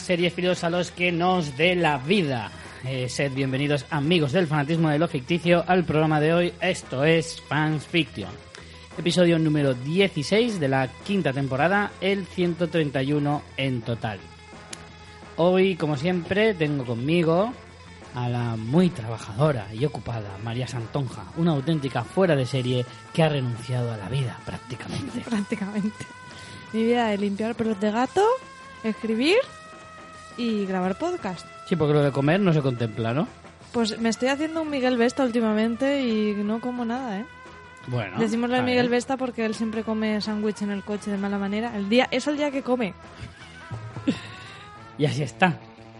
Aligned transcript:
Series 0.00 0.32
fieles 0.32 0.64
a 0.64 0.70
los 0.70 0.90
que 0.90 1.12
nos 1.12 1.56
dé 1.56 1.76
la 1.76 1.98
vida. 1.98 2.50
Eh, 2.84 3.08
sed 3.08 3.32
bienvenidos 3.32 3.86
amigos 3.90 4.32
del 4.32 4.48
fanatismo 4.48 4.88
de 4.88 4.98
lo 4.98 5.06
ficticio 5.06 5.64
al 5.66 5.84
programa 5.84 6.20
de 6.20 6.34
hoy. 6.34 6.52
Esto 6.60 7.04
es 7.04 7.40
Fans 7.40 7.86
Fiction. 7.86 8.30
Episodio 8.98 9.38
número 9.38 9.72
16 9.72 10.58
de 10.58 10.68
la 10.68 10.88
quinta 10.88 11.32
temporada, 11.32 11.92
el 12.00 12.26
131 12.26 13.42
en 13.56 13.82
total. 13.82 14.18
Hoy, 15.36 15.76
como 15.76 15.96
siempre, 15.96 16.54
tengo 16.54 16.84
conmigo 16.84 17.52
a 18.14 18.28
la 18.28 18.56
muy 18.56 18.90
trabajadora 18.90 19.68
y 19.72 19.84
ocupada 19.84 20.38
María 20.42 20.66
Santonja, 20.66 21.24
una 21.36 21.52
auténtica 21.52 22.02
fuera 22.02 22.34
de 22.34 22.46
serie 22.46 22.84
que 23.12 23.22
ha 23.22 23.28
renunciado 23.28 23.92
a 23.92 23.96
la 23.96 24.08
vida 24.08 24.38
prácticamente. 24.44 25.20
prácticamente. 25.28 26.04
Mi 26.72 26.82
vida 26.82 27.12
es 27.12 27.20
limpiar 27.20 27.54
pelos 27.54 27.78
de 27.80 27.92
gato, 27.92 28.26
escribir 28.82 29.36
y 30.36 30.66
grabar 30.66 30.98
podcast. 30.98 31.46
Sí, 31.66 31.76
porque 31.76 31.94
lo 31.94 32.02
de 32.02 32.12
comer 32.12 32.40
no 32.40 32.52
se 32.52 32.60
contempla, 32.60 33.12
¿no? 33.14 33.26
Pues 33.72 33.98
me 33.98 34.08
estoy 34.08 34.28
haciendo 34.28 34.62
un 34.62 34.70
Miguel 34.70 34.96
Vesta 34.96 35.24
últimamente 35.24 36.02
y 36.02 36.34
no 36.34 36.60
como 36.60 36.84
nada, 36.84 37.20
¿eh? 37.20 37.26
Bueno. 37.86 38.18
Decimosle 38.18 38.56
a 38.56 38.58
está 38.58 38.66
Miguel. 38.66 38.88
Vesta 38.88 39.16
porque 39.16 39.44
él 39.44 39.54
siempre 39.54 39.82
come 39.82 40.20
sándwich 40.20 40.62
en 40.62 40.70
el 40.70 40.82
coche 40.84 41.10
de 41.10 41.18
mala 41.18 41.38
manera. 41.38 41.76
El 41.76 41.88
día 41.88 42.08
es 42.10 42.26
el 42.26 42.36
día 42.36 42.50
que 42.50 42.62
come. 42.62 42.94
Y 44.96 45.06
así 45.06 45.24
está. 45.24 45.58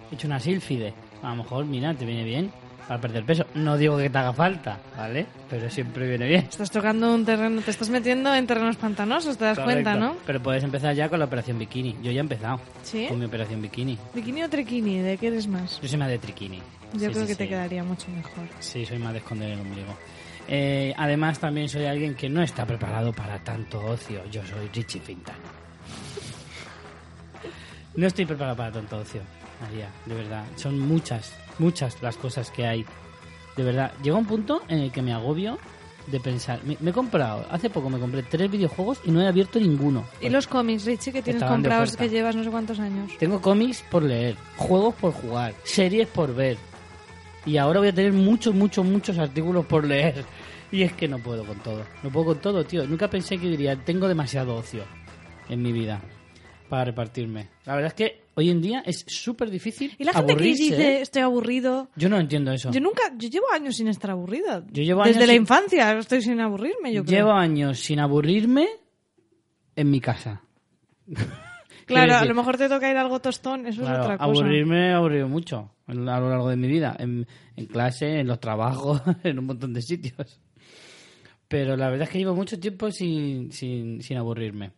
He 0.09 0.15
hecho 0.15 0.29
una 0.29 0.39
sílfide. 0.39 0.95
A 1.21 1.31
lo 1.31 1.43
mejor, 1.43 1.65
mira, 1.65 1.93
te 1.95 2.05
viene 2.05 2.23
bien 2.23 2.53
para 2.89 3.01
perder 3.01 3.25
peso. 3.25 3.47
No 3.55 3.77
digo 3.77 3.97
que 3.97 4.11
te 4.11 4.19
haga 4.19 4.33
falta, 4.33 4.79
¿vale? 4.97 5.27
Pero 5.49 5.71
siempre 5.71 6.09
viene 6.09 6.27
bien. 6.27 6.45
Estás 6.49 6.71
tocando 6.71 7.15
un 7.15 7.25
terreno, 7.25 7.61
te 7.63 7.71
estás 7.71 7.89
metiendo 7.89 8.35
en 8.35 8.47
terrenos 8.47 8.77
pantanosos, 8.77 9.37
te 9.39 9.45
das 9.45 9.59
cuenta. 9.59 9.95
¿no? 9.95 10.17
Pero 10.27 10.43
puedes 10.43 10.63
empezar 10.65 10.95
ya 10.95 11.09
con 11.09 11.19
la 11.19 11.25
operación 11.25 11.59
bikini. 11.59 11.97
Yo 12.03 12.11
ya 12.11 12.19
he 12.19 12.21
empezado 12.21 12.61
¿Sí? 12.83 13.07
con 13.09 13.19
mi 13.19 13.25
operación 13.27 13.63
bikini. 13.63 13.99
¿Bikini 14.15 14.43
o 14.43 14.49
triquini? 14.51 14.99
¿De 15.01 15.17
qué 15.19 15.29
eres 15.29 15.47
más? 15.47 15.81
Yo 15.81 15.89
soy 15.89 15.99
más 15.99 16.09
de 16.09 16.19
triquini. 16.19 16.59
Yo 16.93 17.01
Sí, 17.01 17.07
creo 17.09 17.23
sí, 17.23 17.27
que 17.29 17.37
te 17.37 17.49
quedaría 17.49 17.83
mucho 17.83 18.09
mejor. 18.11 18.47
Sí, 18.61 18.85
soy 18.87 18.99
más 18.99 19.13
de 19.13 19.19
esconder 19.19 19.51
el 19.51 19.61
ombligo. 19.61 19.97
Eh, 20.47 20.93
además, 20.99 21.39
también 21.39 21.69
soy 21.69 21.87
alguien 21.87 22.15
que 22.15 22.29
no 22.29 22.43
está 22.43 22.67
preparado 22.67 23.13
para 23.13 23.39
tanto 23.39 23.81
ocio. 23.85 24.21
Yo 24.31 24.43
soy 24.47 24.69
Richie 24.75 25.01
Fintano. 25.01 25.39
No 27.97 28.07
estoy 28.07 28.27
preparado 28.27 28.57
para 28.57 28.73
tanto 28.73 28.99
ocio, 28.99 29.21
María, 29.61 29.89
de 30.07 30.15
verdad. 30.15 30.45
Son 30.57 30.79
muchas, 30.79 31.33
muchas 31.59 32.01
las 32.03 32.17
cosas 32.17 32.51
que 32.51 32.67
hay. 32.67 32.85
De 33.57 33.63
verdad, 33.63 33.93
llega 34.03 34.17
un 34.17 34.27
punto 34.27 34.63
en 34.69 34.79
el 34.79 34.93
que 34.93 35.03
me 35.03 35.13
agobio 35.13 35.59
de 36.07 36.21
pensar. 36.21 36.61
Me, 36.65 36.77
me 36.81 36.91
he 36.91 36.93
comprado, 36.93 37.47
hace 37.51 37.71
poco 37.71 37.89
me 37.89 37.99
compré 37.99 38.23
tres 38.23 38.51
videojuegos 38.51 39.01
y 39.05 39.11
no 39.11 39.21
he 39.23 39.27
abierto 39.27 39.59
ninguno. 39.59 40.05
¿Y 40.21 40.29
los 40.29 40.47
cómics, 40.47 40.85
Richie, 40.85 41.13
que 41.13 41.23
tienes 41.23 41.43
comprados 41.43 41.97
que 41.97 42.09
llevas 42.09 42.37
no 42.37 42.45
sé 42.45 42.51
cuántos 42.51 42.79
años? 42.79 43.13
Tengo 43.19 43.41
cómics 43.41 43.83
por 43.91 44.03
leer, 44.03 44.37
juegos 44.57 44.95
por 44.95 45.13
jugar, 45.13 45.55
series 45.63 46.09
por 46.09 46.35
ver. 46.35 46.57
Y 47.47 47.57
ahora 47.59 47.81
voy 47.81 47.89
a 47.89 47.95
tener 47.95 48.13
muchos, 48.13 48.55
muchos, 48.55 48.85
muchos 48.85 49.19
artículos 49.19 49.67
por 49.67 49.85
leer. 49.85 50.25
Y 50.73 50.83
es 50.83 50.93
que 50.93 51.07
no 51.07 51.19
puedo 51.19 51.45
con 51.45 51.59
todo. 51.59 51.85
No 52.03 52.11
puedo 52.11 52.27
con 52.27 52.39
todo, 52.39 52.65
tío. 52.65 52.87
Nunca 52.87 53.09
pensé 53.09 53.39
que 53.39 53.49
diría, 53.49 53.77
tengo 53.77 54.09
demasiado 54.09 54.57
ocio 54.57 54.83
en 55.49 55.63
mi 55.63 55.73
vida 55.73 56.01
para 56.69 56.87
repartirme. 56.87 57.49
La 57.65 57.75
verdad 57.75 57.89
es 57.89 57.95
que 57.95 58.24
hoy 58.35 58.51
en 58.51 58.61
día 58.61 58.83
es 58.87 59.05
súper 59.09 59.51
difícil. 59.51 59.95
Y 59.99 60.05
la 60.05 60.13
gente 60.13 60.37
que 60.37 60.43
dice, 60.45 60.97
¿eh? 60.99 61.01
estoy 61.01 61.23
aburrido, 61.23 61.91
Yo 61.97 62.09
no 62.09 62.19
entiendo 62.19 62.53
eso. 62.53 62.71
Yo 62.71 62.81
nunca, 62.81 63.03
yo 63.17 63.29
llevo 63.29 63.47
años 63.53 63.77
sin 63.77 63.89
estar 63.89 64.11
aburrida. 64.11 64.65
Yo 64.71 64.83
llevo 64.83 65.03
Desde 65.05 65.19
años 65.19 65.27
la 65.29 65.33
sin- 65.35 65.43
infancia 65.43 65.99
estoy 65.99 66.23
sin 66.23 66.41
aburrirme, 66.41 66.93
yo 66.93 67.05
creo. 67.05 67.19
Llevo 67.19 67.33
años 67.33 67.79
sin 67.81 68.01
aburrirme 68.01 68.67
en 69.77 69.91
mi 69.91 70.01
casa. 70.01 70.43
claro, 71.87 72.17
a 72.17 72.25
lo 72.25 72.35
mejor 72.35 72.57
te 72.57 72.69
toca 72.69 72.91
ir 72.91 72.97
algo 72.97 73.21
tostón, 73.21 73.67
eso 73.67 73.83
Claro, 73.83 73.97
es 73.97 74.05
otra 74.05 74.19
cosa. 74.19 74.25
aburrirme 74.31 74.89
he 74.89 74.93
aburrido 74.93 75.29
mucho 75.29 75.71
a 75.87 75.93
lo 75.95 76.05
largo 76.05 76.49
de 76.49 76.57
mi 76.57 76.67
vida, 76.69 76.97
en, 76.99 77.27
en 77.57 77.67
clase, 77.67 78.21
en 78.21 78.27
los 78.27 78.41
trabajos, 78.41 79.03
en 79.25 79.39
un 79.39 79.47
montón 79.47 79.75
de 79.75 79.83
sitios. 79.83 80.41
Pero 81.47 81.77
la 81.77 81.91
verdad 81.91 82.05
es 82.05 82.11
que 82.11 82.19
llevo 82.19 82.35
mucho 82.35 82.59
tiempo 82.59 82.91
sin, 82.91 83.53
sin, 83.53 84.03
sin 84.03 84.17
aburrirme. 84.17 84.73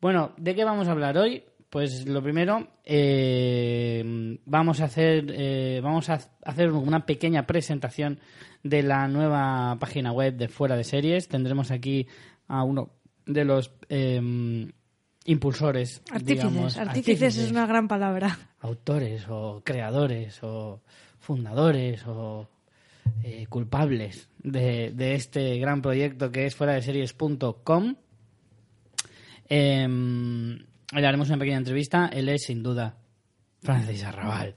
Bueno, 0.00 0.32
¿de 0.38 0.54
qué 0.54 0.64
vamos 0.64 0.88
a 0.88 0.92
hablar 0.92 1.16
hoy? 1.18 1.44
Pues 1.72 2.06
lo 2.06 2.22
primero, 2.22 2.68
eh, 2.84 4.38
vamos 4.44 4.82
a 4.82 4.84
hacer 4.84 5.24
eh, 5.34 5.80
vamos 5.82 6.10
a 6.10 6.20
hacer 6.44 6.70
una 6.70 7.06
pequeña 7.06 7.46
presentación 7.46 8.20
de 8.62 8.82
la 8.82 9.08
nueva 9.08 9.78
página 9.80 10.12
web 10.12 10.36
de 10.36 10.48
Fuera 10.48 10.76
de 10.76 10.84
Series. 10.84 11.28
Tendremos 11.28 11.70
aquí 11.70 12.06
a 12.46 12.62
uno 12.62 12.90
de 13.24 13.46
los 13.46 13.72
eh, 13.88 14.20
impulsores, 15.24 16.02
Artífices, 16.10 16.52
digamos, 16.52 16.76
artífices 16.76 17.38
es 17.38 17.50
una 17.50 17.66
gran 17.66 17.88
palabra. 17.88 18.38
autores 18.60 19.24
o 19.30 19.62
creadores 19.64 20.40
o 20.42 20.82
fundadores 21.20 22.06
o 22.06 22.50
eh, 23.22 23.46
culpables 23.48 24.28
de, 24.42 24.92
de 24.94 25.14
este 25.14 25.56
gran 25.56 25.80
proyecto 25.80 26.30
que 26.30 26.44
es 26.44 26.54
fuera 26.54 26.74
de 26.74 26.82
series.com. 26.82 27.96
Eh, 29.48 29.88
le 31.00 31.06
haremos 31.06 31.28
una 31.28 31.38
pequeña 31.38 31.58
entrevista. 31.58 32.08
Él 32.12 32.28
es 32.28 32.44
sin 32.44 32.62
duda 32.62 32.96
Francis 33.62 34.04
Arrabal, 34.04 34.54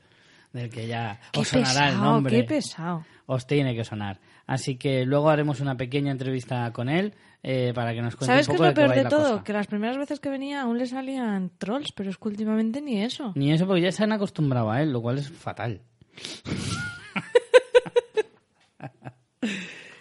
del 0.54 0.70
que 0.70 0.88
ya 0.88 1.20
Qué 1.32 1.40
os 1.40 1.48
sonará 1.48 1.90
el 1.90 1.98
nombre. 1.98 2.38
qué 2.38 2.44
pesado. 2.44 3.06
Os 3.28 3.48
tiene 3.48 3.76
que 3.76 3.84
sonar. 3.84 4.20
Así 4.46 4.76
que 4.78 5.04
luego 5.06 5.30
haremos 5.32 5.60
una 5.60 5.76
pequeña 5.76 6.12
entrevista 6.12 6.72
con 6.72 6.88
él 6.90 7.16
eh, 7.42 7.72
para 7.74 7.92
que 7.94 8.02
nos 8.04 8.16
cuente 8.16 8.34
¿Sabes 8.34 8.48
un 8.48 8.52
qué 8.52 8.56
es 8.56 8.60
poco 8.60 8.64
lo 8.64 8.70
de 8.70 8.76
peor 8.94 9.04
de 9.04 9.10
todo? 9.10 9.32
cosa. 9.32 9.44
Que 9.44 9.54
las 9.54 9.66
primeras 9.68 9.98
veces 9.98 10.20
que 10.20 10.30
venía 10.30 10.62
aún 10.62 10.78
le 10.78 10.86
salían 10.86 11.50
trolls, 11.58 11.92
pero 11.94 12.12
es 12.12 12.18
que 12.18 12.28
últimamente 12.28 12.82
ni 12.82 13.02
eso. 13.02 13.32
Ni 13.36 13.52
eso 13.52 13.66
porque 13.66 13.82
ya 13.82 13.92
se 13.92 14.04
han 14.04 14.12
acostumbrado 14.12 14.70
a 14.72 14.82
él, 14.84 14.92
lo 14.92 15.02
cual 15.02 15.18
es 15.18 15.32
fatal. 15.32 15.82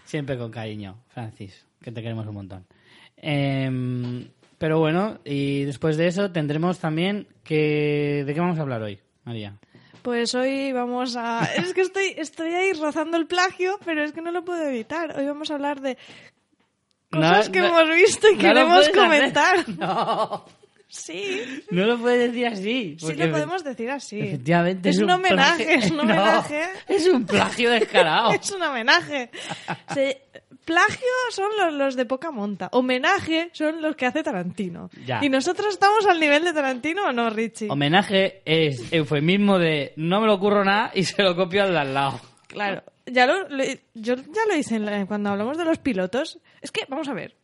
Siempre 0.04 0.38
con 0.38 0.50
cariño, 0.50 1.02
Francis, 1.08 1.66
que 1.80 1.90
te 1.90 2.02
queremos 2.02 2.26
un 2.26 2.34
montón. 2.34 2.66
Em, 3.16 4.28
pero 4.64 4.78
bueno, 4.78 5.18
y 5.26 5.64
después 5.64 5.98
de 5.98 6.06
eso 6.06 6.30
tendremos 6.30 6.78
también 6.78 7.28
que... 7.44 8.24
¿De 8.26 8.32
qué 8.32 8.40
vamos 8.40 8.58
a 8.58 8.62
hablar 8.62 8.80
hoy, 8.80 8.98
María? 9.24 9.58
Pues 10.00 10.34
hoy 10.34 10.72
vamos 10.72 11.16
a... 11.16 11.44
Es 11.58 11.74
que 11.74 11.82
estoy, 11.82 12.14
estoy 12.16 12.54
ahí 12.54 12.72
rozando 12.72 13.18
el 13.18 13.26
plagio, 13.26 13.78
pero 13.84 14.02
es 14.02 14.12
que 14.12 14.22
no 14.22 14.32
lo 14.32 14.42
puedo 14.42 14.66
evitar. 14.66 15.18
Hoy 15.18 15.26
vamos 15.26 15.50
a 15.50 15.56
hablar 15.56 15.82
de 15.82 15.98
cosas 17.10 17.48
No, 17.48 17.52
que 17.52 17.60
no- 17.60 17.66
hemos 17.78 17.94
visto 17.94 18.26
y 18.30 18.36
no 18.36 18.40
queremos 18.40 18.78
hacer. 18.78 18.94
comentar. 18.96 19.68
No, 19.78 20.46
Sí, 20.88 21.42
no 21.70 21.84
lo 21.86 21.98
puedes 21.98 22.30
decir 22.30 22.46
así. 22.46 22.96
sí 23.00 23.14
lo 23.14 23.30
podemos 23.32 23.64
decir 23.64 23.90
así. 23.90 24.20
Efectivamente. 24.20 24.88
Es 24.90 24.98
un 24.98 25.10
homenaje, 25.10 25.64
plagio- 25.64 25.78
es 25.84 25.90
un 25.90 25.96
No, 25.98 26.02
homenaje. 26.04 26.62
es 26.88 27.06
un 27.08 27.26
plagio 27.26 27.70
descarado. 27.70 28.30
Es 28.32 28.50
un 28.52 28.62
homenaje. 28.62 29.28
Se- 29.92 30.22
Plagio 30.64 31.06
son 31.30 31.50
los, 31.58 31.72
los 31.74 31.96
de 31.96 32.06
poca 32.06 32.30
monta. 32.30 32.68
Homenaje 32.72 33.50
son 33.52 33.82
los 33.82 33.96
que 33.96 34.06
hace 34.06 34.22
Tarantino. 34.22 34.90
Ya. 35.06 35.20
¿Y 35.22 35.28
nosotros 35.28 35.68
estamos 35.74 36.06
al 36.06 36.18
nivel 36.20 36.44
de 36.44 36.52
Tarantino 36.52 37.06
o 37.08 37.12
no, 37.12 37.28
Richie? 37.30 37.68
Homenaje 37.70 38.42
es 38.44 38.92
eufemismo 38.92 39.58
de 39.58 39.92
no 39.96 40.20
me 40.20 40.26
lo 40.26 40.34
ocurro 40.34 40.64
nada 40.64 40.90
y 40.94 41.04
se 41.04 41.22
lo 41.22 41.36
copio 41.36 41.62
al 41.64 41.72
de 41.72 41.78
al 41.78 41.94
lado. 41.94 42.20
Claro. 42.48 42.82
Ya 43.06 43.26
lo, 43.26 43.48
lo- 43.48 43.64
yo 43.94 44.14
ya 44.16 44.46
lo 44.48 44.56
hice 44.56 44.76
en 44.76 44.86
la- 44.86 45.04
cuando 45.06 45.30
hablamos 45.30 45.58
de 45.58 45.64
los 45.66 45.78
pilotos. 45.78 46.38
Es 46.62 46.70
que, 46.70 46.86
vamos 46.88 47.08
a 47.08 47.12
ver. 47.14 47.36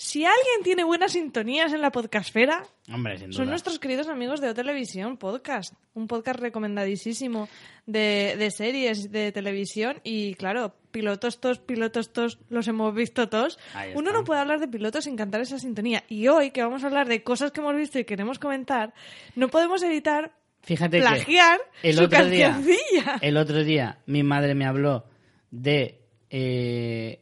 Si 0.00 0.24
alguien 0.24 0.62
tiene 0.62 0.84
buenas 0.84 1.12
sintonías 1.12 1.72
en 1.72 1.80
la 1.82 1.90
podcastfera, 1.90 2.62
Hombre, 2.92 3.18
sin 3.18 3.30
duda. 3.30 3.36
son 3.36 3.48
nuestros 3.50 3.80
queridos 3.80 4.06
amigos 4.08 4.40
de 4.40 4.48
O 4.48 4.54
Televisión 4.54 5.16
Podcast. 5.16 5.74
Un 5.94 6.06
podcast 6.06 6.38
recomendadísimo 6.38 7.48
de, 7.86 8.36
de 8.38 8.50
series 8.52 9.10
de 9.10 9.32
televisión. 9.32 10.00
Y 10.04 10.34
claro, 10.34 10.74
pilotos 10.98 11.40
todos, 11.40 11.58
pilotos 11.60 12.12
todos, 12.12 12.38
los 12.48 12.66
hemos 12.66 12.92
visto 12.92 13.28
todos. 13.28 13.56
Uno 13.94 14.10
no 14.12 14.24
puede 14.24 14.40
hablar 14.40 14.58
de 14.58 14.66
pilotos 14.66 15.04
sin 15.04 15.16
cantar 15.16 15.40
esa 15.40 15.58
sintonía. 15.60 16.02
Y 16.08 16.26
hoy, 16.26 16.50
que 16.50 16.60
vamos 16.62 16.82
a 16.82 16.88
hablar 16.88 17.06
de 17.06 17.22
cosas 17.22 17.52
que 17.52 17.60
hemos 17.60 17.76
visto 17.76 18.00
y 18.00 18.04
queremos 18.04 18.38
comentar, 18.40 18.92
no 19.36 19.46
podemos 19.48 19.80
evitar 19.84 20.32
Fíjate 20.62 20.98
plagiar 20.98 21.60
que 21.80 21.90
el 21.90 21.96
su 21.98 22.04
otro 22.04 22.24
día, 22.26 22.50
cancioncilla. 22.50 23.18
el 23.20 23.36
otro 23.36 23.62
día 23.62 23.98
mi 24.06 24.24
madre 24.24 24.56
me 24.56 24.66
habló 24.66 25.04
de 25.52 26.00
eh, 26.30 27.20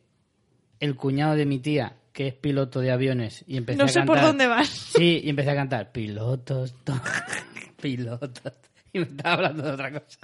el 0.81 0.96
cuñado 0.96 1.34
de 1.37 1.44
mi 1.44 1.58
tía, 1.58 1.96
que 2.14 2.28
es 2.28 2.34
piloto 2.34 2.81
de 2.81 2.90
aviones, 2.93 3.44
y 3.46 3.58
empecé 3.58 3.78
No 3.78 3.84
a 3.84 3.88
sé 3.88 3.99
cantar. 4.00 4.17
por 4.17 4.25
dónde 4.25 4.46
vas. 4.46 4.69
Sí, 4.69 5.20
y 5.23 5.28
empecé 5.28 5.50
a 5.50 5.55
cantar 5.55 5.93
pilotos, 5.93 6.75
to- 6.82 6.99
pilotos. 7.81 8.52
Y 9.00 9.00
me 9.00 9.04
estaba 9.04 9.34
hablando 9.34 9.62
de 9.64 9.70
otra 9.72 9.90
cosa. 9.93 10.19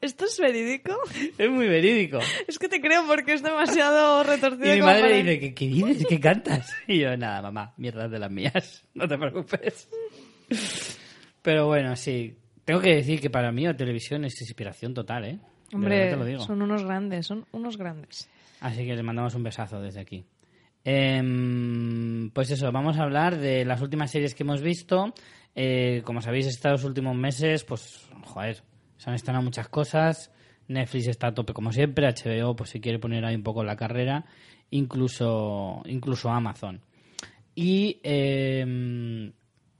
¿Esto 0.00 0.24
es 0.26 0.38
verídico? 0.38 0.94
Es 1.38 1.50
muy 1.50 1.66
verídico. 1.68 2.18
Es 2.46 2.58
que 2.58 2.68
te 2.68 2.80
creo 2.80 3.06
porque 3.06 3.32
es 3.34 3.42
demasiado 3.42 4.22
retorcido. 4.24 4.74
Y 4.74 4.76
mi 4.80 4.82
madre 4.84 5.00
para- 5.02 5.14
dice, 5.16 5.40
¿qué, 5.40 5.54
qué 5.54 5.66
dices? 5.66 6.06
¿Qué 6.08 6.20
cantas? 6.20 6.72
Y 6.86 6.98
yo, 7.00 7.16
nada, 7.16 7.42
mamá, 7.42 7.72
mierdas 7.76 8.10
de 8.10 8.18
las 8.18 8.30
mías. 8.30 8.84
No 8.94 9.06
te 9.08 9.16
preocupes. 9.18 9.88
Pero 11.42 11.66
bueno, 11.66 11.96
sí. 11.96 12.36
Tengo 12.64 12.80
que 12.80 12.96
decir 12.96 13.20
que 13.20 13.30
para 13.30 13.50
mí 13.52 13.64
la 13.64 13.76
televisión 13.76 14.24
es 14.24 14.40
inspiración 14.40 14.92
total, 14.94 15.24
¿eh? 15.24 15.38
Hombre, 15.72 16.10
te 16.10 16.16
lo 16.16 16.24
digo. 16.24 16.40
son 16.40 16.62
unos 16.62 16.84
grandes, 16.84 17.26
son 17.26 17.46
unos 17.52 17.76
grandes. 17.76 18.28
Así 18.60 18.84
que 18.84 18.94
les 18.94 19.04
mandamos 19.04 19.34
un 19.34 19.42
besazo 19.42 19.80
desde 19.80 20.00
aquí. 20.00 20.24
Em, 20.84 22.30
pues 22.30 22.50
eso, 22.50 22.70
vamos 22.72 22.98
a 22.98 23.02
hablar 23.02 23.36
de 23.38 23.64
las 23.64 23.80
últimas 23.80 24.10
series 24.10 24.34
que 24.34 24.42
hemos 24.42 24.62
visto. 24.62 25.12
Eh, 25.60 26.02
como 26.04 26.22
sabéis, 26.22 26.46
estos 26.46 26.84
últimos 26.84 27.16
meses, 27.16 27.64
pues, 27.64 28.06
joder, 28.26 28.62
se 28.96 29.10
han 29.10 29.16
estrenado 29.16 29.42
muchas 29.42 29.68
cosas. 29.68 30.30
Netflix 30.68 31.08
está 31.08 31.26
a 31.26 31.34
tope 31.34 31.52
como 31.52 31.72
siempre, 31.72 32.06
HBO 32.06 32.54
pues 32.54 32.70
se 32.70 32.80
quiere 32.80 33.00
poner 33.00 33.24
ahí 33.24 33.34
un 33.34 33.42
poco 33.42 33.64
la 33.64 33.74
carrera, 33.74 34.24
incluso, 34.70 35.82
incluso 35.86 36.30
Amazon. 36.30 36.80
Y 37.56 37.98
em, 38.04 39.32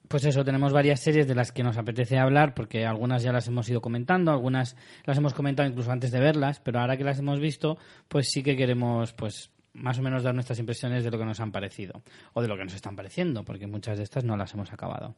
pues 0.09 0.25
eso, 0.25 0.45
tenemos 0.45 0.73
varias 0.73 0.99
series 0.99 1.29
de 1.29 1.37
las 1.37 1.53
que 1.53 1.63
nos 1.63 1.79
apetece 1.79 2.19
hablar, 2.19 2.55
porque 2.55 2.85
algunas 2.85 3.23
ya 3.23 3.31
las 3.31 3.47
hemos 3.47 3.69
ido 3.69 3.81
comentando, 3.81 4.33
algunas 4.33 4.75
las 5.05 5.19
hemos 5.19 5.33
comentado 5.33 5.69
incluso 5.69 5.93
antes 5.93 6.11
de 6.11 6.19
verlas, 6.19 6.59
pero 6.59 6.81
ahora 6.81 6.97
que 6.97 7.05
las 7.05 7.21
hemos 7.21 7.39
visto, 7.39 7.79
pues 8.09 8.31
sí 8.31 8.43
que 8.43 8.57
queremos, 8.57 9.13
pues 9.13 9.53
más 9.75 9.97
o 10.01 10.03
menos 10.03 10.25
dar 10.25 10.35
nuestras 10.35 10.59
impresiones 10.59 11.05
de 11.05 11.11
lo 11.13 11.19
que 11.19 11.25
nos 11.25 11.39
han 11.39 11.53
parecido, 11.53 12.03
o 12.33 12.43
de 12.43 12.49
lo 12.49 12.57
que 12.57 12.65
nos 12.65 12.75
están 12.75 12.97
pareciendo, 12.97 13.45
porque 13.45 13.69
muchas 13.69 13.99
de 13.99 14.03
estas 14.03 14.25
no 14.25 14.37
las 14.37 14.53
hemos 14.55 14.73
acabado. 14.73 15.15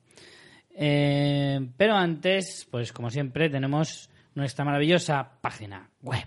Eh, 0.75 1.69
pero 1.77 1.95
antes, 1.95 2.67
pues 2.71 2.93
como 2.93 3.11
siempre, 3.11 3.51
tenemos 3.51 4.11
nuestra 4.35 4.65
maravillosa 4.65 5.31
página 5.41 5.89
web. 6.03 6.27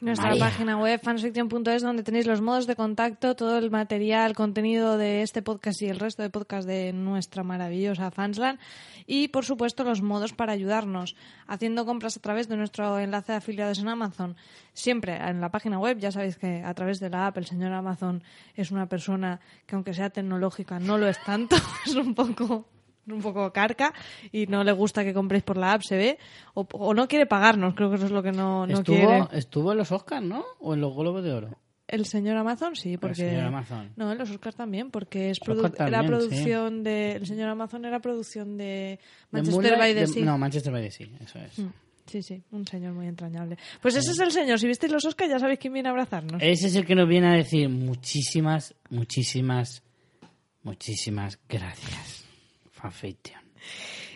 Nuestra 0.00 0.30
María. 0.30 0.44
página 0.44 0.76
web 0.76 1.00
fansfiction.es 1.02 1.82
donde 1.82 2.02
tenéis 2.02 2.26
los 2.26 2.42
modos 2.42 2.66
de 2.66 2.74
contacto, 2.76 3.36
todo 3.36 3.56
el 3.56 3.70
material, 3.70 4.34
contenido 4.34 4.98
de 4.98 5.22
este 5.22 5.40
podcast 5.40 5.80
y 5.82 5.88
el 5.88 6.00
resto 6.00 6.22
de 6.22 6.30
podcasts 6.30 6.66
de 6.66 6.92
nuestra 6.92 7.42
maravillosa 7.42 8.10
Fansland 8.10 8.58
y 9.06 9.28
por 9.28 9.44
supuesto 9.44 9.84
los 9.84 10.02
modos 10.02 10.32
para 10.32 10.52
ayudarnos 10.52 11.16
haciendo 11.46 11.86
compras 11.86 12.16
a 12.16 12.20
través 12.20 12.48
de 12.48 12.56
nuestro 12.56 12.98
enlace 12.98 13.32
de 13.32 13.38
afiliados 13.38 13.78
en 13.78 13.88
Amazon. 13.88 14.36
Siempre 14.72 15.16
en 15.16 15.40
la 15.40 15.50
página 15.50 15.78
web, 15.78 15.98
ya 15.98 16.10
sabéis 16.10 16.36
que 16.36 16.62
a 16.62 16.74
través 16.74 16.98
de 16.98 17.08
la 17.08 17.28
app 17.28 17.38
el 17.38 17.46
señor 17.46 17.72
Amazon 17.72 18.22
es 18.56 18.72
una 18.72 18.88
persona 18.88 19.40
que 19.64 19.76
aunque 19.76 19.94
sea 19.94 20.10
tecnológica 20.10 20.80
no 20.80 20.98
lo 20.98 21.08
es 21.08 21.22
tanto, 21.24 21.56
es 21.86 21.94
un 21.94 22.14
poco 22.14 22.66
un 23.08 23.20
poco 23.20 23.52
carca 23.52 23.92
y 24.32 24.46
no 24.46 24.64
le 24.64 24.72
gusta 24.72 25.04
que 25.04 25.12
compréis 25.14 25.42
por 25.44 25.56
la 25.56 25.72
app, 25.74 25.82
se 25.82 25.96
ve, 25.96 26.18
o, 26.54 26.66
o 26.72 26.94
no 26.94 27.06
quiere 27.08 27.26
pagarnos, 27.26 27.74
creo 27.74 27.90
que 27.90 27.96
eso 27.96 28.06
es 28.06 28.12
lo 28.12 28.22
que 28.22 28.32
no, 28.32 28.66
no 28.66 28.82
quiere. 28.82 29.02
estuvo, 29.18 29.32
estuvo 29.38 29.72
en 29.72 29.78
los 29.78 29.92
Oscars, 29.92 30.24
¿no? 30.24 30.44
O 30.60 30.74
en 30.74 30.80
los 30.80 30.94
Globos 30.94 31.22
de 31.24 31.32
Oro. 31.32 31.58
El 31.86 32.06
señor 32.06 32.36
Amazon, 32.38 32.74
sí, 32.76 32.96
porque... 32.96 33.16
señor 33.16 33.44
Amazon. 33.44 33.92
No, 33.96 34.10
en 34.10 34.16
los 34.16 34.30
Oscars 34.30 34.56
también, 34.56 34.90
porque 34.90 35.28
es 35.30 35.38
produ- 35.38 35.66
era 35.66 35.70
también, 35.90 36.06
producción 36.06 36.82
de... 36.82 37.12
El 37.12 37.26
señor 37.26 37.50
Amazon 37.50 37.84
era 37.84 38.00
producción 38.00 38.56
de 38.56 38.64
De 38.64 38.98
Manchester 39.30 39.62
Moonlight- 39.74 39.78
by 39.78 39.94
the 39.94 40.00
de- 40.00 40.06
Sea. 40.06 40.24
No, 40.24 40.38
Manchester 40.38 40.72
by 40.72 40.82
the 40.82 40.90
Sea, 40.90 41.08
eso 41.20 41.38
es. 41.40 41.58
Mm, 41.58 41.68
Sí, 42.06 42.22
sí, 42.22 42.42
un 42.52 42.66
señor 42.66 42.92
muy 42.92 43.06
entrañable. 43.06 43.56
Pues 43.80 43.96
ese 43.96 44.10
es 44.10 44.18
el 44.20 44.30
señor. 44.30 44.58
Si 44.58 44.66
visteis 44.66 44.92
los 44.92 45.04
Oscars 45.06 45.30
ya 45.30 45.38
sabéis 45.38 45.58
quién 45.58 45.72
viene 45.72 45.88
a 45.88 45.92
abrazarnos. 45.92 46.42
Ese 46.42 46.66
es 46.66 46.76
el 46.76 46.84
que 46.84 46.94
nos 46.94 47.08
viene 47.08 47.28
a 47.28 47.32
decir 47.32 47.66
muchísimas, 47.70 48.74
muchísimas, 48.90 49.82
muchísimas 50.62 51.38
gracias. 51.48 52.23
Fanfiction. 52.84 53.40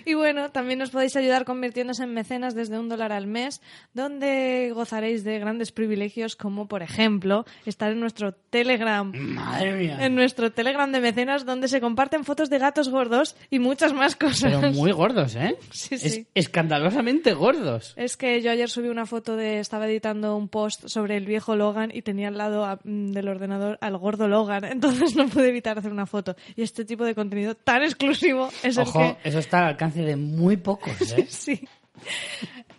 Y 0.05 0.15
bueno, 0.15 0.51
también 0.51 0.81
os 0.83 0.91
podéis 0.91 1.17
ayudar 1.17 1.45
convirtiéndose 1.45 2.05
en 2.05 2.15
mecenas 2.15 2.55
desde 2.55 2.79
un 2.79 2.89
dólar 2.89 3.13
al 3.13 3.27
mes, 3.27 3.61
donde 3.95 4.71
gozaréis 4.75 5.25
de 5.25 5.39
grandes 5.39 5.73
privilegios 5.73 6.37
como, 6.37 6.69
por 6.69 6.83
ejemplo, 6.83 7.45
estar 7.67 7.91
en 7.93 8.01
nuestro 8.01 8.33
Telegram. 8.33 9.13
Madre 9.15 9.73
mía. 9.73 9.99
En 10.01 10.15
nuestro 10.15 10.53
Telegram 10.53 10.91
de 10.93 11.01
mecenas, 11.01 11.45
donde 11.45 11.69
se 11.69 11.81
comparten 11.81 12.25
fotos 12.25 12.49
de 12.51 12.59
gatos 12.59 12.89
gordos 12.89 13.37
y 13.51 13.59
muchas 13.59 13.93
más 13.93 14.17
cosas. 14.17 14.55
Pero 14.61 14.73
muy 14.73 14.93
gordos, 14.93 15.35
¿eh? 15.37 15.57
Sí, 15.71 15.97
Es 15.97 16.03
sí. 16.15 16.27
escandalosamente 16.35 17.33
gordos. 17.35 17.95
Es 17.97 18.17
que 18.17 18.41
yo 18.43 18.51
ayer 18.51 18.69
subí 18.69 18.89
una 18.89 19.07
foto 19.07 19.37
de. 19.37 19.59
Estaba 19.59 19.87
editando 19.89 20.37
un 20.37 20.49
post 20.49 20.87
sobre 20.89 21.17
el 21.17 21.27
viejo 21.27 21.57
Logan 21.57 21.91
y 21.93 22.03
tenía 22.03 22.29
al 22.29 22.39
lado 22.39 22.65
a- 22.65 22.79
mm, 22.85 23.13
del 23.13 23.29
ordenador 23.29 23.79
al 23.81 23.97
gordo 23.97 24.29
Logan. 24.29 24.65
Entonces 24.71 25.17
no 25.17 25.27
pude 25.29 25.49
evitar 25.49 25.79
hacer 25.79 25.93
una 25.93 26.07
foto. 26.07 26.37
Y 26.57 26.63
este 26.63 26.85
tipo 26.85 27.05
de 27.05 27.15
contenido 27.15 27.55
tan 27.55 27.83
exclusivo 27.83 28.49
es 28.63 28.79
Ojo, 28.79 29.01
el 29.03 29.17
que. 29.17 29.29
eso 29.29 29.39
está 29.39 29.59
al 29.61 29.65
alcance 29.69 29.98
de 30.05 30.17
muy 30.17 30.57
pocos, 30.57 31.13
¿eh? 31.13 31.27
Sí. 31.31 31.67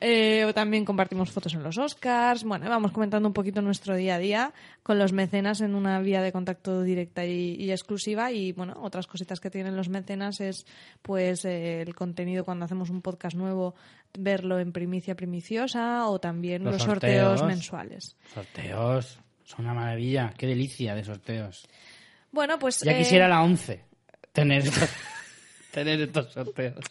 Eh, 0.02 0.46
o 0.46 0.54
también 0.54 0.86
compartimos 0.86 1.30
fotos 1.30 1.54
en 1.54 1.62
los 1.62 1.78
Oscars. 1.78 2.46
Bueno, 2.46 2.70
vamos 2.70 2.94
comentando 2.94 3.28
un 3.28 3.34
poquito 3.34 3.62
nuestro 3.62 3.96
día 3.98 4.16
a 4.16 4.20
día 4.20 4.54
con 4.82 4.98
los 4.98 5.12
mecenas 5.12 5.60
en 5.60 5.76
una 5.76 6.00
vía 6.00 6.22
de 6.22 6.32
contacto 6.32 6.84
directa 6.84 7.26
y, 7.26 7.56
y 7.56 7.72
exclusiva. 7.72 8.32
Y 8.32 8.54
bueno, 8.54 8.78
otras 8.82 9.08
cositas 9.08 9.42
que 9.42 9.50
tienen 9.50 9.76
los 9.76 9.90
mecenas 9.90 10.40
es 10.40 10.66
pues 11.02 11.44
eh, 11.44 11.82
el 11.82 11.94
contenido 11.96 12.46
cuando 12.46 12.64
hacemos 12.64 12.90
un 12.90 13.02
podcast 13.02 13.36
nuevo, 13.36 13.76
verlo 14.18 14.58
en 14.60 14.72
primicia 14.72 15.16
primiciosa 15.16 16.08
o 16.08 16.20
también 16.20 16.64
Los 16.64 16.76
los, 16.76 16.84
sorteos. 16.84 17.40
sorteos. 17.40 17.48
mensuales. 17.48 18.16
Sorteos. 18.34 19.20
Son 19.44 19.66
una 19.66 19.74
maravilla. 19.74 20.34
Qué 20.38 20.48
delicia 20.48 20.96
de 20.96 21.04
sorteos. 21.04 21.68
Bueno, 22.32 22.58
pues. 22.58 22.80
Ya 22.82 22.94
eh, 22.94 23.00
quisiera 23.00 23.28
la 23.28 23.42
11 23.44 23.84
tener 24.32 24.64
tener 25.72 26.00
estos 26.02 26.32
sorteos. 26.32 26.86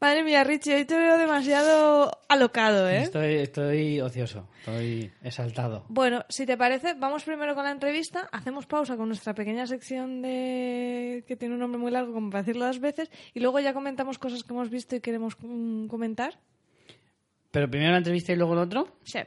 Madre 0.00 0.22
mía, 0.22 0.44
Richie, 0.44 0.74
hoy 0.74 0.84
te 0.84 0.96
veo 0.96 1.16
demasiado 1.16 2.10
alocado, 2.28 2.88
¿eh? 2.88 3.02
Estoy, 3.02 3.34
estoy 3.36 4.00
ocioso. 4.02 4.46
Estoy 4.58 5.10
exaltado. 5.22 5.86
Bueno, 5.88 6.24
si 6.28 6.44
te 6.44 6.58
parece, 6.58 6.92
vamos 6.92 7.24
primero 7.24 7.54
con 7.54 7.64
la 7.64 7.70
entrevista, 7.70 8.28
hacemos 8.30 8.66
pausa 8.66 8.98
con 8.98 9.08
nuestra 9.08 9.32
pequeña 9.34 9.66
sección 9.66 10.20
de 10.20 11.24
que 11.26 11.36
tiene 11.36 11.54
un 11.54 11.60
nombre 11.60 11.80
muy 11.80 11.90
largo, 11.90 12.12
como 12.12 12.28
para 12.28 12.42
decirlo 12.42 12.66
dos 12.66 12.80
veces, 12.80 13.10
y 13.32 13.40
luego 13.40 13.60
ya 13.60 13.72
comentamos 13.72 14.18
cosas 14.18 14.44
que 14.44 14.52
hemos 14.52 14.68
visto 14.68 14.94
y 14.94 15.00
queremos 15.00 15.36
mm, 15.40 15.86
comentar. 15.86 16.38
Pero 17.50 17.70
primero 17.70 17.92
la 17.92 17.98
entrevista 17.98 18.32
y 18.32 18.36
luego 18.36 18.52
el 18.52 18.58
otro. 18.58 18.98
Sí. 19.04 19.20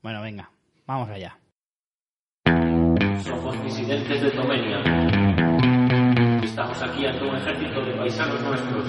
Bueno, 0.00 0.22
venga. 0.22 0.50
Vamos 0.86 1.10
allá. 1.10 1.38
Somos 3.22 3.62
disidentes 3.64 4.22
de 4.22 4.30
Tomenia. 4.30 5.39
Estamos 6.60 6.82
aquí 6.82 7.06
ante 7.06 7.24
un 7.24 7.34
ejército 7.36 7.80
de 7.80 7.92
paisanos 7.94 8.38
nuestros. 8.42 8.84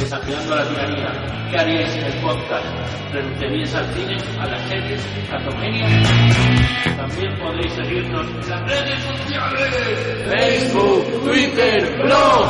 Desafiando 0.00 0.54
a 0.54 0.56
la 0.56 0.68
tiranía. 0.70 1.12
¿Qué 1.50 1.58
haríais 1.58 1.94
en 1.96 2.04
el 2.04 2.14
podcast? 2.22 2.64
¿Renunciaríais 3.12 3.74
al 3.74 3.92
cine, 3.92 4.16
a 4.40 4.46
las 4.46 4.68
series, 4.70 5.06
a 5.30 5.50
Tomenia? 5.50 5.86
También 6.96 7.38
podréis 7.38 7.72
seguirnos 7.74 8.26
en 8.26 8.48
las 8.48 8.62
redes 8.70 9.04
sociales. 9.04 9.68
Facebook, 10.30 11.24
Twitter, 11.24 12.02
blog. 12.02 12.46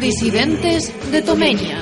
Disidentes 0.00 1.12
de 1.12 1.22
Tomenia. 1.22 1.80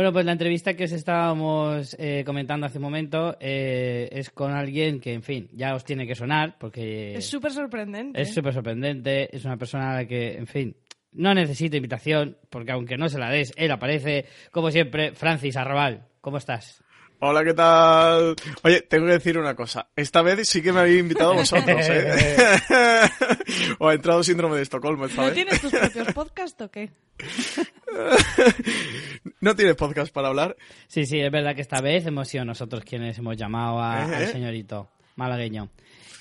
Bueno, 0.00 0.14
pues 0.14 0.24
la 0.24 0.32
entrevista 0.32 0.72
que 0.72 0.84
os 0.84 0.92
estábamos 0.92 1.94
eh, 1.98 2.22
comentando 2.24 2.64
hace 2.64 2.78
un 2.78 2.84
momento 2.84 3.36
eh, 3.38 4.08
es 4.10 4.30
con 4.30 4.50
alguien 4.50 4.98
que, 4.98 5.12
en 5.12 5.22
fin, 5.22 5.50
ya 5.52 5.74
os 5.74 5.84
tiene 5.84 6.06
que 6.06 6.14
sonar 6.14 6.56
porque 6.58 7.12
Es 7.16 7.28
súper 7.28 7.52
sorprendente. 7.52 8.18
es 8.18 8.32
súper 8.32 8.54
sorprendente. 8.54 9.28
Es 9.36 9.44
una 9.44 9.58
persona 9.58 9.90
a 9.90 9.94
la 9.96 10.06
que, 10.06 10.38
en 10.38 10.46
fin, 10.46 10.74
no 11.12 11.34
necesita 11.34 11.76
invitación 11.76 12.38
porque 12.48 12.72
aunque 12.72 12.96
no 12.96 13.10
se 13.10 13.18
la 13.18 13.28
des, 13.28 13.52
él 13.56 13.70
aparece, 13.72 14.24
como 14.50 14.70
siempre, 14.70 15.12
Francis 15.12 15.58
Arrabal. 15.58 16.06
¿Cómo 16.22 16.38
estás? 16.38 16.82
Hola, 17.22 17.44
¿qué 17.44 17.52
tal? 17.52 18.34
Oye, 18.62 18.80
tengo 18.82 19.04
que 19.06 19.12
decir 19.12 19.36
una 19.38 19.54
cosa. 19.54 19.88
Esta 19.94 20.22
vez 20.22 20.48
sí 20.48 20.62
que 20.62 20.72
me 20.72 20.80
habéis 20.80 21.00
invitado 21.00 21.34
vosotros, 21.34 21.78
¿eh? 21.88 22.36
o 23.78 23.88
ha 23.88 23.94
entrado 23.94 24.22
síndrome 24.22 24.56
de 24.56 24.62
Estocolmo 24.62 25.04
esta 25.04 25.20
¿No 25.20 25.26
vez. 25.26 25.34
tienes 25.34 25.60
tus 25.60 25.70
propios 25.70 26.12
podcasts 26.14 26.60
o 26.62 26.70
qué? 26.70 26.90
¿No 29.40 29.54
tienes 29.54 29.76
podcast 29.76 30.12
para 30.14 30.28
hablar? 30.28 30.56
Sí, 30.88 31.04
sí, 31.04 31.20
es 31.20 31.30
verdad 31.30 31.54
que 31.54 31.60
esta 31.60 31.82
vez 31.82 32.06
hemos 32.06 32.26
sido 32.26 32.46
nosotros 32.46 32.84
quienes 32.84 33.18
hemos 33.18 33.36
llamado 33.36 33.82
a- 33.82 34.00
Eh, 34.10 34.14
al 34.16 34.26
señorito 34.28 34.88
malagueño. 35.16 35.68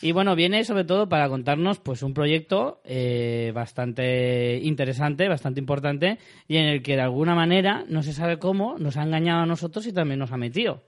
Y 0.01 0.13
bueno, 0.13 0.35
viene 0.35 0.63
sobre 0.63 0.85
todo 0.85 1.09
para 1.09 1.27
contarnos 1.27 1.79
pues 1.79 2.03
un 2.03 2.13
proyecto 2.13 2.81
eh, 2.85 3.51
bastante 3.53 4.59
interesante, 4.63 5.27
bastante 5.27 5.59
importante, 5.59 6.19
y 6.47 6.57
en 6.57 6.65
el 6.65 6.81
que 6.81 6.95
de 6.95 7.01
alguna 7.01 7.35
manera, 7.35 7.85
no 7.89 8.01
se 8.03 8.13
sabe 8.13 8.39
cómo, 8.39 8.77
nos 8.77 8.97
ha 8.97 9.03
engañado 9.03 9.41
a 9.41 9.45
nosotros 9.45 9.85
y 9.87 9.93
también 9.93 10.19
nos 10.19 10.31
ha 10.31 10.37
metido. 10.37 10.81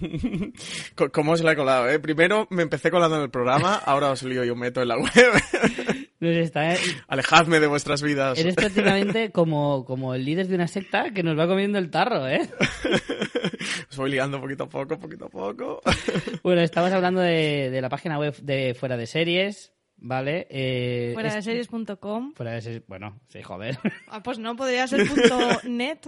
¿Cómo 1.12 1.32
os 1.32 1.42
la 1.42 1.52
he 1.52 1.56
colado? 1.56 1.88
Eh? 1.88 1.98
Primero 1.98 2.46
me 2.50 2.62
empecé 2.62 2.90
colando 2.90 3.16
en 3.16 3.22
el 3.22 3.30
programa, 3.30 3.76
ahora 3.76 4.10
os 4.10 4.22
lío 4.22 4.44
y 4.44 4.50
os 4.50 4.56
meto 4.56 4.82
en 4.82 4.88
la 4.88 4.98
web. 4.98 5.08
Nos 6.18 6.34
está, 6.36 6.74
Alejadme 7.08 7.60
de 7.60 7.66
vuestras 7.66 8.00
vidas. 8.02 8.38
eres 8.38 8.54
prácticamente 8.54 9.30
como, 9.32 9.84
como 9.84 10.14
el 10.14 10.24
líder 10.24 10.48
de 10.48 10.54
una 10.54 10.66
secta 10.66 11.10
que 11.10 11.22
nos 11.22 11.38
va 11.38 11.46
comiendo 11.46 11.78
el 11.78 11.90
tarro, 11.90 12.26
¿eh? 12.26 12.48
Os 13.90 13.96
voy 13.96 14.10
liando 14.10 14.40
poquito 14.40 14.64
a 14.64 14.68
poco, 14.68 14.98
poquito 14.98 15.26
a 15.26 15.28
poco. 15.28 15.80
Bueno, 16.42 16.60
estabas 16.62 16.92
hablando 16.92 17.20
de, 17.20 17.70
de 17.70 17.80
la 17.80 17.88
página 17.88 18.18
web 18.18 18.34
de 18.40 18.74
Fuera 18.74 18.96
de 18.96 19.06
Series, 19.06 19.72
¿vale? 19.96 20.46
Eh, 20.48 21.10
Fuera 21.14 21.32
de 21.32 21.38
es- 21.40 21.44
series.com. 21.44 22.34
Fuera 22.34 22.52
de 22.52 22.60
series, 22.62 22.86
bueno, 22.86 23.18
sí, 23.28 23.42
joder. 23.42 23.78
Ah, 24.08 24.22
pues 24.22 24.38
no, 24.38 24.54
podría 24.56 24.86
ser 24.86 25.06
punto 25.08 25.38
.net 25.68 26.06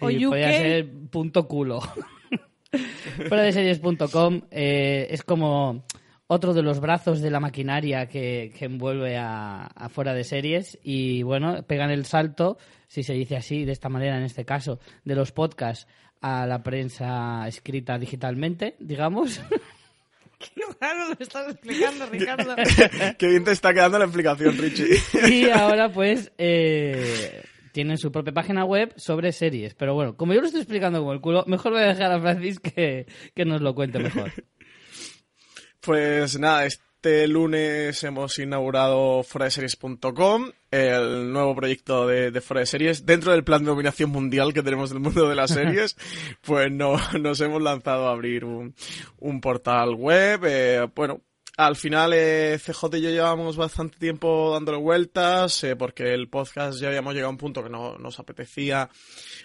o 0.00 0.08
Sí, 0.08 0.24
UK. 0.26 0.30
podría 0.30 0.52
ser 0.52 0.88
punto 1.10 1.46
culo. 1.46 1.80
Fuera 3.28 3.42
de 3.42 3.52
series.com 3.52 4.40
eh, 4.50 5.06
es 5.10 5.22
como 5.22 5.84
otro 6.28 6.54
de 6.54 6.62
los 6.62 6.78
brazos 6.78 7.20
de 7.20 7.30
la 7.30 7.40
maquinaria 7.40 8.06
que, 8.06 8.52
que 8.56 8.66
envuelve 8.66 9.16
a, 9.16 9.64
a 9.66 9.88
fuera 9.88 10.14
de 10.14 10.24
series 10.24 10.78
y 10.82 11.22
bueno, 11.22 11.64
pegan 11.64 11.90
el 11.90 12.04
salto, 12.04 12.58
si 12.86 13.02
se 13.02 13.14
dice 13.14 13.36
así, 13.36 13.64
de 13.64 13.72
esta 13.72 13.88
manera 13.88 14.16
en 14.16 14.24
este 14.24 14.44
caso, 14.44 14.78
de 15.04 15.16
los 15.16 15.32
podcasts 15.32 15.88
a 16.20 16.46
la 16.46 16.62
prensa 16.62 17.46
escrita 17.48 17.98
digitalmente, 17.98 18.76
digamos. 18.78 19.40
Qué 20.38 20.62
raro 20.80 21.08
lo 21.08 21.16
estás 21.18 21.50
explicando, 21.50 22.06
Ricardo. 22.06 22.54
Qué 23.18 23.26
bien 23.26 23.44
te 23.44 23.50
está 23.50 23.74
quedando 23.74 23.98
la 23.98 24.04
explicación, 24.04 24.56
Richie. 24.56 24.86
y 25.28 25.50
ahora 25.50 25.90
pues 25.90 26.30
eh, 26.38 27.42
tienen 27.72 27.98
su 27.98 28.12
propia 28.12 28.32
página 28.32 28.64
web 28.64 28.92
sobre 28.96 29.32
series. 29.32 29.74
Pero 29.74 29.94
bueno, 29.94 30.16
como 30.16 30.34
yo 30.34 30.40
lo 30.40 30.46
estoy 30.46 30.60
explicando 30.60 31.00
como 31.00 31.12
el 31.12 31.20
culo, 31.20 31.44
mejor 31.48 31.72
voy 31.72 31.82
a 31.82 31.88
dejar 31.88 32.12
a 32.12 32.20
Francis 32.20 32.60
que, 32.60 33.06
que 33.34 33.44
nos 33.44 33.62
lo 33.62 33.74
cuente 33.74 33.98
mejor. 33.98 34.30
Pues 35.88 36.38
nada, 36.38 36.66
este 36.66 37.26
lunes 37.28 38.04
hemos 38.04 38.38
inaugurado 38.38 39.22
foradeseries.com, 39.22 40.50
el 40.70 41.32
nuevo 41.32 41.54
proyecto 41.56 42.06
de, 42.06 42.30
de 42.30 42.40
Fuera 42.42 42.60
de 42.60 42.66
Series. 42.66 43.06
Dentro 43.06 43.32
del 43.32 43.42
plan 43.42 43.62
de 43.62 43.70
dominación 43.70 44.10
mundial 44.10 44.52
que 44.52 44.62
tenemos 44.62 44.90
del 44.90 45.00
mundo 45.00 45.26
de 45.26 45.34
las 45.34 45.50
series, 45.54 45.96
pues 46.42 46.70
no, 46.70 46.98
nos 47.18 47.40
hemos 47.40 47.62
lanzado 47.62 48.06
a 48.06 48.12
abrir 48.12 48.44
un, 48.44 48.74
un 49.16 49.40
portal 49.40 49.94
web. 49.94 50.44
eh, 50.44 50.86
bueno, 50.94 51.22
al 51.58 51.74
final 51.74 52.12
eh, 52.14 52.56
CJ 52.64 52.96
y 52.98 53.00
yo 53.00 53.10
llevamos 53.10 53.56
bastante 53.56 53.98
tiempo 53.98 54.52
dándole 54.52 54.78
vueltas, 54.78 55.64
eh, 55.64 55.74
porque 55.74 56.14
el 56.14 56.28
podcast 56.28 56.80
ya 56.80 56.86
habíamos 56.86 57.14
llegado 57.14 57.30
a 57.30 57.32
un 57.32 57.36
punto 57.36 57.64
que 57.64 57.68
no 57.68 57.98
nos 57.98 58.20
apetecía 58.20 58.88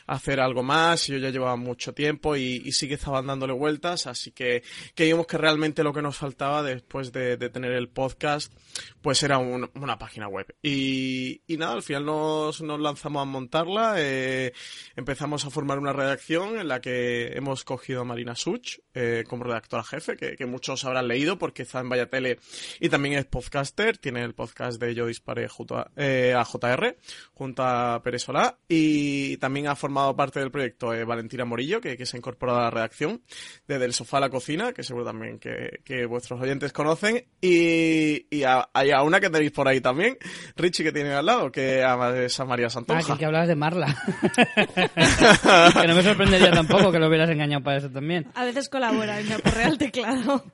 hacer 0.05 0.39
algo 0.39 0.61
más, 0.61 1.09
y 1.09 1.13
yo 1.13 1.17
ya 1.17 1.31
llevaba 1.31 1.55
mucho 1.55 1.93
tiempo 1.95 2.35
y, 2.35 2.61
y 2.63 2.71
sí 2.73 2.87
que 2.87 2.93
estaban 2.93 3.25
dándole 3.25 3.53
vueltas, 3.53 4.05
así 4.05 4.31
que 4.31 4.61
creíamos 4.93 5.25
que 5.25 5.39
realmente 5.39 5.83
lo 5.83 5.91
que 5.91 6.03
nos 6.03 6.15
faltaba 6.15 6.61
después 6.61 7.11
de, 7.11 7.35
tener 7.49 7.71
el 7.71 7.89
podcast, 7.89 8.53
pues 9.01 9.23
era 9.23 9.39
un- 9.39 9.71
una 9.73 9.97
página 9.97 10.27
web. 10.27 10.45
Y, 10.61 11.41
y 11.47 11.57
nada, 11.57 11.73
al 11.73 11.81
final 11.83 12.05
nos, 12.05 12.61
nos 12.61 12.79
lanzamos 12.79 13.23
a 13.23 13.25
montarla, 13.25 13.95
eh, 13.97 14.53
empezamos 14.95 15.45
a 15.45 15.49
formar 15.49 15.79
una 15.79 15.93
redacción 15.93 16.59
en 16.59 16.67
la 16.67 16.79
que 16.79 17.33
hemos 17.35 17.63
cogido 17.63 18.01
a 18.01 18.05
Marina 18.05 18.35
Such 18.35 18.77
eh, 18.93 19.23
como 19.27 19.45
redactora 19.45 19.83
jefe, 19.83 20.15
que, 20.15 20.35
que 20.35 20.45
muchos 20.45 20.85
habrán 20.85 21.07
leído 21.07 21.39
porque 21.39 21.63
está 21.63 21.79
en 21.79 21.89
Vaya 22.03 22.09
Tele 22.09 22.39
y 22.79 22.89
también 22.89 23.15
es 23.15 23.25
podcaster, 23.25 23.97
tiene 23.97 24.23
el 24.23 24.33
podcast 24.33 24.79
de 24.81 24.93
Yo 24.95 25.05
Disparé 25.07 25.47
junto 25.47 25.77
a, 25.77 25.89
eh, 25.95 26.33
a 26.35 26.43
JR, 26.43 26.95
junto 27.33 27.63
a 27.63 28.01
Pérez 28.03 28.23
Solá, 28.23 28.57
y 28.67 29.37
también 29.37 29.67
ha 29.67 29.75
formado 29.75 30.15
parte 30.15 30.39
del 30.39 30.51
proyecto 30.51 30.93
eh, 30.93 31.03
Valentina 31.05 31.45
Morillo, 31.45 31.79
que, 31.81 31.95
que 31.97 32.05
se 32.05 32.17
ha 32.17 32.19
incorporado 32.19 32.59
a 32.59 32.63
la 32.63 32.69
redacción, 32.71 33.21
desde 33.67 33.85
el 33.85 33.93
sofá 33.93 34.17
a 34.17 34.21
la 34.21 34.29
cocina, 34.29 34.73
que 34.73 34.83
seguro 34.83 35.05
también 35.05 35.39
que, 35.39 35.79
que 35.83 36.05
vuestros 36.05 36.41
oyentes 36.41 36.73
conocen, 36.73 37.25
y, 37.41 38.27
y 38.35 38.43
a, 38.43 38.69
hay 38.73 38.91
a 38.91 39.01
una 39.03 39.19
que 39.19 39.29
tenéis 39.29 39.51
por 39.51 39.67
ahí 39.67 39.81
también, 39.81 40.17
Richie 40.55 40.83
que 40.83 40.91
tiene 40.91 41.13
al 41.13 41.25
lado, 41.25 41.51
que 41.51 41.83
ama- 41.83 42.15
es 42.17 42.39
a 42.39 42.45
María 42.45 42.67
Ah, 42.67 42.69
Santonja. 42.69 43.13
que, 43.13 43.19
que 43.19 43.25
hablabas 43.25 43.47
de 43.47 43.55
Marla. 43.55 43.87
que 45.81 45.87
no 45.87 45.95
me 45.95 46.03
sorprendería 46.03 46.51
tampoco 46.51 46.91
que 46.91 46.99
lo 46.99 47.07
hubieras 47.07 47.29
engañado 47.29 47.63
para 47.63 47.77
eso 47.77 47.89
también. 47.89 48.27
A 48.35 48.45
veces 48.45 48.69
colabora 48.69 49.19
y 49.21 49.25
me 49.25 49.35
aporrea 49.35 49.67
el 49.67 49.77
teclado. 49.77 50.43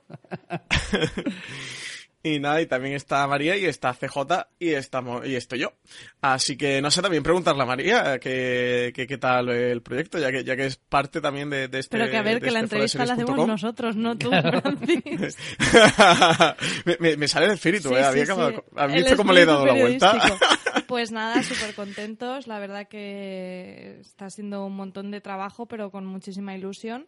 Y 2.22 2.38
nada, 2.38 2.60
y 2.60 2.66
también 2.66 2.94
está 2.96 3.26
María 3.26 3.56
y 3.56 3.64
está 3.64 3.94
CJ 3.94 4.46
y 4.58 4.74
estamos 4.74 5.26
y 5.26 5.36
estoy 5.36 5.60
yo. 5.60 5.72
Así 6.20 6.58
que 6.58 6.82
no 6.82 6.90
sé, 6.90 7.00
también 7.00 7.22
preguntarle 7.22 7.62
a 7.62 7.64
María 7.64 8.16
eh, 8.16 8.20
que, 8.20 8.92
que 8.94 9.06
qué 9.06 9.16
tal 9.16 9.48
el 9.48 9.80
proyecto, 9.80 10.18
ya 10.18 10.30
que, 10.30 10.44
ya 10.44 10.54
que 10.54 10.66
es 10.66 10.76
parte 10.76 11.22
también 11.22 11.48
de, 11.48 11.68
de 11.68 11.78
este. 11.78 11.96
Pero 11.96 12.10
que 12.10 12.18
a 12.18 12.22
ver, 12.22 12.40
que 12.40 12.50
la 12.50 12.60
este 12.60 12.76
entrevista 12.76 13.06
la 13.06 13.14
hacemos 13.14 13.46
nosotros, 13.48 13.96
no 13.96 14.18
tú, 14.18 14.28
Francis. 14.30 15.38
me, 16.84 16.96
me- 17.00 17.16
me 17.16 17.26
sale 17.28 17.46
el 17.46 17.52
espíritu, 17.52 17.88
Sí, 17.88 17.94
eh. 17.94 17.98
sí, 17.98 18.04
Había 18.04 18.26
sí. 18.26 18.32
acabado- 18.32 18.64
¿Has 18.76 18.92
El 18.92 18.96
visto 19.02 19.16
cómo 19.16 19.32
le 19.32 19.40
he 19.42 19.46
dado 19.46 19.64
la 19.66 19.72
vuelta? 19.74 20.20
Pues 20.86 21.12
nada, 21.12 21.40
súper 21.44 21.74
contentos. 21.76 22.48
La 22.48 22.58
verdad 22.58 22.88
que 22.88 23.98
está 24.00 24.28
siendo 24.28 24.64
un 24.66 24.74
montón 24.74 25.12
de 25.12 25.20
trabajo, 25.20 25.66
pero 25.66 25.92
con 25.92 26.04
muchísima 26.04 26.56
ilusión. 26.56 27.06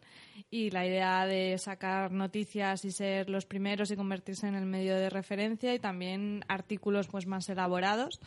Y 0.49 0.71
la 0.71 0.85
idea 0.85 1.25
de 1.25 1.57
sacar 1.57 2.11
noticias 2.11 2.85
y 2.85 2.91
ser 2.91 3.29
los 3.29 3.45
primeros 3.45 3.91
y 3.91 3.95
convertirse 3.95 4.47
en 4.47 4.55
el 4.55 4.65
medio 4.65 4.95
de 4.95 5.09
referencia 5.09 5.73
y 5.73 5.79
también 5.79 6.43
artículos 6.47 7.07
pues 7.07 7.25
más 7.25 7.47
elaborados. 7.49 8.19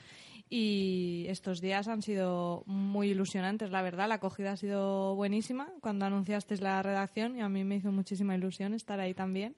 Y 0.48 1.26
estos 1.28 1.60
días 1.60 1.88
han 1.88 2.02
sido 2.02 2.62
muy 2.66 3.10
ilusionantes, 3.10 3.70
la 3.70 3.82
verdad. 3.82 4.08
La 4.08 4.16
acogida 4.16 4.52
ha 4.52 4.56
sido 4.56 5.16
buenísima 5.16 5.68
cuando 5.80 6.04
anunciasteis 6.04 6.60
la 6.60 6.82
redacción 6.82 7.36
y 7.36 7.40
a 7.40 7.48
mí 7.48 7.64
me 7.64 7.76
hizo 7.76 7.90
muchísima 7.90 8.36
ilusión 8.36 8.74
estar 8.74 9.00
ahí 9.00 9.12
también. 9.12 9.56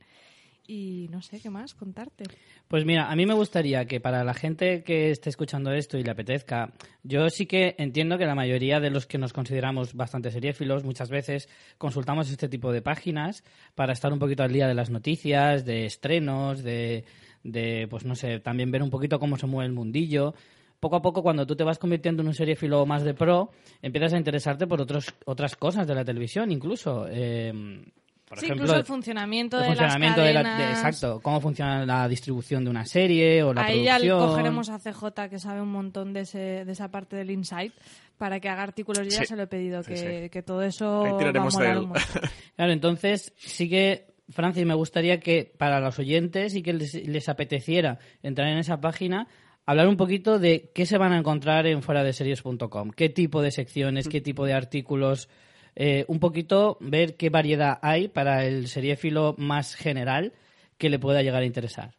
Y 0.70 1.08
no 1.10 1.22
sé 1.22 1.40
qué 1.40 1.48
más 1.48 1.72
contarte. 1.72 2.24
Pues 2.68 2.84
mira, 2.84 3.10
a 3.10 3.16
mí 3.16 3.24
me 3.24 3.32
gustaría 3.32 3.86
que 3.86 4.00
para 4.00 4.22
la 4.22 4.34
gente 4.34 4.82
que 4.84 5.10
esté 5.10 5.30
escuchando 5.30 5.72
esto 5.72 5.96
y 5.96 6.04
le 6.04 6.10
apetezca, 6.10 6.74
yo 7.02 7.30
sí 7.30 7.46
que 7.46 7.74
entiendo 7.78 8.18
que 8.18 8.26
la 8.26 8.34
mayoría 8.34 8.78
de 8.78 8.90
los 8.90 9.06
que 9.06 9.16
nos 9.16 9.32
consideramos 9.32 9.94
bastante 9.94 10.30
seriéfilos 10.30 10.84
muchas 10.84 11.08
veces 11.08 11.48
consultamos 11.78 12.30
este 12.30 12.50
tipo 12.50 12.70
de 12.70 12.82
páginas 12.82 13.44
para 13.74 13.94
estar 13.94 14.12
un 14.12 14.18
poquito 14.18 14.42
al 14.42 14.52
día 14.52 14.68
de 14.68 14.74
las 14.74 14.90
noticias, 14.90 15.64
de 15.64 15.86
estrenos, 15.86 16.62
de, 16.62 17.06
de 17.42 17.86
pues 17.88 18.04
no 18.04 18.14
sé, 18.14 18.38
también 18.38 18.70
ver 18.70 18.82
un 18.82 18.90
poquito 18.90 19.18
cómo 19.18 19.38
se 19.38 19.46
mueve 19.46 19.68
el 19.68 19.72
mundillo. 19.72 20.34
Poco 20.80 20.96
a 20.96 21.02
poco, 21.02 21.22
cuando 21.22 21.46
tú 21.46 21.56
te 21.56 21.64
vas 21.64 21.78
convirtiendo 21.78 22.20
en 22.20 22.28
un 22.28 22.34
seriéfilo 22.34 22.84
más 22.84 23.04
de 23.04 23.14
pro, 23.14 23.52
empiezas 23.80 24.12
a 24.12 24.18
interesarte 24.18 24.66
por 24.66 24.82
otros, 24.82 25.14
otras 25.24 25.56
cosas 25.56 25.86
de 25.86 25.94
la 25.94 26.04
televisión, 26.04 26.52
incluso. 26.52 27.06
Eh, 27.08 27.80
por 28.28 28.38
sí, 28.38 28.46
ejemplo, 28.46 28.64
incluso 28.66 28.78
el 28.78 28.84
funcionamiento 28.84 29.56
el 29.56 29.62
de 29.62 29.68
funcionamiento 29.70 30.18
las 30.20 30.26
de 30.28 30.34
la- 30.34 30.42
cadenas. 30.42 30.66
de- 30.68 30.88
exacto, 30.88 31.20
cómo 31.22 31.40
funciona 31.40 31.86
la 31.86 32.06
distribución 32.08 32.64
de 32.64 32.70
una 32.70 32.84
serie 32.84 33.42
o 33.42 33.54
la 33.54 33.64
Ahí 33.64 33.84
ya 33.84 33.94
producción. 33.96 34.28
cogeremos 34.28 34.68
a 34.68 34.78
CJ, 34.78 35.28
que 35.30 35.38
sabe 35.38 35.60
un 35.62 35.70
montón 35.72 36.12
de, 36.12 36.20
ese, 36.20 36.38
de 36.64 36.72
esa 36.72 36.90
parte 36.90 37.16
del 37.16 37.30
insight, 37.30 37.72
para 38.18 38.40
que 38.40 38.48
haga 38.48 38.62
artículos. 38.64 39.04
Yo 39.04 39.10
ya 39.20 39.24
se 39.24 39.36
lo 39.36 39.44
he 39.44 39.46
pedido, 39.46 39.82
Sí, 39.82 39.90
que, 39.92 40.22
sí. 40.24 40.30
que 40.30 40.42
todo 40.42 40.62
eso 40.62 41.04
Ahí 41.04 41.10
va 41.12 41.16
a 41.16 41.18
tiraremos 41.18 41.56
de 41.56 41.74
molar 41.74 41.76
él. 41.76 42.28
Claro, 42.56 42.72
entonces 42.72 43.32
sí 43.36 43.68
que, 43.68 44.06
Francis, 44.30 44.66
me 44.66 44.74
gustaría 44.74 45.20
que 45.20 45.52
para 45.56 45.80
los 45.80 45.98
oyentes 45.98 46.54
y 46.54 46.62
que 46.62 46.72
les, 46.74 46.94
les 46.94 47.28
apeteciera 47.28 47.98
entrar 48.22 48.48
en 48.48 48.58
esa 48.58 48.80
página, 48.80 49.26
hablar 49.64 49.86
un 49.88 49.96
poquito 49.96 50.38
de 50.38 50.70
qué 50.74 50.84
se 50.84 50.98
van 50.98 51.12
a 51.12 51.18
encontrar 51.18 51.66
en 51.66 51.82
fuera 51.82 52.02
de 52.04 52.12
series.com, 52.12 52.90
qué 52.90 53.08
tipo 53.08 53.40
de 53.40 53.50
secciones, 53.52 54.08
qué 54.08 54.20
tipo 54.20 54.44
de 54.44 54.52
artículos, 54.54 55.28
eh, 55.80 56.04
un 56.08 56.18
poquito 56.18 56.76
ver 56.80 57.16
qué 57.16 57.30
variedad 57.30 57.78
hay 57.82 58.08
para 58.08 58.44
el 58.44 58.66
seriéfilo 58.66 59.36
más 59.38 59.76
general 59.76 60.32
que 60.76 60.90
le 60.90 60.98
pueda 60.98 61.22
llegar 61.22 61.42
a 61.42 61.46
interesar. 61.46 61.94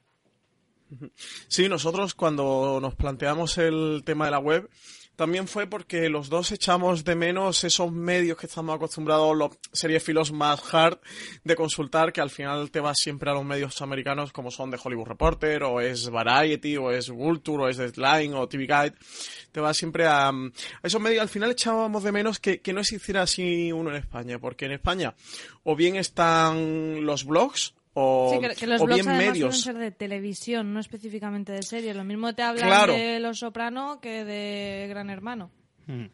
Sí, 1.47 1.69
nosotros 1.69 2.13
cuando 2.13 2.79
nos 2.81 2.95
planteamos 2.95 3.57
el 3.57 4.01
tema 4.03 4.25
de 4.25 4.31
la 4.31 4.39
web, 4.39 4.69
también 5.19 5.49
fue 5.49 5.67
porque 5.67 6.07
los 6.07 6.29
dos 6.29 6.49
echamos 6.53 7.03
de 7.03 7.13
menos 7.13 7.65
esos 7.65 7.91
medios 7.91 8.37
que 8.37 8.45
estamos 8.45 8.73
acostumbrados, 8.73 9.35
los 9.35 9.51
seriefilos 9.73 10.31
más 10.31 10.73
hard, 10.73 10.97
de 11.43 11.57
consultar, 11.57 12.13
que 12.13 12.21
al 12.21 12.29
final 12.29 12.71
te 12.71 12.79
vas 12.79 12.95
siempre 12.97 13.29
a 13.29 13.33
los 13.33 13.43
medios 13.43 13.81
americanos 13.81 14.31
como 14.31 14.49
son 14.49 14.71
de 14.71 14.79
Hollywood 14.81 15.09
Reporter, 15.09 15.63
o 15.63 15.81
es 15.81 16.09
Variety, 16.09 16.77
o 16.77 16.89
es 16.89 17.09
Vulture, 17.09 17.63
o 17.63 17.67
es 17.67 17.75
Deadline, 17.75 18.33
o 18.33 18.47
TV 18.47 18.63
Guide. 18.63 18.93
Te 19.51 19.59
vas 19.59 19.75
siempre 19.75 20.07
a, 20.07 20.29
a 20.29 20.33
esos 20.83 21.01
medios. 21.01 21.21
Al 21.21 21.27
final 21.27 21.51
echábamos 21.51 22.01
de 22.01 22.13
menos 22.13 22.39
que, 22.39 22.61
que 22.61 22.71
no 22.71 22.79
existiera 22.79 23.23
así 23.23 23.73
uno 23.73 23.89
en 23.89 23.97
España, 23.97 24.39
porque 24.39 24.67
en 24.67 24.71
España 24.71 25.15
o 25.63 25.75
bien 25.75 25.97
están 25.97 27.05
los 27.05 27.25
blogs, 27.25 27.73
o, 27.93 28.31
Sí, 28.33 28.39
que, 28.39 28.55
que 28.55 28.67
los 28.67 28.81
o 28.81 28.85
blogs 28.85 29.03
bien 29.03 29.09
además 29.15 29.33
medios. 29.33 29.59
suelen 29.61 29.77
ser 29.81 29.91
de 29.91 29.91
televisión, 29.97 30.73
no 30.73 30.79
específicamente 30.79 31.51
de 31.51 31.63
series. 31.63 31.95
Lo 31.95 32.03
mismo 32.03 32.33
te 32.33 32.43
hablan 32.43 32.67
Claro. 32.67 32.93
de 32.93 33.19
Los 33.19 33.39
Soprano 33.39 33.99
que 34.01 34.23
de 34.25 34.87
Gran 34.89 35.09
Hermano. 35.09 35.51
Mm. 35.87 36.05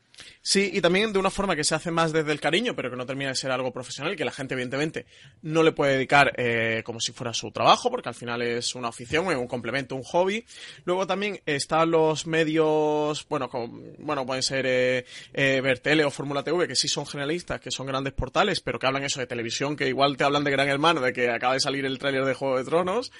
Sí, 0.42 0.70
y 0.74 0.82
también 0.82 1.12
de 1.12 1.20
una 1.20 1.32
forma 1.32 1.56
que 1.56 1.64
se 1.64 1.76
hace 1.76 1.92
más 1.92 2.14
desde 2.14 2.32
el 2.32 2.40
cariño, 2.40 2.76
pero 2.76 2.90
que 2.90 2.96
no 2.96 3.06
termina 3.06 3.30
de 3.30 3.36
ser 3.36 3.52
algo 3.52 3.72
profesional, 3.72 4.16
que 4.16 4.26
la 4.26 4.32
gente, 4.32 4.54
evidentemente, 4.54 5.06
no 5.42 5.64
le 5.64 5.72
puede 5.72 5.94
dedicar 5.94 6.34
eh, 6.38 6.84
como 6.86 7.00
si 7.00 7.12
fuera 7.12 7.34
su 7.34 7.52
trabajo, 7.52 7.90
porque 7.90 8.10
al 8.10 8.16
final 8.16 8.42
es 8.42 8.76
una 8.76 8.90
afición, 8.90 9.32
es 9.32 9.38
un 9.38 9.48
complemento, 9.48 9.96
un 9.96 10.04
hobby. 10.04 10.46
Luego 10.84 11.08
también 11.08 11.42
están 11.46 11.92
los 11.92 12.28
medios, 12.28 13.26
bueno, 13.28 13.50
como, 13.50 13.68
bueno 13.98 14.26
pueden 14.26 14.44
ser 14.44 14.66
eh, 14.68 15.06
eh, 15.34 16.04
o 16.06 16.12
Fórmula 16.12 16.44
TV, 16.44 16.68
que 16.68 16.76
sí 16.76 16.88
son 16.88 17.06
generalistas, 17.06 17.60
que 17.60 17.72
son 17.72 17.88
grandes 17.88 18.14
portales, 18.14 18.62
pero 18.62 18.80
que 18.80 18.88
hablan 18.88 19.04
eso 19.04 19.20
de 19.20 19.28
televisión, 19.28 19.76
que 19.76 19.88
igual 19.88 20.18
te 20.18 20.24
hablan 20.24 20.44
de 20.44 20.52
Gran 20.52 20.68
Hermano, 20.68 21.02
de 21.02 21.14
que 21.14 21.30
acaba 21.30 21.54
de 21.54 21.60
salir 21.60 21.86
el 21.86 21.98
tráiler 22.00 22.26
de 22.26 22.34
Juego 22.34 22.58
de 22.58 22.66
Tronos. 22.66 23.12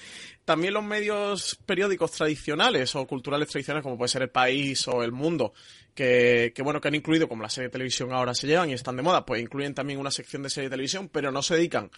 También 0.44 0.74
los 0.74 0.84
medios 0.84 1.58
periódicos 1.66 2.12
tradicionales 2.12 2.94
o 2.94 3.06
culturales 3.06 3.48
tradicionales, 3.48 3.82
como 3.82 3.98
puede 3.98 4.08
ser 4.08 4.22
El 4.22 4.30
País 4.30 4.86
o 4.86 5.02
El 5.02 5.10
Mundo, 5.10 5.52
que, 5.94 6.52
que, 6.54 6.62
bueno, 6.62 6.80
han 6.88 6.94
incluido, 6.94 7.28
como 7.28 7.42
la 7.42 7.48
serie 7.48 7.68
de 7.68 7.72
televisión 7.72 8.12
ahora 8.12 8.34
se 8.34 8.46
llevan 8.46 8.70
y 8.70 8.72
están 8.74 8.96
de 8.96 9.02
moda, 9.02 9.24
pues 9.24 9.40
incluyen 9.40 9.74
también 9.74 9.98
una 9.98 10.10
sección 10.10 10.42
de 10.42 10.50
serie 10.50 10.68
de 10.68 10.74
televisión, 10.74 11.08
pero 11.08 11.30
no 11.30 11.42
se 11.42 11.56
dedican 11.56 11.90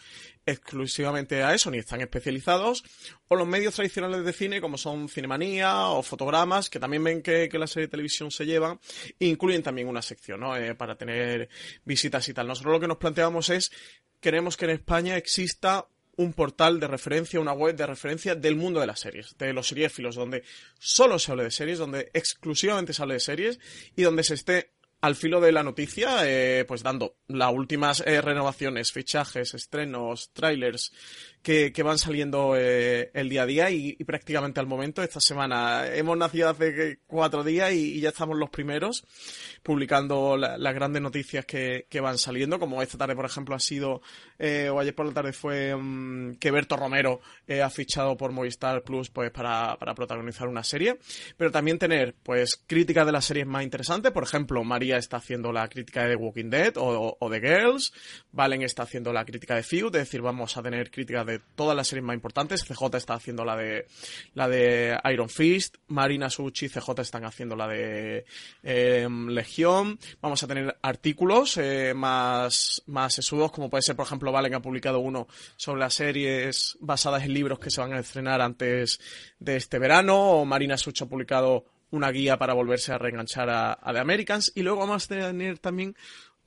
exclusivamente 0.46 1.42
a 1.42 1.54
eso, 1.54 1.70
ni 1.70 1.78
están 1.78 2.00
especializados, 2.00 2.84
o 3.28 3.36
los 3.36 3.46
medios 3.46 3.74
tradicionales 3.74 4.24
de 4.24 4.32
cine, 4.32 4.60
como 4.60 4.78
son 4.78 5.08
Cinemanía 5.08 5.88
o 5.88 6.02
Fotogramas, 6.02 6.70
que 6.70 6.80
también 6.80 7.04
ven 7.04 7.22
que, 7.22 7.48
que 7.48 7.58
la 7.58 7.66
serie 7.66 7.86
de 7.86 7.90
televisión 7.90 8.30
se 8.30 8.46
llevan, 8.46 8.80
e 9.18 9.26
incluyen 9.26 9.62
también 9.62 9.88
una 9.88 10.02
sección, 10.02 10.40
¿no? 10.40 10.56
Eh, 10.56 10.74
para 10.74 10.96
tener 10.96 11.48
visitas 11.84 12.28
y 12.28 12.34
tal. 12.34 12.46
Nosotros 12.46 12.72
lo 12.72 12.80
que 12.80 12.88
nos 12.88 12.98
planteamos 12.98 13.50
es, 13.50 13.70
queremos 14.20 14.56
que 14.56 14.64
en 14.66 14.72
España 14.72 15.16
exista 15.16 15.86
un 16.18 16.32
portal 16.32 16.80
de 16.80 16.88
referencia, 16.88 17.38
una 17.38 17.52
web 17.52 17.76
de 17.76 17.86
referencia 17.86 18.34
del 18.34 18.56
mundo 18.56 18.80
de 18.80 18.86
las 18.86 19.00
series, 19.00 19.38
de 19.38 19.52
los 19.52 19.68
seriéfilos, 19.68 20.16
donde 20.16 20.42
solo 20.78 21.18
se 21.18 21.30
hable 21.30 21.44
de 21.44 21.52
series, 21.52 21.78
donde 21.78 22.10
exclusivamente 22.12 22.92
se 22.92 23.02
hable 23.02 23.14
de 23.14 23.20
series 23.20 23.60
y 23.94 24.02
donde 24.02 24.24
se 24.24 24.34
esté 24.34 24.72
al 25.00 25.14
filo 25.14 25.40
de 25.40 25.52
la 25.52 25.62
noticia, 25.62 26.20
eh, 26.24 26.64
pues 26.66 26.82
dando 26.82 27.16
las 27.28 27.52
últimas 27.52 28.02
eh, 28.06 28.20
renovaciones, 28.20 28.92
fichajes, 28.92 29.54
estrenos, 29.54 30.30
trailers 30.32 30.92
que, 31.42 31.72
que 31.72 31.82
van 31.82 31.98
saliendo 31.98 32.56
eh, 32.56 33.10
el 33.14 33.28
día 33.28 33.42
a 33.42 33.46
día 33.46 33.70
y, 33.70 33.96
y, 33.98 34.04
prácticamente 34.04 34.60
al 34.60 34.66
momento, 34.66 35.02
esta 35.02 35.20
semana, 35.20 35.86
hemos 35.94 36.16
nacido 36.16 36.48
hace 36.48 37.00
cuatro 37.06 37.44
días 37.44 37.72
y, 37.72 37.94
y 37.94 38.00
ya 38.00 38.08
estamos 38.10 38.36
los 38.36 38.50
primeros 38.50 39.04
publicando 39.62 40.36
la, 40.36 40.58
las 40.58 40.74
grandes 40.74 41.02
noticias 41.02 41.44
que, 41.46 41.86
que, 41.88 42.00
van 42.00 42.18
saliendo, 42.18 42.58
como 42.58 42.82
esta 42.82 42.98
tarde, 42.98 43.14
por 43.14 43.24
ejemplo, 43.24 43.54
ha 43.54 43.60
sido, 43.60 44.02
eh, 44.38 44.68
o 44.68 44.80
ayer 44.80 44.94
por 44.94 45.06
la 45.06 45.12
tarde 45.12 45.32
fue 45.32 45.74
um, 45.74 46.34
que 46.36 46.50
Berto 46.50 46.76
Romero 46.76 47.20
eh, 47.46 47.62
ha 47.62 47.70
fichado 47.70 48.16
por 48.16 48.32
Movistar 48.32 48.82
Plus 48.82 49.10
pues 49.10 49.30
para, 49.30 49.76
para 49.78 49.94
protagonizar 49.94 50.48
una 50.48 50.64
serie, 50.64 50.98
pero 51.36 51.50
también 51.50 51.78
tener 51.78 52.14
pues 52.22 52.62
críticas 52.66 53.06
de 53.06 53.12
las 53.12 53.24
series 53.24 53.46
más 53.46 53.62
interesantes, 53.62 54.12
por 54.12 54.24
ejemplo, 54.24 54.62
María 54.64 54.87
está 54.96 55.18
haciendo 55.18 55.52
la 55.52 55.68
crítica 55.68 56.04
de 56.04 56.10
The 56.10 56.16
Walking 56.16 56.50
Dead 56.50 56.76
o, 56.76 57.16
o, 57.18 57.30
de 57.30 57.40
Girls, 57.40 57.92
Valen 58.32 58.62
está 58.62 58.84
haciendo 58.84 59.12
la 59.12 59.24
crítica 59.24 59.54
de 59.54 59.62
Feud, 59.62 59.94
es 59.96 60.02
decir, 60.02 60.22
vamos 60.22 60.56
a 60.56 60.62
tener 60.62 60.90
críticas 60.90 61.26
de 61.26 61.40
todas 61.54 61.76
las 61.76 61.88
series 61.88 62.04
más 62.04 62.14
importantes. 62.14 62.64
CJ 62.64 62.96
está 62.96 63.14
haciendo 63.14 63.44
la 63.44 63.56
de 63.56 63.86
la 64.34 64.48
de 64.48 64.98
Iron 65.12 65.28
Fist, 65.28 65.76
Marina 65.88 66.30
Suchi 66.30 66.66
y 66.66 66.68
CJ 66.68 67.00
están 67.00 67.24
haciendo 67.24 67.56
la 67.56 67.68
de 67.68 68.24
eh, 68.62 69.08
Legión. 69.28 69.98
Vamos 70.20 70.42
a 70.42 70.46
tener 70.46 70.76
artículos 70.82 71.56
eh, 71.56 71.92
más 71.94 72.82
más 72.86 73.14
sesudos, 73.14 73.52
como 73.52 73.70
puede 73.70 73.82
ser, 73.82 73.96
por 73.96 74.06
ejemplo, 74.06 74.32
Valen 74.32 74.54
ha 74.54 74.62
publicado 74.62 75.00
uno 75.00 75.28
sobre 75.56 75.80
las 75.80 75.94
series 75.94 76.76
basadas 76.80 77.24
en 77.24 77.34
libros 77.34 77.58
que 77.58 77.70
se 77.70 77.80
van 77.80 77.92
a 77.92 78.00
estrenar 78.00 78.40
antes 78.40 79.00
de 79.38 79.56
este 79.56 79.78
verano, 79.78 80.18
o 80.18 80.44
Marina 80.44 80.76
Suchi 80.76 81.04
ha 81.04 81.08
publicado 81.08 81.64
una 81.90 82.10
guía 82.10 82.38
para 82.38 82.54
volverse 82.54 82.92
a 82.92 82.98
reenganchar 82.98 83.48
a, 83.50 83.78
a 83.80 83.92
The 83.92 83.98
Americans. 83.98 84.52
Y 84.54 84.62
luego 84.62 84.80
vamos 84.80 85.04
a 85.04 85.08
tener 85.08 85.58
también 85.58 85.96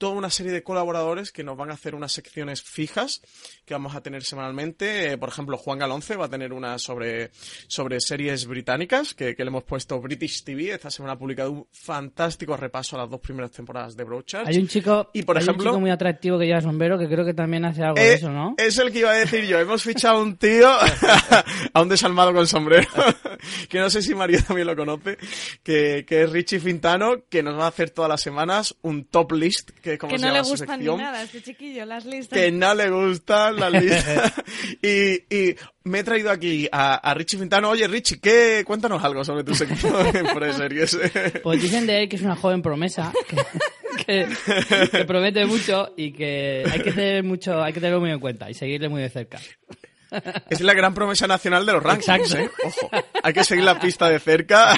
toda 0.01 0.13
una 0.13 0.31
serie 0.31 0.51
de 0.51 0.63
colaboradores 0.63 1.31
que 1.31 1.43
nos 1.43 1.55
van 1.55 1.69
a 1.69 1.75
hacer 1.75 1.93
unas 1.93 2.11
secciones 2.11 2.63
fijas 2.63 3.21
que 3.65 3.75
vamos 3.75 3.95
a 3.95 4.01
tener 4.01 4.23
semanalmente. 4.23 5.11
Eh, 5.11 5.17
por 5.19 5.29
ejemplo, 5.29 5.59
Juan 5.59 5.77
Galonce 5.77 6.15
va 6.15 6.25
a 6.25 6.27
tener 6.27 6.53
una 6.53 6.79
sobre, 6.79 7.29
sobre 7.67 8.01
series 8.01 8.47
británicas 8.47 9.13
que, 9.13 9.35
que, 9.35 9.43
le 9.43 9.49
hemos 9.49 9.63
puesto 9.63 10.01
British 10.01 10.43
TV. 10.43 10.71
Esta 10.71 10.89
semana 10.89 11.13
ha 11.13 11.19
publicado 11.19 11.51
un 11.51 11.67
fantástico 11.71 12.57
repaso 12.57 12.95
a 12.95 13.01
las 13.01 13.11
dos 13.11 13.19
primeras 13.19 13.51
temporadas 13.51 13.95
de 13.95 14.03
Broadchurch. 14.03 14.47
Hay 14.47 14.57
un 14.57 14.67
chico, 14.67 15.11
y 15.13 15.21
por 15.21 15.37
hay 15.37 15.43
ejemplo, 15.43 15.65
un 15.65 15.69
chico 15.69 15.79
muy 15.79 15.91
atractivo 15.91 16.39
que 16.39 16.47
lleva 16.47 16.61
sombrero 16.61 16.97
que 16.97 17.07
creo 17.07 17.23
que 17.23 17.35
también 17.35 17.65
hace 17.65 17.83
algo 17.83 17.99
eh, 17.99 18.05
de 18.05 18.13
eso, 18.15 18.31
¿no? 18.31 18.55
Es 18.57 18.79
el 18.79 18.91
que 18.91 18.99
iba 19.01 19.11
a 19.11 19.17
decir 19.17 19.45
yo. 19.45 19.59
Hemos 19.59 19.83
fichado 19.83 20.17
a 20.17 20.23
un 20.23 20.35
tío, 20.35 20.67
a 21.73 21.79
un 21.79 21.89
desalmado 21.89 22.33
con 22.33 22.47
sombrero, 22.47 22.89
que 23.69 23.77
no 23.77 23.91
sé 23.91 24.01
si 24.01 24.15
María 24.15 24.41
también 24.41 24.65
lo 24.65 24.75
conoce, 24.75 25.19
que, 25.61 26.05
que 26.07 26.23
es 26.23 26.31
Richie 26.31 26.59
Fintano, 26.59 27.23
que 27.29 27.43
nos 27.43 27.55
va 27.55 27.65
a 27.65 27.69
hacer 27.69 27.91
todas 27.91 28.09
las 28.09 28.21
semanas 28.21 28.75
un 28.81 29.05
top 29.05 29.33
list 29.33 29.69
que, 29.81 29.90
que 29.97 30.07
se 30.19 30.25
no 30.25 30.33
llama 30.33 30.33
le 30.33 30.49
gustan 30.49 30.79
ni 30.79 30.85
nada 30.85 31.23
este 31.23 31.41
chiquillo, 31.41 31.85
las 31.85 32.05
listas. 32.05 32.39
Que 32.39 32.51
no 32.51 32.73
le 32.73 32.89
gustan 32.89 33.55
las 33.57 33.71
listas. 33.83 34.33
y, 34.81 35.35
y, 35.35 35.55
me 35.83 35.99
he 35.99 36.03
traído 36.03 36.29
aquí 36.29 36.67
a, 36.71 36.95
a, 36.95 37.13
Richie 37.13 37.37
Fintano. 37.37 37.69
Oye, 37.69 37.87
Richie, 37.87 38.19
¿qué? 38.19 38.63
cuéntanos 38.65 39.03
algo 39.03 39.23
sobre 39.23 39.43
tu 39.43 39.55
sección 39.55 39.93
en 40.15 40.53
series. 40.53 40.97
Pues 41.41 41.61
dicen 41.61 41.87
de 41.87 42.03
él 42.03 42.09
que 42.09 42.17
es 42.17 42.21
una 42.21 42.35
joven 42.35 42.61
promesa. 42.61 43.11
Que, 44.05 44.27
que, 44.27 44.89
que, 44.89 45.05
promete 45.05 45.45
mucho 45.45 45.93
y 45.97 46.11
que 46.11 46.63
hay 46.71 46.81
que 46.81 46.91
tener 46.91 47.23
mucho, 47.23 47.61
hay 47.61 47.73
que 47.73 47.79
tenerlo 47.79 47.99
muy 47.99 48.11
en 48.11 48.19
cuenta 48.19 48.49
y 48.49 48.53
seguirle 48.53 48.89
muy 48.89 49.01
de 49.01 49.09
cerca. 49.09 49.39
Es 50.49 50.59
la 50.59 50.73
gran 50.73 50.93
promesa 50.93 51.25
nacional 51.25 51.65
de 51.65 51.71
los 51.71 51.81
rankings, 51.81 52.33
¿eh? 52.33 52.49
Ojo, 52.65 52.89
hay 53.23 53.33
que 53.33 53.43
seguir 53.45 53.63
la 53.63 53.79
pista 53.79 54.09
de 54.09 54.19
cerca. 54.19 54.77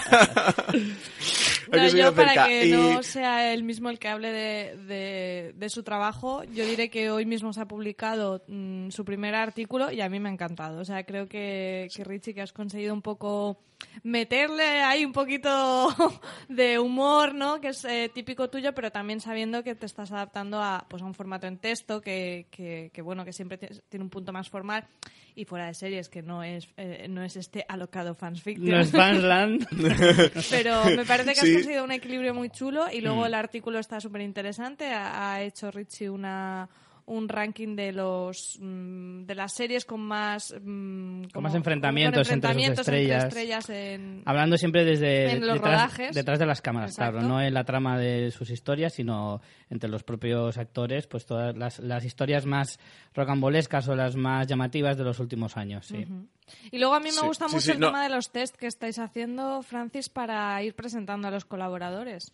No, 1.72 1.88
yo 1.88 2.14
para 2.14 2.46
que 2.46 2.68
y... 2.68 2.72
no 2.72 3.04
sea 3.04 3.54
él 3.54 3.64
mismo 3.64 3.90
el 3.90 4.00
que 4.00 4.08
hable 4.08 4.32
de, 4.32 4.78
de, 4.86 5.54
de, 5.56 5.70
su 5.70 5.84
trabajo, 5.84 6.44
yo 6.46 6.66
diré 6.66 6.90
que 6.90 7.12
hoy 7.12 7.26
mismo 7.26 7.54
se 7.54 7.62
ha 7.62 7.68
publicado 7.68 8.44
mmm, 8.48 8.90
su 8.90 9.06
primer 9.06 9.36
artículo 9.36 9.92
y 9.92 10.02
a 10.02 10.10
mí 10.10 10.20
me 10.20 10.30
ha 10.30 10.32
encantado. 10.34 10.80
O 10.82 10.86
sea, 10.86 11.04
creo 11.06 11.28
que, 11.28 11.88
que 11.96 12.04
Richie, 12.04 12.34
que 12.34 12.42
has 12.42 12.54
conseguido 12.54 12.94
un 12.94 13.02
poco 13.02 13.60
meterle 14.04 14.82
ahí 14.82 15.06
un 15.06 15.12
poquito 15.12 15.90
de 16.50 16.80
humor, 16.80 17.36
¿no? 17.36 17.60
Que 17.60 17.70
es 17.70 17.84
eh, 17.86 18.10
típico 18.14 18.50
tuyo, 18.50 18.74
pero 18.74 18.92
también 18.92 19.20
sabiendo 19.20 19.64
que 19.64 19.76
te 19.76 19.86
estás 19.86 20.12
adaptando 20.12 20.62
a, 20.62 20.86
pues, 20.90 21.02
a 21.02 21.06
un 21.06 21.14
formato 21.14 21.48
en 21.48 21.58
texto 21.58 22.02
que, 22.02 22.48
que, 22.52 22.92
que 22.94 23.02
bueno, 23.02 23.26
que 23.26 23.34
siempre 23.34 23.58
tiene 23.58 24.04
un 24.04 24.10
punto 24.10 24.32
más 24.34 24.50
formal 24.50 24.88
y 25.36 25.46
fuera 25.46 25.68
de 25.68 25.74
series, 25.74 26.10
que 26.10 26.22
no 26.22 26.44
es, 26.44 26.68
eh, 26.78 27.08
no 27.10 27.24
es 27.24 27.36
este 27.36 27.66
alocado 27.68 28.16
fansfiction. 28.16 28.70
No 28.70 28.80
es 28.80 28.92
fansland. 28.92 29.68
pero 30.50 30.84
me 30.86 31.06
parece 31.06 31.34
que 31.34 31.42
sí. 31.42 31.48
has 31.48 31.54
conseguido 31.56 31.84
un 31.84 31.92
equilibrio 31.92 32.34
muy 32.34 32.50
chulo 32.50 32.86
y 32.92 33.02
luego 33.02 33.22
mm. 33.22 33.26
el 33.26 33.34
artículo 33.34 33.80
está 33.80 34.00
súper 34.00 34.22
interesante. 34.22 34.88
Ha, 34.92 35.34
ha 35.34 35.42
hecho 35.42 35.72
Richie 35.72 36.10
una 36.10 36.70
un 37.06 37.28
ranking 37.28 37.76
de 37.76 37.92
los 37.92 38.58
mm, 38.62 39.26
de 39.26 39.36
las 39.36 39.54
series 39.54 39.86
con 39.86 40.02
más 40.02 40.54
mm, 40.62 41.26
con 41.34 41.44
más 41.44 41.56
enfrentamientos, 41.56 42.28
con 42.28 42.36
enfrentamientos 42.36 42.88
entre 42.88 43.02
sus 43.02 43.12
estrellas, 43.12 43.24
entre 43.24 43.42
estrellas 43.42 43.70
en, 43.70 44.22
hablando 44.26 44.58
siempre 44.58 44.86
desde 44.86 45.32
en 45.32 45.46
los 45.46 45.56
detrás, 45.56 45.74
rodajes. 45.74 46.16
detrás 46.16 46.40
de 46.40 46.46
las 46.46 46.62
cámaras 46.62 46.92
Exacto. 46.92 47.20
claro 47.20 47.28
no 47.28 47.42
en 47.42 47.54
la 47.54 47.64
trama 47.64 47.98
de 47.98 48.32
sus 48.32 48.50
historias 48.50 48.94
sino 48.94 49.42
entre 49.70 49.90
los 49.90 50.04
propios 50.04 50.58
actores 50.58 51.08
pues 51.08 51.26
todas 51.26 51.56
las, 51.58 51.80
las 51.80 52.06
historias 52.06 52.46
más 52.46 52.80
rocambolescas 53.14 53.88
o 53.88 53.96
las 53.96 54.16
más 54.16 54.48
llamativas 54.48 54.98
de 54.98 55.04
los 55.04 55.20
últimos 55.20 55.58
años 55.58 55.86
sí 55.88 55.98
uh 55.98 56.14
-huh. 56.14 56.28
y 56.72 56.78
luego 56.80 56.94
a 56.94 57.00
mí 57.00 57.06
me 57.08 57.12
sí, 57.12 57.26
gusta 57.26 57.48
sí, 57.50 57.56
mucho 57.56 57.66
sí, 57.66 57.72
el 57.72 57.80
no. 57.80 57.88
tema 57.88 58.04
de 58.04 58.10
los 58.10 58.32
test 58.32 58.56
que 58.56 58.68
estáis 58.68 59.00
haciendo 59.00 59.62
Francis 59.62 60.10
para 60.10 60.62
ir 60.64 60.74
presentando 60.76 61.28
a 61.28 61.32
los 61.32 61.46
colaboradores 61.46 62.32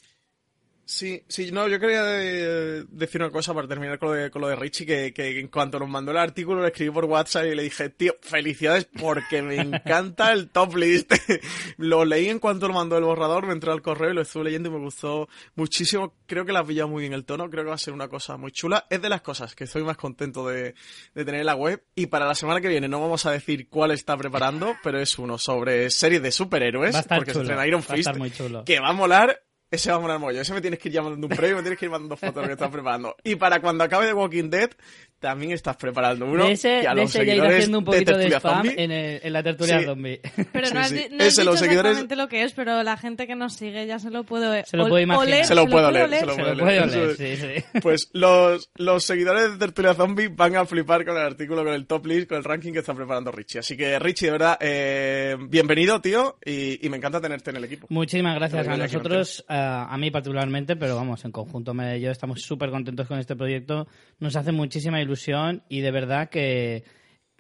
Sí, 0.90 1.24
sí, 1.28 1.52
no, 1.52 1.68
yo 1.68 1.80
quería 1.80 2.02
de, 2.02 2.84
decir 2.90 3.22
una 3.22 3.30
cosa 3.30 3.54
para 3.54 3.68
terminar 3.68 4.00
con 4.00 4.10
lo 4.10 4.16
de, 4.16 4.32
con 4.32 4.42
lo 4.42 4.48
de 4.48 4.56
Richie, 4.56 4.88
que, 4.88 5.14
que, 5.14 5.40
en 5.40 5.48
cuanto 5.48 5.78
nos 5.78 5.88
mandó 5.88 6.10
el 6.10 6.18
artículo 6.18 6.64
le 6.64 6.70
escribí 6.70 6.90
por 6.90 7.06
WhatsApp 7.06 7.46
y 7.46 7.54
le 7.54 7.62
dije, 7.62 7.90
tío, 7.90 8.16
felicidades 8.22 8.90
porque 9.00 9.44
me 9.44 9.58
encanta 9.58 10.32
el 10.32 10.50
top 10.50 10.78
list. 10.78 11.14
lo 11.78 12.06
leí 12.06 12.28
en 12.30 12.40
cuanto 12.40 12.68
lo 12.68 12.74
mandó 12.74 12.98
el 12.98 13.04
borrador, 13.04 13.46
me 13.46 13.54
entró 13.54 13.72
al 13.72 13.84
correo 13.84 14.10
y 14.10 14.14
lo 14.16 14.24
estuve 14.24 14.46
leyendo 14.46 14.70
y 14.70 14.72
me 14.72 14.80
gustó 14.80 15.30
muchísimo. 15.54 16.16
Creo 16.26 16.44
que 16.44 16.54
la 16.54 16.62
has 16.62 16.66
pillado 16.66 16.90
muy 16.90 17.02
bien 17.02 17.14
el 17.14 17.24
tono, 17.24 17.52
creo 17.52 17.66
que 17.66 17.70
va 17.70 17.76
a 17.76 17.78
ser 17.78 17.94
una 17.94 18.08
cosa 18.08 18.38
muy 18.38 18.52
chula. 18.52 18.88
Es 18.90 19.00
de 19.00 19.10
las 19.10 19.22
cosas 19.22 19.54
que 19.54 19.66
estoy 19.66 19.84
más 19.84 19.96
contento 19.96 20.48
de, 20.48 20.74
de 21.14 21.24
tener 21.24 21.42
en 21.42 21.46
la 21.46 21.56
web. 21.56 21.84
Y 21.94 22.08
para 22.08 22.26
la 22.26 22.34
semana 22.34 22.62
que 22.62 22.68
viene 22.68 22.88
no 22.88 23.00
vamos 23.00 23.28
a 23.28 23.32
decir 23.32 23.70
cuál 23.70 23.92
está 23.92 24.18
preparando, 24.18 24.76
pero 24.82 25.00
es 25.00 25.20
uno 25.20 25.38
sobre 25.38 25.92
series 25.92 26.24
de 26.24 26.32
superhéroes, 26.32 26.96
porque 27.08 27.32
chulo, 27.32 27.46
se 27.46 27.52
estrena 27.52 27.68
Iron 27.68 27.84
Fist, 27.84 28.10
que 28.66 28.80
va 28.80 28.90
a 28.90 28.94
molar 28.94 29.40
ese 29.72 29.92
va 29.92 29.98
a 29.98 30.00
molar 30.00 30.20
mollo. 30.20 30.42
Ese 30.42 30.54
me 30.54 30.62
tienes 30.62 30.80
que 30.80 30.90
ir 30.90 30.96
llamando 30.96 31.28
un 31.28 31.36
premio, 31.36 31.58
me 31.58 31.62
tienes 31.62 31.80
que 31.80 31.86
ir 31.86 31.92
mandando 31.92 32.18
fotos 32.18 32.36
de 32.36 32.42
lo 32.42 32.48
que 32.48 32.54
estás 32.54 32.72
preparando. 32.72 33.16
Y 33.24 33.36
para 33.36 33.62
cuando 33.62 33.84
acabe 33.84 34.06
de 34.06 34.14
Walking 34.14 34.50
Dead, 34.50 34.72
también 35.20 35.52
estás 35.52 35.76
preparando 35.78 36.26
uno 36.26 36.46
de 36.46 36.54
ese, 36.54 36.80
que 36.82 36.88
a 36.88 36.96
de 36.96 37.02
los 37.02 37.10
ese 37.10 37.18
ya 37.20 37.24
ir 37.24 37.30
seguidores 37.30 37.54
haciendo 37.58 37.78
un 37.80 37.86
poquito 37.86 38.12
de, 38.12 38.18
Tertulia 38.18 38.38
spam 38.40 38.66
Zombie, 38.66 38.84
en, 38.84 38.92
el- 38.92 39.20
en 39.24 39.34
la 39.34 39.44
tertulia 39.44 39.80
Sí. 39.80 39.86
zombie. 39.86 40.22
Pero 40.54 40.68
Sí, 40.68 40.74
no 40.74 40.80
has, 40.80 40.90
sí. 40.90 40.96
di- 40.96 41.10
no 41.10 41.16
has 41.24 41.28
Ese, 41.28 41.42
dicho 41.42 41.52
los 41.52 41.60
seguidores- 41.60 41.92
exactamente 41.92 42.16
lo 42.16 42.28
que 42.28 42.44
es, 42.44 42.54
pero 42.54 42.84
la 42.84 42.98
gente 42.98 43.28
que 43.28 43.36
nos 43.36 43.54
sigue 43.54 43.86
ya 43.86 44.00
se 44.00 44.10
lo 44.10 44.24
puede, 44.24 44.66
Se 44.66 44.78
lo 44.78 44.88
puede 44.88 45.04
imaginar. 45.04 45.28
oler. 45.28 45.46
Se 45.46 45.56
lo 45.56 45.68
puede 45.68 45.88
puede 45.90 46.04
oler, 46.04 46.20
se 46.20 46.26
lo 46.26 46.32
Se 46.34 46.42
puede 46.42 47.36
sí. 47.60 47.64
Pues 47.82 48.10
los, 48.14 48.70
los 48.76 49.04
seguidores 49.04 49.52
de 49.52 49.58
Tertulia 49.58 49.94
Zombie 49.94 50.30
van 50.30 50.56
a 50.56 50.66
flipar 50.66 51.06
con 51.06 51.16
el 51.18 51.24
artículo, 51.24 51.64
con 51.64 51.74
el 51.74 51.86
top 51.86 52.06
list, 52.06 52.30
con 52.30 52.38
el 52.38 52.44
ranking 52.44 52.72
que 52.74 52.80
está 52.80 52.94
preparando 52.94 53.32
Richie. 53.32 53.60
Así 53.60 53.76
que, 53.76 54.00
Richie, 54.00 54.28
de 54.28 54.32
verdad, 54.32 54.58
eh, 54.62 55.36
bienvenido, 55.50 56.00
tío, 56.02 56.38
y, 56.46 56.86
y 56.86 56.90
me 56.90 56.98
encanta 56.98 57.20
tenerte 57.22 57.50
en 57.50 57.58
el 57.58 57.66
equipo. 57.66 57.88
Muchísimas 57.90 58.36
gracias 58.36 58.68
a 58.68 58.78
nosotros, 58.78 59.46
a, 59.48 59.94
a 59.94 59.98
mí 59.98 60.12
particularmente, 60.12 60.76
pero 60.76 60.96
vamos, 60.96 61.24
en 61.26 61.32
conjunto 61.32 61.74
y 61.96 62.00
yo 62.02 62.10
estamos 62.12 62.42
súper 62.42 62.70
contentos 62.72 63.08
con 63.08 63.20
este 63.20 63.36
proyecto. 63.36 63.88
Nos 64.20 64.36
hace 64.36 64.52
muchísima 64.52 65.00
ilusión 65.02 65.09
y 65.70 65.82
de 65.82 65.92
verdad 65.92 66.30
que, 66.30 66.84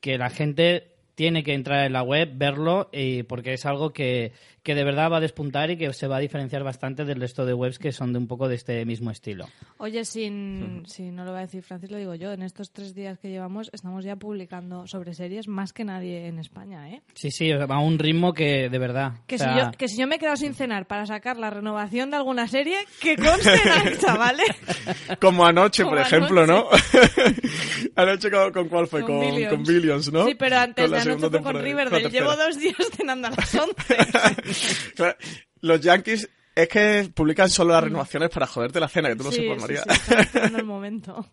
que 0.01 0.17
la 0.17 0.29
gente 0.29 0.95
tiene 1.15 1.43
que 1.43 1.53
entrar 1.53 1.86
en 1.86 1.93
la 1.93 2.01
web, 2.01 2.32
verlo, 2.36 2.89
y 2.93 3.23
porque 3.23 3.53
es 3.53 3.65
algo 3.65 3.91
que, 3.91 4.32
que 4.69 4.75
de 4.75 4.84
verdad 4.84 5.12
va 5.12 5.17
a 5.17 5.19
despuntar 5.19 5.71
y 5.71 5.77
que 5.77 5.91
se 5.93 6.05
va 6.05 6.17
a 6.17 6.19
diferenciar 6.19 6.63
bastante 6.63 7.03
del 7.03 7.19
resto 7.19 7.43
de 7.43 7.55
webs 7.55 7.79
que 7.79 7.91
son 7.91 8.13
de 8.13 8.19
un 8.19 8.27
poco 8.27 8.47
de 8.47 8.53
este 8.53 8.86
mismo 8.86 9.10
estilo. 9.10 9.47
Oye, 9.79 10.05
sin, 10.05 10.84
si 10.86 11.10
no 11.10 11.25
lo 11.25 11.32
va 11.32 11.39
a 11.39 11.41
decir 11.41 11.63
Francis, 11.63 11.89
lo 11.89 11.97
digo 11.97 12.13
yo. 12.13 12.34
En 12.34 12.43
estos 12.43 12.71
tres 12.71 12.93
días 12.93 13.17
que 13.17 13.32
llevamos, 13.32 13.71
estamos 13.73 14.05
ya 14.05 14.15
publicando 14.17 14.86
sobre 14.86 15.15
series 15.15 15.47
más 15.47 15.73
que 15.73 15.86
nadie 15.86 16.27
en 16.27 16.38
España, 16.38 16.88
¿eh? 16.88 17.01
Sí, 17.15 17.32
sí, 17.32 17.51
va 17.51 17.77
a 17.77 17.79
un 17.79 17.97
ritmo 17.97 18.32
que 18.32 18.69
de 18.69 18.77
verdad. 18.77 19.13
Que, 19.25 19.36
o 19.36 19.38
sea, 19.39 19.53
si 19.53 19.60
yo, 19.60 19.71
que 19.71 19.88
si 19.88 19.97
yo 19.97 20.05
me 20.05 20.17
he 20.17 20.19
quedado 20.19 20.38
sin 20.38 20.53
cenar 20.53 20.86
para 20.86 21.08
sacar 21.08 21.38
la 21.38 21.49
renovación 21.49 22.12
de 22.12 22.17
alguna 22.17 22.47
serie, 22.47 22.77
que 23.01 23.15
conste 23.15 23.55
en 23.55 23.69
acta, 23.69 24.17
¿vale? 24.17 24.43
Como 25.19 25.47
anoche, 25.47 25.82
Como 25.82 25.95
por 25.95 26.05
ejemplo, 26.05 26.43
anoche. 26.43 26.77
¿no? 27.25 27.93
anoche, 27.95 28.29
con, 28.29 28.53
¿con 28.53 28.69
cuál 28.69 28.86
fue? 28.86 29.01
Con, 29.01 29.19
Billions. 29.19 29.49
con 29.49 29.63
Billions, 29.63 30.13
¿no? 30.13 30.27
Sí, 30.27 30.36
pero 30.36 30.58
antes 30.58 30.86
Con 30.86 30.91
de 30.93 31.01
anoche 31.01 31.29
fue 31.29 31.41
con 31.41 31.60
Riverdale. 31.60 32.10
Llevo 32.12 32.36
dos 32.36 32.60
días 32.60 32.75
cenando 32.95 33.29
a 33.29 33.32
las 33.32 33.55
11. 33.55 33.73
Claro, 34.95 35.17
Los 35.62 35.82
Yankees 35.82 36.30
es 36.56 36.67
que 36.67 37.10
publican 37.13 37.50
solo 37.50 37.74
las 37.74 37.84
renovaciones 37.84 38.30
para 38.30 38.48
joderte 38.48 38.80
la 38.80 38.88
cena, 38.89 39.10
que 39.10 39.15
tú 39.15 39.24
no 39.24 39.32
sí, 39.32 39.38
sepas, 39.38 39.56
sí, 39.58 39.62
María. 39.62 39.84
sí, 39.84 40.13
esperando 40.19 40.58
el 40.58 40.65
momento. 40.65 41.26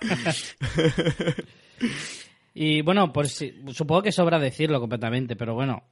Y 2.52 2.82
bueno, 2.82 3.12
pues 3.12 3.32
sí, 3.32 3.54
supongo 3.72 4.02
que 4.02 4.12
sobra 4.12 4.38
decirlo 4.38 4.80
completamente, 4.80 5.36
pero 5.36 5.54
bueno, 5.54 5.84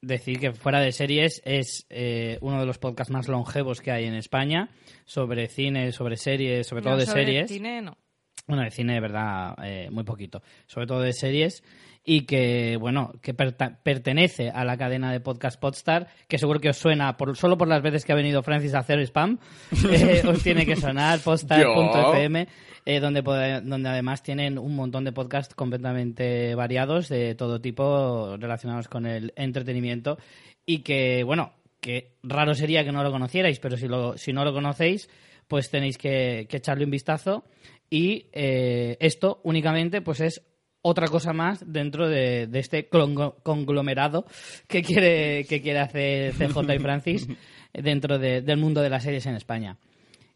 decir 0.00 0.38
que 0.38 0.52
Fuera 0.52 0.80
de 0.80 0.92
Series 0.92 1.42
es 1.44 1.84
eh, 1.90 2.38
uno 2.42 2.60
de 2.60 2.66
los 2.66 2.78
podcasts 2.78 3.12
más 3.12 3.26
longevos 3.28 3.80
que 3.80 3.90
hay 3.90 4.04
en 4.04 4.14
España 4.14 4.68
sobre 5.04 5.48
cine, 5.48 5.90
sobre 5.92 6.16
series, 6.16 6.66
sobre 6.66 6.82
todo 6.82 6.92
No, 6.92 6.98
de 7.00 7.06
sobre 7.06 7.24
series. 7.24 7.48
cine, 7.50 7.82
no. 7.82 7.98
Bueno, 8.46 8.62
de 8.62 8.70
cine, 8.70 8.94
de 8.94 9.00
verdad, 9.00 9.56
eh, 9.64 9.88
muy 9.90 10.04
poquito. 10.04 10.40
Sobre 10.66 10.86
todo 10.86 11.00
de 11.00 11.12
series. 11.12 11.64
Y 12.08 12.22
que, 12.22 12.76
bueno, 12.78 13.12
que 13.20 13.34
pertenece 13.34 14.50
a 14.50 14.64
la 14.64 14.76
cadena 14.76 15.10
de 15.10 15.18
podcast 15.18 15.60
Podstar, 15.60 16.06
que 16.28 16.38
seguro 16.38 16.60
que 16.60 16.68
os 16.68 16.76
suena, 16.76 17.16
por, 17.16 17.36
solo 17.36 17.58
por 17.58 17.66
las 17.66 17.82
veces 17.82 18.04
que 18.04 18.12
ha 18.12 18.16
venido 18.16 18.44
Francis 18.44 18.74
a 18.74 18.78
hacer 18.78 19.00
spam, 19.00 19.40
eh, 19.90 20.22
os 20.24 20.40
tiene 20.40 20.64
que 20.64 20.76
sonar 20.76 21.18
podstar.fm, 21.18 22.46
eh, 22.84 23.00
donde, 23.00 23.22
donde 23.64 23.88
además 23.88 24.22
tienen 24.22 24.56
un 24.56 24.76
montón 24.76 25.02
de 25.02 25.10
podcasts 25.10 25.56
completamente 25.56 26.54
variados, 26.54 27.08
de 27.08 27.34
todo 27.34 27.60
tipo, 27.60 28.36
relacionados 28.38 28.86
con 28.86 29.04
el 29.04 29.32
entretenimiento. 29.34 30.16
Y 30.64 30.82
que, 30.82 31.24
bueno, 31.24 31.54
que 31.80 32.12
raro 32.22 32.54
sería 32.54 32.84
que 32.84 32.92
no 32.92 33.02
lo 33.02 33.10
conocierais, 33.10 33.58
pero 33.58 33.76
si, 33.76 33.88
lo, 33.88 34.16
si 34.16 34.32
no 34.32 34.44
lo 34.44 34.52
conocéis, 34.52 35.10
pues 35.48 35.70
tenéis 35.70 35.98
que, 35.98 36.46
que 36.48 36.58
echarle 36.58 36.84
un 36.84 36.90
vistazo. 36.92 37.44
Y 37.90 38.28
eh, 38.32 38.96
esto 39.00 39.40
únicamente 39.44 40.02
pues 40.02 40.20
es 40.20 40.42
otra 40.88 41.08
cosa 41.08 41.32
más 41.32 41.64
dentro 41.66 42.08
de, 42.08 42.46
de 42.46 42.58
este 42.58 42.88
conglomerado 42.88 44.24
que 44.68 44.82
quiere, 44.82 45.44
que 45.48 45.60
quiere 45.60 45.80
hacer 45.80 46.32
CJ 46.34 46.74
y 46.74 46.78
Francis 46.78 47.28
dentro 47.72 48.18
de- 48.18 48.40
del 48.42 48.58
mundo 48.58 48.80
de 48.82 48.90
las 48.90 49.02
series 49.02 49.26
en 49.26 49.34
España. 49.34 49.76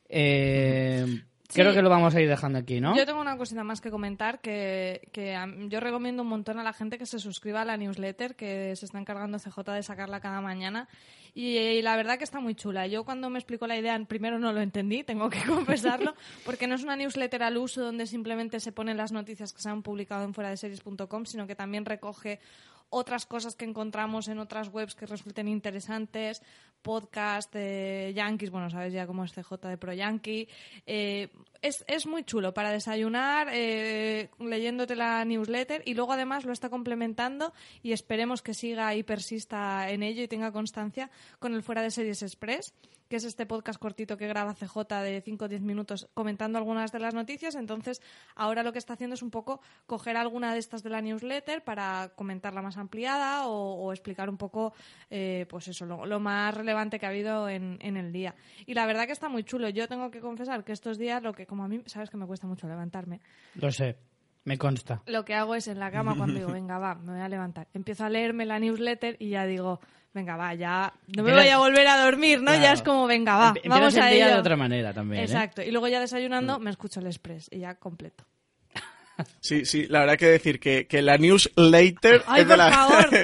Eh, 0.09 1.07
Creo 1.53 1.73
que 1.75 1.83
lo 1.83 1.91
vamos 1.91 2.15
a 2.15 2.21
ir 2.21 2.29
dejando 2.29 2.59
aquí, 2.59 2.81
¿no? 2.81 2.97
Yo 2.97 3.05
tengo 3.07 3.21
una 3.21 3.37
cosita 3.37 3.65
más 3.65 3.81
que 3.81 3.91
comentar 3.91 4.41
que, 4.41 5.09
que 5.13 5.35
a- 5.35 5.49
yo 5.69 5.81
recomiendo 5.81 6.23
un 6.23 6.29
montón 6.29 6.59
a 6.59 6.63
la 6.63 6.73
gente 6.73 6.99
que 6.99 7.07
se 7.07 7.19
suscriba 7.19 7.63
a 7.63 7.65
la 7.65 7.77
newsletter 7.77 8.35
que 8.37 8.75
se 8.77 8.85
está 8.87 8.99
encargando 8.99 9.39
CJ 9.39 9.73
de 9.73 9.83
sacarla 9.83 10.21
cada 10.21 10.41
mañana 10.41 10.89
y, 11.35 11.57
y 11.59 11.83
la 11.83 11.97
verdad 11.97 12.19
que 12.19 12.25
está 12.25 12.41
muy 12.41 12.55
chula. 12.55 12.87
Yo 12.87 13.05
cuando 13.05 13.31
me 13.31 13.39
explicó 13.39 13.67
la 13.67 13.77
idea 13.77 13.99
primero 14.09 14.39
no 14.39 14.53
lo 14.53 14.61
entendí, 14.61 15.05
tengo 15.05 15.31
que 15.31 15.41
confesarlo, 15.47 16.15
porque 16.45 16.67
no 16.67 16.75
es 16.75 16.83
una 16.83 16.97
newsletter 16.97 17.43
al 17.43 17.57
uso 17.57 17.83
donde 17.83 18.07
simplemente 18.07 18.61
se 18.61 18.73
ponen 18.73 18.97
las 18.97 19.13
noticias 19.13 19.53
que 19.53 19.61
se 19.61 19.69
han 19.69 19.83
publicado 19.83 20.25
en 20.25 20.35
fuera 20.35 20.51
de 20.51 20.57
series.com, 20.57 21.25
sino 21.27 21.47
que 21.47 21.55
también 21.55 21.85
recoge 21.85 22.41
otras 22.91 23.25
cosas 23.25 23.55
que 23.55 23.65
encontramos 23.65 24.29
en 24.29 24.39
otras 24.39 24.69
webs 24.69 24.95
que 24.95 25.07
resulten 25.07 25.49
interesantes, 25.49 26.43
podcast 26.83 27.53
de 27.53 28.13
Yankees, 28.15 28.51
bueno, 28.51 28.69
sabes 28.69 28.93
ya 28.93 29.07
cómo 29.07 29.25
es 29.25 29.33
CJ 29.33 29.69
de 29.69 29.79
Pro 29.79 29.93
Yankee. 29.93 30.49
Eh, 30.87 31.29
es, 31.63 31.85
es 31.87 32.07
muy 32.07 32.25
chulo 32.25 32.53
para 32.53 32.71
desayunar, 32.71 33.49
eh, 33.53 34.31
leyéndote 34.39 34.97
la 34.97 35.25
newsletter 35.25 35.83
y 35.87 35.95
luego 35.95 36.13
además 36.13 36.45
lo 36.45 36.53
está 36.53 36.69
complementando 36.69 37.53
y 37.83 37.93
esperemos 37.93 38.43
que 38.43 38.55
siga 38.55 38.95
y 38.95 39.03
persista 39.03 39.91
en 39.91 40.03
ello 40.03 40.23
y 40.23 40.29
tenga 40.29 40.53
constancia 40.53 41.11
con 41.39 41.55
el 41.55 41.63
Fuera 41.63 41.83
de 41.83 41.91
Series 41.91 42.23
Express 42.23 42.75
que 43.11 43.17
es 43.17 43.25
este 43.25 43.45
podcast 43.45 43.81
cortito 43.81 44.17
que 44.17 44.29
graba 44.29 44.55
CJ 44.55 44.79
de 45.03 45.21
5 45.21 45.45
o 45.45 45.49
10 45.49 45.63
minutos 45.63 46.09
comentando 46.15 46.59
algunas 46.59 46.93
de 46.93 47.01
las 47.01 47.13
noticias. 47.13 47.57
Entonces, 47.57 48.01
ahora 48.37 48.63
lo 48.63 48.73
que 48.73 48.79
está 48.79 48.93
haciendo 48.95 49.15
es 49.15 49.23
un 49.23 49.31
poco 49.33 49.61
coger 49.87 50.17
alguna 50.17 50.53
de 50.53 50.61
estas 50.61 50.85
de 50.85 50.91
la 50.91 51.01
newsletter 51.03 51.65
para 51.65 52.13
comentarla 52.15 52.63
más 52.63 52.77
ampliada 52.77 53.49
o, 53.49 53.75
o 53.75 53.93
explicar 53.93 54.31
un 54.31 54.37
poco, 54.37 54.73
eh, 55.11 55.45
pues 55.51 55.67
eso, 55.67 55.87
lo, 55.87 56.07
lo 56.07 56.21
más 56.21 56.55
relevante 56.55 57.01
que 57.01 57.07
ha 57.07 57.09
habido 57.09 57.49
en, 57.49 57.79
en 57.81 57.97
el 57.97 58.13
día. 58.13 58.37
Y 58.65 58.75
la 58.75 58.87
verdad 58.87 59.07
que 59.07 59.13
está 59.13 59.29
muy 59.29 59.43
chulo. 59.43 59.69
Yo 59.71 59.89
tengo 59.89 60.13
que 60.13 60.21
confesar 60.21 60.63
que 60.63 60.71
estos 60.71 60.97
días, 60.97 61.21
lo 61.21 61.33
que 61.33 61.47
como 61.47 61.65
a 61.65 61.69
mí, 61.69 61.83
sabes 61.87 62.11
que 62.11 62.17
me 62.17 62.27
cuesta 62.27 62.47
mucho 62.47 62.69
levantarme, 62.69 63.21
Lo 63.57 63.73
sé, 63.73 63.97
me 64.45 64.57
consta. 64.57 65.03
lo 65.07 65.25
que 65.25 65.35
hago 65.35 65.57
es 65.57 65.67
en 65.67 65.81
la 65.81 65.91
cama 65.91 66.15
cuando 66.17 66.39
digo, 66.39 66.53
venga, 66.53 66.79
va, 66.79 66.95
me 66.95 67.13
voy 67.13 67.21
a 67.23 67.29
levantar. 67.29 67.67
Empiezo 67.75 68.05
a 68.05 68.09
leerme 68.09 68.47
la 68.47 68.61
newsletter 68.61 69.17
y 69.19 69.31
ya 69.31 69.45
digo, 69.47 69.81
venga, 70.13 70.37
va, 70.37 70.55
ya 70.55 70.93
no 71.17 71.23
me 71.23 71.31
Empiezas- 71.31 71.43
voy 71.45 71.49
a 71.49 71.59
volver 71.59 71.87
a 71.87 71.97
dormir, 72.05 72.39
¿no? 72.39 72.47
Claro. 72.53 72.63
Ya 72.63 72.73
es 72.73 72.83
como, 72.83 73.07
venga, 73.07 73.37
va, 73.37 73.55
vamos 73.67 73.97
a 73.97 74.11
ello. 74.11 74.27
de 74.27 74.35
otra 74.35 74.57
manera 74.57 74.93
también, 74.93 75.23
¿eh? 75.23 75.25
Exacto. 75.25 75.63
Y 75.63 75.71
luego 75.71 75.89
ya 75.89 76.01
desayunando 76.01 76.59
me 76.59 76.71
escucho 76.71 77.01
el 77.01 77.07
express 77.07 77.49
y 77.51 77.61
ya 77.61 77.75
completo. 77.77 78.25
Sí, 79.41 79.67
sí, 79.67 79.87
la 79.87 80.01
verdad 80.01 80.17
que 80.17 80.27
decir 80.27 80.59
que, 80.59 80.87
que 80.87 81.03
la 81.03 81.19
newsletter 81.19 82.23
Ay, 82.27 82.41
es 82.41 82.49
de 82.49 82.55
por 82.55 82.59
la... 82.59 82.73
favor. 82.73 83.07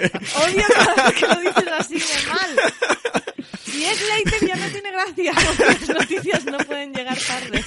Odio 0.45 0.63
cada 0.75 1.05
vez 1.07 1.15
que 1.15 1.27
lo 1.27 1.41
dices 1.41 1.69
así 1.79 1.95
de 1.95 2.31
mal. 2.31 2.73
Si 3.65 3.85
es 3.85 4.09
later 4.09 4.47
ya 4.49 4.57
no 4.57 4.67
tiene 4.73 4.91
gracia, 4.93 5.33
porque 5.47 5.65
las 5.77 5.89
noticias 5.89 6.45
no 6.45 6.59
pueden 6.59 6.93
llegar 6.93 7.17
tarde. 7.17 7.65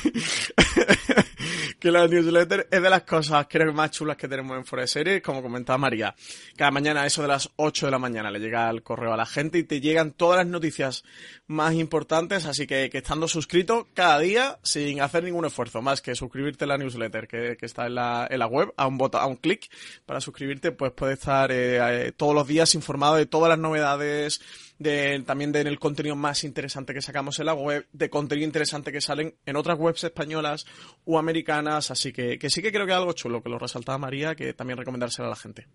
que 1.80 1.92
la 1.92 2.08
newsletter 2.08 2.68
es 2.70 2.82
de 2.82 2.90
las 2.90 3.04
cosas 3.04 3.48
creo 3.50 3.68
que 3.68 3.74
más 3.74 3.92
chulas 3.92 4.18
que 4.18 4.28
tenemos 4.28 4.58
en 4.58 4.66
Fuera 4.66 4.84
de 4.84 4.88
Series, 4.88 5.22
como 5.22 5.42
comentaba 5.42 5.78
María. 5.78 6.14
Cada 6.58 6.72
mañana, 6.72 7.06
eso 7.06 7.22
de 7.22 7.30
las 7.30 7.50
8 7.56 7.88
de 7.88 7.92
la 7.92 8.00
mañana, 8.00 8.32
le 8.32 8.40
llega 8.40 8.70
el 8.70 8.84
correo 8.84 9.14
a 9.14 9.18
la 9.18 9.26
gente 9.26 9.58
y 9.58 9.64
te 9.64 9.80
llegan 9.80 10.12
todas 10.12 10.38
las 10.38 10.48
noticias 10.48 11.04
más 11.48 11.74
importantes, 11.74 12.46
así 12.46 12.68
que, 12.68 12.90
que 12.90 13.00
estando 13.00 13.28
suscrito 13.28 13.88
cada 13.94 14.20
día, 14.20 14.60
sin 14.64 15.02
hacer 15.02 15.24
ningún 15.24 15.46
esfuerzo, 15.46 15.82
más 15.82 16.02
que 16.02 16.16
suscribirte 16.16 16.66
a 16.66 16.68
la 16.68 16.78
newsletter 16.78 17.28
que, 17.28 17.58
que 17.58 17.66
está 17.66 17.88
en 17.88 17.96
la, 17.96 18.28
en 18.30 18.40
la 18.40 18.48
web, 18.48 18.74
a 18.78 18.88
un 18.88 18.98
botón, 18.98 19.22
a 19.22 19.26
un 19.26 19.38
clic 19.38 19.70
para 20.06 20.22
suscribirte, 20.22 20.72
pues 20.72 20.92
puedes 20.92 21.20
estar 21.20 21.52
eh, 21.52 22.08
eh, 22.08 22.12
todos 22.12 22.36
los 22.36 22.48
días 22.48 22.76
informado 22.76 23.16
de 23.16 23.26
todas 23.26 23.50
las 23.50 23.60
novedades, 23.60 24.42
de, 24.78 25.22
también 25.26 25.52
del 25.52 25.80
contenido 25.80 26.16
más 26.16 26.44
interesante 26.44 26.94
que 26.94 27.02
sacamos 27.02 27.40
en 27.40 27.46
la 27.48 27.54
web, 27.54 27.88
de 27.92 28.10
contenido 28.10 28.46
interesante 28.46 28.92
que 28.92 29.02
salen 29.02 29.36
en 29.46 29.56
otras 29.56 29.78
webs 29.78 30.04
españolas 30.04 30.66
o 31.06 31.18
americanas, 31.18 31.92
así 31.92 32.12
que, 32.12 32.38
que 32.38 32.50
sí 32.50 32.62
que 32.62 32.72
creo 32.72 32.86
que 32.86 32.92
es 32.92 32.98
algo 32.98 33.14
chulo, 33.14 33.42
que 33.42 33.50
lo 33.50 33.58
resaltaba 33.58 33.98
María, 33.98 34.36
que 34.36 34.54
también 34.54 34.78
recomendárselo 34.78 35.28
a 35.28 35.32
la 35.32 35.36
gente. 35.36 35.68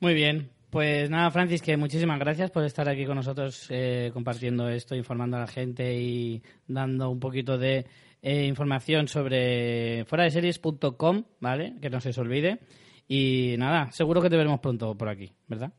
Muy 0.00 0.14
bien. 0.14 0.50
Pues 0.70 1.08
nada, 1.08 1.30
Francis, 1.30 1.62
que 1.62 1.78
muchísimas 1.78 2.18
gracias 2.18 2.50
por 2.50 2.62
estar 2.62 2.88
aquí 2.88 3.06
con 3.06 3.16
nosotros 3.16 3.66
eh, 3.70 4.10
compartiendo 4.12 4.68
esto, 4.68 4.94
informando 4.94 5.38
a 5.38 5.40
la 5.40 5.46
gente 5.46 5.94
y 5.94 6.42
dando 6.66 7.08
un 7.08 7.18
poquito 7.18 7.56
de 7.56 7.86
eh, 8.20 8.44
información 8.44 9.08
sobre 9.08 10.04
fuera 10.04 10.24
de 10.24 10.30
series.com, 10.30 11.24
¿vale? 11.40 11.76
Que 11.80 11.88
no 11.88 12.02
se 12.02 12.10
os 12.10 12.18
olvide. 12.18 12.58
Y 13.10 13.54
nada, 13.56 13.90
seguro 13.90 14.20
que 14.20 14.28
te 14.28 14.36
veremos 14.36 14.60
pronto 14.60 14.94
por 14.94 15.08
aquí, 15.08 15.32
¿verdad? 15.46 15.72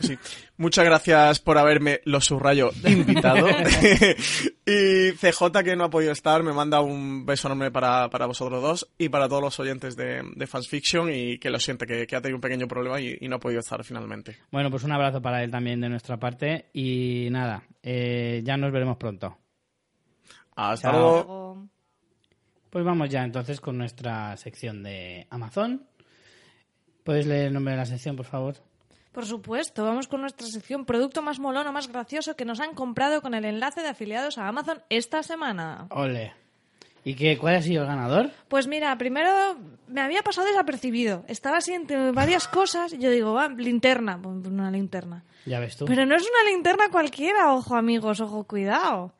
Sí. 0.00 0.18
Muchas 0.56 0.84
gracias 0.84 1.38
por 1.38 1.56
haberme, 1.56 2.00
lo 2.06 2.20
subrayo, 2.20 2.70
invitado. 2.84 3.46
y 4.66 5.12
CJ, 5.12 5.62
que 5.62 5.76
no 5.76 5.84
ha 5.84 5.90
podido 5.90 6.10
estar, 6.10 6.42
me 6.42 6.52
manda 6.52 6.80
un 6.80 7.24
beso 7.24 7.46
enorme 7.46 7.70
para, 7.70 8.10
para 8.10 8.26
vosotros 8.26 8.60
dos 8.60 8.90
y 8.98 9.08
para 9.10 9.28
todos 9.28 9.42
los 9.42 9.60
oyentes 9.60 9.94
de, 9.94 10.22
de 10.34 10.46
Fans 10.48 10.66
Fiction 10.68 11.08
y 11.12 11.38
que 11.38 11.50
lo 11.50 11.60
siente, 11.60 11.86
que, 11.86 12.04
que 12.04 12.16
ha 12.16 12.20
tenido 12.20 12.36
un 12.38 12.40
pequeño 12.42 12.66
problema 12.66 13.00
y, 13.00 13.16
y 13.20 13.28
no 13.28 13.36
ha 13.36 13.40
podido 13.40 13.60
estar 13.60 13.84
finalmente. 13.84 14.38
Bueno, 14.50 14.68
pues 14.68 14.82
un 14.82 14.90
abrazo 14.90 15.22
para 15.22 15.44
él 15.44 15.52
también 15.52 15.80
de 15.80 15.88
nuestra 15.88 16.16
parte. 16.16 16.66
Y 16.72 17.28
nada, 17.30 17.62
eh, 17.82 18.40
ya 18.44 18.56
nos 18.56 18.72
veremos 18.72 18.96
pronto. 18.96 19.38
Hasta 20.56 20.90
Chao. 20.90 21.00
luego. 21.00 21.14
Luego- 21.24 21.68
Pues 22.70 22.84
vamos 22.84 23.08
ya 23.10 23.22
entonces 23.22 23.60
con 23.60 23.78
nuestra 23.78 24.36
sección 24.36 24.82
de 24.82 25.26
Amazon. 25.30 25.86
¿Puedes 27.04 27.26
leer 27.26 27.46
el 27.46 27.52
nombre 27.54 27.72
de 27.72 27.78
la 27.78 27.86
sección, 27.86 28.16
por 28.16 28.26
favor? 28.26 28.56
Por 29.12 29.26
supuesto, 29.26 29.84
vamos 29.84 30.08
con 30.08 30.22
nuestra 30.22 30.46
sección 30.46 30.84
Producto 30.86 31.20
más 31.20 31.38
molón 31.38 31.66
o 31.66 31.72
más 31.72 31.88
gracioso 31.88 32.34
que 32.36 32.44
nos 32.46 32.60
han 32.60 32.74
comprado 32.74 33.20
con 33.20 33.34
el 33.34 33.44
enlace 33.44 33.82
de 33.82 33.88
afiliados 33.88 34.38
a 34.38 34.48
Amazon 34.48 34.80
esta 34.88 35.22
semana. 35.22 35.86
Ole. 35.90 36.32
¿Y 37.04 37.14
qué, 37.14 37.36
cuál 37.36 37.56
ha 37.56 37.62
sido 37.62 37.82
el 37.82 37.88
ganador? 37.88 38.30
Pues 38.48 38.68
mira, 38.68 38.96
primero 38.96 39.28
me 39.88 40.00
había 40.00 40.22
pasado 40.22 40.46
desapercibido. 40.46 41.24
Estaba 41.26 41.58
así 41.58 41.72
entre 41.74 42.12
varias 42.12 42.46
cosas 42.46 42.92
y 42.92 42.98
yo 42.98 43.10
digo, 43.10 43.32
va, 43.34 43.48
linterna, 43.48 44.18
pues 44.22 44.46
una 44.46 44.70
linterna. 44.70 45.24
Ya 45.44 45.58
ves 45.58 45.76
tú. 45.76 45.84
Pero 45.86 46.06
no 46.06 46.14
es 46.14 46.22
una 46.22 46.50
linterna 46.50 46.84
cualquiera, 46.92 47.52
ojo 47.52 47.74
amigos, 47.74 48.20
ojo, 48.20 48.44
cuidado. 48.44 49.12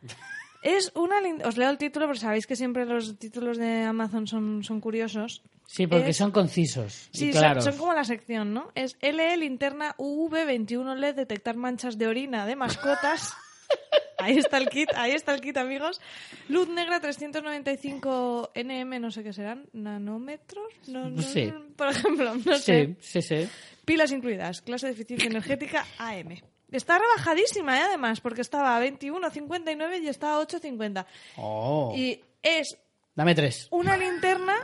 Es 0.63 0.93
una 0.95 1.21
lin- 1.21 1.43
Os 1.45 1.57
leo 1.57 1.69
el 1.71 1.77
título 1.77 2.07
porque 2.07 2.21
sabéis 2.21 2.47
que 2.47 2.55
siempre 2.55 2.87
los 2.87 3.19
títulos 3.19 3.59
de 3.59 3.83
Amazon 3.83 4.29
son, 4.29 4.63
son 4.63 4.81
curiosos. 4.81 5.43
Sí, 5.67 5.87
porque 5.87 6.11
Es- 6.11 6.17
son 6.17 6.31
concisos 6.33 7.09
Sí, 7.13 7.29
y 7.29 7.33
son- 7.33 7.41
claros. 7.43 7.65
son, 7.65 7.77
como 7.79 7.95
la 7.95 8.05
sección, 8.05 8.53
¿no? 8.53 8.71
Es 8.75 8.97
LE 9.01 9.37
linterna 9.39 9.95
UV21 9.99 10.95
LED 10.97 11.15
detectar 11.17 11.57
manchas 11.57 11.97
de 11.99 12.07
orina 12.07 12.45
de 12.47 12.57
mascotas. 12.57 13.33
ahí 14.19 14.37
está 14.39 14.59
el 14.59 14.69
kit, 14.69 14.91
ahí 14.95 15.13
está 15.13 15.35
el 15.35 15.41
kit, 15.41 15.57
amigos. 15.57 16.01
Luz 16.49 16.69
negra 16.69 17.01
395 17.01 18.51
NM, 18.55 19.01
no 19.01 19.11
sé 19.11 19.23
qué 19.23 19.33
serán, 19.33 19.67
nanómetros, 19.73 20.73
no, 20.89 21.09
no, 21.11 21.23
Sí. 21.23 21.53
por 21.77 21.89
ejemplo, 21.89 22.35
no 22.45 22.57
sé. 22.59 22.97
Sí, 23.01 23.21
sí, 23.21 23.23
sí. 23.23 23.49
Pilas 23.85 24.13
incluidas, 24.13 24.61
clase 24.63 24.87
de 24.87 24.93
eficiencia 24.93 25.29
energética 25.29 25.87
AM. 25.99 26.43
Está 26.71 26.99
rebajadísima, 26.99 27.79
¿eh? 27.79 27.83
además, 27.87 28.21
porque 28.21 28.41
estaba 28.41 28.77
a 28.77 28.81
21,59 28.81 30.01
y 30.03 30.09
está 30.09 30.35
a 30.35 30.39
8,50. 30.41 31.05
Oh. 31.37 31.93
Y 31.97 32.21
es 32.43 32.79
Dame 33.15 33.35
tres. 33.35 33.69
una 33.71 33.97
linterna 33.97 34.55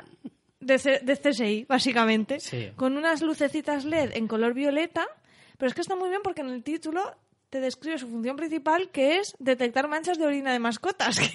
de, 0.60 0.78
C- 0.78 1.00
de 1.02 1.16
CSI, 1.16 1.66
básicamente, 1.68 2.40
Sí. 2.40 2.70
con 2.76 2.96
unas 2.96 3.22
lucecitas 3.22 3.84
LED 3.84 4.12
en 4.14 4.26
color 4.28 4.54
violeta, 4.54 5.06
pero 5.56 5.68
es 5.68 5.74
que 5.74 5.80
está 5.80 5.96
muy 5.96 6.08
bien 6.08 6.20
porque 6.22 6.40
en 6.42 6.50
el 6.50 6.62
título 6.62 7.02
te 7.50 7.60
describe 7.60 7.98
su 7.98 8.08
función 8.08 8.36
principal, 8.36 8.90
que 8.90 9.18
es 9.18 9.34
detectar 9.38 9.88
manchas 9.88 10.18
de 10.18 10.26
orina 10.26 10.52
de 10.52 10.58
mascotas. 10.58 11.18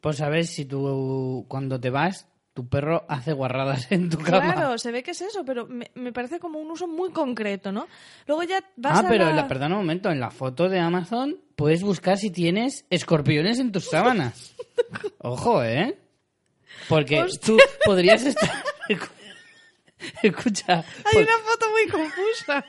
Pues 0.00 0.16
sabes 0.16 0.48
si 0.48 0.64
tú 0.64 1.44
cuando 1.46 1.78
te 1.78 1.90
vas, 1.90 2.26
tu 2.54 2.66
perro 2.66 3.04
hace 3.06 3.34
guarradas 3.34 3.92
en 3.92 4.08
tu 4.08 4.16
cama. 4.16 4.54
claro, 4.54 4.78
se 4.78 4.90
ve 4.92 5.02
que 5.02 5.10
es 5.10 5.20
eso, 5.20 5.44
pero 5.44 5.66
me, 5.66 5.90
me 5.94 6.10
parece 6.10 6.40
como 6.40 6.58
un 6.58 6.70
uso 6.70 6.88
muy 6.88 7.10
concreto, 7.10 7.70
¿no? 7.70 7.86
Luego 8.26 8.42
ya 8.44 8.64
vas 8.76 8.96
Ah, 8.96 9.06
a 9.06 9.08
pero 9.10 9.30
la- 9.30 9.46
perdona 9.46 9.74
un 9.76 9.82
momento, 9.82 10.10
en 10.10 10.18
la 10.18 10.30
foto 10.30 10.70
de 10.70 10.78
Amazon 10.78 11.36
puedes 11.54 11.82
buscar 11.82 12.16
si 12.16 12.30
tienes 12.30 12.86
escorpiones 12.88 13.58
en 13.58 13.72
tus 13.72 13.90
sábanas. 13.90 14.56
Ojo, 15.18 15.62
¿eh? 15.62 15.98
Porque 16.88 17.20
Hostia. 17.22 17.40
tú 17.46 17.58
podrías 17.84 18.22
estar... 18.24 18.50
Escucha, 20.22 20.78
Hay 21.04 21.12
por- 21.12 21.22
una 21.22 21.38
foto 21.38 21.70
muy 21.70 21.86
confusa. 21.88 22.64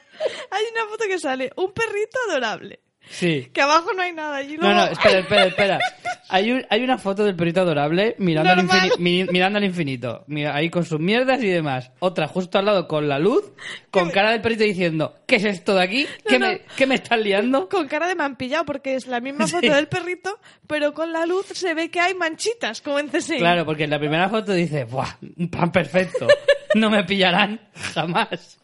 Hay 0.51 0.63
una 0.73 0.85
foto 0.87 1.05
que 1.05 1.17
sale 1.17 1.51
un 1.55 1.71
perrito 1.73 2.19
adorable, 2.29 2.81
sí. 3.11 3.49
que 3.53 3.61
abajo 3.61 3.93
no 3.93 4.01
hay 4.01 4.13
nada. 4.13 4.41
Y 4.41 4.55
No, 4.57 4.61
luego... 4.63 4.73
no, 4.75 4.83
espera, 4.87 5.19
espera, 5.19 5.45
espera. 5.45 5.79
Hay, 6.29 6.51
un- 6.51 6.65
hay 6.69 6.81
una 6.83 6.97
foto 6.97 7.25
del 7.25 7.35
perrito 7.35 7.59
adorable 7.61 8.15
mirando, 8.17 8.51
al, 8.51 8.59
infini- 8.67 8.97
mi- 8.99 9.25
mirando 9.25 9.57
al 9.57 9.65
infinito. 9.65 10.23
Mira, 10.27 10.55
ahí 10.55 10.69
con 10.69 10.85
sus 10.85 10.99
mierdas 10.99 11.43
y 11.43 11.47
demás. 11.47 11.91
Otra 11.99 12.27
justo 12.27 12.57
al 12.57 12.65
lado 12.65 12.87
con 12.87 13.07
la 13.09 13.19
luz, 13.19 13.43
con 13.91 14.09
cara 14.11 14.31
del 14.31 14.39
perrito 14.41 14.63
diciendo, 14.63 15.15
¿qué 15.27 15.35
es 15.35 15.43
esto 15.45 15.75
de 15.75 15.83
aquí? 15.83 16.07
¿Qué, 16.25 16.39
No, 16.39 16.47
no. 16.47 16.51
Me, 16.53 16.61
¿Qué 16.77 16.87
me 16.87 16.95
estás 16.95 17.19
liando? 17.19 17.67
con 17.67 17.87
cara 17.87 18.07
de 18.07 18.15
mampillado 18.15 18.63
porque 18.65 18.95
es 18.95 19.07
la 19.07 19.19
misma 19.19 19.45
foto 19.47 19.59
Sí. 19.61 19.69
del 19.69 19.87
perrito, 19.87 20.39
pero 20.67 20.93
con 20.93 21.11
la 21.11 21.25
luz 21.25 21.47
se 21.47 21.73
ve 21.73 21.89
que 21.91 21.99
hay 21.99 22.13
manchitas, 22.15 22.79
como 22.81 22.97
en 22.99 23.09
CSI. 23.09 23.37
Claro, 23.39 23.65
porque 23.65 23.83
en 23.83 23.89
la 23.89 23.99
primera 23.99 24.29
foto 24.29 24.53
dice, 24.53 24.85
¡buah! 24.85 25.17
Un 25.37 25.49
plan 25.49 25.71
perfecto. 25.71 26.27
No 26.75 26.89
me 26.89 27.03
pillarán 27.03 27.59
jamás. 27.93 28.57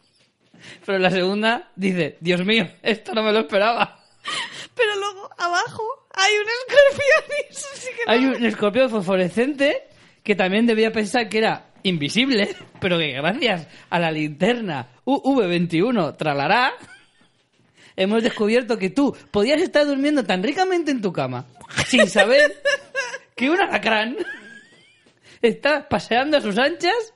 Pero 0.86 0.96
en 0.96 1.02
la 1.02 1.10
segunda 1.10 1.68
dice, 1.76 2.16
Dios 2.20 2.44
mío, 2.44 2.66
esto 2.82 3.12
no 3.14 3.22
me 3.22 3.32
lo 3.32 3.40
esperaba. 3.40 3.97
Pero 4.74 4.94
luego 4.96 5.30
abajo 5.38 5.82
hay 6.14 6.32
un 6.34 6.46
escorpión 6.48 7.38
y 7.38 7.52
eso 7.52 7.66
sí 7.74 7.88
que 7.96 8.04
no- 8.06 8.12
Hay 8.12 8.26
un 8.26 8.44
escorpión 8.46 8.90
fosforescente 8.90 9.84
que 10.22 10.34
también 10.34 10.66
debía 10.66 10.92
pensar 10.92 11.28
que 11.28 11.38
era 11.38 11.66
invisible, 11.82 12.54
pero 12.80 12.98
que 12.98 13.12
gracias 13.12 13.66
a 13.90 13.98
la 13.98 14.10
linterna 14.10 14.88
UV21 15.04 16.16
tralará, 16.16 16.72
hemos 17.96 18.22
descubierto 18.22 18.78
que 18.78 18.90
tú 18.90 19.16
podías 19.30 19.60
estar 19.62 19.86
durmiendo 19.86 20.24
tan 20.24 20.42
ricamente 20.42 20.90
en 20.90 21.00
tu 21.00 21.12
cama 21.12 21.46
sin 21.86 22.08
saber 22.08 22.62
que 23.36 23.50
un 23.50 23.60
alacrán 23.60 24.16
está 25.42 25.88
paseando 25.88 26.36
a 26.36 26.40
sus 26.40 26.58
anchas 26.58 27.14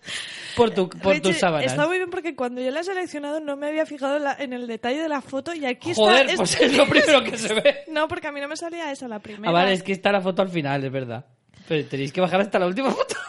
por, 0.57 0.71
tu, 0.71 0.89
por 0.89 1.15
Richie, 1.15 1.31
tus 1.33 1.39
sábanas. 1.39 1.67
Está 1.73 1.87
muy 1.87 1.97
bien 1.99 2.11
porque 2.11 2.35
cuando 2.37 2.61
yo 2.61 2.71
la 2.71 2.81
he 2.81 2.85
seleccionado 2.85 3.41
no 3.41 3.57
me 3.57 3.69
había 3.69 3.87
fijado 3.87 4.17
en, 4.19 4.25
la- 4.25 4.37
en 4.39 4.53
el 4.53 4.67
detalle 4.67 5.01
de 5.01 5.09
la 5.09 5.21
foto 5.21 5.55
y 5.55 5.65
aquí 5.65 5.93
Joder, 5.95 6.27
está... 6.27 6.37
pues 6.37 6.61
es 6.61 6.77
lo 6.77 6.87
primero 6.87 7.23
que 7.25 7.37
se 7.39 7.55
ve. 7.55 7.77
No, 7.91 8.09
porque 8.09 8.27
a 8.29 8.33
mí 8.33 8.41
no 8.41 8.49
me 8.49 8.57
salía 8.57 8.91
esa 8.93 9.09
la 9.09 9.19
primera. 9.21 9.49
Ah, 9.51 9.53
vale, 9.53 9.73
es 9.73 9.83
que 9.83 9.93
está 9.93 10.13
la 10.13 10.21
foto 10.21 10.43
al 10.43 10.49
final, 10.49 10.85
es 10.85 10.93
verdad. 10.93 11.25
Pero 11.69 11.87
tenéis 11.89 12.13
que 12.13 12.21
bajar 12.21 12.41
hasta 12.41 12.59
la 12.59 12.67
última 12.67 12.91
foto. 12.91 13.15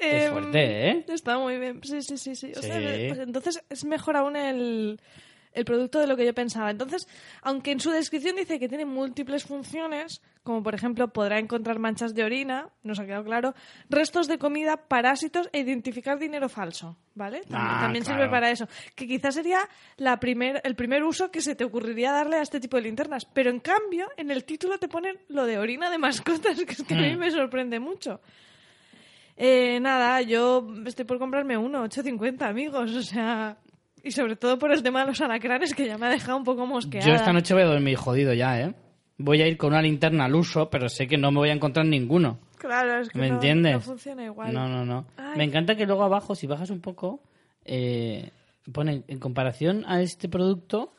Qué 0.00 0.26
Em, 0.26 0.32
fuerte, 0.32 0.88
¿eh? 0.90 1.04
Está 1.08 1.38
muy 1.38 1.58
bien, 1.58 1.80
sí, 1.82 2.02
sí, 2.02 2.16
sí. 2.18 2.36
sí. 2.36 2.52
O 2.56 2.62
sea, 2.62 2.74
pues 3.08 3.18
entonces 3.18 3.64
es 3.68 3.84
mejor 3.84 4.16
aún 4.16 4.36
el, 4.36 5.00
el 5.52 5.64
producto 5.64 5.98
de 6.00 6.06
lo 6.06 6.16
que 6.16 6.24
yo 6.26 6.34
pensaba. 6.34 6.70
Entonces, 6.70 7.06
aunque 7.42 7.72
en 7.72 7.80
su 7.80 7.90
descripción 7.90 8.36
dice 8.36 8.58
que 8.58 8.68
tiene 8.68 8.84
múltiples 8.84 9.44
funciones, 9.44 10.20
como 10.42 10.62
por 10.62 10.74
ejemplo 10.74 11.08
podrá 11.12 11.38
encontrar 11.38 11.78
manchas 11.78 12.14
de 12.14 12.24
orina, 12.24 12.68
nos 12.82 12.98
ha 13.00 13.04
quedado 13.06 13.24
claro, 13.24 13.54
restos 13.90 14.28
de 14.28 14.38
comida, 14.38 14.76
parásitos 14.88 15.48
e 15.52 15.60
identificar 15.60 16.18
dinero 16.18 16.48
falso, 16.48 16.96
¿vale? 17.14 17.40
También, 17.42 17.60
Ah, 17.70 17.78
también 17.82 18.04
claro. 18.04 18.18
sirve 18.20 18.30
para 18.30 18.50
eso. 18.50 18.66
Que 18.94 19.06
quizás 19.06 19.34
sería 19.34 19.60
la 19.96 20.18
primer, 20.18 20.60
el 20.64 20.74
primer 20.74 21.02
uso 21.04 21.30
que 21.30 21.40
se 21.42 21.54
te 21.54 21.64
ocurriría 21.64 22.12
darle 22.12 22.36
a 22.36 22.42
este 22.42 22.60
tipo 22.60 22.76
de 22.76 22.84
linternas. 22.84 23.24
Pero 23.26 23.50
en 23.50 23.60
cambio, 23.60 24.08
en 24.16 24.30
el 24.30 24.44
título 24.44 24.78
te 24.78 24.88
ponen 24.88 25.18
lo 25.28 25.44
de 25.44 25.58
orina 25.58 25.90
de 25.90 25.98
mascotas, 25.98 26.56
que 26.64 26.72
es 26.72 26.82
que 26.82 26.94
a 26.94 26.98
mí 26.98 27.14
Mm. 27.16 27.18
me 27.18 27.30
sorprende 27.30 27.78
mucho. 27.80 28.20
Eh, 29.36 29.78
nada, 29.80 30.20
yo 30.22 30.66
estoy 30.86 31.04
por 31.04 31.18
comprarme 31.18 31.56
uno, 31.56 31.84
8.50, 31.84 32.42
amigos, 32.48 32.90
o 32.92 33.02
sea... 33.02 33.56
Y 34.08 34.10
sobre 34.10 34.36
todo 34.36 34.58
por 34.58 34.72
el 34.72 34.82
tema 34.82 35.00
de 35.00 35.08
los 35.08 35.20
alacranes, 35.20 35.74
que 35.74 35.86
ya 35.86 35.98
me 35.98 36.06
ha 36.06 36.08
dejado 36.08 36.38
un 36.38 36.44
poco 36.44 36.64
mosqueada. 36.64 37.06
Yo 37.06 37.12
esta 37.12 37.30
noche 37.30 37.52
voy 37.52 37.64
a 37.64 37.66
dormir 37.66 37.96
jodido 37.96 38.32
ya, 38.32 38.58
¿eh? 38.58 38.74
Voy 39.18 39.42
a 39.42 39.46
ir 39.46 39.58
con 39.58 39.72
una 39.72 39.82
linterna 39.82 40.24
al 40.24 40.34
uso, 40.34 40.70
pero 40.70 40.88
sé 40.88 41.06
que 41.06 41.18
no 41.18 41.30
me 41.30 41.40
voy 41.40 41.50
a 41.50 41.52
encontrar 41.52 41.84
ninguno. 41.84 42.38
Claro, 42.56 43.00
es 43.00 43.10
que 43.10 43.18
¿Me 43.18 43.28
no, 43.28 43.34
entiendes? 43.34 43.74
no 43.74 43.80
funciona 43.82 44.24
igual. 44.24 44.54
No, 44.54 44.66
no, 44.66 44.86
no. 44.86 45.04
Ay. 45.18 45.36
Me 45.36 45.44
encanta 45.44 45.76
que 45.76 45.84
luego 45.84 46.04
abajo, 46.04 46.34
si 46.34 46.46
bajas 46.46 46.70
un 46.70 46.80
poco, 46.80 47.20
eh, 47.66 48.30
ponen, 48.72 49.04
en 49.08 49.18
comparación 49.18 49.84
a 49.86 50.00
este 50.00 50.30
producto, 50.30 50.94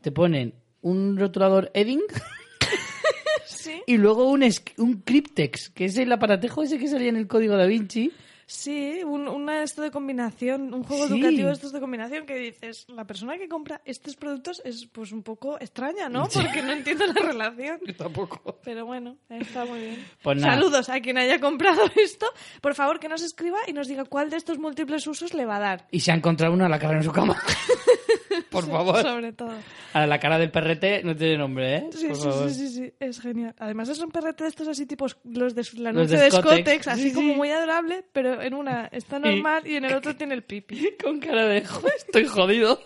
te 0.00 0.12
ponen 0.12 0.54
un 0.82 1.16
rotulador 1.16 1.72
Edding 1.74 2.02
Sí, 3.44 3.82
y 3.88 3.96
luego 3.96 4.30
un, 4.30 4.44
un 4.78 5.00
Cryptex, 5.00 5.70
que 5.70 5.86
es 5.86 5.98
el 5.98 6.12
aparatejo 6.12 6.62
ese 6.62 6.78
que 6.78 6.86
salía 6.86 7.08
en 7.08 7.16
el 7.16 7.26
código 7.26 7.56
da 7.56 7.66
Vinci. 7.66 8.12
Sí, 8.46 9.02
un, 9.04 9.28
una 9.28 9.62
esto 9.62 9.82
de 9.82 9.90
combinación, 9.90 10.72
un 10.72 10.82
juego 10.84 11.06
Sí. 11.08 11.14
educativo 11.14 11.48
de 11.48 11.54
estos 11.54 11.72
de 11.72 11.80
combinación 11.80 12.26
que 12.26 12.36
dices, 12.36 12.86
la 12.88 13.04
persona 13.04 13.36
que 13.38 13.48
compra 13.48 13.80
estos 13.84 14.16
productos 14.16 14.62
es 14.64 14.86
pues 14.86 15.12
un 15.12 15.22
poco 15.22 15.56
extraña, 15.60 16.08
¿no? 16.08 16.28
Porque 16.32 16.62
no 16.62 16.72
entiendo 16.72 17.06
la 17.06 17.20
relación. 17.26 17.80
Tampoco. 17.96 18.58
Pero 18.64 18.86
bueno, 18.86 19.16
está 19.28 19.64
muy 19.64 19.80
bien. 19.80 20.06
Pues. 20.22 20.40
Saludos 20.40 20.88
a 20.88 21.00
quien 21.00 21.18
haya 21.18 21.40
comprado 21.40 21.82
esto. 21.96 22.26
Por 22.60 22.74
favor, 22.74 23.00
que 23.00 23.08
nos 23.08 23.22
escriba 23.22 23.58
y 23.66 23.72
nos 23.72 23.88
diga 23.88 24.04
cuál 24.04 24.30
de 24.30 24.36
estos 24.36 24.58
múltiples 24.58 25.06
usos 25.06 25.34
le 25.34 25.44
va 25.44 25.56
a 25.56 25.60
dar. 25.60 25.88
Y 25.90 26.00
se 26.00 26.12
ha 26.12 26.14
encontrado 26.14 26.54
una 26.54 26.66
a 26.66 26.68
la 26.68 26.78
cara 26.78 26.96
en 26.98 27.02
su 27.04 27.12
cama. 27.12 27.36
Por 28.50 28.66
favor. 28.66 29.02
Sobre 29.02 29.32
todo. 29.32 29.52
A 29.92 30.06
la 30.06 30.18
cara 30.20 30.38
del 30.38 30.50
perrete 30.50 31.02
no 31.04 31.14
tiene 31.16 31.38
nombre, 31.38 31.76
¿eh? 31.76 31.86
Sí, 31.92 32.06
Por 32.08 32.16
sí, 32.16 32.22
favor. 32.22 32.50
sí, 32.50 32.68
sí, 32.68 32.74
sí, 32.74 32.92
es 33.00 33.20
genial. 33.20 33.54
Además 33.58 33.88
es 33.88 33.98
un 34.00 34.10
perrete 34.10 34.44
de 34.44 34.50
estos 34.50 34.68
así 34.68 34.86
tipos 34.86 35.16
los 35.24 35.54
de 35.54 35.62
Los 35.62 35.86
anuncio 35.86 36.18
de 36.18 36.24
de. 36.24 36.30
Scottex, 36.30 36.88
así 36.88 37.08
Sí, 37.10 37.14
como 37.14 37.34
muy 37.34 37.50
adorable, 37.50 38.04
pero 38.12 38.42
en 38.42 38.54
una 38.54 38.86
está 38.92 39.18
normal 39.18 39.66
y 39.66 39.76
en 39.76 39.84
el 39.86 39.94
otro 39.96 40.14
tiene 40.16 40.34
el 40.34 40.42
pipi. 40.42 40.90
Con 41.02 41.20
cara 41.20 41.46
de 41.46 41.64
"Jo, 41.64 41.82
estoy 41.96 42.26
jodido. 42.26 42.80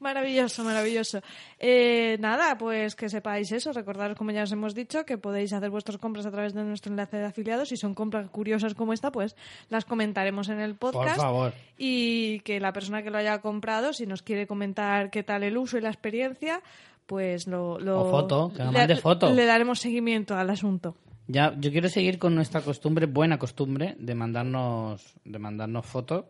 Maravilloso, 0.00 0.62
maravilloso. 0.62 1.20
Eh, 1.58 2.16
nada, 2.20 2.56
pues 2.56 2.94
que 2.94 3.08
sepáis 3.08 3.50
eso. 3.52 3.72
Recordaros, 3.72 4.16
como 4.16 4.30
ya 4.30 4.44
os 4.44 4.52
hemos 4.52 4.74
dicho, 4.74 5.04
que 5.04 5.18
podéis 5.18 5.52
hacer 5.52 5.70
vuestras 5.70 5.98
compras 5.98 6.24
a 6.26 6.30
través 6.30 6.54
de 6.54 6.62
nuestro 6.62 6.92
enlace 6.92 7.16
de 7.16 7.24
afiliados. 7.26 7.68
Si 7.70 7.76
son 7.76 7.94
compras 7.94 8.28
curiosas 8.30 8.74
como 8.74 8.92
esta, 8.92 9.10
pues 9.10 9.34
las 9.70 9.84
comentaremos 9.84 10.48
en 10.50 10.60
el 10.60 10.76
podcast. 10.76 11.16
Por 11.16 11.24
favor. 11.24 11.52
Y 11.76 12.40
que 12.40 12.60
la 12.60 12.72
persona 12.72 13.02
que 13.02 13.10
lo 13.10 13.18
haya 13.18 13.40
comprado, 13.40 13.92
si 13.92 14.06
nos 14.06 14.22
quiere 14.22 14.46
comentar 14.46 15.10
qué 15.10 15.22
tal 15.24 15.42
el 15.42 15.56
uso 15.58 15.78
y 15.78 15.80
la 15.80 15.88
experiencia, 15.88 16.62
pues 17.06 17.46
lo... 17.48 17.78
lo- 17.80 18.02
O 18.02 18.10
foto, 18.10 18.52
que 18.54 18.62
le- 18.64 18.96
foto. 18.96 19.32
Le 19.32 19.46
daremos 19.46 19.80
seguimiento 19.80 20.36
al 20.36 20.50
asunto. 20.50 20.94
Ya, 21.26 21.54
yo 21.58 21.70
quiero 21.72 21.88
seguir 21.88 22.18
con 22.18 22.34
nuestra 22.34 22.60
costumbre, 22.62 23.06
buena 23.06 23.38
costumbre, 23.38 23.96
de 23.98 24.14
mandarnos, 24.14 25.14
de 25.24 25.38
mandarnos 25.38 25.84
fotos 25.84 26.24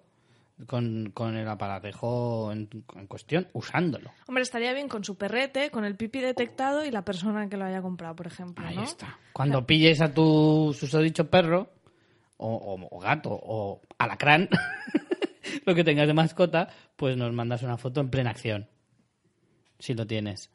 con, 0.67 1.11
con 1.15 1.37
el 1.37 1.47
aparatejo 1.49 2.51
en, 2.53 2.69
en 2.97 3.07
cuestión, 3.07 3.47
usándolo. 3.53 4.11
Hombre, 4.27 4.43
estaría 4.43 4.73
bien 4.75 4.89
con 4.89 5.05
su 5.05 5.17
perrete, 5.17 5.71
con 5.71 5.85
el 5.85 5.97
pipi 5.97 6.21
detectado 6.21 6.85
y 6.85 6.91
la 6.91 7.03
persona 7.03 7.49
que 7.49 7.57
lo 7.57 7.65
haya 7.65 7.81
comprado, 7.83 8.17
por 8.17 8.27
ejemplo, 8.27 8.67
Ahí 8.67 8.77
¿no? 8.77 8.83
está. 8.85 9.19
Cuando 9.33 9.65
pilles 9.67 10.01
a 10.01 10.13
tu 10.13 10.75
susodicho 10.79 11.29
perro, 11.31 11.71
o, 12.39 12.49
o- 12.55 12.97
o 12.97 13.01
gato, 13.01 13.31
o 13.33 13.81
alacrán, 13.99 14.49
lo 15.65 15.75
que 15.75 15.85
tengas 15.85 16.07
de 16.07 16.15
mascota, 16.15 16.69
pues 16.97 17.17
nos 17.17 17.33
mandas 17.33 17.63
una 17.63 17.77
foto 17.77 18.01
en 18.01 18.11
plena 18.11 18.31
acción. 18.31 18.67
Si 19.79 19.95
lo 19.95 20.07
tienes. 20.07 20.51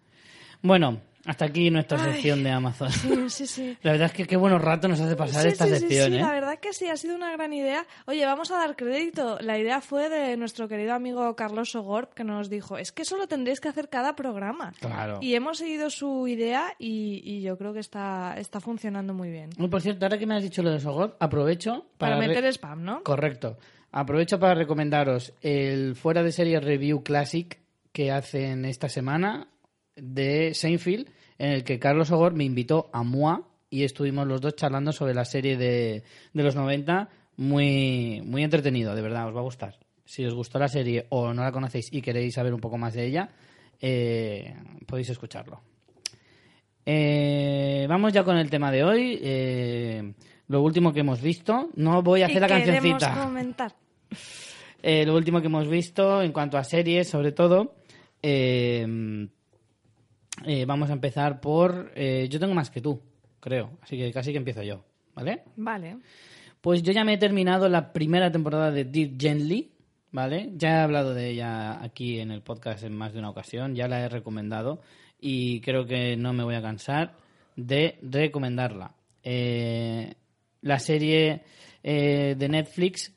Bueno, 0.62 1.02
hasta 1.25 1.45
aquí 1.45 1.69
nuestra 1.69 2.03
Ay. 2.03 2.13
sección 2.13 2.43
de 2.43 2.51
Amazon. 2.51 2.91
Sí, 2.91 3.29
sí, 3.29 3.47
sí. 3.47 3.77
La 3.81 3.91
verdad 3.93 4.07
es 4.07 4.13
que 4.13 4.25
qué 4.25 4.36
buenos 4.36 4.62
ratos 4.62 4.89
nos 4.89 4.99
hace 4.99 5.15
pasar 5.15 5.43
Sí, 5.43 5.47
esta 5.49 5.65
sí, 5.65 5.71
sección, 5.77 6.12
sí, 6.12 6.17
¿eh? 6.17 6.21
la 6.21 6.31
verdad 6.31 6.59
que 6.59 6.73
sí, 6.73 6.89
ha 6.89 6.97
sido 6.97 7.15
una 7.15 7.31
gran 7.31 7.53
idea. 7.53 7.86
Oye, 8.05 8.25
vamos 8.25 8.51
a 8.51 8.57
dar 8.57 8.75
crédito. 8.75 9.38
La 9.39 9.57
idea 9.57 9.79
fue 9.81 10.09
de 10.09 10.36
nuestro 10.36 10.67
querido 10.67 10.93
amigo 10.93 11.36
Carlos 11.36 11.71
Sogorb, 11.71 12.13
que 12.13 12.23
nos 12.23 12.49
dijo, 12.49 12.77
es 12.77 12.91
que 12.91 13.03
eso 13.03 13.17
lo 13.17 13.27
tendréis 13.27 13.62
que 13.62 13.69
hacer 13.69 13.89
cada 13.89 14.15
programa. 14.15 14.73
Claro. 14.79 15.19
Y 15.21 15.36
hemos 15.36 15.59
seguido 15.59 15.89
su 15.89 16.27
idea 16.27 16.73
y, 16.77 17.21
y 17.23 17.41
yo 17.41 17.57
creo 17.57 17.73
que 17.73 17.79
está, 17.79 18.36
está 18.38 18.59
funcionando 18.59 19.13
muy 19.13 19.29
bien. 19.29 19.49
Y 19.57 19.67
por 19.67 19.81
cierto, 19.81 20.05
ahora 20.05 20.17
que 20.17 20.25
me 20.25 20.36
has 20.36 20.43
dicho 20.43 20.62
lo 20.62 20.71
de 20.71 20.79
Sogor, 20.79 21.15
aprovecho 21.19 21.86
Para, 21.97 22.17
para... 22.17 22.27
meter 22.27 22.45
spam, 22.45 22.83
¿no? 22.83 23.03
Correcto. 23.03 23.57
Aprovecho 23.91 24.39
para 24.39 24.55
recomendaros 24.55 25.33
el 25.41 25.95
Fuera 25.95 26.23
de 26.23 26.31
Serie 26.31 26.59
Review 26.59 27.03
Classic 27.03 27.59
que 27.91 28.12
hacen 28.12 28.65
esta 28.65 28.89
semana 28.89 29.47
de 29.95 30.53
Seinfeld, 30.53 31.10
en 31.38 31.51
el 31.51 31.63
que 31.63 31.79
Carlos 31.79 32.12
Ogor 32.12 32.34
me 32.34 32.43
invitó 32.43 32.89
a 32.93 33.03
MUA 33.03 33.47
y 33.69 33.84
estuvimos 33.84 34.27
los 34.27 34.41
dos 34.41 34.56
charlando 34.56 34.91
sobre 34.91 35.13
la 35.13 35.25
serie 35.25 35.58
de, 35.58 36.03
de 36.34 36.43
los 36.43 36.56
90. 36.56 37.10
Muy, 37.38 38.21
muy 38.25 38.43
entretenido, 38.43 38.93
de 38.93 39.01
verdad, 39.01 39.27
os 39.27 39.36
va 39.36 39.39
a 39.39 39.43
gustar. 39.43 39.79
Si 40.06 40.23
os 40.25 40.34
gustó 40.36 40.60
la 40.60 40.67
serie 40.67 41.08
o 41.10 41.34
no 41.34 41.41
la 41.43 41.51
conocéis 41.51 41.88
y 41.91 42.01
queréis 42.01 42.36
saber 42.36 42.53
un 42.53 42.60
poco 42.60 42.77
más 42.77 42.93
de 42.93 43.06
ella, 43.08 43.29
eh, 43.82 44.53
podéis 44.86 45.10
escucharlo. 45.10 45.62
Eh, 46.86 47.86
vamos 47.88 48.13
ya 48.13 48.23
con 48.23 48.38
el 48.38 48.49
tema 48.49 48.71
de 48.71 48.84
hoy. 48.84 49.19
eh, 49.21 50.13
lo 50.47 50.62
último 50.62 50.93
que 50.93 50.99
hemos 50.99 51.21
visto. 51.21 51.69
No 51.75 52.03
voy 52.03 52.21
a 52.21 52.25
hacer 52.25 52.38
y 52.38 52.41
la 52.41 52.47
cancioncita. 52.47 53.23
comentar. 53.23 53.73
Eh, 54.86 55.06
lo 55.06 55.15
último 55.15 55.39
que 55.39 55.47
hemos 55.47 55.69
visto 55.69 56.21
en 56.21 56.34
cuanto 56.34 56.58
a 56.58 56.63
series, 56.65 57.08
sobre 57.08 57.32
todo. 57.32 57.73
eh, 58.21 58.86
eh, 60.46 60.65
vamos 60.65 60.89
a 60.89 60.93
empezar 60.93 61.39
por. 61.39 61.91
eh, 61.96 62.28
yo 62.30 62.39
tengo 62.39 62.54
más 62.54 62.69
que 62.69 62.82
tú, 62.82 63.02
creo. 63.39 63.72
Así 63.82 63.98
que 63.98 64.12
casi 64.12 64.32
que 64.32 64.38
empiezo 64.38 64.63
yo. 64.63 64.84
¿Vale? 65.15 65.43
Vale. 65.56 65.98
Pues 66.62 66.82
yo 66.82 66.91
ya 66.91 67.04
me 67.04 67.13
he 67.13 67.17
terminado 67.17 67.69
la 67.69 67.91
primera 67.93 68.32
temporada 68.32 68.72
de 68.72 68.86
Deep 68.86 69.19
Gently, 69.19 69.74
¿vale? 70.12 70.52
Ya 70.56 70.69
he 70.69 70.82
hablado 70.82 71.13
de 71.13 71.30
ella 71.30 71.84
aquí 71.84 72.19
en 72.19 72.32
el 72.32 72.41
podcast 72.41 72.84
en 72.84 72.96
más 72.96 73.13
de 73.13 73.19
una 73.19 73.30
ocasión, 73.30 73.76
ya 73.76 73.88
la 73.88 74.00
he 74.00 74.10
recomendado 74.10 74.82
y 75.19 75.60
creo 75.62 75.86
que 75.86 76.15
no 76.15 76.34
me 76.34 76.43
voy 76.43 76.56
a 76.56 76.62
cansar 76.62 77.15
de 77.56 78.00
recomendarla. 78.02 78.96
Eh, 79.24 80.13
la 80.62 80.80
serie 80.80 81.43
eh, 81.84 82.36
de 82.38 82.50
Netflix 82.50 83.13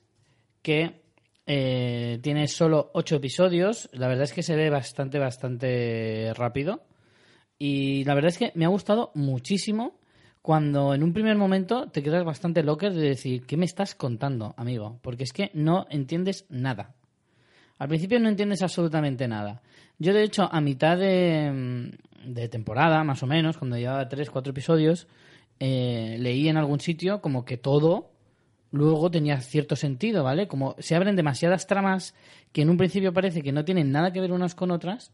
que 0.63 1.03
eh, 1.47 2.19
tiene 2.23 2.49
solo 2.49 2.91
ocho 2.95 3.17
episodios, 3.17 3.89
la 3.93 4.09
verdad 4.09 4.25
es 4.25 4.33
que 4.33 4.43
se 4.43 4.57
ve 4.57 4.71
bastante, 4.71 5.19
bastante 5.19 6.33
rápido 6.35 6.86
y 7.59 8.05
la 8.05 8.15
verdad 8.15 8.31
es 8.31 8.39
que 8.39 8.53
me 8.55 8.65
ha 8.65 8.69
gustado 8.69 9.11
muchísimo 9.15 9.99
cuando 10.43 10.95
en 10.95 11.03
un 11.03 11.13
primer 11.13 11.37
momento 11.37 11.89
te 11.89 12.03
quedas 12.03 12.25
bastante 12.25 12.63
locker 12.63 12.93
de 12.93 13.09
decir, 13.09 13.45
¿qué 13.47 13.57
me 13.57 13.65
estás 13.65 13.95
contando, 13.95 14.55
amigo? 14.57 14.99
Porque 15.03 15.25
es 15.25 15.33
que 15.33 15.51
no 15.55 15.87
entiendes 15.91 16.47
nada. 16.49 16.95
Al 17.79 17.89
principio 17.89 18.21
no 18.21 18.29
entiendes 18.29 18.63
absolutamente 18.63 19.27
nada. 19.27 19.61
Yo, 19.99 20.15
de 20.15 20.23
hecho, 20.23 20.49
a 20.51 20.61
mitad 20.61 20.99
de, 20.99 21.91
mm, 22.33 22.35
temporada, 22.51 23.03
más 23.05 23.23
o 23.23 23.27
menos, 23.27 23.59
cuando 23.59 23.77
llevaba 23.77 24.09
tres, 24.09 24.31
cuatro 24.31 24.53
episodios, 24.53 25.09
eh, 25.59 26.17
leí 26.21 26.49
en 26.49 26.57
algún 26.57 26.81
sitio 26.81 27.21
como 27.21 27.45
que 27.45 27.57
todo 27.57 28.13
luego 28.71 29.11
tenía 29.11 29.41
cierto 29.41 29.75
sentido, 29.75 30.23
¿vale? 30.23 30.49
Como 30.49 30.77
se 30.79 30.95
abren 30.95 31.17
demasiadas 31.17 31.67
tramas 31.67 32.15
que 32.53 32.63
en 32.63 32.71
un 32.71 32.77
principio 32.77 33.13
parece 33.13 33.43
que 33.43 33.53
no 33.53 33.65
tienen 33.65 33.91
nada 33.91 34.13
que 34.13 34.21
ver 34.21 34.33
unas 34.33 34.55
con 34.55 34.71
otras, 34.71 35.13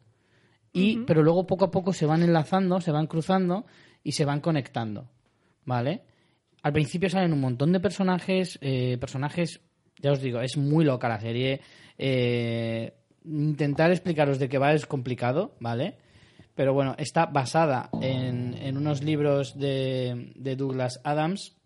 y, 0.73 0.99
pero 1.01 1.23
luego 1.23 1.47
poco 1.47 1.67
a 1.67 1.71
poco 1.71 1.93
se 1.93 2.07
van 2.07 2.23
enlazando, 2.23 2.81
se 2.81 2.93
van 2.93 3.07
cruzando 3.07 3.67
y 4.03 4.13
se 4.13 4.25
van 4.25 4.41
conectando, 4.41 5.09
¿vale? 5.65 6.03
Al 6.63 6.73
principio 6.73 7.11
salen 7.11 7.33
un 7.33 7.41
montón 7.41 7.73
de 7.73 7.81
personajes, 7.81 8.59
eh, 8.63 8.97
personajes, 8.99 9.61
ya 10.01 10.13
os 10.13 10.21
digo, 10.21 10.41
es 10.41 10.57
muy 10.57 10.85
loca 10.85 11.09
la 11.09 11.21
serie. 11.21 11.61
eh, 11.99 12.95
intentar 13.25 13.91
explicaros 13.91 14.39
de 14.39 14.49
qué 14.49 14.59
va 14.59 14.73
es 14.73 14.87
complicado, 14.87 15.55
¿vale? 15.61 15.97
Pero 16.55 16.75
bueno, 16.75 16.95
está 16.99 17.27
basada 17.27 17.89
en, 18.01 18.55
en 18.55 18.77
unos 18.77 19.03
libros 19.03 19.59
de, 19.59 20.33
de 20.35 20.57
Douglas 20.57 21.01
Adams 21.05 21.57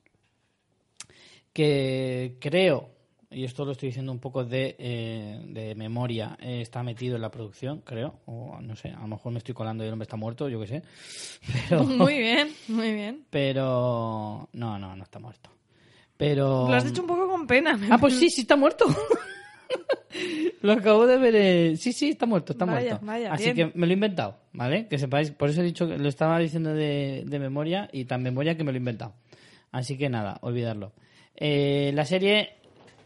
que 1.53 2.37
creo, 2.39 2.91
y 3.31 3.45
esto 3.45 3.65
lo 3.65 3.73
estoy 3.73 3.89
diciendo 3.89 4.13
un 4.13 4.19
poco 4.19 4.45
de, 4.45 4.77
eh, 4.79 5.41
de 5.49 5.75
memoria, 5.75 6.37
eh, 6.41 6.61
está 6.61 6.83
metido 6.83 7.17
en 7.17 7.23
la 7.23 7.31
producción, 7.31 7.81
creo, 7.85 8.21
o 8.27 8.59
no 8.61 8.77
sé, 8.77 8.91
a 8.91 9.01
lo 9.01 9.09
mejor 9.09 9.33
me 9.33 9.39
estoy 9.39 9.55
colando 9.55 9.83
y 9.85 9.87
el 9.89 9.93
hombre 9.93 10.05
está 10.05 10.17
muerto, 10.17 10.49
yo 10.49 10.61
qué 10.61 10.67
sé. 10.67 10.83
Pero, 11.69 11.85
Muy 11.85 12.19
bien, 12.19 12.49
muy 12.69 12.93
bien. 12.93 13.25
pero 13.31 14.49
no, 14.53 14.79
no, 14.79 14.97
no 14.97 15.03
está 15.05 15.19
muerto. 15.19 15.51
Pero 16.17 16.67
Lo 16.69 16.75
has 16.75 16.85
dicho 16.85 17.03
un 17.03 17.09
poco 17.09 17.29
con 17.29 17.47
pena. 17.47 17.79
Ah, 17.91 17.99
pues 17.99 18.15
sí, 18.19 18.31
sí 18.31 18.41
está 18.43 18.57
muerto. 18.57 18.87
lo 20.63 20.73
acabo 20.73 21.07
de 21.07 21.19
ver. 21.19 21.35
eh, 21.37 21.77
Sí, 21.77 21.93
sí, 21.93 22.11
está 22.11 22.25
muerto, 22.27 22.53
está 22.53 22.65
Vaya, 22.65 22.91
muerto. 22.91 23.07
vaya, 23.07 23.33
Así 23.33 23.53
bien. 23.53 23.73
que 23.73 23.79
me 23.79 23.87
lo 23.87 23.93
he 23.93 23.95
inventado, 23.95 24.37
¿vale? 24.53 24.87
Que 24.89 24.99
sepáis, 24.99 25.31
por 25.31 25.51
eso 25.51 25.61
he 25.61 25.65
dicho 25.65 25.87
que 25.87 25.99
lo 25.99 26.09
estaba 26.09 26.39
diciendo 26.39 26.73
de, 26.73 27.25
de 27.27 27.39
memoria 27.39 27.89
y 27.93 28.05
tan 28.07 28.23
memoria 28.23 28.57
que 28.57 28.65
me 28.65 28.73
lo 28.73 28.77
he 28.77 28.79
inventado. 28.79 29.15
Así 29.73 29.99
que 29.99 30.09
nada, 30.09 30.39
olvidarlo. 30.41 30.93
Eh, 31.35 31.91
la 31.95 32.05
serie 32.07 32.55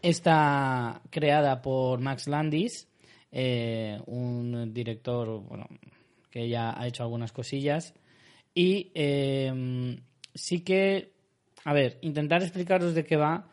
está 0.01 1.01
creada 1.09 1.61
por 1.61 1.99
Max 1.99 2.27
Landis, 2.27 2.87
eh, 3.31 3.99
un 4.07 4.73
director, 4.73 5.41
bueno, 5.41 5.67
que 6.29 6.49
ya 6.49 6.79
ha 6.79 6.87
hecho 6.87 7.03
algunas 7.03 7.31
cosillas. 7.31 7.93
Y 8.53 8.91
eh, 8.95 9.97
sí 10.33 10.61
que, 10.61 11.13
a 11.63 11.73
ver, 11.73 11.97
intentar 12.01 12.41
explicaros 12.41 12.93
de 12.93 13.05
qué 13.05 13.15
va 13.15 13.47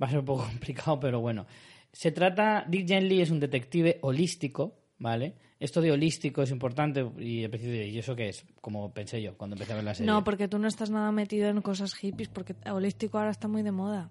va 0.00 0.06
a 0.06 0.10
ser 0.10 0.20
un 0.20 0.24
poco 0.24 0.44
complicado, 0.50 0.98
pero 0.98 1.20
bueno. 1.20 1.46
Se 1.92 2.12
trata, 2.12 2.64
Dick 2.68 2.86
Gently 2.86 3.20
es 3.20 3.30
un 3.30 3.40
detective 3.40 3.98
holístico, 4.02 4.76
¿vale? 4.98 5.34
Esto 5.58 5.80
de 5.80 5.90
holístico 5.90 6.42
es 6.42 6.50
importante 6.52 7.04
y 7.18 7.44
¿y 7.44 7.98
eso 7.98 8.14
qué 8.14 8.28
es? 8.28 8.46
Como 8.60 8.94
pensé 8.94 9.20
yo 9.20 9.36
cuando 9.36 9.56
empecé 9.56 9.72
a 9.72 9.76
ver 9.76 9.84
la 9.84 9.94
serie. 9.94 10.10
No, 10.10 10.24
porque 10.24 10.48
tú 10.48 10.58
no 10.58 10.68
estás 10.68 10.88
nada 10.88 11.10
metido 11.12 11.48
en 11.48 11.60
cosas 11.60 11.94
hippies, 11.94 12.28
porque 12.28 12.54
holístico 12.70 13.18
ahora 13.18 13.30
está 13.30 13.48
muy 13.48 13.62
de 13.62 13.72
moda. 13.72 14.10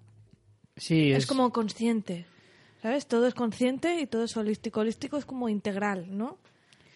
Sí, 0.79 1.11
Es, 1.11 1.25
como 1.27 1.51
consciente, 1.51 2.25
¿sabes? 2.81 3.07
Todo 3.07 3.27
es 3.27 3.33
consciente 3.33 4.01
y 4.01 4.07
todo 4.07 4.23
es 4.23 4.35
holístico. 4.35 4.79
Holístico 4.79 5.17
es 5.17 5.25
como 5.25 5.49
integral, 5.49 6.17
¿no? 6.17 6.37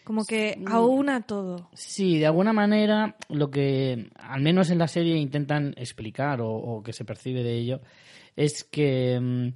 Como 0.04 0.26
que 0.26 0.62
aúna 0.66 1.22
todo. 1.22 1.70
Sí, 1.74 2.18
de 2.20 2.26
alguna 2.26 2.52
manera 2.52 3.16
lo 3.30 3.50
que 3.50 4.10
al 4.18 4.42
menos 4.42 4.70
en 4.70 4.80
la 4.80 4.88
serie 4.88 5.16
intentan 5.16 5.74
explicar 5.78 6.42
o, 6.42 6.52
o 6.52 6.84
que 6.84 6.92
se 6.92 7.06
percibe 7.06 7.42
de 7.42 7.58
ello 7.58 7.82
es 8.36 8.64
que 8.64 9.20
mm, 9.20 9.50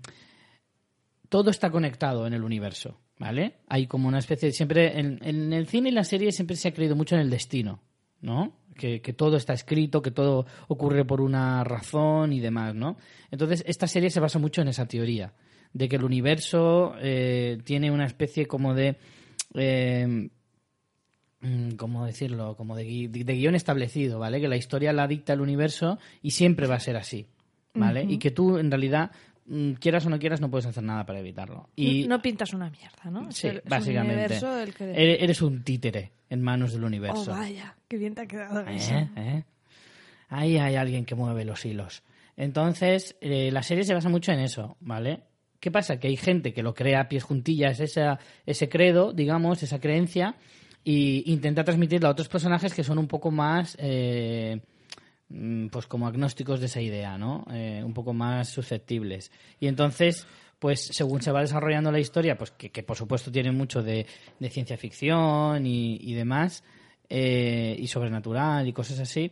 todo 1.30 1.50
está 1.50 1.70
conectado 1.70 2.28
en 2.28 2.34
el 2.34 2.44
universo, 2.44 2.98
¿vale? 3.18 3.56
Hay 3.68 3.88
como 3.88 4.08
una 4.08 4.20
especie 4.20 4.48
de... 4.48 4.54
Siempre 4.54 5.00
en, 5.00 5.20
en 5.22 5.52
el 5.52 5.68
cine 5.68 5.90
y 5.90 5.94
la 5.94 6.04
serie 6.04 6.32
siempre 6.32 6.56
se 6.56 6.70
ha 6.70 6.74
creído 6.74 6.96
mucho 6.96 7.16
en 7.16 7.22
el 7.22 7.30
destino, 7.30 7.82
¿no? 8.22 8.54
Que, 8.78 9.02
que 9.02 9.12
todo 9.14 9.38
está 9.38 9.54
escrito, 9.54 10.02
que 10.02 10.12
todo 10.12 10.46
ocurre 10.68 11.04
por 11.04 11.20
una 11.20 11.64
razón 11.64 12.32
y 12.32 12.40
demás, 12.40 12.76
¿no? 12.76 12.98
Entonces, 13.32 13.64
esta 13.68 13.88
serie 13.88 14.10
se 14.12 14.20
basa 14.20 14.38
mucho 14.40 14.62
en 14.62 14.68
esa 14.68 14.86
teoría, 14.88 15.34
de 15.74 15.90
que 15.90 15.96
el 15.96 16.04
universo 16.04 16.94
eh, 17.02 17.58
tiene 17.64 17.90
una 17.92 18.06
especie 18.06 18.46
como 18.46 18.74
de... 18.76 18.96
eh, 19.56 20.30
mm, 21.42 21.72
¿cómo 21.72 22.06
decirlo? 22.06 22.56
Como 22.56 22.76
de, 22.76 22.86
gui- 22.88 23.10
de 23.10 23.34
guion 23.36 23.56
establecido, 23.56 24.20
¿vale? 24.20 24.40
Que 24.42 24.48
la 24.48 24.58
historia 24.58 24.94
la 24.94 25.08
dicta 25.08 25.34
el 25.34 25.42
universo 25.42 25.98
y 26.22 26.32
siempre 26.32 26.68
va 26.68 26.76
a 26.76 26.80
ser 26.80 26.98
así, 26.98 27.26
¿vale? 27.74 28.04
Y 28.04 28.18
que 28.20 28.32
tú, 28.32 28.58
en 28.58 28.72
realidad, 28.72 29.12
quieras 29.80 30.06
o 30.06 30.10
no 30.10 30.20
quieras, 30.20 30.42
no 30.42 30.50
puedes 30.52 30.66
hacer 30.66 30.84
nada 30.84 31.06
para 31.06 31.20
evitarlo. 31.20 31.70
Y 31.76 32.08
no 32.08 32.22
pintas 32.22 32.54
una 32.54 32.70
mierda, 32.70 33.10
¿no? 33.10 33.30
Es 33.30 33.38
sí, 33.38 33.48
el- 33.48 33.58
es 33.58 33.64
un 33.64 33.70
básicamente. 33.70 34.40
que... 34.78 35.24
Eres, 35.24 35.42
un 35.42 35.64
títere 35.64 36.12
en 36.30 36.42
manos 36.42 36.74
del 36.74 36.84
Oh, 36.84 36.88
universo. 36.88 37.32
vaya, 37.32 37.76
qué 37.88 37.98
bien 37.98 38.14
te 38.16 38.22
ha 38.22 38.26
quedado 38.28 38.60
eso. 38.68 38.94
¿Eh? 38.96 39.10
¿Eh? 39.16 39.44
Ahí 40.30 40.58
hay 40.58 40.76
alguien 40.76 41.06
que 41.06 41.16
mueve 41.16 41.46
los 41.46 41.66
hilos. 41.66 42.04
Entonces, 42.36 43.16
eh, 43.22 43.50
la 43.52 43.64
serie 43.64 43.84
se 43.84 43.94
basa 43.94 44.10
mucho 44.10 44.32
en 44.32 44.40
eso, 44.40 44.78
¿vale? 44.82 45.22
¿Qué 45.60 45.72
pasa? 45.72 46.00
Que 46.00 46.08
hay 46.10 46.18
gente 46.18 46.54
que 46.54 46.62
lo 46.62 46.74
crea 46.76 47.02
a 47.02 47.10
pies 47.10 47.24
juntillas, 47.24 47.80
esa, 47.80 48.20
ese 48.46 48.70
credo, 48.70 49.12
digamos, 49.14 49.64
esa 49.64 49.80
creencia, 49.80 50.36
y 50.84 51.24
intenta 51.32 51.64
transmitirlo 51.64 52.08
a 52.08 52.12
otros 52.12 52.28
personajes 52.30 52.74
que 52.74 52.84
son 52.84 52.98
un 53.00 53.08
poco 53.08 53.32
más, 53.32 53.76
eh, 53.80 54.60
mm, 54.62 54.77
pues 55.72 55.88
como 55.88 56.08
agnósticos 56.08 56.60
de 56.60 56.68
esa 56.68 56.82
idea, 56.82 57.18
¿no? 57.18 57.46
Eh, 57.52 57.82
un 57.84 57.94
poco 57.94 58.14
más 58.14 58.50
susceptibles. 58.50 59.32
Y 59.60 59.68
entonces, 59.68 60.26
pues 60.60 60.82
según 60.92 61.22
se 61.22 61.32
va 61.32 61.42
desarrollando 61.42 61.92
la 61.92 62.00
historia, 62.00 62.38
pues 62.38 62.52
que, 62.52 62.72
que 62.72 62.84
por 62.84 62.98
supuesto 62.98 63.32
tiene 63.32 63.52
mucho 63.52 63.84
de, 63.84 64.06
de 64.40 64.50
ciencia 64.50 64.78
ficción 64.78 65.66
y, 65.66 65.98
y 66.02 66.14
demás, 66.14 66.64
eh, 67.10 67.76
y 67.80 67.88
sobrenatural 67.88 68.68
y 68.68 68.74
cosas 68.74 69.00
así, 69.00 69.32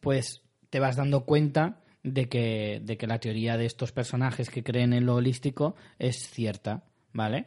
pues 0.00 0.42
te 0.70 0.80
vas 0.80 0.96
dando 0.96 1.24
cuenta 1.24 1.76
de 2.02 2.28
que, 2.28 2.80
de 2.82 2.96
que 2.96 3.06
la 3.06 3.18
teoría 3.18 3.56
de 3.56 3.66
estos 3.66 3.92
personajes 3.92 4.50
que 4.50 4.62
creen 4.62 4.92
en 4.92 5.06
lo 5.06 5.16
holístico 5.16 5.76
es 5.98 6.30
cierta, 6.30 6.84
¿vale? 7.12 7.46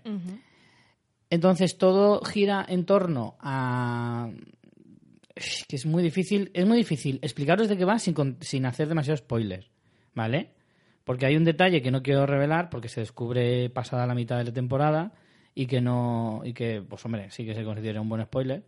Entonces 1.29 1.77
todo 1.77 2.21
gira 2.21 2.65
en 2.67 2.85
torno 2.85 3.35
a 3.39 4.29
que 5.35 5.75
es 5.75 5.85
muy 5.85 6.01
difícil, 6.01 6.49
es 6.53 6.65
muy 6.65 6.77
difícil 6.77 7.19
explicaros 7.21 7.67
de 7.67 7.77
qué 7.77 7.85
va 7.85 7.99
sin, 7.99 8.15
sin 8.39 8.65
hacer 8.65 8.87
demasiado 8.87 9.17
spoiler, 9.17 9.69
¿vale? 10.13 10.51
Porque 11.03 11.25
hay 11.25 11.35
un 11.35 11.43
detalle 11.43 11.81
que 11.81 11.91
no 11.91 12.01
quiero 12.01 12.25
revelar 12.25 12.69
porque 12.69 12.87
se 12.87 13.01
descubre 13.01 13.69
pasada 13.69 14.07
la 14.07 14.15
mitad 14.15 14.37
de 14.37 14.45
la 14.45 14.53
temporada 14.53 15.13
y 15.53 15.67
que 15.67 15.81
no 15.81 16.41
y 16.43 16.53
que 16.53 16.81
pues 16.81 17.03
hombre, 17.05 17.29
sí 17.31 17.45
que 17.45 17.53
se 17.53 17.63
considera 17.63 18.01
un 18.01 18.09
buen 18.09 18.23
spoiler. 18.23 18.65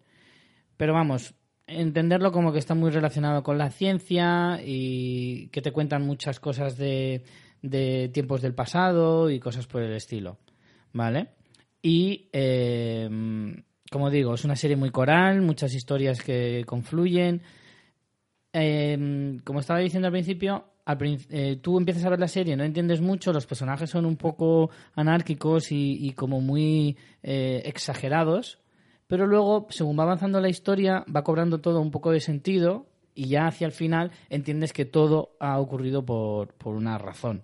Pero 0.76 0.94
vamos, 0.94 1.34
entenderlo 1.66 2.32
como 2.32 2.52
que 2.52 2.60
está 2.60 2.76
muy 2.76 2.92
relacionado 2.92 3.44
con 3.44 3.58
la 3.58 3.72
ciencia 3.72 4.60
y 4.64 5.48
que 5.48 5.62
te 5.62 5.72
cuentan 5.72 6.06
muchas 6.06 6.40
cosas 6.40 6.78
de, 6.78 7.24
de 7.62 8.10
tiempos 8.14 8.42
del 8.42 8.54
pasado 8.54 9.30
y 9.30 9.40
cosas 9.40 9.68
por 9.68 9.82
el 9.82 9.94
estilo, 9.94 10.38
¿vale? 10.94 11.30
Y, 11.82 12.30
eh, 12.34 13.10
como 13.92 14.10
digo, 14.10 14.34
es 14.34 14.46
una 14.46 14.56
serie 14.56 14.76
muy 14.76 14.92
coral, 14.92 15.42
muchas 15.42 15.74
historias 15.74 16.22
que 16.22 16.64
confluyen. 16.66 17.42
Eh, 18.54 19.40
como 19.44 19.60
estaba 19.60 19.80
diciendo 19.80 20.08
al 20.08 20.12
principio, 20.12 20.66
al 20.86 20.98
eh, 21.30 21.60
tú 21.62 21.78
empiezas 21.78 22.06
a 22.06 22.10
ver 22.10 22.20
la 22.20 22.28
serie, 22.28 22.56
no 22.56 22.64
entiendes 22.64 23.02
mucho, 23.02 23.34
los 23.34 23.46
personajes 23.46 23.90
son 23.90 24.06
un 24.06 24.16
poco 24.16 24.70
anárquicos 24.96 25.72
y, 25.72 26.08
y 26.08 26.14
como 26.14 26.42
muy 26.42 26.98
eh, 27.24 27.62
exagerados, 27.66 28.60
pero 29.06 29.28
luego, 29.28 29.68
según 29.70 30.00
va 30.00 30.04
avanzando 30.04 30.42
la 30.42 30.50
historia, 30.50 31.06
va 31.14 31.24
cobrando 31.24 31.60
todo 31.60 31.82
un 31.82 31.92
poco 31.92 32.12
de 32.12 32.20
sentido 32.20 32.88
y 33.14 33.28
ya 33.28 33.48
hacia 33.48 33.68
el 33.68 33.74
final 33.74 34.12
entiendes 34.30 34.74
que 34.74 34.86
todo 34.86 35.36
ha 35.40 35.60
ocurrido 35.60 36.06
por, 36.06 36.54
por 36.54 36.76
una 36.76 36.98
razón, 36.98 37.44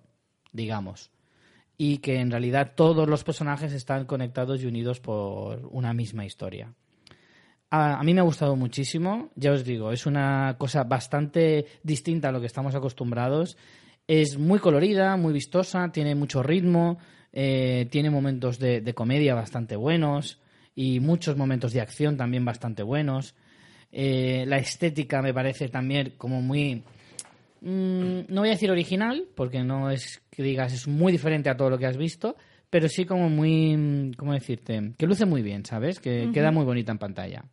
digamos 0.52 1.13
y 1.76 1.98
que 1.98 2.20
en 2.20 2.30
realidad 2.30 2.72
todos 2.74 3.08
los 3.08 3.24
personajes 3.24 3.72
están 3.72 4.04
conectados 4.04 4.62
y 4.62 4.66
unidos 4.66 5.00
por 5.00 5.68
una 5.70 5.92
misma 5.92 6.24
historia. 6.24 6.72
A, 7.70 8.02
mí 8.04 8.14
me 8.14 8.20
ha 8.20 8.24
gustado 8.24 8.54
muchísimo, 8.54 9.30
ya 9.34 9.52
os 9.52 9.64
digo, 9.64 9.90
es 9.90 10.06
una 10.06 10.54
cosa 10.58 10.84
bastante 10.84 11.66
distinta 11.82 12.28
a 12.28 12.32
lo 12.32 12.40
que 12.40 12.46
estamos 12.46 12.74
acostumbrados. 12.74 13.56
Es 14.06 14.38
muy 14.38 14.60
colorida, 14.60 15.16
muy 15.16 15.32
vistosa, 15.32 15.90
tiene 15.90 16.14
mucho 16.14 16.42
ritmo, 16.42 16.98
eh, 17.32 17.88
tiene 17.90 18.10
momentos 18.10 18.60
de, 18.60 18.80
de 18.80 18.94
comedia 18.94 19.34
bastante 19.34 19.74
buenos 19.74 20.40
y 20.76 21.00
muchos 21.00 21.36
momentos 21.36 21.72
de 21.72 21.80
acción 21.80 22.16
también 22.16 22.44
bastante 22.44 22.84
buenos. 22.84 23.34
Eh, 23.90 24.44
la 24.48 24.58
estética 24.58 25.22
me 25.22 25.32
parece 25.32 25.68
también 25.68 26.14
como 26.16 26.42
muy 26.42 26.82
Mm, 27.64 28.26
no 28.28 28.42
voy 28.42 28.50
a 28.50 28.52
decir 28.52 28.70
original, 28.70 29.26
porque 29.34 29.64
no 29.64 29.90
es 29.90 30.22
que 30.30 30.42
digas 30.42 30.74
es 30.74 30.86
muy 30.86 31.12
diferente 31.12 31.48
a 31.48 31.56
todo 31.56 31.70
lo 31.70 31.78
que 31.78 31.86
has 31.86 31.96
visto, 31.96 32.36
pero 32.68 32.90
sí 32.90 33.06
como 33.06 33.30
muy, 33.30 33.74
mm, 33.74 34.12
¿cómo 34.18 34.34
decirte? 34.34 34.92
Que 34.98 35.06
luce 35.06 35.24
muy 35.24 35.40
bien, 35.40 35.64
¿sabes? 35.64 35.98
Que 35.98 36.30
queda 36.32 36.50
muy 36.50 36.66
bonita 36.66 36.92
en 36.92 36.98
pantalla. 36.98 37.44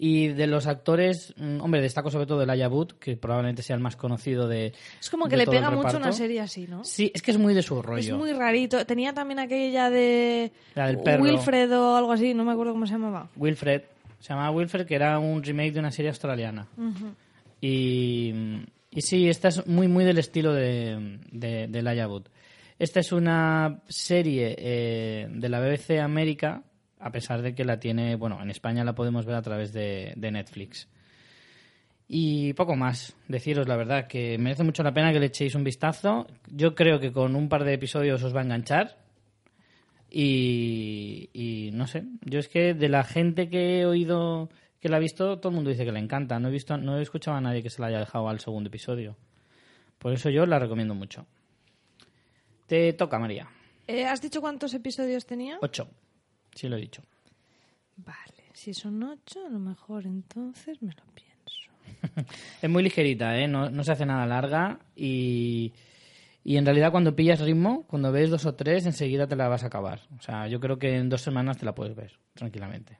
Y 0.00 0.28
de 0.28 0.46
los 0.46 0.68
actores, 0.68 1.34
mm, 1.36 1.60
hombre, 1.60 1.80
destaco 1.80 2.08
sobre 2.08 2.26
todo 2.26 2.42
el 2.42 2.50
Ayabut, 2.50 2.92
que 3.00 3.16
probablemente 3.16 3.64
sea 3.64 3.74
el 3.74 3.82
más 3.82 3.96
conocido 3.96 4.46
de. 4.46 4.72
Es 5.00 5.10
como 5.10 5.26
que 5.26 5.36
le 5.36 5.44
pega 5.44 5.72
mucho 5.72 5.96
una 5.96 6.12
serie 6.12 6.40
así, 6.40 6.68
¿no? 6.68 6.84
Sí, 6.84 7.10
es 7.12 7.20
que 7.20 7.32
es 7.32 7.38
muy 7.38 7.54
de 7.54 7.62
su 7.62 7.82
rollo. 7.82 7.98
Es 7.98 8.16
muy 8.16 8.32
rarito. 8.32 8.86
Tenía 8.86 9.12
también 9.12 9.40
aquella 9.40 9.90
de 9.90 10.52
La 10.76 10.86
del 10.86 11.00
perro. 11.00 11.24
Wilfred 11.24 11.76
o 11.76 11.96
algo 11.96 12.12
así, 12.12 12.32
no 12.32 12.44
me 12.44 12.52
acuerdo 12.52 12.74
cómo 12.74 12.86
se 12.86 12.92
llamaba. 12.92 13.28
Wilfred. 13.34 13.82
Se 14.20 14.28
llamaba 14.28 14.52
Wilfred, 14.52 14.86
que 14.86 14.94
era 14.94 15.18
un 15.18 15.42
remake 15.42 15.72
de 15.72 15.80
una 15.80 15.90
serie 15.90 16.10
australiana. 16.10 16.68
Y, 17.60 18.32
y 18.90 19.00
sí, 19.00 19.28
esta 19.28 19.48
es 19.48 19.66
muy, 19.66 19.88
muy 19.88 20.04
del 20.04 20.18
estilo 20.18 20.52
de, 20.52 21.18
de, 21.30 21.66
de. 21.66 22.22
Esta 22.78 23.00
es 23.00 23.12
una 23.12 23.82
serie 23.88 24.54
eh, 24.56 25.28
de 25.30 25.48
la 25.48 25.60
BBC 25.60 25.98
América, 26.00 26.62
a 27.00 27.10
pesar 27.10 27.42
de 27.42 27.54
que 27.54 27.64
la 27.64 27.80
tiene, 27.80 28.14
bueno, 28.14 28.40
en 28.40 28.50
España 28.50 28.84
la 28.84 28.94
podemos 28.94 29.26
ver 29.26 29.34
a 29.34 29.42
través 29.42 29.72
de, 29.72 30.12
de 30.16 30.30
Netflix. 30.30 30.88
Y 32.06 32.54
poco 32.54 32.76
más, 32.76 33.14
deciros 33.26 33.68
la 33.68 33.76
verdad, 33.76 34.06
que 34.06 34.38
merece 34.38 34.62
mucho 34.62 34.82
la 34.82 34.94
pena 34.94 35.12
que 35.12 35.20
le 35.20 35.26
echéis 35.26 35.54
un 35.54 35.64
vistazo. 35.64 36.26
Yo 36.46 36.74
creo 36.74 37.00
que 37.00 37.12
con 37.12 37.36
un 37.36 37.48
par 37.48 37.64
de 37.64 37.74
episodios 37.74 38.22
os 38.22 38.34
va 38.34 38.40
a 38.40 38.44
enganchar. 38.44 38.96
Y 40.10 41.70
no 41.74 41.86
sé, 41.86 42.04
yo 42.22 42.38
es 42.38 42.48
que 42.48 42.72
de 42.72 42.88
la 42.88 43.04
gente 43.04 43.50
que 43.50 43.80
he 43.80 43.86
oído 43.86 44.48
que 44.80 44.88
la 44.88 44.96
ha 44.96 45.00
visto, 45.00 45.38
todo 45.38 45.50
el 45.50 45.56
mundo 45.56 45.70
dice 45.70 45.84
que 45.84 45.92
le 45.92 45.98
encanta. 45.98 46.38
No 46.38 46.48
he 46.48 46.52
visto, 46.52 46.76
no 46.76 46.98
he 46.98 47.02
escuchado 47.02 47.36
a 47.36 47.40
nadie 47.40 47.62
que 47.62 47.70
se 47.70 47.80
la 47.80 47.88
haya 47.88 47.98
dejado 47.98 48.28
al 48.28 48.40
segundo 48.40 48.68
episodio. 48.68 49.16
Por 49.98 50.12
eso 50.12 50.30
yo 50.30 50.46
la 50.46 50.58
recomiendo 50.58 50.94
mucho. 50.94 51.26
Te 52.66 52.92
toca, 52.92 53.18
María. 53.18 53.48
Eh, 53.86 54.04
¿Has 54.04 54.20
dicho 54.20 54.40
cuántos 54.40 54.74
episodios 54.74 55.26
tenía? 55.26 55.58
Ocho. 55.60 55.88
Sí 56.54 56.68
lo 56.68 56.76
he 56.76 56.80
dicho. 56.80 57.02
Vale, 57.96 58.44
si 58.52 58.74
son 58.74 59.02
ocho, 59.02 59.44
a 59.46 59.50
lo 59.50 59.58
mejor 59.58 60.06
entonces 60.06 60.80
me 60.82 60.92
lo 60.92 61.02
pienso. 61.14 61.28
Es 62.62 62.70
muy 62.70 62.82
ligerita, 62.82 63.36
¿eh? 63.38 63.48
No, 63.48 63.70
no 63.70 63.82
se 63.82 63.92
hace 63.92 64.06
nada 64.06 64.26
larga 64.26 64.78
y, 64.94 65.72
y 66.44 66.56
en 66.56 66.64
realidad 66.66 66.92
cuando 66.92 67.16
pillas 67.16 67.40
ritmo, 67.40 67.84
cuando 67.88 68.12
ves 68.12 68.30
dos 68.30 68.46
o 68.46 68.54
tres, 68.54 68.86
enseguida 68.86 69.26
te 69.26 69.36
la 69.36 69.48
vas 69.48 69.64
a 69.64 69.68
acabar. 69.68 70.02
O 70.18 70.22
sea, 70.22 70.46
yo 70.46 70.60
creo 70.60 70.78
que 70.78 70.96
en 70.96 71.08
dos 71.08 71.22
semanas 71.22 71.56
te 71.56 71.64
la 71.64 71.74
puedes 71.74 71.96
ver 71.96 72.18
tranquilamente. 72.34 72.98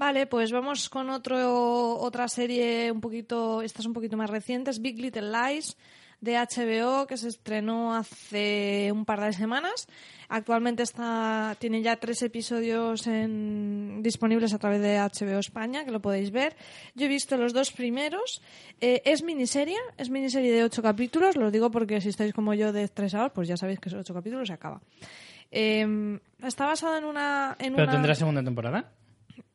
Vale, 0.00 0.26
pues 0.26 0.50
vamos 0.50 0.88
con 0.88 1.10
otro, 1.10 1.98
otra 1.98 2.26
serie 2.26 2.90
un 2.90 3.02
poquito, 3.02 3.60
esta 3.60 3.80
es 3.82 3.86
un 3.86 3.92
poquito 3.92 4.16
más 4.16 4.30
reciente, 4.30 4.70
es 4.70 4.80
Big 4.80 4.98
Little 4.98 5.30
Lies 5.30 5.76
de 6.22 6.38
HBO 6.38 7.06
que 7.06 7.18
se 7.18 7.28
estrenó 7.28 7.94
hace 7.94 8.90
un 8.92 9.04
par 9.04 9.20
de 9.20 9.34
semanas. 9.34 9.88
Actualmente 10.30 10.84
está, 10.84 11.54
tiene 11.58 11.82
ya 11.82 11.96
tres 11.96 12.22
episodios 12.22 13.06
en- 13.06 14.00
disponibles 14.02 14.54
a 14.54 14.58
través 14.58 14.80
de 14.80 14.96
HBO 14.98 15.38
España, 15.38 15.84
que 15.84 15.90
lo 15.90 16.00
podéis 16.00 16.30
ver. 16.30 16.56
Yo 16.94 17.04
he 17.04 17.08
visto 17.08 17.36
los 17.36 17.52
dos 17.52 17.70
primeros. 17.70 18.40
Eh, 18.80 19.02
es 19.04 19.22
miniserie, 19.22 19.76
es 19.98 20.08
miniserie 20.08 20.50
de 20.50 20.64
ocho 20.64 20.80
capítulos, 20.80 21.36
lo 21.36 21.50
digo 21.50 21.70
porque 21.70 22.00
si 22.00 22.08
estáis 22.08 22.32
como 22.32 22.54
yo 22.54 22.72
de 22.72 22.84
estresados, 22.84 23.32
pues 23.34 23.48
ya 23.48 23.58
sabéis 23.58 23.80
que 23.80 23.90
son 23.90 23.98
ocho 24.00 24.14
capítulos 24.14 24.44
y 24.44 24.46
se 24.46 24.54
acaba. 24.54 24.80
Eh, 25.50 26.18
está 26.42 26.64
basada 26.64 26.96
en 26.96 27.04
una... 27.04 27.54
En 27.58 27.72
¿Pero 27.74 27.84
una... 27.84 27.92
tendrá 27.92 28.14
segunda 28.14 28.42
temporada? 28.42 28.92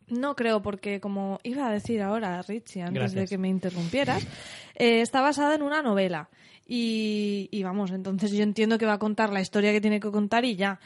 No 0.07 0.35
creo, 0.35 0.61
porque 0.61 0.99
como 0.99 1.39
iba 1.43 1.67
a 1.67 1.71
decir 1.71 2.01
ahora, 2.01 2.41
Richie, 2.43 2.83
antes 2.83 3.13
de 3.13 3.27
que 3.27 3.37
me 3.37 3.47
interrumpieras, 3.47 4.25
eh, 4.75 5.01
está 5.01 5.21
basada 5.21 5.55
en 5.55 5.63
una 5.63 5.81
novela. 5.81 6.29
Y, 6.67 7.49
y 7.51 7.63
vamos, 7.63 7.91
entonces 7.91 8.31
yo 8.31 8.43
entiendo 8.43 8.77
que 8.77 8.85
va 8.85 8.93
a 8.93 8.99
contar 8.99 9.31
la 9.31 9.41
historia 9.41 9.71
que 9.71 9.81
tiene 9.81 9.99
que 9.99 10.11
contar 10.11 10.45
y 10.45 10.55
ya. 10.55 10.79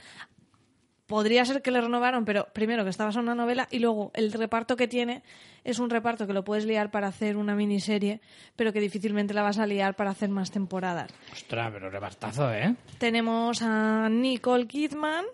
Podría 1.08 1.44
ser 1.44 1.64
que 1.64 1.72
le 1.72 1.82
renovaron, 1.82 2.24
pero 2.24 2.48
primero 2.54 2.84
que 2.84 2.92
está 2.92 3.04
basada 3.04 3.24
en 3.24 3.30
una 3.30 3.44
novela 3.44 3.68
y 3.72 3.80
luego 3.80 4.12
el 4.14 4.32
reparto 4.32 4.76
que 4.76 4.88
tiene 4.88 5.24
es 5.64 5.80
un 5.80 5.90
reparto 5.90 6.28
que 6.28 6.34
lo 6.34 6.44
puedes 6.44 6.66
liar 6.66 6.92
para 6.92 7.08
hacer 7.08 7.36
una 7.36 7.56
miniserie, 7.56 8.22
pero 8.56 8.72
que 8.72 8.80
difícilmente 8.80 9.34
la 9.34 9.42
vas 9.42 9.58
a 9.58 9.66
liar 9.66 9.96
para 9.96 10.12
hacer 10.12 10.30
más 10.30 10.52
temporadas. 10.52 11.12
Ostras, 11.34 11.72
pero 11.74 11.90
repartazo, 11.90 12.54
¿eh? 12.54 12.76
Tenemos 13.00 13.62
a 13.64 14.08
Nicole 14.10 14.68
Kidman, 14.68 15.26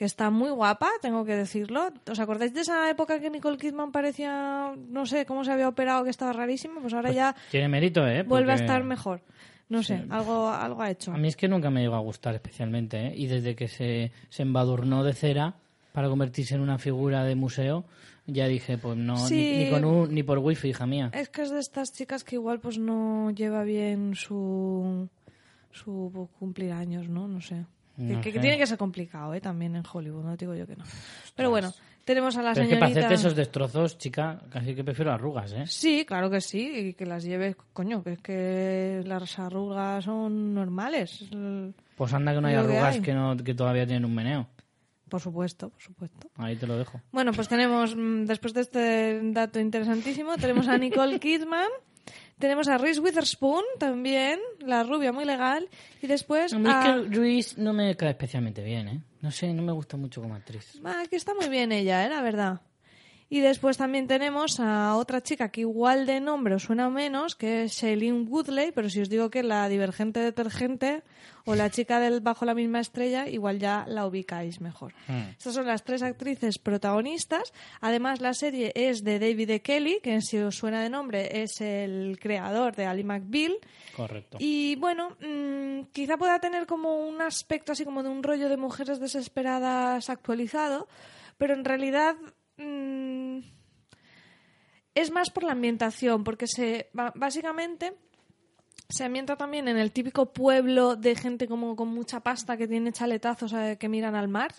que 0.00 0.06
está 0.06 0.30
muy 0.30 0.48
guapa, 0.48 0.88
tengo 1.02 1.26
que 1.26 1.36
decirlo. 1.36 1.90
¿Os 2.10 2.18
acordáis 2.20 2.54
de 2.54 2.62
esa 2.62 2.88
época 2.88 3.20
que 3.20 3.28
Nicole 3.28 3.58
Kidman 3.58 3.92
parecía, 3.92 4.72
no 4.88 5.04
sé, 5.04 5.26
cómo 5.26 5.44
se 5.44 5.52
había 5.52 5.68
operado, 5.68 6.04
que 6.04 6.08
estaba 6.08 6.32
rarísimo? 6.32 6.80
Pues 6.80 6.94
ahora 6.94 7.12
ya 7.12 7.36
Tiene 7.50 7.68
mérito, 7.68 8.08
¿eh? 8.08 8.22
vuelve 8.22 8.52
a 8.52 8.54
estar 8.54 8.82
mejor. 8.82 9.20
No 9.68 9.82
sé, 9.82 10.02
algo, 10.08 10.48
algo 10.48 10.80
ha 10.80 10.90
hecho. 10.90 11.12
A 11.12 11.18
mí 11.18 11.28
es 11.28 11.36
que 11.36 11.48
nunca 11.48 11.68
me 11.68 11.82
llegó 11.82 11.96
a 11.96 12.00
gustar 12.00 12.34
especialmente, 12.34 13.08
¿eh? 13.08 13.12
Y 13.14 13.26
desde 13.26 13.54
que 13.54 13.68
se, 13.68 14.10
se 14.30 14.40
embadurnó 14.42 15.04
de 15.04 15.12
cera 15.12 15.56
para 15.92 16.08
convertirse 16.08 16.54
en 16.54 16.62
una 16.62 16.78
figura 16.78 17.22
de 17.24 17.34
museo, 17.34 17.84
ya 18.26 18.46
dije, 18.48 18.78
pues 18.78 18.96
no, 18.96 19.16
ni- 19.28 19.64
ni, 19.64 19.70
con 19.70 19.84
un, 19.84 20.14
ni 20.14 20.22
por 20.22 20.38
wifi, 20.38 20.68
hija 20.70 20.86
mía. 20.86 21.10
Es 21.12 21.28
que 21.28 21.42
es 21.42 21.50
de 21.50 21.60
estas 21.60 21.92
chicas 21.92 22.24
que 22.24 22.36
igual 22.36 22.58
pues 22.60 22.78
no 22.78 23.30
lleva 23.32 23.64
bien 23.64 24.14
su, 24.14 25.10
su 25.72 26.28
cumplir 26.38 26.72
años, 26.72 27.06
¿no? 27.10 27.28
No 27.28 27.42
sé. 27.42 27.66
Que, 27.96 28.02
No 28.02 28.20
que 28.20 28.32
tiene 28.32 28.56
que 28.56 28.66
ser 28.66 28.78
complicado, 28.78 29.34
¿eh? 29.34 29.40
También 29.40 29.76
en 29.76 29.82
Hollywood, 29.90 30.24
no 30.24 30.36
digo 30.36 30.54
yo 30.54 30.66
que 30.66 30.76
no. 30.76 30.84
Pero 31.34 31.50
bueno, 31.50 31.72
tenemos 32.04 32.36
a 32.36 32.42
la 32.42 32.52
Pero 32.54 32.64
es 32.64 32.70
que 32.70 32.76
para 32.76 32.88
señorita... 32.88 33.06
hacerte 33.08 33.20
esos 33.26 33.36
destrozos, 33.36 33.98
chica, 33.98 34.40
casi 34.50 34.74
que 34.74 34.82
prefiero 34.84 35.12
arrugas, 35.12 35.52
¿eh? 35.52 35.64
Sí, 35.66 36.04
claro 36.06 36.30
que 36.30 36.40
sí, 36.40 36.72
y 36.88 36.94
que 36.94 37.04
las 37.04 37.24
lleves, 37.24 37.56
coño, 37.72 38.02
que 38.02 38.12
es 38.12 38.20
que 38.20 39.02
las 39.04 39.38
arrugas 39.38 40.04
son 40.04 40.54
normales. 40.54 41.24
Pues 41.96 42.12
anda 42.14 42.32
que 42.34 42.40
no 42.40 42.48
hay 42.48 42.54
Lo 42.56 42.62
que 42.62 42.68
arrugas 42.68 42.94
hay. 42.94 43.00
que, 43.02 43.12
no, 43.12 43.36
que 43.36 43.54
todavía 43.54 43.84
tienen 43.86 44.06
un 44.06 44.14
meneo. 44.14 44.48
Por 45.08 45.20
supuesto, 45.20 45.68
por 45.70 45.82
supuesto. 45.82 46.30
Ahí 46.36 46.54
te 46.56 46.66
lo 46.68 46.78
dejo. 46.78 47.00
Bueno, 47.10 47.32
pues 47.32 47.48
tenemos, 47.48 47.96
mm, 47.96 48.26
después 48.26 48.54
de 48.54 48.60
este 48.60 49.20
dato 49.32 49.58
interesantísimo, 49.58 50.36
tenemos 50.36 50.68
a 50.68 50.78
Nicole 50.78 51.18
Kidman, 51.18 51.68
Tenemos 52.40 52.68
a 52.68 52.78
Reese 52.78 53.00
Witherspoon 53.00 53.62
también, 53.78 54.40
la 54.60 54.82
rubia 54.82 55.12
muy 55.12 55.26
legal. 55.26 55.68
Y 56.00 56.06
después 56.06 56.52
A 56.52 56.58
mí 56.58 56.68
es 56.68 56.74
a... 56.74 56.82
que 56.82 57.14
Ruiz 57.14 57.58
no 57.58 57.72
me 57.72 57.94
cae 57.96 58.10
especialmente 58.10 58.62
bien, 58.62 58.88
¿eh? 58.88 59.00
No 59.20 59.30
sé, 59.30 59.52
no 59.52 59.62
me 59.62 59.72
gusta 59.72 59.98
mucho 59.98 60.22
como 60.22 60.34
actriz. 60.34 60.80
Ah, 60.82 61.04
que 61.08 61.16
está 61.16 61.34
muy 61.34 61.50
bien 61.50 61.70
ella, 61.70 62.06
¿eh? 62.06 62.08
la 62.08 62.22
verdad. 62.22 62.60
Y 63.32 63.38
después 63.38 63.76
también 63.76 64.08
tenemos 64.08 64.58
a 64.58 64.96
otra 64.96 65.22
chica 65.22 65.50
que 65.50 65.60
igual 65.60 66.04
de 66.04 66.20
nombre 66.20 66.56
os 66.56 66.64
suena 66.64 66.90
menos, 66.90 67.36
que 67.36 67.62
es 67.62 67.74
Shailene 67.74 68.24
Woodley, 68.24 68.72
pero 68.72 68.90
si 68.90 69.00
os 69.00 69.08
digo 69.08 69.30
que 69.30 69.44
la 69.44 69.68
divergente 69.68 70.18
detergente 70.18 71.04
o 71.44 71.54
la 71.54 71.70
chica 71.70 72.00
del 72.00 72.20
Bajo 72.20 72.44
la 72.44 72.54
misma 72.54 72.80
estrella, 72.80 73.28
igual 73.28 73.60
ya 73.60 73.84
la 73.86 74.04
ubicáis 74.04 74.60
mejor. 74.60 74.94
Estas 75.38 75.54
son 75.54 75.66
las 75.66 75.84
tres 75.84 76.02
actrices 76.02 76.58
protagonistas. 76.58 77.52
Además, 77.80 78.20
la 78.20 78.34
serie 78.34 78.72
es 78.74 79.04
de 79.04 79.20
David 79.20 79.50
E. 79.50 79.62
Kelly, 79.62 80.00
que 80.02 80.20
si 80.22 80.38
os 80.38 80.56
suena 80.56 80.82
de 80.82 80.90
nombre 80.90 81.42
es 81.42 81.60
el 81.60 82.18
creador 82.20 82.74
de 82.74 82.86
Ali 82.86 83.04
McBeal. 83.04 83.58
Correcto. 83.96 84.38
Y 84.40 84.74
bueno, 84.74 85.16
mm, 85.20 85.92
quizá 85.92 86.16
pueda 86.16 86.40
tener 86.40 86.66
como 86.66 87.06
un 87.06 87.22
aspecto 87.22 87.70
así 87.70 87.84
como 87.84 88.02
de 88.02 88.08
un 88.08 88.24
rollo 88.24 88.48
de 88.48 88.56
mujeres 88.56 88.98
desesperadas 88.98 90.10
actualizado, 90.10 90.88
pero 91.38 91.54
en 91.54 91.64
realidad 91.64 92.16
mm, 92.60 93.40
es 94.94 95.10
más 95.10 95.30
por 95.30 95.44
la 95.44 95.52
ambientación, 95.52 96.24
porque 96.24 96.46
se 96.46 96.90
básicamente 96.92 97.94
se 98.88 99.04
ambienta 99.04 99.36
también 99.36 99.68
en 99.68 99.78
el 99.78 99.92
típico 99.92 100.32
pueblo 100.32 100.96
de 100.96 101.14
gente 101.14 101.46
como 101.46 101.76
con 101.76 101.88
mucha 101.88 102.20
pasta 102.20 102.56
que 102.56 102.66
tiene 102.66 102.92
chaletazos 102.92 103.52
eh, 103.52 103.76
que 103.78 103.88
miran 103.88 104.16
al 104.16 104.28
mar 104.28 104.52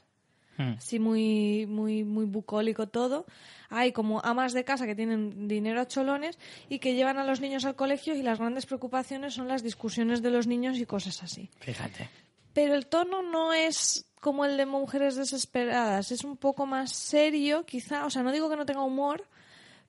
Hmm. 0.57 0.73
así 0.77 0.99
muy, 0.99 1.65
muy, 1.65 2.03
muy 2.03 2.25
bucólico 2.25 2.87
todo. 2.87 3.25
Hay 3.69 3.91
como 3.91 4.21
amas 4.23 4.53
de 4.53 4.63
casa 4.63 4.85
que 4.85 4.95
tienen 4.95 5.47
dinero 5.47 5.81
a 5.81 5.87
cholones 5.87 6.37
y 6.69 6.79
que 6.79 6.93
llevan 6.93 7.17
a 7.17 7.23
los 7.23 7.39
niños 7.39 7.65
al 7.65 7.75
colegio 7.75 8.15
y 8.15 8.21
las 8.21 8.39
grandes 8.39 8.65
preocupaciones 8.65 9.33
son 9.33 9.47
las 9.47 9.63
discusiones 9.63 10.21
de 10.21 10.29
los 10.29 10.47
niños 10.47 10.77
y 10.77 10.85
cosas 10.85 11.23
así. 11.23 11.49
Fíjate. 11.59 12.09
Pero 12.53 12.75
el 12.75 12.87
tono 12.87 13.21
no 13.21 13.53
es 13.53 14.10
como 14.21 14.45
el 14.45 14.55
de 14.55 14.65
Mujeres 14.65 15.15
Desesperadas, 15.17 16.11
es 16.13 16.23
un 16.23 16.37
poco 16.37 16.65
más 16.65 16.91
serio, 16.93 17.65
quizá. 17.65 18.05
O 18.05 18.09
sea, 18.09 18.23
no 18.23 18.31
digo 18.31 18.49
que 18.49 18.55
no 18.55 18.65
tenga 18.65 18.81
humor, 18.83 19.27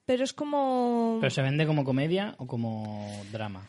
pero 0.05 0.25
es 0.25 0.33
como... 0.33 1.19
¿Pero 1.21 1.31
se 1.31 1.43
vende 1.43 1.67
como 1.67 1.85
comedia 1.85 2.35
o 2.39 2.47
como 2.49 3.09
drama? 3.31 3.65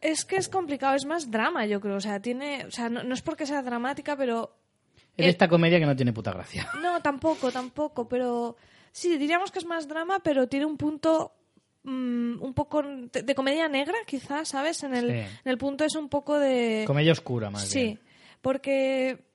Es 0.00 0.24
que 0.24 0.36
es 0.36 0.48
complicado, 0.48 0.94
es 0.96 1.06
más 1.06 1.30
drama, 1.30 1.64
yo 1.66 1.80
creo. 1.80 1.96
O 1.96 2.00
sea, 2.00 2.20
tiene... 2.20 2.66
O 2.66 2.70
sea, 2.70 2.88
no, 2.88 3.02
no 3.04 3.14
es 3.14 3.22
porque 3.22 3.46
sea 3.46 3.62
dramática, 3.62 4.16
pero 4.16 4.56
Es 5.16 5.24
de 5.26 5.30
esta 5.30 5.48
comedia 5.48 5.78
que 5.78 5.86
no 5.86 5.96
tiene 5.96 6.12
puta 6.12 6.32
gracia. 6.32 6.68
No, 6.82 7.00
tampoco, 7.00 7.50
tampoco, 7.52 8.08
pero 8.08 8.56
sí, 8.92 9.16
diríamos 9.16 9.50
que 9.52 9.60
es 9.60 9.64
más 9.66 9.86
drama, 9.86 10.18
pero 10.24 10.48
tiene 10.48 10.66
un 10.66 10.76
punto 10.76 11.32
mm, 11.84 12.42
un 12.42 12.52
poco 12.54 12.82
de, 12.82 13.22
de 13.22 13.34
comedia 13.36 13.68
negra, 13.68 13.98
quizás, 14.06 14.48
¿sabes? 14.48 14.82
En 14.82 14.94
el, 14.94 15.06
Sí. 15.10 15.14
en 15.44 15.50
el 15.50 15.58
punto 15.58 15.84
es 15.84 15.94
un 15.94 16.08
poco 16.08 16.38
de... 16.38 16.82
Comedia 16.86 17.12
oscura, 17.12 17.48
más 17.50 17.62
Sí, 17.68 17.82
bien. 17.84 18.00
porque 18.40 19.27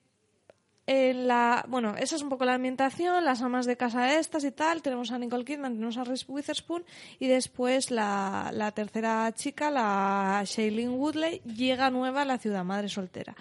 en 0.86 1.28
la, 1.28 1.66
bueno, 1.70 1.96
esa 1.98 2.16
es 2.16 2.22
un 2.22 2.30
poco 2.30 2.44
la 2.46 2.56
ambientación, 2.56 3.24
las 3.24 3.42
amas 3.42 3.66
de 3.66 3.78
casa 3.78 4.18
estas 4.20 4.44
y 4.44 4.52
tal, 4.52 4.82
tenemos 4.82 5.12
a 5.12 5.18
Nicole 5.18 5.46
Kidman, 5.46 5.76
tenemos 5.76 5.98
a 5.98 6.04
Reese 6.04 6.26
Witherspoon 6.28 6.84
y 7.20 7.28
después 7.28 7.90
la, 7.90 8.52
la 8.54 8.72
tercera 8.72 9.32
chica, 9.34 9.72
la 9.72 10.44
Shailene 10.46 10.90
Woodley, 10.90 11.40
llega 11.42 11.90
nueva 11.90 12.24
a 12.24 12.26
la 12.26 12.38
ciudad, 12.38 12.64
madre 12.66 12.90
soltera. 12.90 13.36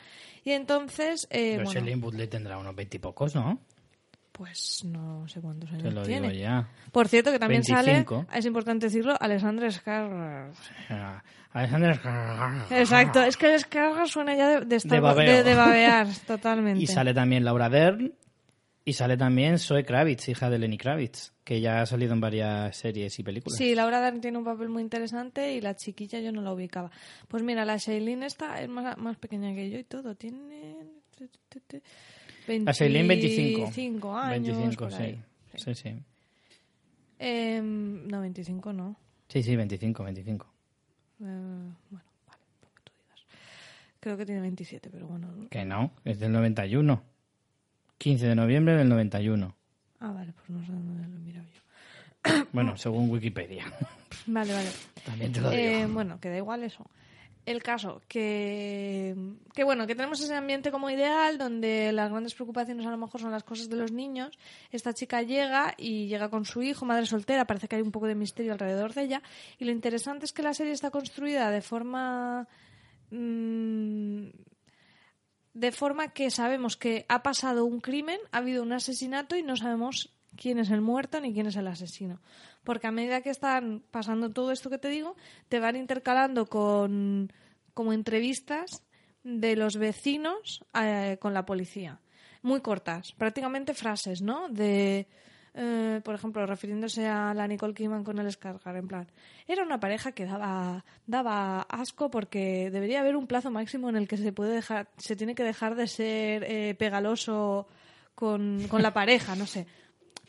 Y 0.45 0.53
entonces, 0.53 1.27
eh, 1.31 1.55
Pero 1.57 1.65
bueno, 1.65 1.81
Shailene 1.81 2.03
Woodley 2.03 2.29
tendrá 2.29 2.59
unos 2.59 2.75
veintipocos, 2.77 3.35
¿no? 3.35 3.59
pues 4.33 4.83
no 4.85 5.29
sé 5.29 5.41
cuántos 5.41 5.71
Te 5.71 5.77
años 5.77 5.95
lo 5.95 6.03
tiene. 6.05 6.31
digo 6.31 6.41
ya. 6.43 6.69
Por 6.91 7.07
cierto, 7.07 7.31
que 7.31 7.39
también 7.39 7.63
25. 7.63 8.15
sale, 8.27 8.39
es 8.39 8.47
importante 8.47 8.87
decirlo, 8.87 9.15
Alexandre 9.21 9.69
Skarsgård. 9.69 11.23
Alexander 11.55 12.01
Exacto, 12.71 13.23
es 13.23 13.37
que 13.37 13.55
el 13.55 13.61
Skarsgård 13.61 14.07
suena 14.09 14.35
ya 14.35 14.49
de, 14.61 14.65
de, 14.67 14.77
estar- 14.77 14.91
De 14.97 15.01
babeo. 15.01 15.33
de- 15.37 15.43
de 15.45 15.55
babear, 15.55 16.07
totalmente. 16.27 16.83
Y 16.83 16.87
sale 16.87 17.13
también 17.13 17.45
Laura 17.45 17.69
Dern 17.69 18.15
y 18.85 18.95
sale 18.95 19.17
también 19.17 19.59
Zoe 19.59 19.85
Kravitz, 19.85 20.29
hija 20.29 20.51
de 20.51 20.59
Lenny 20.59 20.77
Kravitz, 20.79 21.33
que 21.45 21.61
ya 21.61 21.83
ha 21.83 21.87
salido 21.87 22.15
en 22.15 22.21
varias 22.21 22.77
series 22.77 23.17
y 23.19 23.23
películas. 23.23 23.57
Sí, 23.59 23.75
Laura 23.75 24.01
Dern 24.01 24.21
tiene 24.21 24.39
un 24.39 24.45
papel 24.45 24.71
muy 24.71 24.83
interesante 24.83 25.53
y 25.53 25.61
la 25.61 25.77
chiquilla 25.77 26.19
yo 26.21 26.33
no 26.33 26.41
la 26.43 26.53
ubicaba. 26.53 26.91
Pues 27.29 27.43
mira, 27.43 27.65
la 27.65 27.77
Shailene 27.77 28.27
esta 28.27 28.61
es 28.61 28.69
más, 28.69 28.97
más 28.99 29.17
pequeña 29.19 29.55
que 29.55 29.71
yo 29.71 29.79
y 29.79 29.85
todo. 29.85 30.15
Tiene... 30.17 30.79
La 32.65 32.73
Shailene 32.73 33.09
25. 33.09 33.61
25 33.61 34.17
años. 34.17 34.57
25, 34.59 34.85
por 34.89 34.95
ahí. 35.01 35.23
sí. 35.55 35.59
Sí, 35.65 35.75
sí. 35.75 35.95
Em, 37.19 38.09
no, 38.09 38.21
25 38.21 38.73
no. 38.73 38.97
Sí, 39.29 39.43
sí, 39.43 39.55
25, 39.55 40.03
25. 40.03 40.52
Eh, 41.23 41.73
bueno, 41.91 42.05
vale, 42.27 42.43
lo 42.63 42.69
que 42.75 42.83
tú 42.85 42.93
digas. 42.99 43.21
Creo 44.01 44.17
que 44.17 44.27
tiene 44.27 44.41
27, 44.41 44.91
pero 44.91 45.07
bueno. 45.07 45.29
¿no? 45.31 45.49
Que 45.49 45.65
no, 45.65 45.93
es 46.05 46.19
del 46.19 46.33
91. 46.33 47.03
15 47.99 48.27
de 48.27 48.35
noviembre 48.35 48.75
del 48.77 48.89
91. 48.89 49.55
Ah, 50.01 50.11
vale, 50.13 50.33
pues 50.33 50.51
no 50.51 50.65
sé 50.67 50.73
dónde 50.73 51.09
lo 51.09 51.17
he 51.17 51.21
mirado 51.21 51.47
yo. 51.47 52.47
Bueno, 52.53 52.77
según 52.77 53.09
Wikipedia. 53.11 53.65
Vale, 54.27 54.53
vale. 54.53 54.69
También 55.07 55.33
te 55.33 55.41
lo 55.41 55.53
Eh, 55.53 55.79
digo. 55.83 55.93
bueno, 55.95 56.19
que 56.21 56.29
da 56.29 56.37
igual 56.37 56.65
eso. 56.65 56.85
El 57.45 57.61
caso, 57.61 58.01
que, 58.07 59.17
que 59.53 59.65
bueno, 59.65 59.89
que 59.89 59.97
tenemos 59.97 60.21
ese 60.21 60.35
ambiente 60.35 60.71
como 60.71 60.91
ideal 60.91 61.39
donde 61.39 61.91
las 61.91 62.09
grandes 62.09 62.35
preocupaciones 62.35 62.87
a 62.87 62.91
lo 62.91 62.97
mejor 62.97 63.21
son 63.21 63.33
las 63.33 63.43
cosas 63.43 63.69
de 63.69 63.75
los 63.75 63.91
niños. 63.91 64.39
Esta 64.71 64.95
chica 64.95 65.23
llega 65.23 65.75
y 65.77 66.07
llega 66.07 66.31
con 66.31 66.45
su 66.45 66.63
hijo, 66.63 66.85
madre 66.85 67.07
soltera, 67.07 67.45
parece 67.45 67.67
que 67.67 67.77
hay 67.77 67.83
un 67.83 67.91
poco 67.91 68.07
de 68.07 68.15
misterio 68.15 68.53
alrededor 68.53 68.95
de 68.95 69.03
ella. 69.03 69.23
Y 69.59 69.65
lo 69.65 69.73
interesante 69.73 70.25
es 70.25 70.33
que 70.33 70.43
la 70.43 70.55
serie 70.55 70.73
está 70.73 70.91
construida 70.91 71.51
de 71.51 71.63
forma... 71.63 72.47
mm, 73.11 74.29
de 75.55 75.73
forma 75.73 76.09
que 76.09 76.31
sabemos 76.31 76.77
que 76.77 77.05
ha 77.09 77.23
pasado 77.23 77.65
un 77.65 77.81
crimen, 77.81 78.21
ha 78.31 78.39
habido 78.39 78.63
un 78.63 78.73
asesinato 78.73 79.37
y 79.37 79.43
no 79.43 79.57
sabemos 79.57 80.15
quién 80.37 80.59
es 80.59 80.71
el 80.71 80.81
muerto 80.81 81.21
ni 81.21 81.33
quién 81.35 81.47
es 81.47 81.57
el 81.57 81.67
asesino. 81.67 82.21
Porque 82.65 82.87
a 82.87 82.93
medida 82.93 83.23
que 83.23 83.31
están 83.31 83.83
pasando 83.91 84.31
todo 84.31 84.53
esto 84.53 84.71
que 84.71 84.79
te 84.79 84.89
digo, 84.89 85.17
te 85.49 85.59
van 85.59 85.77
intercalando 85.77 86.47
con 86.47 87.33
como 87.75 87.93
entrevistas 87.93 88.83
de 89.25 89.57
los 89.57 89.77
vecinos 89.77 90.65
eh, 90.75 91.17
con 91.21 91.35
la 91.35 91.45
policía. 91.45 92.01
Muy 92.43 92.61
cortas, 92.61 93.13
prácticamente 93.13 93.73
frases, 93.73 94.21
¿no? 94.21 94.49
De, 94.49 95.07
eh, 95.55 96.01
por 96.03 96.15
ejemplo, 96.15 96.45
refiriéndose 96.45 97.07
a 97.07 97.33
la 97.35 97.47
Nicole 97.47 97.75
Kidman 97.75 98.03
con 98.05 98.19
el 98.19 98.27
Skarsgård, 98.27 98.79
en 98.79 98.89
plan, 98.89 99.07
era 99.47 99.63
una 99.63 99.79
pareja 99.79 100.13
que 100.13 100.25
daba, 100.25 100.85
daba 101.07 101.63
asco 101.63 102.11
porque 102.11 102.71
debería 102.71 103.01
haber 103.01 103.17
un 103.17 103.27
plazo 103.27 103.51
máximo 103.51 103.89
en 103.89 103.97
el 103.97 104.09
que 104.09 104.17
se 104.17 104.33
puede 104.33 104.55
dejar, 104.55 104.89
se 104.97 105.15
tiene 105.15 105.35
que 105.35 105.45
dejar 105.45 105.77
de 105.77 105.87
ser 105.87 106.45
eh, 106.45 106.75
pegaloso 106.77 107.69
con, 108.15 108.67
con 108.69 108.83
la 108.83 108.93
pareja, 108.93 109.37
no 109.37 109.47
sé. 109.47 109.67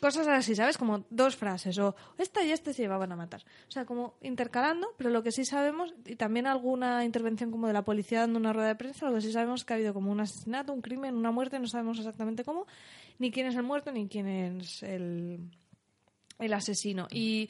Cosas 0.04 0.28
así, 0.28 0.54
¿sabes? 0.54 0.76
Como 0.76 1.06
dos 1.08 1.34
frases, 1.34 1.78
o 1.78 1.96
esta 2.18 2.44
y 2.44 2.52
este 2.52 2.74
se 2.74 2.82
llevaban 2.82 3.10
a 3.12 3.16
matar. 3.16 3.42
O 3.66 3.70
sea, 3.70 3.86
como 3.86 4.18
intercalando, 4.20 4.88
pero 4.98 5.08
lo 5.08 5.22
que 5.22 5.32
sí 5.32 5.46
sabemos, 5.46 5.94
y 6.04 6.16
también 6.16 6.46
alguna 6.46 7.06
intervención 7.06 7.50
como 7.50 7.68
de 7.68 7.72
la 7.72 7.86
policía 7.86 8.20
dando 8.20 8.38
una 8.38 8.52
rueda 8.52 8.68
de 8.68 8.74
prensa, 8.74 9.08
lo 9.08 9.14
que 9.14 9.22
sí 9.22 9.32
sabemos 9.32 9.62
es 9.62 9.64
que 9.64 9.72
ha 9.72 9.76
habido 9.76 9.94
como 9.94 10.12
un 10.12 10.20
asesinato, 10.20 10.74
un 10.74 10.82
crimen, 10.82 11.16
una 11.16 11.30
muerte, 11.30 11.58
no 11.58 11.66
sabemos 11.66 11.96
exactamente 11.96 12.44
cómo, 12.44 12.66
ni 13.18 13.30
quién 13.30 13.46
es 13.46 13.54
el 13.56 13.62
muerto, 13.62 13.92
ni 13.92 14.06
quién 14.06 14.28
es 14.28 14.82
el, 14.82 15.40
el 16.38 16.52
asesino. 16.52 17.08
Y 17.10 17.48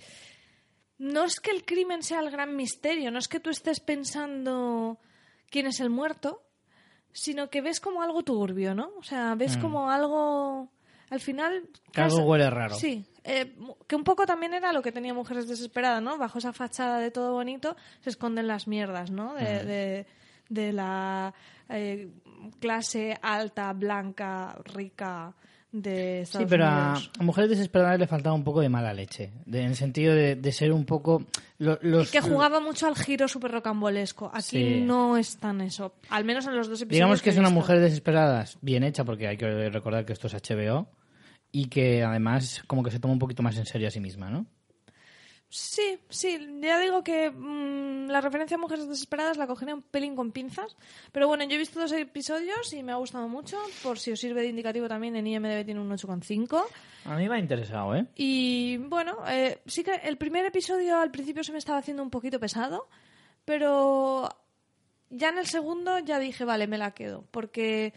no 0.98 1.24
es 1.24 1.40
que 1.40 1.50
el 1.50 1.64
crimen 1.64 2.04
sea 2.04 2.20
el 2.20 2.30
gran 2.30 2.54
misterio, 2.54 3.10
no 3.10 3.18
es 3.18 3.26
que 3.26 3.40
tú 3.40 3.50
estés 3.50 3.80
pensando 3.80 5.00
quién 5.50 5.66
es 5.66 5.80
el 5.80 5.90
muerto, 5.90 6.46
sino 7.10 7.50
que 7.50 7.62
ves 7.62 7.80
como 7.80 8.00
algo 8.00 8.22
turbio, 8.22 8.76
¿no? 8.76 8.92
O 8.96 9.02
sea, 9.02 9.34
ves 9.34 9.56
como 9.56 9.90
algo... 9.90 10.70
Al 11.10 11.20
final... 11.20 11.68
Que 11.92 12.00
algo 12.00 12.20
huele 12.20 12.48
raro. 12.50 12.74
Sí, 12.74 13.04
eh, 13.24 13.56
que 13.86 13.96
un 13.96 14.04
poco 14.04 14.26
también 14.26 14.54
era 14.54 14.72
lo 14.72 14.82
que 14.82 14.92
tenía 14.92 15.14
Mujeres 15.14 15.48
Desesperadas, 15.48 16.02
¿no? 16.02 16.18
Bajo 16.18 16.38
esa 16.38 16.52
fachada 16.52 16.98
de 16.98 17.10
todo 17.10 17.32
bonito 17.32 17.76
se 18.00 18.10
esconden 18.10 18.46
las 18.46 18.66
mierdas, 18.66 19.10
¿no? 19.10 19.34
De, 19.34 19.64
de, 19.64 20.06
de 20.48 20.72
la 20.72 21.34
eh, 21.68 22.10
clase 22.60 23.18
alta, 23.22 23.72
blanca, 23.72 24.56
rica 24.64 25.34
de 25.74 26.24
Sí, 26.24 26.46
pero 26.48 26.66
a, 26.66 26.94
Mujeres 27.20 27.50
Desesperadas 27.50 27.98
le 27.98 28.06
faltaba 28.06 28.34
un 28.36 28.44
poco 28.44 28.60
de 28.60 28.68
mala 28.68 28.94
leche. 28.94 29.32
de- 29.44 29.60
en 29.62 29.66
el 29.70 29.74
sentido 29.76 30.14
de, 30.14 30.36
de 30.36 30.52
ser 30.52 30.72
un 30.72 30.84
poco... 30.84 31.24
lo- 31.58 31.78
los, 31.82 32.12
que 32.12 32.20
jugaba 32.20 32.60
mucho 32.60 32.86
al 32.86 32.94
giro 32.94 33.26
súper 33.26 33.50
rocambolesco. 33.50 34.30
Aquí 34.32 34.42
Sí. 34.76 34.80
no 34.82 35.16
es 35.16 35.36
tan 35.38 35.60
eso. 35.60 35.94
Al 36.10 36.24
menos 36.24 36.46
en 36.46 36.54
los 36.56 36.68
dos 36.68 36.80
episodios. 36.80 36.94
Digamos 36.96 37.22
que 37.22 37.30
es 37.30 37.38
una 37.38 37.50
mujer 37.50 37.80
desesperadas 37.80 38.56
bien 38.60 38.84
hecha, 38.84 39.04
porque 39.04 39.26
hay 39.26 39.36
que 39.36 39.68
recordar 39.68 40.04
que 40.04 40.12
esto 40.12 40.28
es 40.28 40.34
HBO, 40.34 40.86
y 41.50 41.66
que 41.66 42.04
además 42.04 42.62
como 42.68 42.82
que 42.84 42.90
se 42.92 43.00
toma 43.00 43.12
un 43.14 43.18
poquito 43.18 43.42
más 43.42 43.56
en 43.56 43.66
serio 43.66 43.88
a 43.88 43.90
sí 43.90 43.98
misma, 44.00 44.30
¿no? 44.30 44.46
Sí, 45.56 46.00
sí, 46.08 46.36
ya 46.60 46.80
digo 46.80 47.04
que 47.04 47.30
mm, 47.30 48.08
la 48.08 48.20
referencia 48.20 48.56
a 48.56 48.58
Mujeres 48.58 48.88
Desesperadas 48.88 49.36
la 49.36 49.46
cogería 49.46 49.76
un 49.76 49.82
pelín 49.82 50.16
con 50.16 50.32
pinzas, 50.32 50.76
pero 51.12 51.28
bueno, 51.28 51.44
yo 51.44 51.54
he 51.54 51.58
visto 51.58 51.78
dos 51.78 51.92
episodios 51.92 52.72
y 52.72 52.82
me 52.82 52.90
ha 52.90 52.96
gustado 52.96 53.28
mucho, 53.28 53.56
por 53.80 54.00
si 54.00 54.10
os 54.10 54.18
sirve 54.18 54.42
de 54.42 54.48
indicativo 54.48 54.88
también 54.88 55.14
en 55.14 55.28
IMDB 55.28 55.64
tiene 55.64 55.80
un 55.80 55.88
8,5 55.90 56.60
A 57.04 57.16
mí 57.16 57.28
me 57.28 57.36
ha 57.36 57.38
interesado, 57.38 57.94
¿eh? 57.94 58.04
y 58.16 58.78
bueno, 58.78 59.18
eh, 59.28 59.60
sí 59.66 59.84
que 59.84 59.94
el 59.94 60.16
primer 60.16 60.44
episodio 60.44 60.98
al 60.98 61.12
principio 61.12 61.44
se 61.44 61.52
me 61.52 61.58
estaba 61.58 61.78
haciendo 61.78 62.02
un 62.02 62.10
poquito 62.10 62.40
pesado, 62.40 62.88
pero 63.44 64.28
ya 65.08 65.28
en 65.28 65.38
el 65.38 65.46
segundo 65.46 66.00
ya 66.00 66.18
dije, 66.18 66.44
vale, 66.44 66.66
me 66.66 66.78
la 66.78 66.90
quedo, 66.94 67.26
porque 67.30 67.94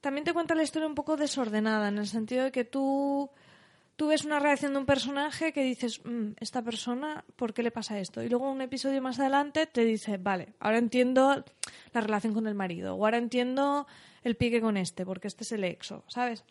también 0.00 0.24
te 0.24 0.32
cuenta 0.32 0.56
la 0.56 0.64
historia 0.64 0.88
un 0.88 0.96
poco 0.96 1.16
desordenada, 1.16 1.90
en 1.90 1.98
el 1.98 2.08
sentido 2.08 2.42
de 2.42 2.50
que 2.50 2.64
tú, 2.64 3.30
tú 3.98 4.06
ves 4.06 4.24
una 4.24 4.38
reacción 4.38 4.74
de 4.74 4.78
un 4.78 4.86
personaje 4.86 5.52
que 5.52 5.64
dices, 5.64 6.00
"Mm, 6.04 6.34
esta 6.38 6.62
persona, 6.62 7.24
¿por 7.34 7.52
qué 7.52 7.64
le 7.64 7.72
pasa 7.72 7.98
esto? 7.98 8.22
Y 8.22 8.28
luego 8.28 8.48
un 8.48 8.60
episodio 8.60 9.02
más 9.02 9.18
adelante 9.18 9.66
te 9.66 9.84
dice, 9.84 10.18
vale, 10.18 10.54
ahora 10.60 10.78
entiendo 10.78 11.44
la 11.92 12.00
relación 12.00 12.32
con 12.32 12.46
el 12.46 12.54
marido, 12.54 12.94
o 12.94 13.04
ahora 13.04 13.18
entiendo 13.18 13.88
el 14.22 14.36
pique 14.36 14.60
con 14.60 14.76
este, 14.76 15.04
porque 15.04 15.26
este 15.26 15.42
es 15.42 15.50
el 15.50 15.64
exo, 15.64 16.04
¿sabes? 16.06 16.44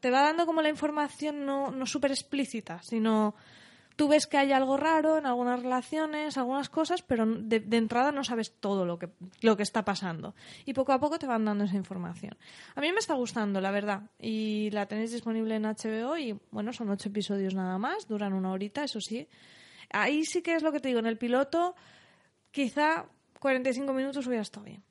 Te 0.00 0.10
va 0.10 0.20
dando 0.20 0.44
como 0.44 0.60
la 0.60 0.68
información 0.68 1.46
no, 1.46 1.70
no 1.70 1.86
súper 1.86 2.10
explícita, 2.10 2.82
sino 2.82 3.34
tú 4.00 4.08
ves 4.08 4.26
que 4.26 4.38
hay 4.38 4.50
algo 4.50 4.78
raro 4.78 5.18
en 5.18 5.26
algunas 5.26 5.62
relaciones, 5.62 6.38
algunas 6.38 6.70
cosas, 6.70 7.02
pero 7.02 7.26
de, 7.26 7.60
de 7.60 7.76
entrada 7.76 8.12
no 8.12 8.24
sabes 8.24 8.54
todo 8.58 8.86
lo 8.86 8.98
que, 8.98 9.10
lo 9.42 9.58
que 9.58 9.62
está 9.62 9.84
pasando. 9.84 10.34
Y 10.64 10.72
poco 10.72 10.94
a 10.94 10.98
poco 10.98 11.18
te 11.18 11.26
van 11.26 11.44
dando 11.44 11.64
esa 11.64 11.76
información. 11.76 12.34
A 12.76 12.80
mí 12.80 12.90
me 12.92 12.98
está 12.98 13.12
gustando, 13.12 13.60
la 13.60 13.70
verdad. 13.70 14.04
Y 14.18 14.70
la 14.70 14.86
tenéis 14.86 15.12
disponible 15.12 15.54
en 15.54 15.64
HBO 15.64 16.16
y, 16.16 16.34
bueno, 16.50 16.72
son 16.72 16.88
ocho 16.88 17.10
episodios 17.10 17.54
nada 17.54 17.76
más, 17.76 18.08
duran 18.08 18.32
una 18.32 18.52
horita, 18.52 18.84
eso 18.84 19.02
sí. 19.02 19.28
Ahí 19.90 20.24
sí 20.24 20.40
que 20.40 20.54
es 20.54 20.62
lo 20.62 20.72
que 20.72 20.80
te 20.80 20.88
digo, 20.88 21.00
en 21.00 21.06
el 21.06 21.18
piloto 21.18 21.74
quizá 22.52 23.04
45 23.38 23.92
minutos 23.92 24.26
hubiera 24.26 24.40
estado 24.40 24.64
bien. 24.64 24.82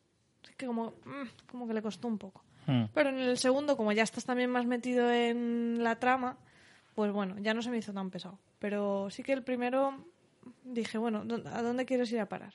Es 0.48 0.56
que 0.56 0.68
como, 0.68 0.92
mm, 1.04 1.48
como 1.50 1.68
que 1.68 1.74
le 1.74 1.82
costó 1.82 2.08
un 2.08 2.20
poco. 2.20 2.44
Hmm. 2.68 2.84
Pero 2.94 3.10
en 3.10 3.18
el 3.18 3.40
segundo, 3.40 3.76
como 3.76 3.92
ya 3.92 4.04
estás 4.04 4.26
también 4.26 4.52
más 4.52 4.68
metido 4.68 5.12
en 5.12 5.84
la 5.84 5.96
trama, 5.98 6.38
pues 6.94 7.12
bueno, 7.12 7.40
ya 7.40 7.56
no 7.56 7.64
se 7.64 7.72
me 7.72 7.80
hizo 7.80 7.92
tan 7.92 8.12
pesado. 8.12 8.38
Pero 8.60 9.10
sí 9.10 9.24
que 9.24 9.34
el 9.34 9.44
primero 9.44 10.06
dije, 10.64 10.98
bueno, 10.98 11.24
¿dó- 11.26 11.48
¿a 11.50 11.62
dónde 11.62 11.86
quieres 11.86 12.12
ir 12.12 12.20
a 12.20 12.28
parar? 12.30 12.54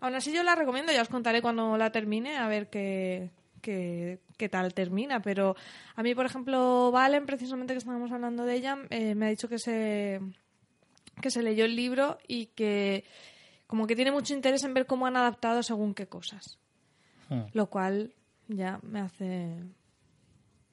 Aún 0.00 0.14
así 0.14 0.32
yo 0.32 0.42
la 0.42 0.54
recomiendo, 0.54 0.92
ya 0.92 1.02
os 1.02 1.08
contaré 1.08 1.42
cuando 1.42 1.76
la 1.76 1.92
termine, 1.92 2.36
a 2.38 2.48
ver 2.48 2.68
qué, 2.70 3.30
qué, 3.60 4.18
qué 4.38 4.48
tal 4.48 4.72
termina. 4.74 5.20
Pero 5.20 5.54
a 5.94 6.02
mí, 6.02 6.14
por 6.14 6.26
ejemplo, 6.26 6.90
Valen, 6.90 7.26
precisamente 7.26 7.74
que 7.74 7.78
estábamos 7.78 8.10
hablando 8.10 8.44
de 8.44 8.54
ella, 8.54 8.78
eh, 8.90 9.14
me 9.14 9.26
ha 9.26 9.28
dicho 9.28 9.48
que 9.48 9.58
se, 9.58 10.20
que 11.20 11.30
se 11.30 11.42
leyó 11.42 11.64
el 11.66 11.76
libro 11.76 12.18
y 12.26 12.46
que 12.46 13.04
como 13.66 13.86
que 13.86 13.94
tiene 13.94 14.10
mucho 14.10 14.32
interés 14.34 14.64
en 14.64 14.74
ver 14.74 14.86
cómo 14.86 15.06
han 15.06 15.16
adaptado 15.16 15.62
según 15.62 15.94
qué 15.94 16.06
cosas. 16.08 16.58
Hmm. 17.28 17.42
Lo 17.52 17.66
cual 17.68 18.14
ya 18.48 18.80
me 18.82 19.00
hace 19.00 19.58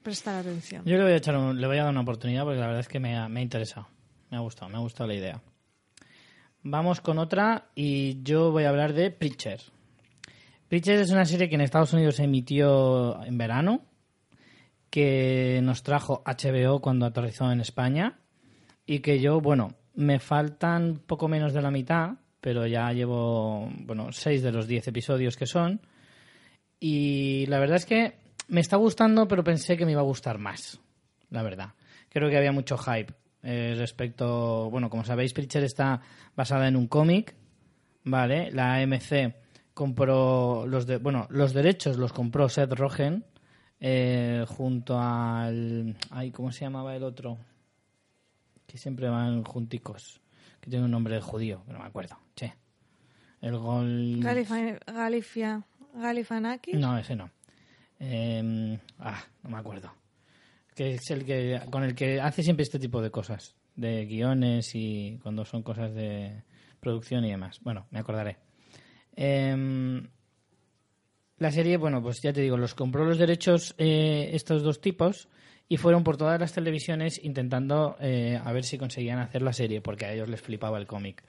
prestar 0.02 0.36
atención. 0.36 0.84
Yo 0.86 0.98
le 0.98 1.04
voy 1.04 1.12
a 1.12 1.18
echar 1.18 1.36
un- 1.38 1.60
le 1.60 1.68
voy 1.68 1.78
a 1.78 1.84
dar 1.84 1.92
una 1.92 2.02
oportunidad 2.02 2.44
porque 2.44 2.60
la 2.60 2.66
verdad 2.68 2.80
es 2.80 2.88
que 2.88 3.00
me 3.00 3.16
ha, 3.18 3.28
me 3.28 3.42
ha 3.42 3.44
interesado. 3.44 3.88
Me 4.30 4.38
ha 4.38 4.42
gustado, 4.42 4.70
me 4.70 4.78
ha 4.78 4.82
gustado 4.82 5.08
la 5.08 5.16
idea. 5.16 5.42
Vamos 6.64 7.00
con 7.00 7.18
otra 7.18 7.70
y 7.76 8.22
yo 8.24 8.52
voy 8.52 8.66
a 8.66 8.70
hablar 8.70 8.94
de 8.94 9.10
Preacher. 9.10 9.62
Preacher 10.68 11.00
es 11.00 11.12
una 11.12 11.24
serie 11.24 11.48
que 11.48 11.56
en 11.56 11.62
Estados 11.62 11.94
Unidos 11.94 12.18
se 12.18 12.26
emitió 12.26 13.24
en 13.24 13.38
verano, 13.38 13.86
que 14.90 15.62
nos 15.64 15.82
trajo 15.82 16.24
HBO 16.26 16.82
cuando 16.82 17.06
aterrizó 17.06 17.50
en 17.52 17.62
España 17.62 18.20
y 18.86 19.00
que 19.00 19.22
yo, 19.22 19.40
bueno, 19.40 19.76
me 19.94 20.20
faltan 20.20 21.02
poco 21.06 21.30
menos 21.30 21.54
de 21.54 21.62
la 21.62 21.72
mitad, 21.72 22.16
pero 22.42 22.68
ya 22.68 22.92
llevo, 22.92 23.70
bueno, 23.86 24.12
seis 24.12 24.44
de 24.44 24.52
los 24.52 24.68
diez 24.68 24.88
episodios 24.90 25.38
que 25.38 25.46
son. 25.46 25.80
Y 26.80 27.46
la 27.46 27.60
verdad 27.60 27.78
es 27.78 27.86
que 27.86 28.16
me 28.50 28.60
está 28.60 28.76
gustando, 28.76 29.28
pero 29.28 29.44
pensé 29.44 29.78
que 29.78 29.86
me 29.86 29.94
iba 29.94 30.02
a 30.02 30.06
gustar 30.06 30.38
más, 30.38 30.82
la 31.30 31.44
verdad. 31.44 31.70
Creo 32.10 32.30
que 32.30 32.38
había 32.38 32.52
mucho 32.52 32.78
hype 32.78 33.14
eh, 33.50 33.76
respecto, 33.78 34.70
bueno, 34.70 34.90
como 34.90 35.06
sabéis, 35.06 35.32
Preacher 35.32 35.64
está 35.64 36.02
basada 36.36 36.68
en 36.68 36.76
un 36.76 36.88
cómic, 36.88 37.34
¿vale? 38.04 38.52
La 38.52 38.76
AMC 38.76 39.36
compró 39.74 40.66
los 40.68 40.86
de, 40.86 40.98
bueno, 40.98 41.28
los 41.30 41.54
derechos 41.54 41.96
los 41.96 42.12
compró 42.12 42.50
Seth 42.50 42.74
Rogen 42.74 43.24
eh, 43.80 44.44
junto 44.50 45.00
al, 45.00 45.96
ay, 46.10 46.32
¿cómo 46.32 46.52
se 46.52 46.66
llamaba 46.66 46.94
el 46.94 47.04
otro? 47.04 47.38
Que 48.66 48.78
siempre 48.78 49.08
van 49.08 49.46
junticos, 49.46 50.20
que 50.60 50.70
tiene 50.70 50.84
un 50.84 50.92
nombre 50.92 51.16
de 51.16 51.22
judío, 51.22 51.64
que 51.66 51.72
no 51.72 51.80
me 51.80 51.86
acuerdo. 51.86 52.18
Che. 52.36 52.54
El 53.40 53.58
gol 53.58 54.20
Galifia, 54.20 54.78
no, 56.74 56.98
ese 56.98 57.16
no. 57.16 57.30
Eh, 57.98 58.78
ah, 59.00 59.24
no 59.44 59.50
me 59.50 59.58
acuerdo. 59.58 59.90
Que 60.78 60.94
es 60.94 61.10
el 61.10 61.26
que 61.26 61.60
con 61.72 61.84
el 61.84 61.96
que 61.96 62.22
hace 62.22 62.44
siempre 62.44 62.62
este 62.62 62.78
tipo 62.78 63.02
de 63.02 63.10
cosas, 63.10 63.56
de 63.76 64.06
guiones 64.06 64.76
y 64.76 65.18
cuando 65.24 65.44
son 65.44 65.64
cosas 65.64 65.92
de 65.96 66.44
producción 66.80 67.26
y 67.26 67.32
demás. 67.32 67.60
Bueno, 67.64 67.88
me 67.90 67.98
acordaré. 67.98 68.38
Em, 69.16 70.08
la 71.40 71.52
serie, 71.52 71.78
bueno, 71.78 72.04
pues 72.04 72.22
ya 72.22 72.32
te 72.32 72.42
digo, 72.42 72.58
los 72.58 72.76
compró 72.76 73.06
los 73.06 73.18
derechos 73.18 73.74
eh, 73.80 74.30
estos 74.34 74.62
dos 74.62 74.80
tipos 74.80 75.30
y 75.68 75.78
fueron 75.78 76.04
por 76.04 76.16
todas 76.16 76.40
las 76.40 76.54
televisiones 76.54 77.20
intentando 77.24 77.98
eh, 78.00 78.40
a 78.44 78.52
ver 78.52 78.64
si 78.64 78.78
conseguían 78.78 79.18
hacer 79.18 79.42
la 79.42 79.54
serie, 79.54 79.82
porque 79.82 80.06
a 80.06 80.14
ellos 80.14 80.30
les 80.30 80.42
flipaba 80.42 80.78
el 80.78 80.86
cómic. 80.86 81.24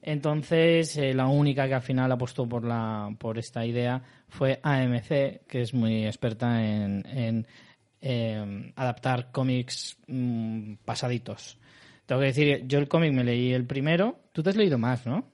Entonces, 0.00 0.96
eh, 0.96 1.12
la 1.12 1.26
única 1.26 1.66
que 1.66 1.74
al 1.74 1.82
final 1.82 2.12
apostó 2.12 2.48
por, 2.48 2.64
la, 2.64 3.12
por 3.18 3.38
esta 3.38 3.66
idea 3.66 4.02
fue 4.28 4.60
AMC, 4.62 5.46
que 5.48 5.62
es 5.62 5.74
muy 5.74 6.06
experta 6.06 6.64
en, 6.64 7.04
en, 7.06 7.46
eh, 8.00 8.72
adaptar 8.76 9.30
cómics 9.32 9.96
mm, 10.06 10.74
pasaditos. 10.84 11.58
Tengo 12.06 12.20
que 12.20 12.28
decir, 12.28 12.64
yo 12.66 12.78
el 12.78 12.88
cómic 12.88 13.12
me 13.12 13.24
leí 13.24 13.52
el 13.52 13.66
primero. 13.66 14.18
Tú 14.32 14.42
te 14.42 14.50
has 14.50 14.56
leído 14.56 14.78
más, 14.78 15.06
¿no? 15.06 15.26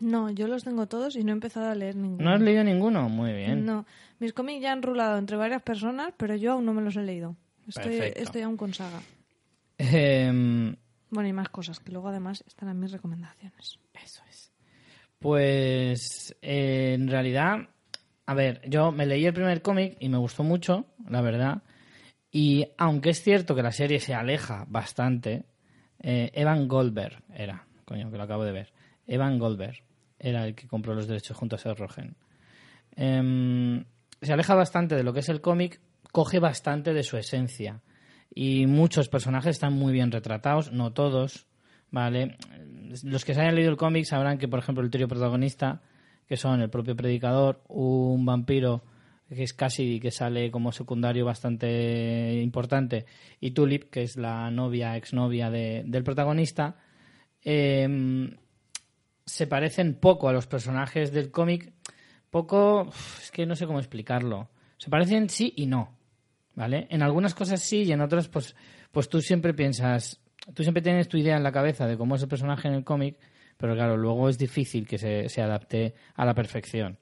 No, 0.00 0.30
yo 0.30 0.46
los 0.48 0.64
tengo 0.64 0.86
todos 0.86 1.16
y 1.16 1.24
no 1.24 1.30
he 1.30 1.32
empezado 1.32 1.70
a 1.70 1.74
leer 1.74 1.96
ninguno. 1.96 2.24
¿No 2.24 2.34
has 2.34 2.40
leído 2.42 2.64
ninguno? 2.64 3.08
Muy 3.08 3.32
bien. 3.32 3.64
No, 3.64 3.86
mis 4.18 4.32
cómics 4.32 4.60
ya 4.62 4.72
han 4.72 4.82
rulado 4.82 5.18
entre 5.18 5.36
varias 5.36 5.62
personas, 5.62 6.12
pero 6.16 6.34
yo 6.36 6.52
aún 6.52 6.66
no 6.66 6.74
me 6.74 6.82
los 6.82 6.96
he 6.96 7.02
leído. 7.02 7.36
Estoy, 7.66 7.96
Perfecto. 7.96 8.22
estoy 8.22 8.42
aún 8.42 8.56
con 8.56 8.74
saga. 8.74 9.00
Em, 9.78 10.74
Bueno, 11.10 11.28
y 11.28 11.32
más 11.32 11.48
cosas 11.48 11.80
que 11.80 11.92
luego 11.92 12.08
además 12.08 12.44
están 12.46 12.68
en 12.68 12.80
mis 12.80 12.92
recomendaciones. 12.92 13.78
Eso 13.94 14.22
es. 14.28 14.52
Pues 15.18 16.36
eh, 16.42 16.92
en 16.94 17.08
realidad, 17.08 17.68
a 18.26 18.34
ver, 18.34 18.60
yo 18.68 18.92
me 18.92 19.06
leí 19.06 19.24
el 19.26 19.32
primer 19.32 19.62
cómic 19.62 19.96
y 20.00 20.08
me 20.08 20.18
gustó 20.18 20.42
mucho, 20.42 20.86
la 21.08 21.20
verdad. 21.22 21.62
Y 22.38 22.68
aunque 22.76 23.08
es 23.08 23.22
cierto 23.22 23.54
que 23.54 23.62
la 23.62 23.72
serie 23.72 23.98
se 23.98 24.12
aleja 24.12 24.66
bastante, 24.68 25.46
eh, 25.98 26.30
Evan 26.34 26.68
Goldberg 26.68 27.22
era, 27.34 27.66
coño, 27.86 28.10
que 28.10 28.18
lo 28.18 28.24
acabo 28.24 28.44
de 28.44 28.52
ver. 28.52 28.74
Evan 29.06 29.38
Goldberg 29.38 29.78
era 30.18 30.46
el 30.46 30.54
que 30.54 30.68
compró 30.68 30.94
los 30.94 31.06
derechos 31.06 31.34
junto 31.34 31.56
a 31.56 31.58
Seth 31.58 31.78
Rogen. 31.78 32.14
Em, 32.94 33.82
se 34.20 34.34
aleja 34.34 34.54
bastante 34.54 34.96
de 34.96 35.02
lo 35.02 35.14
que 35.14 35.20
es 35.20 35.30
el 35.30 35.40
cómic, 35.40 35.80
coge 36.12 36.38
bastante 36.38 36.92
de 36.92 37.04
su 37.04 37.16
esencia. 37.16 37.80
Y 38.34 38.66
muchos 38.66 39.08
personajes 39.08 39.52
están 39.52 39.72
muy 39.72 39.94
bien 39.94 40.12
retratados, 40.12 40.72
no 40.72 40.92
todos, 40.92 41.46
¿vale? 41.90 42.36
Los 43.02 43.24
que 43.24 43.32
se 43.32 43.40
hayan 43.40 43.54
leído 43.54 43.70
el 43.70 43.78
cómic 43.78 44.04
sabrán 44.04 44.36
que, 44.36 44.46
por 44.46 44.58
ejemplo, 44.58 44.84
el 44.84 44.90
trío 44.90 45.08
protagonista, 45.08 45.80
que 46.28 46.36
son 46.36 46.60
el 46.60 46.68
propio 46.68 46.96
Predicador, 46.96 47.62
un 47.68 48.26
vampiro 48.26 48.82
que 49.28 49.42
es 49.42 49.54
casi 49.54 49.98
que 50.00 50.10
sale 50.10 50.50
como 50.50 50.72
secundario 50.72 51.24
bastante 51.24 52.34
importante, 52.42 53.06
y 53.40 53.50
Tulip, 53.50 53.90
que 53.90 54.02
es 54.02 54.16
la 54.16 54.50
novia, 54.50 54.96
exnovia 54.96 55.50
de, 55.50 55.82
del 55.86 56.04
protagonista, 56.04 56.76
em, 57.42 58.36
se 59.24 59.46
parecen 59.46 59.94
poco 59.94 60.28
a 60.28 60.32
los 60.32 60.46
personajes 60.46 61.12
del 61.12 61.30
cómic. 61.30 61.72
Poco, 62.30 62.90
es 63.20 63.30
que 63.32 63.46
no 63.46 63.56
sé 63.56 63.66
cómo 63.66 63.80
explicarlo. 63.80 64.48
Se 64.78 64.90
parecen 64.90 65.28
sí 65.28 65.52
y 65.56 65.66
no, 65.66 65.96
¿vale? 66.54 66.86
En 66.90 67.02
algunas 67.02 67.34
cosas 67.34 67.60
sí 67.60 67.82
y 67.82 67.92
en 67.92 68.00
otras, 68.00 68.28
pues, 68.28 68.54
pues 68.92 69.08
tú 69.08 69.20
siempre 69.20 69.54
piensas, 69.54 70.20
tú 70.54 70.62
siempre 70.62 70.82
tienes 70.82 71.08
tu 71.08 71.16
idea 71.16 71.36
en 71.36 71.42
la 71.42 71.52
cabeza 71.52 71.86
de 71.86 71.96
cómo 71.96 72.14
es 72.14 72.22
el 72.22 72.28
personaje 72.28 72.68
en 72.68 72.74
el 72.74 72.84
cómic, 72.84 73.18
pero 73.56 73.74
claro, 73.74 73.96
luego 73.96 74.28
es 74.28 74.38
difícil 74.38 74.86
que 74.86 74.98
se, 74.98 75.28
se 75.28 75.42
adapte 75.42 75.94
a 76.14 76.24
la 76.24 76.34
perfección. 76.34 76.98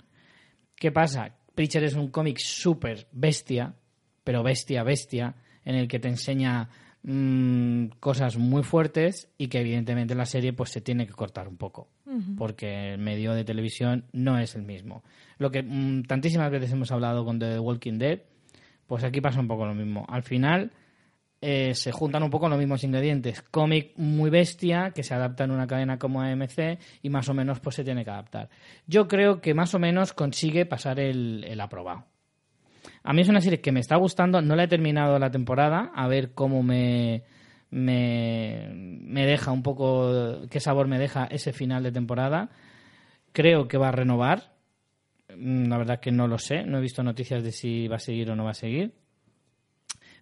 ¿Qué 0.77 0.93
pasa? 0.93 1.35
Preacher 1.55 1.85
es 1.85 1.95
un 1.95 2.09
cómic 2.09 2.39
súper 2.39 3.07
bestia, 3.13 3.75
pero 4.25 4.43
bestia, 4.43 4.83
bestia, 4.83 5.35
en 5.65 5.77
el 5.77 5.89
que 5.89 5.99
te 5.99 6.09
enseña 6.09 6.69
mm, 7.03 7.87
cosas 8.01 8.37
muy 8.37 8.63
fuertes 8.63 9.29
y 9.39 9.49
que 9.49 9.61
evidentemente 9.61 10.15
la 10.15 10.27
serie 10.27 10.53
pues 10.53 10.71
se 10.71 10.81
tiene 10.81 11.07
que 11.07 11.13
cortar 11.13 11.49
un 11.49 11.57
poco, 11.57 11.89
porque 12.37 12.95
el 12.95 12.99
medio 12.99 13.35
de 13.35 13.45
televisión 13.45 14.05
no 14.13 14.39
es 14.39 14.55
el 14.55 14.63
mismo. 14.63 15.05
Lo 15.39 15.51
que 15.51 15.63
mm, 15.63 16.05
tantísimas 16.05 16.51
veces 16.51 16.73
hemos 16.73 16.91
hablado 16.91 17.25
con 17.25 17.39
The 17.39 17.59
Walking 17.59 17.99
Dead, 17.99 18.21
pues 18.87 19.05
aquí 19.05 19.21
pasa 19.21 19.41
un 19.41 19.49
poco 19.49 19.67
lo 19.67 19.75
mismo. 19.75 20.05
Al 20.09 20.23
final, 20.23 20.73
eh, 21.45 21.75
se 21.75 21.93
juntan 21.93 22.23
un 22.23 22.31
poco 22.31 22.49
los 22.49 22.59
mismos 22.59 22.85
ingredientes. 22.85 23.43
Cómic 23.43 23.93
muy 23.97 24.31
bestia, 24.31 24.93
que 24.95 25.03
se 25.03 25.15
adapta 25.15 25.45
en 25.45 25.51
una 25.51 25.67
cadena 25.67 25.99
como 25.99 26.23
AMC 26.23 26.79
y 27.03 27.11
más 27.11 27.29
o 27.29 27.35
menos 27.35 27.61
pues 27.61 27.77
se 27.77 27.85
tiene 27.85 28.05
que 28.05 28.11
adaptar. 28.11 28.49
Yo 28.87 29.09
creo 29.09 29.41
que 29.41 29.55
más 29.55 29.75
o 29.75 29.79
menos 29.79 30.13
consigue 30.13 30.67
pasar 30.67 31.01
el, 31.01 31.45
el 31.45 31.61
aprobado. 31.61 32.07
A 33.03 33.13
mí 33.13 33.23
es 33.23 33.29
una 33.29 33.41
serie 33.41 33.61
que 33.61 33.73
me 33.73 33.81
está 33.81 33.97
gustando, 33.97 34.41
no 34.41 34.57
la 34.57 34.65
he 34.65 34.69
terminado 34.69 35.19
la 35.19 35.31
temporada, 35.31 35.91
a 35.95 36.09
ver 36.09 36.33
cómo 36.33 36.63
me, 36.63 37.25
me, 37.71 38.69
me 38.73 39.27
deja 39.27 39.53
un 39.53 39.63
poco, 39.63 40.43
qué 40.51 40.61
sabor 40.61 40.89
me 40.89 40.99
deja 40.99 41.27
ese 41.27 41.53
final 41.53 41.83
de 41.83 41.93
temporada. 41.93 42.51
Creo 43.33 43.69
que 43.69 43.79
va 43.79 43.89
a 43.89 43.93
renovar, 43.93 44.55
Mm, 45.37 45.69
la 45.69 45.79
verdad 45.79 46.01
que 46.01 46.13
no 46.13 46.29
lo 46.29 46.39
sé, 46.39 46.65
no 46.65 46.79
he 46.79 46.81
visto 46.81 47.03
noticias 47.03 47.43
de 47.43 47.53
si 47.53 47.89
va 47.89 47.97
a 47.97 48.01
seguir 48.01 48.31
o 48.31 48.37
no 48.37 48.45
va 48.45 48.51
a 48.51 48.55
seguir. 48.55 48.95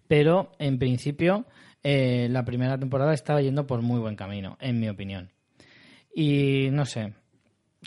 Pero 0.07 0.51
en 0.59 0.79
principio 0.79 1.45
eh, 1.83 2.27
la 2.29 2.45
primera 2.45 2.77
temporada 2.77 3.13
estaba 3.13 3.41
yendo 3.41 3.67
por 3.67 3.81
muy 3.81 3.99
buen 3.99 4.15
camino, 4.15 4.57
en 4.61 4.79
mi 4.79 4.89
opinión. 4.89 5.31
Y 6.15 6.69
no 6.71 6.85
sé, 6.85 7.13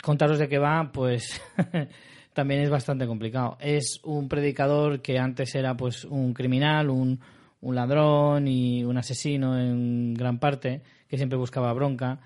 contaros 0.03 0.37
de 0.39 0.47
qué 0.47 0.59
va, 0.59 0.91
pues 0.91 1.41
también 2.33 2.61
es 2.61 2.69
bastante 2.69 3.07
complicado. 3.07 3.57
Es 3.59 3.99
un 4.03 4.29
predicador 4.29 5.01
que 5.01 5.17
antes 5.17 5.55
era 5.55 5.75
pues 5.75 6.05
un 6.05 6.33
criminal, 6.33 6.89
un, 6.89 7.19
un 7.61 7.75
ladrón 7.75 8.47
y 8.47 8.83
un 8.83 8.97
asesino 8.97 9.59
en 9.59 10.13
gran 10.13 10.39
parte, 10.39 10.81
que 11.07 11.17
siempre 11.17 11.37
buscaba 11.37 11.73
bronca. 11.73 12.19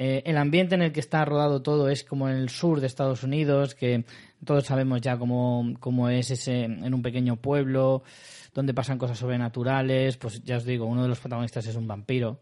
Eh, 0.00 0.22
el 0.26 0.36
ambiente 0.36 0.76
en 0.76 0.82
el 0.82 0.92
que 0.92 1.00
está 1.00 1.24
rodado 1.24 1.60
todo 1.60 1.88
es 1.88 2.04
como 2.04 2.28
en 2.28 2.36
el 2.36 2.50
sur 2.50 2.80
de 2.80 2.86
Estados 2.86 3.24
Unidos, 3.24 3.74
que 3.74 4.04
todos 4.44 4.64
sabemos 4.64 5.00
ya 5.00 5.18
cómo, 5.18 5.74
cómo 5.80 6.08
es 6.08 6.30
ese 6.30 6.64
en 6.64 6.94
un 6.94 7.02
pequeño 7.02 7.36
pueblo, 7.36 8.02
donde 8.54 8.74
pasan 8.74 8.98
cosas 8.98 9.18
sobrenaturales. 9.18 10.16
Pues 10.16 10.42
ya 10.44 10.56
os 10.56 10.64
digo, 10.64 10.86
uno 10.86 11.02
de 11.02 11.08
los 11.08 11.20
protagonistas 11.20 11.66
es 11.66 11.76
un 11.76 11.86
vampiro. 11.86 12.40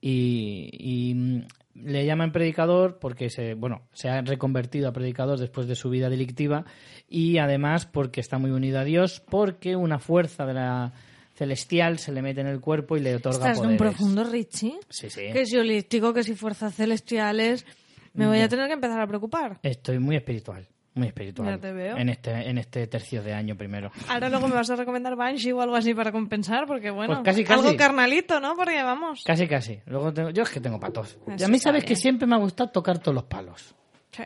Y, 0.00 0.68
y, 0.72 1.14
mm, 1.14 1.46
le 1.74 2.04
llaman 2.04 2.30
predicador 2.30 2.98
porque 2.98 3.30
se, 3.30 3.54
bueno, 3.54 3.88
se 3.92 4.08
ha 4.08 4.20
reconvertido 4.20 4.88
a 4.88 4.92
predicador 4.92 5.38
después 5.38 5.66
de 5.66 5.74
su 5.74 5.90
vida 5.90 6.08
delictiva 6.08 6.64
y 7.08 7.38
además 7.38 7.86
porque 7.86 8.20
está 8.20 8.38
muy 8.38 8.50
unido 8.50 8.78
a 8.78 8.84
Dios, 8.84 9.20
porque 9.28 9.74
una 9.74 9.98
fuerza 9.98 10.46
de 10.46 10.54
la 10.54 10.92
celestial 11.34 11.98
se 11.98 12.12
le 12.12 12.22
mete 12.22 12.40
en 12.40 12.46
el 12.46 12.60
cuerpo 12.60 12.96
y 12.96 13.00
le 13.00 13.16
otorga 13.16 13.50
Estás 13.50 13.60
de 13.60 13.68
un 13.68 13.76
profundo, 13.76 14.24
Richie. 14.24 14.78
Sí, 14.88 15.10
sí. 15.10 15.32
Que 15.32 15.46
si 15.46 15.56
holístico, 15.56 16.12
que 16.14 16.22
si 16.22 16.34
fuerzas 16.34 16.74
celestiales. 16.74 17.66
Me 18.14 18.28
voy 18.28 18.38
a 18.38 18.48
tener 18.48 18.68
que 18.68 18.74
empezar 18.74 19.00
a 19.00 19.06
preocupar. 19.08 19.58
Estoy 19.62 19.98
muy 19.98 20.14
espiritual, 20.14 20.68
muy 20.94 21.08
espiritual. 21.08 21.48
Ya 21.50 21.58
te 21.60 21.72
veo. 21.72 21.96
En 21.96 22.08
este, 22.08 22.30
en 22.48 22.58
este 22.58 22.86
tercio 22.86 23.22
de 23.22 23.34
año 23.34 23.56
primero. 23.56 23.90
Ahora 24.08 24.28
luego 24.28 24.48
me 24.48 24.54
vas 24.54 24.70
a 24.70 24.76
recomendar 24.76 25.16
Banshee 25.16 25.52
o 25.52 25.60
algo 25.60 25.74
así 25.76 25.92
para 25.94 26.12
compensar, 26.12 26.66
porque 26.66 26.90
bueno, 26.90 27.14
Pues 27.14 27.24
casi, 27.24 27.44
casi. 27.44 27.66
algo 27.66 27.76
carnalito, 27.76 28.38
¿no? 28.40 28.54
Porque 28.56 28.82
vamos. 28.82 29.22
Casi, 29.24 29.46
casi. 29.48 29.80
Luego 29.86 30.12
tengo- 30.12 30.30
yo 30.30 30.42
es 30.44 30.50
que 30.50 30.60
tengo 30.60 30.78
patos. 30.78 31.18
Y 31.38 31.42
a 31.42 31.48
mí 31.48 31.58
sabes 31.58 31.84
que 31.84 31.96
siempre 31.96 32.26
me 32.26 32.36
ha 32.36 32.38
gustado 32.38 32.70
tocar 32.70 32.98
todos 32.98 33.14
los 33.14 33.24
palos. 33.24 33.74
Sí, 34.12 34.22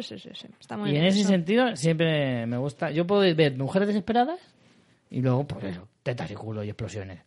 sí, 0.00 0.02
sí, 0.02 0.18
sí, 0.18 0.30
sí. 0.34 0.46
Está 0.58 0.76
muy 0.78 0.88
y 0.88 0.92
bien 0.92 1.04
en 1.04 1.08
ese 1.10 1.24
sentido 1.24 1.76
siempre 1.76 2.46
me 2.46 2.56
gusta. 2.56 2.90
Yo 2.90 3.06
puedo 3.06 3.20
ver 3.34 3.58
mujeres 3.58 3.88
desesperadas 3.88 4.40
y 5.10 5.20
luego, 5.20 5.46
pues 5.46 5.64
eso, 5.64 5.86
tetas 6.02 6.30
y 6.30 6.34
culo 6.34 6.64
y 6.64 6.68
explosiones. 6.68 7.20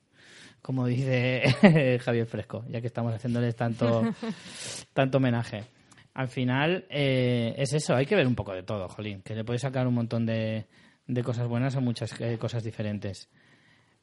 Como 0.64 0.88
dice 0.88 1.44
Javier 2.04 2.26
Fresco, 2.26 2.66
ya 2.70 2.82
que 2.82 2.88
estamos 2.88 3.14
haciéndoles 3.14 3.56
tanto, 3.56 4.02
tanto 4.94 5.18
homenaje. 5.20 5.64
Al 6.16 6.28
final 6.30 6.86
eh, 6.90 7.54
es 7.58 7.74
eso, 7.74 7.94
hay 7.96 8.06
que 8.08 8.16
ver 8.16 8.26
un 8.26 8.34
poco 8.36 8.54
de 8.54 8.64
todo, 8.64 8.88
Jolín, 8.90 9.22
que 9.22 9.36
le 9.36 9.44
puedes 9.44 9.62
sacar 9.62 9.86
un 9.86 9.94
montón 9.94 10.26
de, 10.26 10.66
de 11.06 11.24
cosas 11.24 11.48
buenas 11.48 11.76
a 11.76 11.80
muchas 11.82 12.20
eh, 12.22 12.38
cosas 12.40 12.64
diferentes. 12.64 13.30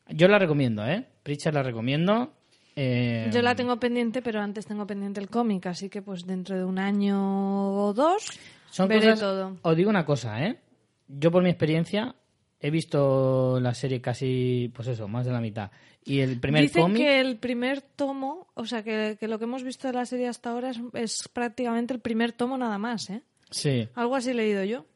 Yo 0.09 0.29
la 0.29 0.39
recomiendo, 0.39 0.87
¿eh? 0.87 1.07
Preacher 1.25 1.55
la 1.55 1.63
recomiendo. 1.63 2.35
Eh, 2.77 3.29
Yo 3.33 3.43
la 3.43 3.55
tengo 3.55 3.79
pendiente, 3.81 4.23
pero 4.23 4.41
antes 4.41 4.67
tengo 4.67 4.87
pendiente 4.87 5.21
el 5.21 5.29
cómic, 5.29 5.67
así 5.67 5.89
que 5.91 6.01
pues 6.03 6.25
dentro 6.27 6.57
de 6.57 6.65
un 6.65 6.79
año 6.79 7.19
o 7.87 7.93
dos 7.93 8.31
Son 8.71 8.89
veré 8.89 9.11
cosas- 9.11 9.21
todo. 9.21 9.57
Os 9.63 9.77
digo 9.77 9.91
una 9.91 10.05
cosa, 10.07 10.43
¿eh? 10.45 10.59
Yo 11.09 11.31
por 11.31 11.43
mi 11.43 11.51
experiencia 11.51 12.15
he 12.63 12.71
visto 12.71 13.59
la 13.61 13.75
serie 13.75 14.01
casi, 14.01 14.71
pues 14.73 14.87
eso, 14.87 15.09
más 15.09 15.27
de 15.27 15.33
la 15.33 15.41
mitad. 15.41 15.71
Y 16.05 16.21
el 16.21 16.39
primer 16.39 16.63
Dicen 16.63 16.83
cómic... 16.83 17.03
que 17.03 17.21
el 17.21 17.37
primer 17.37 17.81
tomo, 17.81 18.47
o 18.55 18.65
sea, 18.67 18.85
que, 18.85 19.17
que 19.19 19.27
lo 19.27 19.39
que 19.39 19.45
hemos 19.45 19.65
visto 19.65 19.89
de 19.89 19.95
la 19.95 20.07
serie 20.07 20.29
hasta 20.29 20.51
ahora 20.51 20.71
es, 20.71 20.81
es 20.95 21.29
prácticamente 21.33 21.93
el 21.93 22.01
primer 22.01 22.31
tomo 22.33 22.57
nada 22.57 22.79
más, 22.79 23.11
¿eh? 23.11 23.23
Sí. 23.51 23.89
Algo 23.95 24.15
así 24.15 24.31
he 24.31 24.35
leído 24.35 24.63
yo. 24.63 24.87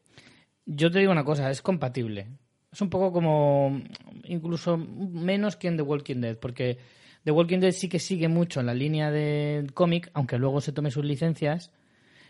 Yo 0.65 0.89
te 0.89 0.99
digo 0.99 1.11
una 1.11 1.25
cosa, 1.25 1.51
es 1.51 1.61
compatible. 1.61 2.27
Es 2.71 2.81
un 2.81 2.89
poco 2.89 3.11
como 3.11 3.81
incluso 4.23 4.77
menos 4.77 5.57
que 5.57 5.67
en 5.67 5.75
The 5.75 5.83
Walking 5.83 6.21
Dead, 6.21 6.37
porque 6.37 6.77
The 7.25 7.31
Walking 7.31 7.59
Dead 7.59 7.71
sí 7.71 7.89
que 7.89 7.99
sigue 7.99 8.29
mucho 8.29 8.61
en 8.61 8.65
la 8.67 8.73
línea 8.73 9.11
del 9.11 9.73
cómic, 9.73 10.09
aunque 10.13 10.37
luego 10.37 10.61
se 10.61 10.71
tome 10.71 10.91
sus 10.91 11.03
licencias, 11.03 11.71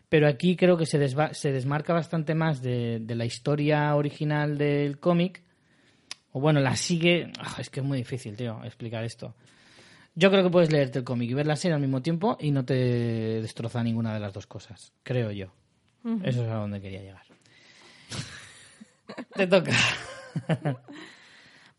pero 0.09 0.27
aquí 0.27 0.55
creo 0.55 0.77
que 0.77 0.85
se, 0.85 0.99
desva- 0.99 1.33
se 1.33 1.51
desmarca 1.51 1.93
bastante 1.93 2.33
más 2.35 2.61
de, 2.61 2.99
de 3.01 3.15
la 3.15 3.25
historia 3.25 3.95
original 3.95 4.57
del 4.57 4.99
cómic, 4.99 5.43
o 6.31 6.39
bueno, 6.39 6.59
la 6.59 6.75
sigue... 6.75 7.31
Ah, 7.39 7.55
es 7.59 7.69
que 7.69 7.79
es 7.79 7.85
muy 7.85 7.97
difícil, 7.97 8.35
tío, 8.35 8.63
explicar 8.63 9.03
esto. 9.03 9.33
Yo 10.15 10.29
creo 10.31 10.43
que 10.43 10.49
puedes 10.49 10.71
leerte 10.71 10.99
el 10.99 11.05
cómic 11.05 11.29
y 11.29 11.33
ver 11.33 11.45
la 11.47 11.55
serie 11.55 11.75
al 11.75 11.81
mismo 11.81 12.01
tiempo 12.01 12.37
y 12.39 12.51
no 12.51 12.65
te 12.65 12.73
destroza 12.73 13.83
ninguna 13.83 14.13
de 14.13 14.19
las 14.19 14.33
dos 14.33 14.47
cosas, 14.47 14.91
creo 15.03 15.31
yo. 15.31 15.47
Eso 16.23 16.43
es 16.43 16.49
a 16.49 16.55
donde 16.55 16.79
quería 16.81 17.01
llegar. 17.01 17.23
Te 19.35 19.45
toca. 19.47 19.71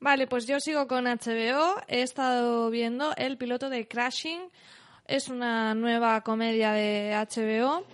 Vale, 0.00 0.26
pues 0.26 0.46
yo 0.46 0.60
sigo 0.60 0.86
con 0.86 1.04
HBO. 1.06 1.74
He 1.88 2.02
estado 2.02 2.70
viendo 2.70 3.14
el 3.16 3.36
piloto 3.36 3.68
de 3.70 3.88
Crashing. 3.88 4.40
Es 5.06 5.28
una 5.28 5.74
nueva 5.74 6.20
comedia 6.22 6.72
de 6.72 7.12
HBO. 7.14 7.84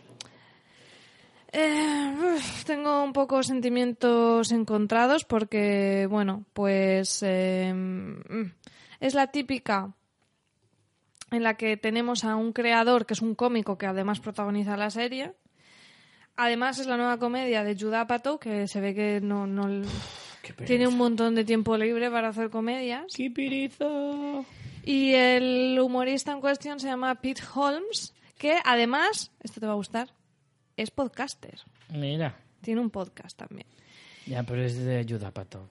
Eh, 1.56 2.40
tengo 2.66 3.04
un 3.04 3.12
poco 3.12 3.44
sentimientos 3.44 4.50
encontrados 4.50 5.24
porque, 5.24 6.08
bueno, 6.10 6.44
pues 6.52 7.22
eh, 7.22 7.72
mm, 7.72 8.50
es 8.98 9.14
la 9.14 9.28
típica 9.28 9.94
en 11.30 11.44
la 11.44 11.56
que 11.56 11.76
tenemos 11.76 12.24
a 12.24 12.34
un 12.34 12.52
creador 12.52 13.06
que 13.06 13.14
es 13.14 13.22
un 13.22 13.36
cómico 13.36 13.78
que 13.78 13.86
además 13.86 14.18
protagoniza 14.18 14.76
la 14.76 14.90
serie. 14.90 15.32
Además 16.34 16.80
es 16.80 16.88
la 16.88 16.96
nueva 16.96 17.18
comedia 17.18 17.62
de 17.62 17.76
Judd 17.78 17.94
Apatow 17.94 18.40
que 18.40 18.66
se 18.66 18.80
ve 18.80 18.92
que 18.92 19.20
no, 19.20 19.46
no 19.46 19.86
tiene 20.66 20.88
un 20.88 20.96
montón 20.96 21.36
de 21.36 21.44
tiempo 21.44 21.76
libre 21.76 22.10
para 22.10 22.30
hacer 22.30 22.50
comedias. 22.50 23.04
¡Qué 23.16 23.30
pirizo! 23.30 24.44
Y 24.84 25.12
el 25.12 25.78
humorista 25.78 26.32
en 26.32 26.40
cuestión 26.40 26.80
se 26.80 26.88
llama 26.88 27.14
Pete 27.14 27.42
Holmes, 27.54 28.12
que 28.38 28.58
además, 28.64 29.30
esto 29.40 29.60
te 29.60 29.66
va 29.66 29.72
a 29.72 29.76
gustar, 29.76 30.10
es 30.76 30.90
podcaster. 30.90 31.60
Mira. 31.90 32.36
Tiene 32.60 32.80
un 32.80 32.90
podcast 32.90 33.36
también. 33.36 33.66
Ya, 34.26 34.42
pero 34.42 34.62
es 34.62 34.76
de 34.82 34.96
ayuda, 34.98 35.30
pato. 35.30 35.68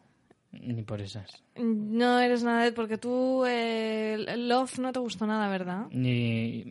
Ni 0.52 0.84
por 0.84 1.02
esas. 1.02 1.44
No 1.56 2.20
eres 2.20 2.44
nada 2.44 2.64
de... 2.64 2.72
Porque 2.72 3.00
tú, 3.00 3.44
eh, 3.48 4.36
Love 4.38 4.78
no 4.80 4.92
te 4.94 5.00
gustó 5.00 5.26
nada, 5.26 5.48
¿verdad? 5.50 5.88
Ni. 5.92 6.64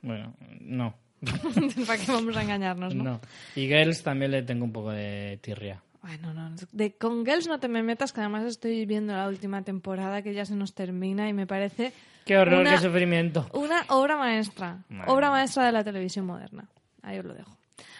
Bueno, 0.00 0.34
no. 0.60 0.94
¿Para 1.86 1.98
qué 1.98 2.10
vamos 2.10 2.36
a 2.36 2.42
engañarnos, 2.42 2.94
no? 2.94 3.04
No. 3.04 3.20
Y 3.54 3.66
Girls 3.66 4.02
también 4.02 4.30
le 4.30 4.42
tengo 4.42 4.64
un 4.64 4.72
poco 4.72 4.90
de 4.92 5.38
tirria. 5.42 5.82
Bueno, 6.02 6.34
no, 6.34 6.54
de, 6.72 6.92
con 6.96 7.24
Girls 7.24 7.46
no 7.46 7.60
te 7.60 7.68
me 7.68 7.82
metas, 7.82 8.12
que 8.12 8.20
además 8.20 8.44
estoy 8.44 8.84
viendo 8.84 9.14
la 9.14 9.26
última 9.26 9.62
temporada 9.62 10.20
que 10.22 10.34
ya 10.34 10.44
se 10.44 10.54
nos 10.54 10.74
termina 10.74 11.28
y 11.30 11.32
me 11.32 11.46
parece 11.46 11.94
¡Qué 12.26 12.36
horror, 12.36 12.60
Una- 12.60 12.72
qué 12.72 12.78
sufrimiento! 12.78 13.46
Una 13.54 13.84
obra 13.88 14.16
maestra. 14.16 14.82
Madre 14.88 15.10
obra 15.10 15.30
maestra 15.30 15.64
de 15.66 15.72
la 15.72 15.84
televisión 15.84 16.26
moderna. 16.26 16.68
Ahí 17.04 17.18
os 17.18 17.24
lo 17.24 17.34
dejo. 17.34 17.56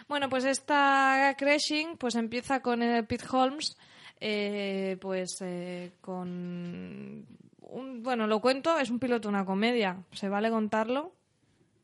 Bueno, 0.09 0.29
pues 0.29 0.45
esta 0.45 1.35
Crashing 1.39 1.97
pues 1.97 2.15
empieza 2.15 2.61
con 2.61 2.83
el 2.83 3.05
Pete 3.07 3.25
Holmes, 3.31 3.77
eh, 4.21 4.97
pues 5.01 5.39
eh, 5.41 5.93
con... 6.01 7.27
Un, 7.61 8.03
bueno, 8.03 8.27
lo 8.27 8.41
cuento, 8.41 8.79
es 8.79 8.91
un 8.91 8.99
piloto, 8.99 9.29
una 9.29 9.45
comedia. 9.45 9.97
¿Se 10.13 10.29
vale 10.29 10.51
contarlo? 10.51 11.13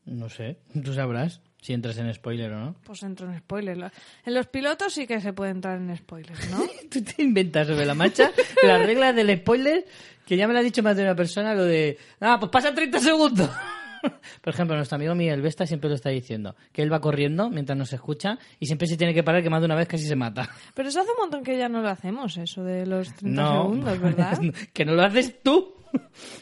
No 0.05 0.29
sé, 0.29 0.57
tú 0.83 0.93
sabrás 0.93 1.41
si 1.61 1.73
entras 1.73 1.97
en 1.97 2.11
spoiler 2.13 2.51
o 2.53 2.59
no. 2.59 2.75
Pues 2.83 3.03
entro 3.03 3.31
en 3.31 3.37
spoilers. 3.39 3.77
Lo- 3.79 3.91
En 4.25 4.33
los 4.33 4.47
pilotos 4.47 4.93
sí 4.93 5.05
que 5.05 5.19
se 5.21 5.33
puede 5.33 5.51
entrar 5.51 5.77
en 5.77 5.95
spoilers, 5.95 6.49
¿no? 6.49 6.63
Tú 6.89 7.03
te 7.03 7.21
inventas 7.21 7.67
sobre 7.67 7.85
la 7.85 7.93
marcha 7.93 8.31
las 8.63 8.83
reglas 8.85 9.15
del 9.15 9.37
spoiler, 9.37 9.85
que 10.25 10.37
ya 10.37 10.47
me 10.47 10.53
lo 10.53 10.59
ha 10.59 10.63
dicho 10.63 10.81
más 10.81 10.95
de 10.95 11.03
una 11.03 11.15
persona, 11.15 11.53
lo 11.53 11.65
de, 11.65 11.97
ah, 12.19 12.37
pues 12.39 12.51
pasa 12.51 12.73
30 12.73 12.99
segundos. 12.99 13.49
Por 14.41 14.53
ejemplo, 14.53 14.75
nuestro 14.75 14.95
amigo 14.95 15.15
Miguel 15.15 15.41
Vesta 15.41 15.65
siempre 15.65 15.89
lo 15.89 15.95
está 15.95 16.09
diciendo, 16.09 16.55
que 16.71 16.81
él 16.81 16.91
va 16.91 17.01
corriendo 17.01 17.49
mientras 17.49 17.77
nos 17.77 17.93
escucha 17.93 18.37
y 18.59 18.65
siempre 18.65 18.87
se 18.87 18.97
tiene 18.97 19.13
que 19.13 19.23
parar, 19.23 19.43
que 19.43 19.49
más 19.49 19.61
de 19.61 19.65
una 19.65 19.75
vez 19.75 19.87
casi 19.87 20.05
se 20.05 20.15
mata. 20.15 20.49
Pero 20.73 20.89
eso 20.89 21.01
hace 21.01 21.11
un 21.11 21.17
montón 21.21 21.43
que 21.43 21.57
ya 21.57 21.69
no 21.69 21.81
lo 21.81 21.89
hacemos, 21.89 22.37
eso 22.37 22.63
de 22.63 22.85
los 22.85 23.13
30 23.15 23.51
segundos, 23.51 23.99
¿verdad? 24.01 24.39
que 24.73 24.85
no 24.85 24.93
lo 24.93 25.03
haces 25.03 25.41
tú. 25.41 25.75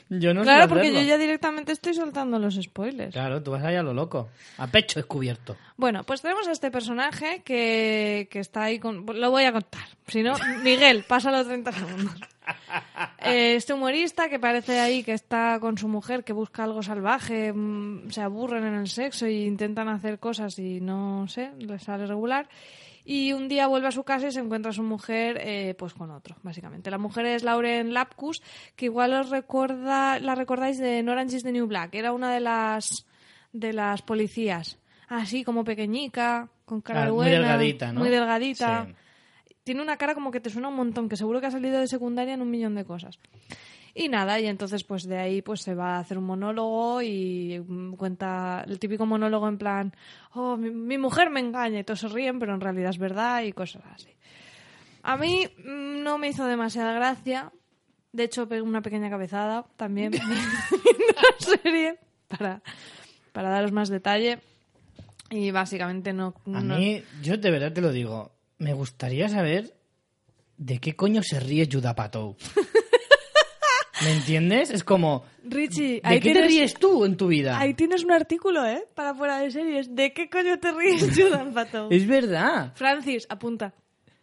Yo 0.09 0.33
no 0.33 0.43
claro, 0.43 0.67
porque 0.67 0.89
hacerlo. 0.89 1.01
yo 1.01 1.07
ya 1.07 1.17
directamente 1.17 1.71
estoy 1.71 1.95
soltando 1.95 2.37
los 2.37 2.55
spoilers. 2.55 3.13
Claro, 3.13 3.41
tú 3.41 3.51
vas 3.51 3.63
allá 3.63 3.79
a 3.79 3.83
lo 3.83 3.93
loco. 3.93 4.29
A 4.57 4.67
pecho 4.67 4.99
descubierto. 4.99 5.55
Bueno, 5.75 6.03
pues 6.03 6.21
tenemos 6.21 6.47
a 6.47 6.51
este 6.51 6.69
personaje 6.69 7.41
que, 7.43 8.27
que 8.29 8.39
está 8.39 8.63
ahí 8.63 8.77
con... 8.77 9.05
Lo 9.07 9.31
voy 9.31 9.45
a 9.45 9.51
contar. 9.51 9.87
Si 10.07 10.21
no, 10.21 10.35
Miguel, 10.63 11.03
pasa 11.07 11.31
los 11.31 11.47
30 11.47 11.71
segundos. 11.71 12.13
Eh, 13.21 13.55
este 13.55 13.73
humorista 13.73 14.29
que 14.29 14.39
parece 14.39 14.79
ahí 14.79 15.03
que 15.03 15.11
está 15.13 15.59
con 15.59 15.77
su 15.77 15.87
mujer, 15.89 16.23
que 16.23 16.31
busca 16.33 16.63
algo 16.63 16.81
salvaje, 16.81 17.51
mm, 17.53 18.09
se 18.11 18.21
aburren 18.21 18.63
en 18.65 18.75
el 18.75 18.87
sexo 18.87 19.27
y 19.27 19.43
intentan 19.45 19.89
hacer 19.89 20.19
cosas 20.19 20.57
y 20.57 20.79
no 20.79 21.27
sé, 21.27 21.51
les 21.59 21.83
sale 21.83 22.07
regular. 22.07 22.47
Y 23.03 23.33
un 23.33 23.47
día 23.49 23.67
vuelve 23.67 23.87
a 23.87 23.91
su 23.91 24.03
casa 24.03 24.27
y 24.27 24.31
se 24.31 24.39
encuentra 24.39 24.69
a 24.71 24.73
su 24.73 24.83
mujer 24.83 25.37
eh, 25.41 25.75
pues 25.77 25.93
con 25.93 26.11
otro, 26.11 26.37
básicamente. 26.43 26.89
La 26.91 26.97
mujer 26.97 27.25
es 27.25 27.43
Lauren 27.43 27.93
Lapkus, 27.93 28.41
que 28.75 28.85
igual 28.85 29.13
os 29.13 29.29
recuerda, 29.29 30.19
la 30.19 30.35
recordáis 30.35 30.77
de 30.77 31.03
No 31.03 31.11
Orange 31.11 31.37
is 31.37 31.43
the 31.43 31.51
New 31.51 31.67
Black. 31.67 31.95
Era 31.95 32.13
una 32.13 32.31
de 32.33 32.39
las, 32.39 33.05
de 33.51 33.73
las 33.73 34.01
policías. 34.01 34.77
Así 35.07 35.43
como 35.43 35.63
pequeñica, 35.63 36.49
con 36.65 36.81
cara 36.81 37.03
Ah, 37.03 37.05
muy 37.07 37.13
buena. 37.15 37.31
delgadita, 37.31 37.91
¿no? 37.91 37.99
Muy 38.01 38.09
delgadita. 38.09 38.85
Sí. 38.87 38.93
Tiene 39.63 39.81
una 39.81 39.97
cara 39.97 40.13
como 40.15 40.31
que 40.31 40.39
te 40.39 40.49
suena 40.49 40.67
un 40.69 40.75
montón, 40.75 41.09
que 41.09 41.15
seguro 41.17 41.39
que 41.41 41.47
ha 41.47 41.51
salido 41.51 41.79
de 41.79 41.87
secundaria 41.87 42.33
en 42.33 42.41
un 42.41 42.49
millón 42.49 42.75
de 42.75 42.85
cosas. 42.85 43.19
Y 43.95 44.07
nada, 44.07 44.39
y 44.39 44.45
entonces 44.45 44.83
pues 44.83 45.03
de 45.07 45.17
ahí 45.17 45.41
pues 45.41 45.61
se 45.61 45.73
va 45.75 45.95
a 45.95 45.99
hacer 45.99 46.17
un 46.17 46.23
monólogo 46.25 47.01
y 47.01 47.59
mm, 47.67 47.93
cuenta 47.95 48.63
el 48.67 48.79
típico 48.79 49.05
monólogo 49.05 49.47
en 49.47 49.57
plan, 49.57 49.93
oh, 50.33 50.57
mi, 50.57 50.69
mi 50.71 50.97
mujer 50.97 51.29
me 51.29 51.39
engaña 51.39 51.79
y 51.79 51.83
todos 51.83 51.99
se 52.01 52.07
ríen, 52.07 52.39
pero 52.39 52.53
en 52.53 52.61
realidad 52.61 52.91
es 52.91 52.97
verdad 52.99 53.41
y 53.43 53.51
cosas 53.51 53.81
así. 53.93 54.09
A 55.03 55.17
mí 55.17 55.47
mm, 55.65 56.03
no 56.03 56.17
me 56.17 56.29
hizo 56.29 56.45
demasiada 56.45 56.93
gracia. 56.93 57.51
De 58.11 58.23
hecho, 58.23 58.47
pegué 58.47 58.61
una 58.61 58.81
pequeña 58.81 59.09
cabezada 59.09 59.65
también 59.75 60.11
la 60.13 61.45
serie 61.61 61.99
para, 62.27 62.61
para 63.33 63.49
daros 63.49 63.71
más 63.71 63.89
detalle. 63.89 64.39
Y 65.31 65.51
básicamente 65.51 66.11
no... 66.13 66.33
A 66.53 66.61
no- 66.61 66.77
mí, 66.77 67.03
yo 67.21 67.37
de 67.37 67.51
verdad 67.51 67.71
te 67.73 67.81
lo 67.81 67.91
digo, 67.91 68.31
me 68.59 68.73
gustaría 68.73 69.27
saber 69.29 69.73
de 70.57 70.79
qué 70.79 70.95
coño 70.95 71.23
se 71.23 71.39
ríe 71.39 71.67
Judah 71.71 71.95
Patou. 71.95 72.35
¿Me 74.03 74.13
entiendes? 74.13 74.69
Es 74.69 74.83
como, 74.85 75.25
Richie, 75.43 76.01
¿de 76.01 76.19
qué 76.21 76.33
te 76.33 76.41
ríes 76.41 76.73
tú 76.75 77.03
en 77.03 77.17
tu 77.17 77.27
vida? 77.27 77.59
Ahí 77.59 77.73
tienes 77.73 78.03
un 78.03 78.11
artículo, 78.11 78.65
¿eh? 78.65 78.87
Para 78.95 79.13
fuera 79.13 79.39
de 79.39 79.51
series. 79.51 79.93
¿De 79.93 80.13
qué 80.13 80.29
coño 80.29 80.57
te 80.59 80.71
ríes, 80.71 81.09
Judan 81.15 81.53
Pato? 81.53 81.89
Es 81.91 82.07
verdad, 82.07 82.71
Francis, 82.75 83.25
apunta. 83.29 83.73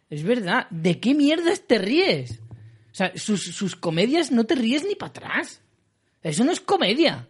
es 0.09 0.23
verdad. 0.23 0.67
¿De 0.71 0.99
qué 0.99 1.13
mierdas 1.13 1.61
te 1.67 1.77
ríes? 1.77 2.39
O 2.91 2.95
sea, 2.97 3.11
sus, 3.15 3.43
sus 3.43 3.75
comedias 3.75 4.31
no 4.31 4.45
te 4.45 4.55
ríes 4.55 4.83
ni 4.83 4.95
para 4.95 5.09
atrás. 5.09 5.61
Eso 6.23 6.43
no 6.43 6.51
es 6.51 6.59
comedia. 6.59 7.27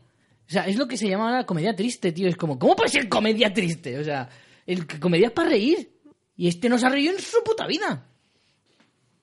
O 0.47 0.49
sea, 0.49 0.67
es 0.67 0.77
lo 0.77 0.87
que 0.87 0.95
se 0.95 1.09
llama 1.09 1.31
la 1.31 1.45
comedia 1.45 1.75
triste, 1.75 2.13
tío. 2.13 2.29
Es 2.29 2.37
como, 2.37 2.57
¿cómo 2.57 2.77
puede 2.77 2.89
ser 2.89 3.09
comedia 3.09 3.53
triste? 3.53 3.99
O 3.99 4.03
sea, 4.03 4.29
el 4.65 4.87
que 4.87 4.99
comedia 4.99 5.27
es 5.27 5.33
para 5.33 5.49
reír. 5.49 5.96
Y 6.37 6.47
este 6.47 6.69
no 6.69 6.77
se 6.77 6.85
ha 6.85 6.89
reído 6.89 7.13
en 7.13 7.19
su 7.19 7.43
puta 7.43 7.65
vida. 7.65 8.05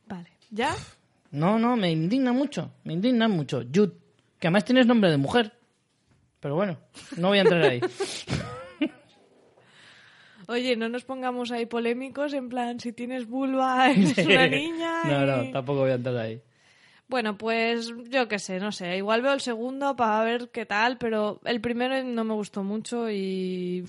Vale, 0.06 0.30
¿ya? 0.50 0.74
No, 1.30 1.58
no, 1.58 1.76
me 1.76 1.90
indigna 1.90 2.32
mucho. 2.32 2.72
Me 2.82 2.92
indigna 2.92 3.28
mucho. 3.28 3.62
Jude, 3.72 3.92
que 4.38 4.48
además 4.48 4.64
tienes 4.64 4.86
nombre 4.86 5.10
de 5.10 5.16
mujer. 5.16 5.52
Pero 6.40 6.56
bueno, 6.56 6.76
no 7.16 7.28
voy 7.28 7.38
a 7.38 7.42
entrar 7.42 7.62
ahí. 7.62 7.80
Oye, 10.46 10.76
no 10.76 10.88
nos 10.88 11.04
pongamos 11.04 11.50
ahí 11.52 11.64
polémicos 11.66 12.34
en 12.34 12.48
plan, 12.48 12.78
si 12.78 12.92
tienes 12.92 13.26
vulva 13.26 13.90
eres 13.90 14.18
una 14.18 14.46
niña. 14.48 15.04
No, 15.04 15.26
no, 15.26 15.50
tampoco 15.50 15.80
voy 15.80 15.92
a 15.92 15.94
entrar 15.94 16.16
ahí. 16.18 16.42
Bueno, 17.08 17.36
pues 17.38 17.92
yo 18.08 18.28
qué 18.28 18.38
sé, 18.38 18.58
no 18.58 18.72
sé. 18.72 18.96
Igual 18.96 19.22
veo 19.22 19.32
el 19.34 19.40
segundo 19.40 19.94
para 19.94 20.24
ver 20.24 20.50
qué 20.50 20.66
tal, 20.66 20.98
pero 20.98 21.40
el 21.44 21.60
primero 21.60 22.02
no 22.02 22.24
me 22.24 22.34
gustó 22.34 22.62
mucho 22.62 23.10
y 23.10 23.84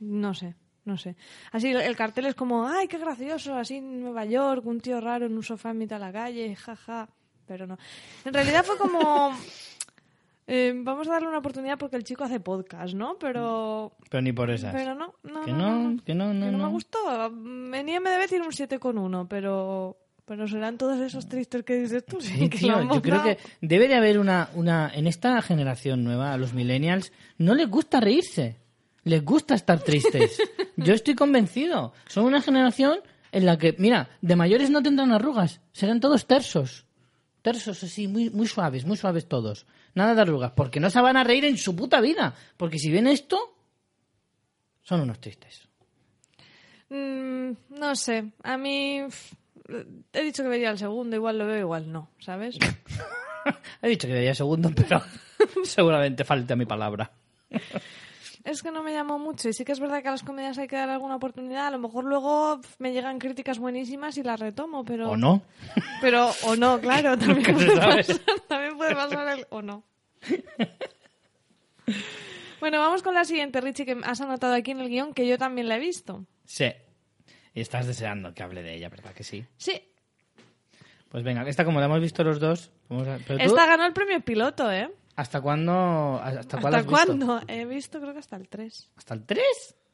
no 0.00 0.34
sé, 0.34 0.54
no 0.88 0.96
sé. 0.96 1.14
Así 1.52 1.68
el 1.68 1.94
cartel 1.96 2.26
es 2.26 2.34
como, 2.34 2.66
ay, 2.66 2.88
qué 2.88 2.98
gracioso, 2.98 3.54
así 3.54 3.76
en 3.76 4.00
Nueva 4.00 4.24
York, 4.24 4.66
un 4.66 4.80
tío 4.80 5.00
raro 5.00 5.26
en 5.26 5.36
un 5.36 5.44
sofá 5.44 5.70
en 5.70 5.78
mitad 5.78 5.96
de 5.96 6.06
la 6.06 6.12
calle, 6.12 6.56
jaja. 6.56 7.08
Pero 7.46 7.66
no. 7.66 7.78
En 8.24 8.34
realidad 8.34 8.64
fue 8.64 8.76
como, 8.76 9.30
eh, 10.46 10.72
vamos 10.76 11.06
a 11.08 11.12
darle 11.12 11.28
una 11.28 11.38
oportunidad 11.38 11.78
porque 11.78 11.96
el 11.96 12.04
chico 12.04 12.24
hace 12.24 12.40
podcast, 12.40 12.94
¿no? 12.94 13.16
Pero, 13.18 13.92
Pero 14.10 14.22
ni 14.22 14.32
por 14.32 14.50
esas. 14.50 14.74
pero 14.74 14.94
no, 14.94 15.14
no, 15.22 15.42
Que 15.44 15.52
no, 15.52 15.90
no, 15.90 16.02
que 16.04 16.14
no, 16.14 16.32
no, 16.34 16.46
que 16.46 16.52
no 16.52 16.58
no. 16.58 16.64
me 16.66 16.70
gustó. 16.72 16.98
En 17.26 17.88
IMDB 17.88 18.28
tiene 18.28 18.46
un 18.46 18.52
7 18.52 18.78
con 18.78 18.96
1, 18.98 19.28
pero, 19.28 19.96
pero 20.24 20.48
serán 20.48 20.78
todos 20.78 20.98
esos 21.00 21.28
tristes 21.28 21.62
que 21.64 21.76
dices 21.76 22.04
tú. 22.06 22.18
Sí, 22.20 22.48
que 22.48 22.58
tío, 22.58 22.82
yo 22.82 23.02
creo 23.02 23.22
que 23.22 23.38
debe 23.60 23.88
de 23.88 23.94
haber 23.94 24.18
una, 24.18 24.48
una... 24.54 24.90
En 24.94 25.06
esta 25.06 25.40
generación 25.42 26.02
nueva, 26.02 26.32
a 26.32 26.38
los 26.38 26.54
millennials, 26.54 27.12
no 27.36 27.54
les 27.54 27.68
gusta 27.68 28.00
reírse. 28.00 28.56
Les 29.08 29.24
gusta 29.24 29.54
estar 29.54 29.80
tristes. 29.80 30.38
Yo 30.76 30.92
estoy 30.92 31.14
convencido. 31.14 31.94
Son 32.08 32.26
una 32.26 32.42
generación 32.42 33.00
en 33.32 33.46
la 33.46 33.56
que, 33.56 33.74
mira, 33.78 34.10
de 34.20 34.36
mayores 34.36 34.68
no 34.68 34.82
tendrán 34.82 35.12
arrugas. 35.12 35.62
Serán 35.72 36.00
todos 36.00 36.26
tersos. 36.26 36.84
Tersos 37.40 37.82
así, 37.82 38.06
muy, 38.06 38.28
muy 38.28 38.46
suaves, 38.46 38.84
muy 38.84 38.98
suaves 38.98 39.26
todos. 39.26 39.66
Nada 39.94 40.14
de 40.14 40.20
arrugas, 40.20 40.52
porque 40.52 40.78
no 40.78 40.90
se 40.90 41.00
van 41.00 41.16
a 41.16 41.24
reír 41.24 41.46
en 41.46 41.56
su 41.56 41.74
puta 41.74 42.02
vida. 42.02 42.34
Porque 42.58 42.78
si 42.78 42.90
ven 42.92 43.06
esto, 43.06 43.38
son 44.82 45.00
unos 45.00 45.18
tristes. 45.20 45.66
Mm, 46.90 47.52
no 47.78 47.96
sé, 47.96 48.32
a 48.42 48.58
mí 48.58 49.04
he 50.12 50.22
dicho 50.22 50.42
que 50.42 50.48
vería 50.50 50.70
el 50.70 50.78
segundo, 50.78 51.16
igual 51.16 51.38
lo 51.38 51.46
veo, 51.46 51.58
igual 51.58 51.90
no, 51.90 52.10
¿sabes? 52.18 52.58
He 53.82 53.88
dicho 53.88 54.06
que 54.06 54.14
vería 54.14 54.34
segundo, 54.34 54.70
pero 54.74 55.02
seguramente 55.64 56.24
falta 56.24 56.56
mi 56.56 56.66
palabra. 56.66 57.10
Es 58.44 58.62
que 58.62 58.70
no 58.70 58.82
me 58.82 58.92
llamó 58.92 59.18
mucho 59.18 59.48
y 59.48 59.52
sí 59.52 59.64
que 59.64 59.72
es 59.72 59.80
verdad 59.80 60.02
que 60.02 60.08
a 60.08 60.12
las 60.12 60.22
comedias 60.22 60.56
hay 60.58 60.68
que 60.68 60.76
dar 60.76 60.88
alguna 60.90 61.16
oportunidad, 61.16 61.66
a 61.66 61.70
lo 61.70 61.78
mejor 61.78 62.04
luego 62.04 62.60
me 62.78 62.92
llegan 62.92 63.18
críticas 63.18 63.58
buenísimas 63.58 64.16
y 64.18 64.22
las 64.22 64.38
retomo, 64.40 64.84
pero... 64.84 65.10
¿O 65.10 65.16
no? 65.16 65.42
Pero, 66.00 66.30
o 66.44 66.56
no, 66.56 66.80
claro, 66.80 67.16
también 67.18 67.54
puede 67.54 67.76
pasar, 67.76 68.04
también 68.48 68.76
puede 68.76 68.94
pasar 68.94 69.38
el 69.38 69.46
o 69.50 69.62
no. 69.62 69.84
Bueno, 72.60 72.80
vamos 72.80 73.02
con 73.02 73.14
la 73.14 73.24
siguiente, 73.24 73.60
Richie, 73.60 73.86
que 73.86 73.96
has 74.02 74.20
anotado 74.20 74.54
aquí 74.54 74.72
en 74.72 74.80
el 74.80 74.88
guion, 74.88 75.14
que 75.14 75.26
yo 75.26 75.38
también 75.38 75.68
la 75.68 75.76
he 75.76 75.80
visto. 75.80 76.24
Sí. 76.44 76.70
Y 77.54 77.60
estás 77.60 77.86
deseando 77.86 78.34
que 78.34 78.42
hable 78.42 78.62
de 78.62 78.74
ella, 78.74 78.88
¿verdad 78.88 79.12
que 79.14 79.22
sí? 79.24 79.44
Sí, 79.56 79.80
Pues 81.08 81.22
venga, 81.24 81.48
esta 81.48 81.64
como 81.64 81.80
la 81.80 81.86
hemos 81.86 82.00
visto 82.00 82.22
los 82.24 82.38
dos. 82.40 82.70
vamos 82.88 83.08
a- 83.08 83.18
pero 83.26 83.38
tú, 83.38 83.44
esta 83.46 83.66
ganó 83.66 83.86
el 83.86 83.92
premio 83.92 84.20
piloto, 84.20 84.70
¿eh? 84.70 84.90
¿Hasta 85.18 85.40
cuándo? 85.40 86.20
¿Hasta, 86.22 86.84
cuándo? 86.84 87.40
He 87.48 87.64
visto 87.64 88.00
creo 88.00 88.12
que 88.12 88.20
hasta 88.20 88.36
el 88.36 88.48
3. 88.48 88.92
¿Hasta 88.96 89.14
el 89.14 89.24
3? 89.26 89.42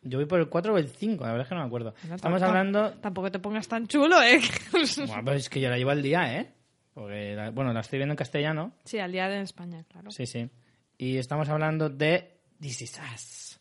Yo 0.03 0.19
voy 0.19 0.27
por 0.27 0.39
el 0.39 0.51
4 0.51 0.75
o 0.75 0.77
el 0.77 0.89
5, 0.89 1.25
la 1.25 1.31
verdad 1.31 1.47
es 1.47 1.49
que 1.49 1.55
no 1.55 1.63
me 1.63 1.67
acuerdo. 1.67 1.95
Estamos 1.97 2.21
Tampoco- 2.21 2.45
hablando... 2.45 2.91
Tampoco 3.01 3.31
te 3.33 3.39
pongas 3.39 3.67
tan 3.67 3.87
chulo, 3.87 4.21
¿eh? 4.23 4.39
Bueno, 5.07 5.25
pues 5.25 5.37
es 5.39 5.49
que 5.49 5.61
yo 5.63 5.71
la 5.71 5.79
llevo 5.79 5.93
al 5.93 6.03
día, 6.03 6.37
¿eh? 6.41 6.53
Porque, 6.93 7.35
la- 7.35 7.51
bueno, 7.53 7.73
la 7.73 7.81
estoy 7.81 7.99
viendo 8.01 8.13
en 8.13 8.17
castellano. 8.19 8.73
sí, 8.85 8.99
al 8.99 9.13
día 9.13 9.27
de 9.31 9.41
España, 9.41 9.83
claro. 9.91 10.11
Sí, 10.11 10.27
sí. 10.27 10.51
Y 10.99 11.17
estamos 11.17 11.49
hablando 11.49 11.89
de 11.89 12.37
This 12.61 12.83
Is 12.83 13.01
Us. 13.15 13.61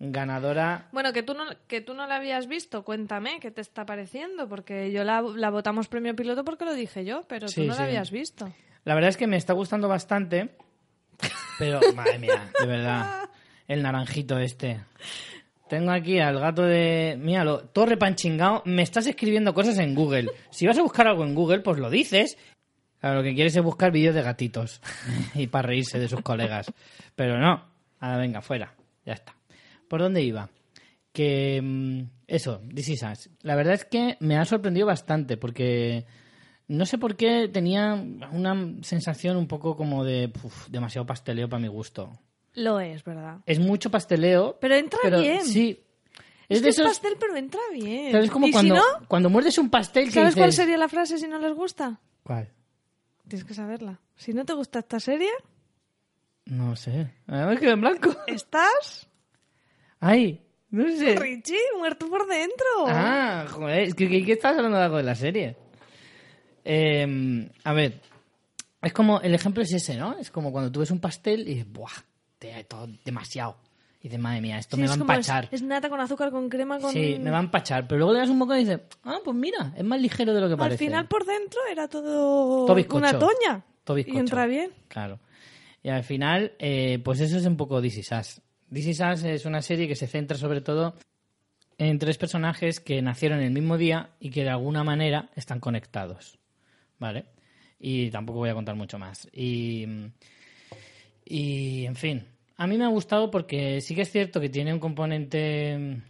Ganadora... 0.00 0.88
Bueno, 0.90 1.12
que 1.12 1.22
tú, 1.22 1.34
no, 1.34 1.44
que 1.68 1.80
tú 1.80 1.94
no 1.94 2.08
la 2.08 2.16
habías 2.16 2.48
visto, 2.48 2.82
cuéntame 2.84 3.38
qué 3.40 3.52
te 3.52 3.60
está 3.60 3.86
pareciendo, 3.86 4.48
porque 4.48 4.90
yo 4.90 5.04
la, 5.04 5.22
la 5.22 5.50
votamos 5.50 5.86
premio 5.86 6.16
piloto 6.16 6.44
porque 6.44 6.64
lo 6.64 6.74
dije 6.74 7.04
yo, 7.04 7.22
pero 7.28 7.46
Sí, 7.46 7.60
tú 7.62 7.68
no 7.68 7.74
sí. 7.74 7.78
la 7.78 7.84
habías 7.86 8.10
visto. 8.10 8.52
La 8.84 8.94
verdad 8.96 9.10
es 9.10 9.16
que 9.16 9.26
me 9.28 9.36
está 9.36 9.52
gustando 9.52 9.86
bastante. 9.88 10.50
Pero, 11.58 11.80
madre 11.94 12.18
mía, 12.18 12.50
de 12.60 12.66
verdad. 12.66 13.28
El 13.68 13.82
naranjito 13.82 14.38
este. 14.38 14.80
Tengo 15.68 15.90
aquí 15.90 16.18
al 16.20 16.38
gato 16.38 16.62
de. 16.62 17.16
Míralo, 17.18 17.60
todo 17.64 17.86
repanchingado. 17.86 18.62
Me 18.64 18.82
estás 18.82 19.06
escribiendo 19.06 19.52
cosas 19.54 19.78
en 19.78 19.94
Google. 19.94 20.30
Si 20.50 20.66
vas 20.66 20.78
a 20.78 20.82
buscar 20.82 21.08
algo 21.08 21.24
en 21.24 21.34
Google, 21.34 21.60
pues 21.60 21.78
lo 21.78 21.90
dices. 21.90 22.38
Claro, 23.00 23.16
lo 23.16 23.22
que 23.24 23.34
quieres 23.34 23.56
es 23.56 23.62
buscar 23.62 23.90
vídeos 23.90 24.14
de 24.14 24.22
gatitos. 24.22 24.80
y 25.34 25.48
para 25.48 25.68
reírse 25.68 25.98
de 25.98 26.08
sus 26.08 26.20
colegas. 26.20 26.72
Pero 27.16 27.38
no. 27.38 27.64
Ahora 27.98 28.18
venga, 28.18 28.40
fuera. 28.42 28.74
Ya 29.04 29.14
está. 29.14 29.34
¿Por 29.88 30.00
dónde 30.00 30.22
iba? 30.22 30.48
Que. 31.12 31.60
mm, 31.62 32.02
Eso, 32.28 32.60
This 32.72 32.90
Is 32.90 33.02
Us. 33.02 33.30
La 33.42 33.56
verdad 33.56 33.74
es 33.74 33.84
que 33.84 34.16
me 34.20 34.36
ha 34.36 34.44
sorprendido 34.44 34.86
bastante 34.86 35.36
porque. 35.36 36.04
No 36.68 36.84
sé 36.86 36.98
por 36.98 37.16
qué 37.16 37.48
tenía 37.48 37.94
una 38.32 38.74
sensación 38.82 39.36
un 39.36 39.46
poco 39.46 39.76
como 39.76 40.04
de 40.04 40.32
uf, 40.42 40.68
demasiado 40.68 41.06
pasteleo 41.06 41.48
para 41.48 41.60
mi 41.60 41.68
gusto. 41.68 42.10
Lo 42.54 42.80
es, 42.80 43.04
¿verdad? 43.04 43.38
Es 43.46 43.58
mucho 43.60 43.90
pasteleo. 43.90 44.58
Pero 44.60 44.74
entra 44.74 44.98
bien. 45.20 45.44
Sí. 45.44 45.80
Es, 46.48 46.58
Es, 46.58 46.58
que 46.58 46.64
de 46.64 46.68
es 46.70 46.78
esos. 46.78 46.88
pastel, 46.88 47.16
pero 47.20 47.36
entra 47.36 47.60
bien. 47.72 48.12
¿Sabes? 48.12 48.30
Como 48.30 48.46
y 48.48 48.52
cuando, 48.52 48.74
si 48.76 48.80
no, 48.80 49.06
cuando 49.08 49.30
muerdes 49.30 49.58
un 49.58 49.68
pastel 49.70 50.10
¿sabes 50.10 50.34
cuál 50.34 50.52
sería 50.52 50.76
la 50.78 50.88
frase 50.88 51.18
si 51.18 51.28
no 51.28 51.38
les 51.38 51.52
gusta? 51.54 52.00
¿Cuál? 52.22 52.48
Tienes 53.28 53.44
que 53.44 53.54
saberla. 53.54 54.00
Si 54.16 54.32
no 54.32 54.44
te 54.44 54.52
gusta 54.54 54.78
esta 54.80 54.98
serie, 55.00 55.30
No 56.46 56.74
sé. 56.76 57.12
A 57.26 57.44
ver, 57.46 57.58
quedo 57.60 57.72
en 57.72 57.80
blanco. 57.80 58.14
estás, 58.26 59.08
Ay, 60.00 60.40
no 60.70 60.84
sé. 60.88 61.16
Richie, 61.16 61.56
muerto 61.78 62.08
por 62.08 62.26
dentro. 62.28 62.66
Ah, 62.86 63.44
joder, 63.48 63.80
es 63.82 63.94
que, 63.94 64.08
que, 64.08 64.24
que 64.24 64.32
estás 64.32 64.56
hablando 64.56 64.78
de 64.78 64.84
algo 64.84 64.96
de 64.98 65.02
la 65.02 65.14
serie. 65.14 65.56
Eh, 66.68 67.48
a 67.64 67.72
ver, 67.72 68.00
es 68.82 68.92
como, 68.92 69.20
el 69.20 69.34
ejemplo 69.34 69.62
es 69.62 69.72
ese, 69.72 69.96
¿no? 69.96 70.18
Es 70.18 70.30
como 70.30 70.50
cuando 70.52 70.70
tú 70.72 70.80
ves 70.80 70.90
un 70.90 71.00
pastel 71.00 71.42
y 71.42 71.54
dices, 71.54 71.72
¡buah! 71.72 71.90
Te, 72.38 72.64
todo 72.64 72.88
demasiado. 73.04 73.56
Y 74.00 74.08
dices, 74.08 74.18
madre 74.20 74.40
mía, 74.40 74.58
esto 74.58 74.76
Sí, 74.76 74.82
me 74.82 74.88
va 74.88 74.94
a 74.94 74.98
como 74.98 75.12
es- 75.12 75.16
empachar. 75.18 75.48
Es, 75.50 75.62
nata 75.62 75.88
con 75.88 76.00
azúcar, 76.00 76.30
con 76.30 76.48
crema, 76.48 76.78
con... 76.78 76.92
Sí, 76.92 77.16
me 77.20 77.30
va 77.30 77.38
a 77.38 77.42
empachar. 77.42 77.86
Pero 77.88 77.98
luego 78.00 78.12
le 78.12 78.18
das 78.20 78.28
un 78.28 78.38
poco 78.38 78.54
y 78.54 78.60
dices, 78.60 78.80
ah, 79.04 79.18
pues 79.24 79.36
mira, 79.36 79.72
es 79.76 79.84
más 79.84 80.00
ligero 80.00 80.34
de 80.34 80.40
lo 80.40 80.48
que 80.48 80.52
Al 80.54 80.58
parece. 80.58 80.84
final 80.84 81.06
por 81.08 81.24
dentro 81.24 81.60
era 81.70 81.88
todo 81.88 82.66
Todo 82.66 82.96
una 82.96 83.18
toña. 83.18 83.64
Todo 83.84 83.98
y 83.98 84.04
entra 84.08 84.46
bien. 84.46 84.70
Claro. 84.88 85.18
Y 85.82 85.88
al 85.88 86.02
final, 86.02 86.52
eh, 86.58 87.00
pues 87.04 87.20
eso 87.20 87.36
es 87.38 87.46
un 87.46 87.56
poco 87.56 87.80
This 87.80 87.98
Is 87.98 88.10
Us. 88.12 88.40
This 88.72 88.86
Is 88.88 89.00
Us 89.00 89.22
es 89.24 89.44
una 89.46 89.62
serie 89.62 89.86
que 89.86 89.94
se 89.94 90.08
centra 90.08 90.36
sobre 90.36 90.60
todo 90.60 90.94
en 91.78 91.98
tres 91.98 92.18
personajes 92.18 92.80
que 92.80 93.00
nacieron 93.02 93.40
el 93.40 93.50
mismo 93.52 93.76
día 93.78 94.10
y 94.18 94.30
que 94.30 94.42
de 94.42 94.50
alguna 94.50 94.82
manera 94.84 95.30
están 95.36 95.60
conectados. 95.60 96.38
¿Vale? 96.98 97.26
Y 97.78 98.10
tampoco 98.10 98.40
voy 98.40 98.50
a 98.50 98.54
contar 98.54 98.74
mucho 98.76 98.98
más. 98.98 99.28
Y, 99.32 99.86
y 101.24 101.84
en 101.86 101.96
fin, 101.96 102.24
a 102.56 102.66
mí 102.66 102.78
me 102.78 102.84
ha 102.84 102.88
gustado 102.88 103.30
porque 103.30 103.80
sí 103.80 103.94
que 103.94 104.02
es 104.02 104.10
cierto 104.10 104.40
que 104.40 104.48
tiene 104.48 104.72
un 104.72 104.80
componente... 104.80 106.02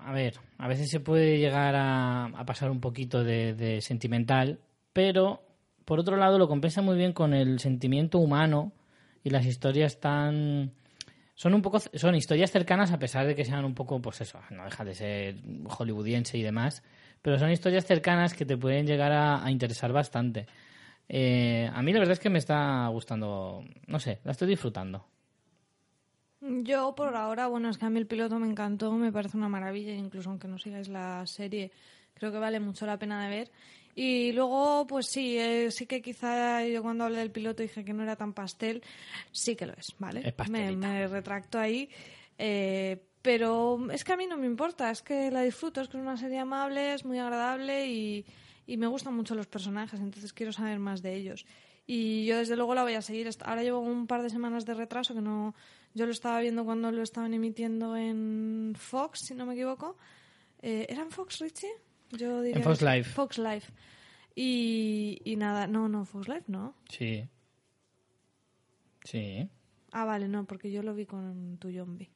A 0.00 0.12
ver, 0.12 0.34
a 0.58 0.68
veces 0.68 0.88
se 0.88 1.00
puede 1.00 1.38
llegar 1.38 1.74
a, 1.76 2.44
pasar 2.46 2.70
un 2.70 2.80
poquito 2.80 3.24
de, 3.24 3.54
de 3.54 3.80
sentimental, 3.80 4.60
pero 4.92 5.42
por 5.84 5.98
otro 5.98 6.16
lado 6.16 6.38
lo 6.38 6.46
compensa 6.46 6.80
muy 6.80 6.96
bien 6.96 7.12
con 7.12 7.34
el 7.34 7.58
sentimiento 7.58 8.18
humano 8.18 8.72
y 9.24 9.30
las 9.30 9.46
historias 9.46 9.98
tan 9.98 10.72
son 11.34 11.54
un 11.54 11.62
poco 11.62 11.80
son 11.80 12.14
historias 12.14 12.50
cercanas 12.50 12.92
a 12.92 12.98
pesar 12.98 13.26
de 13.26 13.34
que 13.34 13.44
sean 13.44 13.64
un 13.64 13.74
poco 13.74 14.00
pues 14.00 14.20
eso 14.20 14.38
no 14.50 14.64
deja 14.64 14.84
de 14.84 14.94
ser 14.94 15.36
hollywoodiense 15.64 16.38
y 16.38 16.42
demás 16.42 16.82
pero 17.22 17.38
son 17.38 17.50
historias 17.50 17.84
cercanas 17.86 18.34
que 18.34 18.44
te 18.46 18.56
pueden 18.56 18.86
llegar 18.86 19.12
a, 19.12 19.44
a 19.44 19.50
interesar 19.50 19.92
bastante 19.92 20.46
Eh, 21.08 21.70
a 21.72 21.82
mí 21.82 21.92
la 21.92 22.00
verdad 22.00 22.14
es 22.14 22.20
que 22.20 22.30
me 22.30 22.38
está 22.38 22.88
gustando 22.88 23.62
no 23.86 23.98
sé 24.00 24.18
la 24.24 24.32
estoy 24.32 24.48
disfrutando 24.48 25.06
Yo 26.40 26.94
por 26.94 27.16
ahora, 27.16 27.46
bueno, 27.48 27.70
es 27.70 27.78
que 27.78 27.86
a 27.86 27.90
mí 27.90 27.98
el 27.98 28.06
piloto 28.06 28.38
me 28.38 28.46
encantó, 28.48 28.92
me 28.92 29.10
parece 29.10 29.36
una 29.36 29.48
maravilla, 29.48 29.92
incluso 29.94 30.30
aunque 30.30 30.48
no 30.48 30.58
sigáis 30.58 30.88
la 30.88 31.26
serie, 31.26 31.72
creo 32.14 32.30
que 32.30 32.38
vale 32.38 32.60
mucho 32.60 32.86
la 32.86 32.98
pena 32.98 33.24
de 33.24 33.30
ver. 33.36 33.50
Y 33.94 34.32
luego, 34.32 34.86
pues 34.86 35.06
sí, 35.06 35.38
eh, 35.38 35.70
sí 35.70 35.86
que 35.86 36.02
quizá 36.02 36.62
yo 36.66 36.82
cuando 36.82 37.04
hablé 37.04 37.18
del 37.18 37.30
piloto 37.30 37.62
dije 37.62 37.84
que 37.84 37.94
no 37.94 38.02
era 38.02 38.16
tan 38.16 38.34
pastel, 38.34 38.82
sí 39.32 39.56
que 39.56 39.64
lo 39.66 39.72
es, 39.72 39.94
¿vale? 39.98 40.20
Es 40.22 40.34
me, 40.50 40.72
me 40.72 41.06
retracto 41.08 41.58
ahí. 41.58 41.88
eh, 42.38 43.02
pero 43.26 43.90
es 43.90 44.04
que 44.04 44.12
a 44.12 44.16
mí 44.16 44.28
no 44.28 44.36
me 44.36 44.46
importa, 44.46 44.88
es 44.88 45.02
que 45.02 45.32
la 45.32 45.42
disfruto, 45.42 45.80
es 45.80 45.88
que 45.88 45.96
es 45.96 46.00
una 46.00 46.16
serie 46.16 46.38
amable, 46.38 46.94
es 46.94 47.04
muy 47.04 47.18
agradable 47.18 47.88
y, 47.88 48.24
y 48.68 48.76
me 48.76 48.86
gustan 48.86 49.16
mucho 49.16 49.34
los 49.34 49.48
personajes, 49.48 49.98
entonces 49.98 50.32
quiero 50.32 50.52
saber 50.52 50.78
más 50.78 51.02
de 51.02 51.16
ellos. 51.16 51.44
Y 51.88 52.24
yo 52.24 52.38
desde 52.38 52.54
luego 52.54 52.76
la 52.76 52.84
voy 52.84 52.94
a 52.94 53.02
seguir. 53.02 53.28
Ahora 53.44 53.64
llevo 53.64 53.80
un 53.80 54.06
par 54.06 54.22
de 54.22 54.30
semanas 54.30 54.64
de 54.64 54.74
retraso 54.74 55.12
que 55.12 55.22
no. 55.22 55.56
Yo 55.92 56.06
lo 56.06 56.12
estaba 56.12 56.38
viendo 56.38 56.64
cuando 56.64 56.92
lo 56.92 57.02
estaban 57.02 57.34
emitiendo 57.34 57.96
en 57.96 58.74
Fox, 58.78 59.22
si 59.26 59.34
no 59.34 59.44
me 59.44 59.54
equivoco. 59.54 59.96
Eh, 60.62 60.86
¿Era 60.88 61.02
en 61.02 61.10
Fox, 61.10 61.40
Richie? 61.40 61.72
Yo 62.12 62.42
diría 62.42 62.58
En 62.58 62.62
Fox. 62.62 62.80
Live. 62.80 63.04
Fox 63.04 63.38
Live. 63.38 63.64
Y, 64.36 65.20
y 65.24 65.34
nada, 65.34 65.66
no, 65.66 65.88
no, 65.88 66.04
Fox 66.04 66.28
Live 66.28 66.44
no. 66.46 66.76
sí 66.88 67.28
sí 69.02 69.48
Ah, 69.90 70.04
vale, 70.04 70.28
no, 70.28 70.44
porque 70.44 70.70
yo 70.70 70.84
lo 70.84 70.94
vi 70.94 71.06
con 71.06 71.58
tu 71.58 71.72
zombie. 71.72 72.10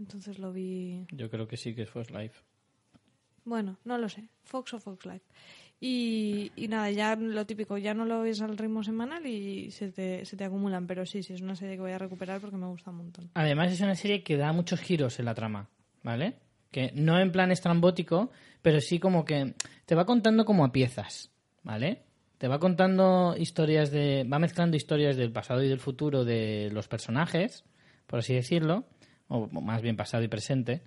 Entonces 0.00 0.38
lo 0.38 0.50
vi. 0.52 1.06
yo 1.12 1.28
creo 1.30 1.46
que 1.46 1.58
sí 1.58 1.74
que 1.74 1.82
es 1.82 1.90
First 1.90 2.10
Life 2.10 2.40
Bueno, 3.44 3.78
no 3.84 3.98
lo 3.98 4.08
sé. 4.08 4.28
Fox 4.42 4.74
o 4.74 4.80
Fox 4.80 5.04
Live. 5.04 5.22
Y, 5.78 6.52
y 6.56 6.68
nada, 6.68 6.90
ya 6.90 7.16
lo 7.16 7.46
típico, 7.46 7.78
ya 7.78 7.94
no 7.94 8.04
lo 8.04 8.20
ves 8.20 8.42
al 8.42 8.58
ritmo 8.58 8.82
semanal 8.82 9.26
y 9.26 9.70
se 9.70 9.90
te, 9.92 10.24
se 10.24 10.36
te 10.36 10.44
acumulan. 10.44 10.86
Pero 10.86 11.06
sí, 11.06 11.22
sí, 11.22 11.34
es 11.34 11.40
una 11.40 11.54
serie 11.54 11.76
que 11.76 11.82
voy 11.82 11.92
a 11.92 11.98
recuperar 11.98 12.40
porque 12.40 12.56
me 12.56 12.66
gusta 12.66 12.90
un 12.90 12.96
montón. 12.96 13.30
Además 13.34 13.72
es 13.72 13.80
una 13.80 13.94
serie 13.94 14.22
que 14.22 14.36
da 14.36 14.52
muchos 14.52 14.80
giros 14.80 15.18
en 15.18 15.26
la 15.26 15.34
trama, 15.34 15.68
¿vale? 16.02 16.36
Que 16.70 16.92
no 16.94 17.18
en 17.18 17.32
plan 17.32 17.50
estrambótico, 17.50 18.30
pero 18.62 18.80
sí 18.80 18.98
como 18.98 19.24
que 19.24 19.54
te 19.86 19.94
va 19.94 20.04
contando 20.04 20.44
como 20.44 20.64
a 20.64 20.72
piezas, 20.72 21.30
¿vale? 21.62 22.02
Te 22.38 22.48
va 22.48 22.58
contando 22.58 23.34
historias 23.36 23.90
de... 23.90 24.24
va 24.24 24.38
mezclando 24.38 24.76
historias 24.76 25.16
del 25.16 25.32
pasado 25.32 25.62
y 25.62 25.68
del 25.68 25.80
futuro 25.80 26.24
de 26.24 26.70
los 26.72 26.88
personajes, 26.88 27.64
por 28.06 28.20
así 28.20 28.34
decirlo, 28.34 28.86
o 29.30 29.48
más 29.62 29.80
bien 29.80 29.96
pasado 29.96 30.22
y 30.22 30.28
presente, 30.28 30.82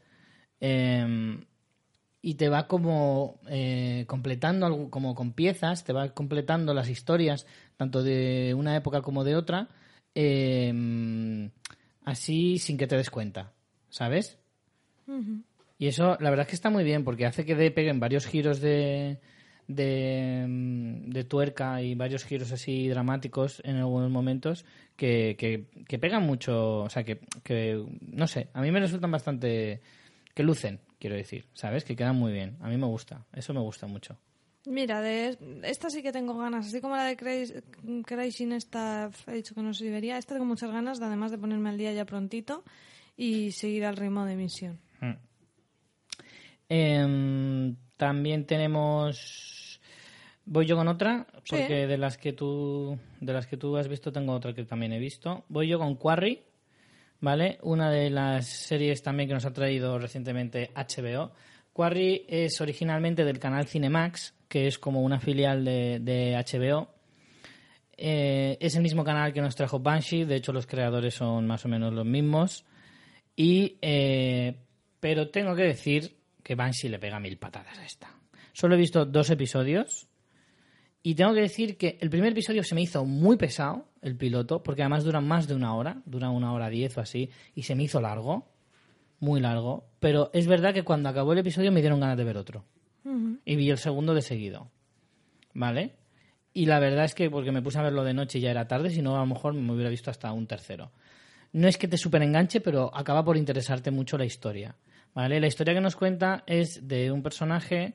eh, 0.61 1.39
y 2.21 2.35
te 2.35 2.47
va 2.47 2.67
como 2.67 3.39
eh, 3.49 4.05
completando 4.07 4.65
algo, 4.65 4.89
como 4.89 5.15
con 5.15 5.33
piezas, 5.33 5.83
te 5.83 5.91
va 5.91 6.09
completando 6.09 6.73
las 6.73 6.89
historias 6.89 7.45
tanto 7.75 8.03
de 8.03 8.53
una 8.55 8.75
época 8.75 9.01
como 9.01 9.23
de 9.23 9.35
otra, 9.35 9.67
eh, 10.15 11.49
así 12.05 12.59
sin 12.59 12.77
que 12.77 12.87
te 12.87 12.95
des 12.95 13.09
cuenta, 13.09 13.51
¿sabes? 13.89 14.37
Y 15.77 15.87
eso, 15.87 16.17
la 16.21 16.29
verdad 16.29 16.45
es 16.45 16.49
que 16.49 16.55
está 16.55 16.69
muy 16.69 16.85
bien 16.85 17.03
porque 17.03 17.25
hace 17.25 17.45
que 17.45 17.55
de 17.55 17.71
peguen 17.71 17.99
varios 17.99 18.25
giros 18.25 18.61
de, 18.61 19.19
de, 19.67 20.45
mm, 20.47 21.09
de 21.09 21.23
tuerca 21.23 21.81
y 21.81 21.95
varios 21.95 22.23
giros 22.25 22.51
así 22.51 22.87
dramáticos 22.87 23.61
en 23.65 23.77
algunos 23.77 24.09
momentos 24.11 24.65
que, 24.95 25.35
que, 25.37 25.65
que 25.87 25.99
pegan 25.99 26.23
mucho, 26.23 26.81
o 26.81 26.89
sea, 26.89 27.03
que, 27.03 27.19
que, 27.43 27.83
no 28.01 28.27
sé, 28.27 28.49
a 28.53 28.61
mí 28.61 28.71
me 28.71 28.79
resultan 28.79 29.11
bastante, 29.11 29.81
que 30.33 30.43
lucen, 30.43 30.79
quiero 30.99 31.15
decir, 31.15 31.45
¿sabes? 31.53 31.83
Que 31.83 31.95
quedan 31.95 32.15
muy 32.15 32.31
bien, 32.31 32.57
a 32.61 32.69
mí 32.69 32.77
me 32.77 32.87
gusta, 32.87 33.25
eso 33.33 33.53
me 33.53 33.61
gusta 33.61 33.87
mucho. 33.87 34.17
Mira, 34.65 35.01
de 35.01 35.37
esta 35.63 35.89
sí 35.89 36.01
que 36.01 36.13
tengo 36.13 36.37
ganas, 36.37 36.67
así 36.67 36.79
como 36.79 36.95
la 36.95 37.03
de 37.03 37.17
Crazy, 37.17 37.53
esta 38.53 39.11
he 39.27 39.33
dicho 39.33 39.53
que 39.53 39.61
no 39.61 39.73
se 39.73 39.89
vería, 39.89 40.17
esta 40.17 40.35
tengo 40.35 40.45
muchas 40.45 40.71
ganas, 40.71 40.99
de, 40.99 41.05
además 41.05 41.31
de 41.31 41.37
ponerme 41.37 41.69
al 41.69 41.77
día 41.77 41.91
ya 41.91 42.05
prontito 42.05 42.63
y 43.17 43.51
seguir 43.51 43.85
al 43.85 43.97
ritmo 43.97 44.25
de 44.25 44.33
emisión. 44.33 44.79
Em, 46.69 47.75
también 47.97 48.45
tenemos 48.45 49.52
voy 50.45 50.65
yo 50.65 50.75
con 50.75 50.87
otra 50.87 51.25
Sí. 51.43 51.55
porque 51.57 51.87
de 51.87 51.97
las 51.97 52.17
que 52.17 52.33
tú 52.33 52.97
de 53.19 53.33
las 53.33 53.47
que 53.47 53.57
tú 53.57 53.77
has 53.77 53.87
visto 53.87 54.11
tengo 54.11 54.33
otra 54.33 54.53
que 54.53 54.63
también 54.65 54.93
he 54.93 54.99
visto. 54.99 55.45
Voy 55.49 55.67
yo 55.67 55.79
con 55.79 55.95
Quarry 55.95 56.41
vale 57.21 57.57
una 57.61 57.89
de 57.89 58.09
las 58.09 58.47
series 58.47 59.01
también 59.01 59.27
que 59.29 59.33
nos 59.35 59.45
ha 59.45 59.53
traído 59.53 59.97
recientemente 59.99 60.71
HBO 60.75 61.31
Quarry 61.71 62.25
es 62.27 62.59
originalmente 62.61 63.23
del 63.23 63.39
canal 63.39 63.65
Cinemax 63.67 64.33
que 64.49 64.67
es 64.67 64.77
como 64.77 65.01
una 65.01 65.19
filial 65.19 65.63
de, 65.65 65.99
de 66.01 66.35
HBO 66.35 66.89
Eh, 67.95 68.57
es 68.59 68.75
el 68.75 68.81
mismo 68.81 69.03
canal 69.03 69.31
que 69.33 69.41
nos 69.41 69.55
trajo 69.55 69.79
Banshee 69.79 70.25
de 70.25 70.35
hecho 70.35 70.51
los 70.51 70.65
creadores 70.67 71.13
son 71.13 71.45
más 71.47 71.63
o 71.65 71.69
menos 71.69 71.93
los 71.93 72.05
mismos. 72.05 72.65
Y 73.35 73.77
eh, 73.81 74.55
pero 74.99 75.29
tengo 75.29 75.55
que 75.55 75.63
decir 75.63 76.17
que 76.43 76.55
Banshee 76.55 76.89
le 76.89 76.99
pega 76.99 77.19
mil 77.19 77.37
patadas 77.37 77.77
a 77.79 77.85
esta. 77.85 78.11
Solo 78.51 78.75
he 78.75 78.77
visto 78.77 79.05
dos 79.05 79.29
episodios 79.29 80.07
y 81.05 81.15
tengo 81.15 81.33
que 81.33 81.41
decir 81.41 81.77
que 81.77 81.97
el 81.99 82.09
primer 82.09 82.31
episodio 82.31 82.63
se 82.63 82.73
me 82.73 82.81
hizo 82.81 83.03
muy 83.03 83.35
pesado, 83.35 83.89
el 84.01 84.15
piloto, 84.15 84.63
porque 84.63 84.83
además 84.83 85.03
dura 85.03 85.19
más 85.19 85.49
de 85.49 85.53
una 85.53 85.75
hora, 85.75 86.01
dura 86.05 86.29
una 86.29 86.53
hora 86.53 86.69
diez 86.69 86.97
o 86.97 87.01
así, 87.01 87.29
y 87.53 87.63
se 87.63 87.75
me 87.75 87.83
hizo 87.83 87.99
largo, 87.99 88.47
muy 89.19 89.41
largo. 89.41 89.85
Pero 89.99 90.29
es 90.33 90.47
verdad 90.47 90.73
que 90.73 90.83
cuando 90.83 91.09
acabó 91.09 91.33
el 91.33 91.39
episodio 91.39 91.73
me 91.73 91.81
dieron 91.81 91.99
ganas 91.99 92.17
de 92.17 92.23
ver 92.23 92.37
otro. 92.37 92.63
Y 93.43 93.57
vi 93.57 93.69
el 93.69 93.77
segundo 93.77 94.13
de 94.13 94.21
seguido. 94.21 94.71
¿Vale? 95.53 95.93
Y 96.53 96.67
la 96.67 96.79
verdad 96.79 97.03
es 97.03 97.13
que 97.13 97.29
porque 97.29 97.51
me 97.51 97.61
puse 97.61 97.79
a 97.79 97.83
verlo 97.83 98.05
de 98.05 98.13
noche 98.13 98.39
y 98.39 98.41
ya 98.41 98.51
era 98.51 98.67
tarde, 98.69 98.89
si 98.89 99.01
no 99.01 99.17
a 99.17 99.19
lo 99.19 99.25
mejor 99.25 99.53
me 99.53 99.73
hubiera 99.73 99.89
visto 99.89 100.09
hasta 100.09 100.31
un 100.31 100.47
tercero. 100.47 100.93
No 101.51 101.67
es 101.67 101.77
que 101.77 101.89
te 101.89 101.97
super 101.97 102.23
enganche, 102.23 102.61
pero 102.61 102.95
acaba 102.95 103.25
por 103.25 103.35
interesarte 103.35 103.91
mucho 103.91 104.17
la 104.17 104.23
historia. 104.23 104.77
¿Vale? 105.13 105.41
La 105.41 105.47
historia 105.47 105.73
que 105.73 105.81
nos 105.81 105.97
cuenta 105.97 106.43
es 106.47 106.87
de 106.87 107.11
un 107.11 107.21
personaje 107.21 107.93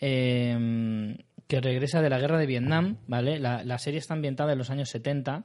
eh, 0.00 1.16
que 1.46 1.60
regresa 1.60 2.02
de 2.02 2.10
la 2.10 2.18
guerra 2.18 2.38
de 2.38 2.46
Vietnam, 2.46 2.98
¿vale? 3.06 3.38
La, 3.38 3.64
la 3.64 3.78
serie 3.78 3.98
está 3.98 4.14
ambientada 4.14 4.52
en 4.52 4.58
los 4.58 4.70
años 4.70 4.88
70 4.90 5.44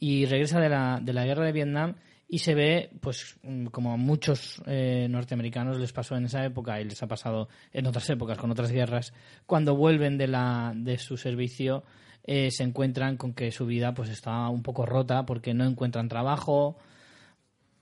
y 0.00 0.26
regresa 0.26 0.60
de 0.60 0.68
la, 0.68 1.00
de 1.02 1.12
la 1.12 1.24
guerra 1.24 1.44
de 1.44 1.52
Vietnam 1.52 1.96
y 2.28 2.38
se 2.40 2.54
ve, 2.54 2.90
pues, 3.00 3.38
mm, 3.42 3.66
como 3.66 3.92
a 3.92 3.96
muchos 3.96 4.62
eh, 4.66 5.08
norteamericanos 5.10 5.78
les 5.78 5.92
pasó 5.92 6.14
en 6.16 6.26
esa 6.26 6.44
época 6.44 6.80
y 6.80 6.84
les 6.84 7.02
ha 7.02 7.06
pasado 7.06 7.48
en 7.72 7.86
otras 7.86 8.08
épocas 8.10 8.36
con 8.38 8.50
otras 8.50 8.70
guerras, 8.70 9.14
cuando 9.46 9.74
vuelven 9.74 10.18
de, 10.18 10.28
la, 10.28 10.72
de 10.76 10.98
su 10.98 11.16
servicio 11.16 11.84
eh, 12.24 12.50
se 12.50 12.62
encuentran 12.62 13.16
con 13.16 13.32
que 13.32 13.50
su 13.50 13.64
vida 13.64 13.94
pues 13.94 14.10
está 14.10 14.48
un 14.50 14.62
poco 14.62 14.84
rota 14.84 15.24
porque 15.24 15.54
no 15.54 15.64
encuentran 15.64 16.08
trabajo, 16.08 16.76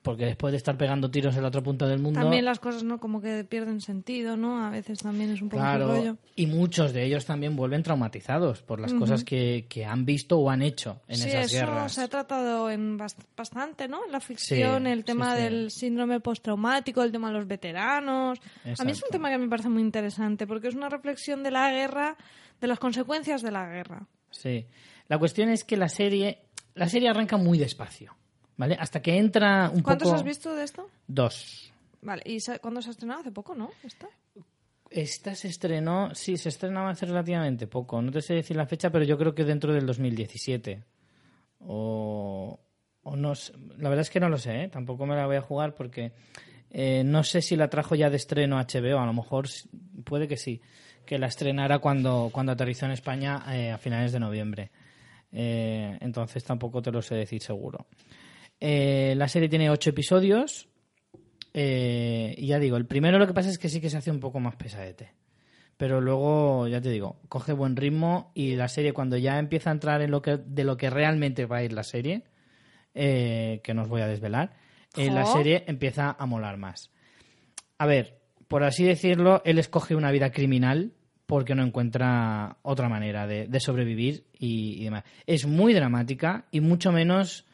porque 0.06 0.24
después 0.24 0.52
de 0.52 0.56
estar 0.58 0.78
pegando 0.78 1.10
tiros 1.10 1.34
en 1.36 1.42
la 1.42 1.48
otra 1.48 1.60
punta 1.62 1.86
del 1.88 1.98
mundo... 1.98 2.20
También 2.20 2.44
las 2.44 2.60
cosas, 2.60 2.84
¿no? 2.84 2.98
Como 3.00 3.20
que 3.20 3.42
pierden 3.44 3.80
sentido, 3.80 4.36
¿no? 4.36 4.64
A 4.64 4.70
veces 4.70 5.00
también 5.00 5.30
es 5.30 5.42
un 5.42 5.48
poco 5.48 5.62
su 5.64 5.68
rollo. 5.78 6.02
Claro, 6.02 6.18
y 6.36 6.46
muchos 6.46 6.92
de 6.92 7.04
ellos 7.04 7.26
también 7.26 7.56
vuelven 7.56 7.82
traumatizados 7.82 8.62
por 8.62 8.78
las 8.80 8.94
cosas 8.94 9.24
que, 9.24 9.66
que 9.68 9.84
han 9.84 10.04
visto 10.04 10.38
o 10.38 10.48
han 10.48 10.62
hecho 10.62 11.00
en 11.08 11.16
sí, 11.16 11.28
esas 11.28 11.46
eso 11.46 11.56
guerras. 11.66 11.92
se 11.92 12.02
ha 12.02 12.08
tratado 12.08 12.70
en 12.70 12.96
bast- 12.98 13.26
bastante, 13.36 13.88
¿no? 13.88 14.04
En 14.06 14.12
la 14.12 14.20
ficción, 14.20 14.84
Sí, 14.84 14.90
el 14.90 15.04
tema 15.04 15.34
sí, 15.36 15.42
del 15.42 15.70
síndrome 15.72 16.20
postraumático, 16.20 17.02
el 17.02 17.10
tema 17.10 17.28
de 17.28 17.34
los 17.34 17.46
veteranos. 17.48 18.38
A 18.78 18.84
mí 18.84 18.92
es 18.92 19.02
un 19.02 19.10
tema 19.10 19.28
que 19.30 19.38
me 19.38 19.48
parece 19.48 19.68
muy 19.68 19.82
interesante 19.82 20.46
porque 20.46 20.68
es 20.68 20.74
una 20.76 20.88
reflexión 20.88 21.42
de 21.42 21.50
la 21.50 21.70
guerra, 21.72 22.16
de 22.60 22.66
las 22.68 22.78
consecuencias 22.78 23.42
de 23.42 23.50
la 23.50 23.66
guerra. 23.68 24.06
Sí. 24.30 24.66
La 25.08 25.18
cuestión 25.18 25.48
es 25.48 25.64
que 25.64 25.76
la 25.76 25.88
serie, 25.88 26.38
la 26.74 26.88
serie 26.88 27.08
arranca 27.08 27.36
muy 27.36 27.58
despacio, 27.58 28.14
¿Vale? 28.56 28.76
Hasta 28.78 29.00
que 29.02 29.16
entra 29.16 29.70
un 29.72 29.82
¿Cuántos 29.82 30.08
poco... 30.08 30.16
has 30.16 30.24
visto 30.24 30.54
de 30.54 30.64
esto? 30.64 30.88
Dos. 31.06 31.72
Vale, 32.02 32.22
¿y 32.24 32.38
cuándo 32.60 32.80
se 32.80 32.88
ha 32.88 32.92
estrenado? 32.92 33.20
Hace 33.20 33.32
poco, 33.32 33.54
¿no? 33.54 33.70
¿Esta? 33.82 34.08
Esta 34.90 35.34
se 35.34 35.48
estrenó, 35.48 36.14
sí, 36.14 36.36
se 36.36 36.48
estrenaba 36.48 36.90
hace 36.90 37.06
relativamente 37.06 37.66
poco. 37.66 38.00
No 38.00 38.12
te 38.12 38.22
sé 38.22 38.34
decir 38.34 38.56
la 38.56 38.66
fecha, 38.66 38.90
pero 38.90 39.04
yo 39.04 39.18
creo 39.18 39.34
que 39.34 39.44
dentro 39.44 39.72
del 39.72 39.84
2017. 39.84 40.84
O, 41.60 42.58
o 43.02 43.16
no 43.16 43.34
sé. 43.34 43.52
La 43.78 43.88
verdad 43.88 44.02
es 44.02 44.10
que 44.10 44.20
no 44.20 44.28
lo 44.28 44.38
sé, 44.38 44.64
¿eh? 44.64 44.68
tampoco 44.68 45.04
me 45.04 45.16
la 45.16 45.26
voy 45.26 45.36
a 45.36 45.40
jugar 45.40 45.74
porque 45.74 46.12
eh, 46.70 47.02
no 47.04 47.24
sé 47.24 47.42
si 47.42 47.56
la 47.56 47.68
trajo 47.68 47.94
ya 47.94 48.10
de 48.10 48.16
estreno 48.16 48.58
HBO. 48.58 48.98
A 49.00 49.06
lo 49.06 49.12
mejor 49.12 49.48
puede 50.04 50.28
que 50.28 50.36
sí, 50.36 50.60
que 51.04 51.18
la 51.18 51.26
estrenara 51.26 51.78
cuando, 51.78 52.30
cuando 52.32 52.52
aterrizó 52.52 52.86
en 52.86 52.92
España 52.92 53.44
eh, 53.48 53.72
a 53.72 53.78
finales 53.78 54.12
de 54.12 54.20
noviembre. 54.20 54.70
Eh, 55.32 55.98
entonces 56.00 56.44
tampoco 56.44 56.80
te 56.80 56.92
lo 56.92 57.02
sé 57.02 57.14
decir 57.16 57.42
seguro. 57.42 57.86
Eh, 58.60 59.14
la 59.16 59.28
serie 59.28 59.48
tiene 59.48 59.70
ocho 59.70 59.90
episodios. 59.90 60.68
Eh, 61.58 62.34
y 62.36 62.48
ya 62.48 62.58
digo, 62.58 62.76
el 62.76 62.86
primero 62.86 63.18
lo 63.18 63.26
que 63.26 63.32
pasa 63.32 63.48
es 63.48 63.58
que 63.58 63.70
sí 63.70 63.80
que 63.80 63.88
se 63.88 63.96
hace 63.96 64.10
un 64.10 64.20
poco 64.20 64.40
más 64.40 64.56
pesadete. 64.56 65.14
Pero 65.76 66.00
luego, 66.00 66.68
ya 66.68 66.80
te 66.80 66.90
digo, 66.90 67.20
coge 67.28 67.52
buen 67.52 67.76
ritmo 67.76 68.30
y 68.34 68.56
la 68.56 68.68
serie 68.68 68.92
cuando 68.92 69.16
ya 69.16 69.38
empieza 69.38 69.70
a 69.70 69.74
entrar 69.74 70.00
en 70.00 70.10
lo 70.10 70.22
que 70.22 70.38
de 70.38 70.64
lo 70.64 70.76
que 70.76 70.90
realmente 70.90 71.44
va 71.44 71.58
a 71.58 71.62
ir 71.64 71.72
la 71.72 71.82
serie, 71.82 72.24
eh, 72.94 73.60
que 73.62 73.74
no 73.74 73.82
os 73.82 73.88
voy 73.88 74.00
a 74.00 74.06
desvelar, 74.06 74.56
eh, 74.96 75.10
la 75.10 75.26
serie 75.26 75.64
empieza 75.66 76.16
a 76.18 76.26
molar 76.26 76.56
más. 76.56 76.90
A 77.76 77.86
ver, 77.86 78.18
por 78.48 78.64
así 78.64 78.84
decirlo, 78.84 79.42
él 79.44 79.58
escoge 79.58 79.94
una 79.94 80.10
vida 80.10 80.30
criminal 80.30 80.92
porque 81.26 81.54
no 81.54 81.62
encuentra 81.62 82.56
otra 82.62 82.88
manera 82.88 83.26
de, 83.26 83.46
de 83.46 83.60
sobrevivir 83.60 84.24
y, 84.38 84.80
y 84.80 84.84
demás. 84.84 85.04
Es 85.26 85.46
muy 85.46 85.74
dramática 85.74 86.46
y 86.50 86.60
mucho 86.60 86.92
menos 86.92 87.44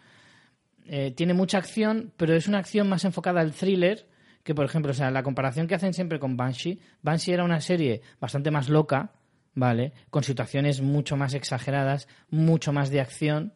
eh, 0.86 1.12
tiene 1.16 1.34
mucha 1.34 1.58
acción, 1.58 2.12
pero 2.16 2.34
es 2.34 2.48
una 2.48 2.58
acción 2.58 2.88
más 2.88 3.04
enfocada 3.04 3.40
al 3.40 3.52
thriller 3.52 4.06
que, 4.42 4.54
por 4.54 4.64
ejemplo, 4.64 4.90
o 4.90 4.94
sea, 4.94 5.10
la 5.10 5.22
comparación 5.22 5.66
que 5.68 5.74
hacen 5.76 5.94
siempre 5.94 6.18
con 6.18 6.36
Banshee. 6.36 6.80
Banshee 7.02 7.32
era 7.32 7.44
una 7.44 7.60
serie 7.60 8.02
bastante 8.20 8.50
más 8.50 8.68
loca, 8.68 9.12
¿vale? 9.54 9.92
Con 10.10 10.24
situaciones 10.24 10.80
mucho 10.80 11.16
más 11.16 11.34
exageradas, 11.34 12.08
mucho 12.30 12.72
más 12.72 12.90
de 12.90 13.00
acción, 13.00 13.52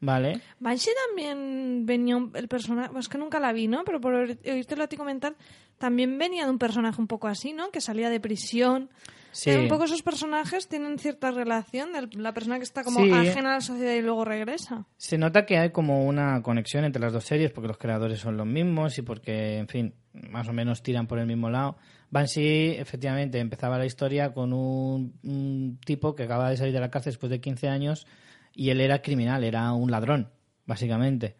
¿vale? 0.00 0.40
Banshee 0.60 0.92
también 1.08 1.84
venía 1.84 2.16
el 2.34 2.46
personaje, 2.46 2.90
es 2.98 3.08
que 3.08 3.18
nunca 3.18 3.40
la 3.40 3.52
vi, 3.52 3.66
¿no? 3.66 3.82
Pero 3.84 4.00
por 4.00 4.14
oír- 4.14 4.38
oírtelo 4.48 4.84
a 4.84 4.86
ti 4.86 4.96
comentar, 4.96 5.34
también 5.78 6.16
venía 6.18 6.44
de 6.44 6.50
un 6.50 6.58
personaje 6.58 7.00
un 7.00 7.08
poco 7.08 7.26
así, 7.26 7.52
¿no? 7.52 7.70
Que 7.70 7.80
salía 7.80 8.08
de 8.10 8.20
prisión. 8.20 8.88
Sí. 9.32 9.50
Que 9.50 9.58
un 9.58 9.68
poco 9.68 9.84
esos 9.84 10.02
personajes 10.02 10.68
tienen 10.68 10.98
cierta 10.98 11.30
relación 11.30 11.92
de 11.92 12.08
la 12.18 12.32
persona 12.34 12.56
que 12.58 12.64
está 12.64 12.82
como 12.84 13.00
Sí. 13.04 13.10
ajena 13.12 13.50
a 13.50 13.54
la 13.54 13.60
sociedad 13.60 13.94
y 13.94 14.02
luego 14.02 14.24
regresa. 14.24 14.86
Se 14.96 15.18
nota 15.18 15.46
que 15.46 15.56
hay 15.58 15.70
como 15.70 16.04
una 16.06 16.42
conexión 16.42 16.84
entre 16.84 17.00
las 17.00 17.12
dos 17.12 17.24
series 17.24 17.52
porque 17.52 17.68
los 17.68 17.78
creadores 17.78 18.18
son 18.20 18.36
los 18.36 18.46
mismos 18.46 18.98
y 18.98 19.02
porque, 19.02 19.58
en 19.58 19.68
fin, 19.68 19.94
más 20.12 20.48
o 20.48 20.52
menos 20.52 20.82
tiran 20.82 21.06
por 21.06 21.18
el 21.18 21.26
mismo 21.26 21.48
lado. 21.50 21.76
Banshee, 22.10 22.70
efectivamente, 22.78 23.38
empezaba 23.38 23.78
la 23.78 23.86
historia 23.86 24.32
con 24.34 24.52
un, 24.52 25.14
un 25.22 25.78
tipo 25.86 26.14
que 26.16 26.24
acaba 26.24 26.50
de 26.50 26.56
salir 26.56 26.72
de 26.74 26.80
la 26.80 26.90
cárcel 26.90 27.12
después 27.12 27.30
de 27.30 27.40
15 27.40 27.68
años 27.68 28.06
y 28.52 28.70
él 28.70 28.80
era 28.80 29.00
criminal, 29.00 29.44
era 29.44 29.72
un 29.72 29.92
ladrón, 29.92 30.28
básicamente. 30.66 31.36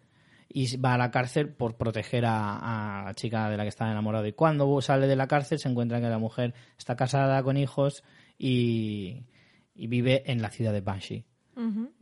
Y 0.52 0.76
va 0.78 0.94
a 0.94 0.98
la 0.98 1.12
cárcel 1.12 1.48
por 1.48 1.76
proteger 1.76 2.24
a, 2.26 3.00
a 3.00 3.04
la 3.04 3.14
chica 3.14 3.48
de 3.48 3.56
la 3.56 3.62
que 3.62 3.68
estaba 3.68 3.92
enamorado. 3.92 4.26
Y 4.26 4.32
cuando 4.32 4.80
sale 4.80 5.06
de 5.06 5.14
la 5.14 5.28
cárcel 5.28 5.60
se 5.60 5.68
encuentra 5.68 6.00
que 6.00 6.08
la 6.08 6.18
mujer 6.18 6.54
está 6.76 6.96
casada 6.96 7.40
con 7.44 7.56
hijos 7.56 8.02
y, 8.36 9.22
y 9.74 9.86
vive 9.86 10.24
en 10.26 10.42
la 10.42 10.50
ciudad 10.50 10.72
de 10.72 10.80
Banshee. 10.80 11.24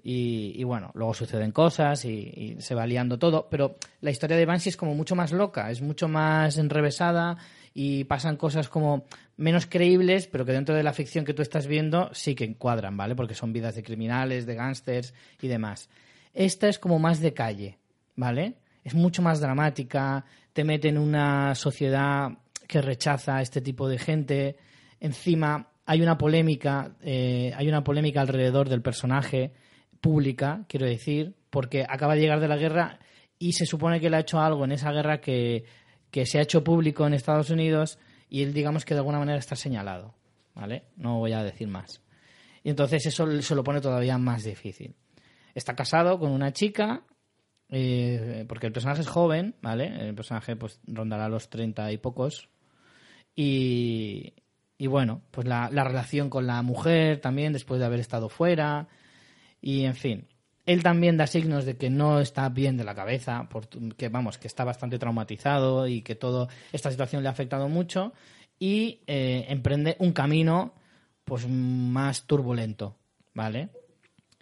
Y, 0.05 0.53
y 0.55 0.63
bueno, 0.63 0.93
luego 0.95 1.15
suceden 1.15 1.51
cosas 1.51 2.05
y, 2.05 2.33
y 2.37 2.61
se 2.61 2.77
va 2.77 2.87
liando 2.87 3.19
todo, 3.19 3.49
pero 3.51 3.77
la 4.01 4.13
historia 4.13 4.37
de 4.37 4.47
Banshee 4.47 4.69
es 4.69 4.77
como 4.77 4.95
mucho 4.95 5.17
más 5.17 5.33
loca, 5.33 5.69
es 5.73 5.83
mucho 5.83 6.07
más 6.07 6.59
enrevesada 6.59 7.39
y 7.75 8.05
pasan 8.05 8.37
cosas 8.37 8.69
como 8.69 9.07
menos 9.37 9.67
creíbles, 9.67 10.29
pero 10.29 10.45
que 10.45 10.53
dentro 10.53 10.77
de 10.77 10.85
la 10.85 10.93
ficción 10.93 11.25
que 11.25 11.35
tú 11.35 11.43
estás 11.43 11.67
viendo 11.67 12.09
sí 12.13 12.37
que 12.37 12.45
encuadran, 12.45 12.97
¿vale? 12.97 13.17
Porque 13.17 13.35
son 13.35 13.53
vidas 13.53 13.75
de 13.75 13.83
criminales, 13.83 14.47
de 14.47 14.55
gángsters 14.55 15.13
y 15.43 15.49
demás. 15.49 15.91
Esta 16.35 16.69
es 16.69 16.79
como 16.79 17.01
más 17.01 17.19
de 17.19 17.35
calle, 17.35 17.79
¿vale? 18.19 18.57
Es 18.83 18.95
mucho 18.95 19.23
más 19.23 19.41
dramática, 19.41 20.25
te 20.53 20.65
mete 20.65 20.89
en 20.89 20.99
una 20.99 21.55
sociedad 21.55 22.31
que 22.67 22.83
rechaza 22.83 23.37
a 23.37 23.43
este 23.43 23.61
tipo 23.61 23.89
de 23.89 23.99
gente. 23.99 24.57
Encima 24.99 25.71
hay 25.87 26.03
una 26.03 26.19
polémica, 26.19 26.97
eh, 27.01 27.53
hay 27.57 27.69
una 27.69 27.85
polémica 27.85 28.21
alrededor 28.21 28.69
del 28.69 28.83
personaje 28.83 29.53
pública, 30.01 30.65
quiero 30.69 30.87
decir, 30.87 31.37
porque 31.49 31.87
acaba 31.89 32.15
de 32.17 32.21
llegar 32.21 32.41
de 32.41 32.49
la 32.49 32.57
guerra 32.57 32.99
y 33.39 33.53
se 33.53 33.67
supone 33.67 34.01
que 34.01 34.11
le 34.11 34.17
ha 34.17 34.21
hecho 34.21 34.41
algo 34.41 34.65
en 34.65 34.73
esa 34.73 34.91
guerra 34.91 35.21
que, 35.21 35.65
que 36.11 36.27
se 36.27 36.39
ha 36.39 36.43
hecho 36.43 36.65
público 36.65 37.07
en 37.07 37.15
Estados 37.15 37.51
Unidos 37.51 38.01
y 38.29 38.43
él 38.43 38.53
digamos 38.53 38.85
que 38.85 38.95
de 38.95 39.01
alguna 39.01 39.21
manera 39.21 39.39
está 39.39 39.55
señalado, 39.55 40.17
¿vale? 40.55 40.87
No 40.97 41.19
voy 41.19 41.33
a 41.35 41.45
decir 41.45 41.69
más. 41.69 42.03
Y 42.65 42.71
entonces 42.71 43.07
eso 43.07 43.41
se 43.43 43.55
lo 43.55 43.63
pone 43.63 43.81
todavía 43.81 44.19
más 44.19 44.43
difícil. 44.43 44.97
Está 45.55 45.77
casado 45.77 46.19
con 46.19 46.33
una 46.33 46.53
chica, 46.53 47.05
eh, 47.71 48.45
porque 48.49 48.67
el 48.67 48.73
personaje 48.73 49.03
es 49.03 49.09
joven, 49.09 49.55
¿vale? 49.63 50.09
El 50.09 50.15
personaje 50.15 50.57
pues 50.57 50.81
rondará 50.87 51.29
los 51.29 51.51
treinta 51.51 51.91
y 51.93 51.99
pocos. 51.99 52.49
Y, 53.35 54.35
y 54.77 54.87
bueno, 54.87 55.23
pues 55.31 55.47
la, 55.47 55.71
la 55.71 55.85
relación 55.85 56.31
con 56.31 56.47
la 56.47 56.63
mujer 56.63 57.21
también 57.21 57.53
después 57.53 57.81
de 57.81 57.87
haber 57.87 58.01
estado 58.01 58.29
fuera. 58.29 58.89
Y 59.61 59.85
en 59.85 59.95
fin, 59.95 60.29
él 60.67 60.83
también 60.83 61.17
da 61.17 61.27
signos 61.27 61.65
de 61.65 61.77
que 61.77 61.89
no 61.89 62.21
está 62.21 62.49
bien 62.51 62.77
de 62.77 62.85
la 62.85 62.95
cabeza, 62.95 63.49
que 63.97 64.09
vamos, 64.09 64.39
que 64.39 64.47
está 64.49 64.65
bastante 64.65 64.99
traumatizado 64.99 65.87
y 65.89 66.03
que 66.03 66.15
toda 66.15 66.49
esta 66.73 66.91
situación 66.91 67.23
le 67.23 67.29
ha 67.29 67.33
afectado 67.33 67.69
mucho 67.69 68.13
y 68.59 69.01
eh, 69.07 69.47
emprende 69.49 69.97
un 69.99 70.13
camino 70.13 70.75
pues 71.25 71.49
más 71.49 72.25
turbulento, 72.25 72.97
¿vale? 73.35 73.71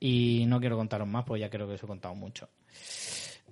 Y 0.00 0.44
no 0.48 0.58
quiero 0.60 0.76
contaros 0.76 1.08
más, 1.08 1.24
porque 1.24 1.40
ya 1.40 1.50
creo 1.50 1.66
que 1.66 1.74
os 1.74 1.82
he 1.82 1.86
contado 1.86 2.14
mucho. 2.14 2.48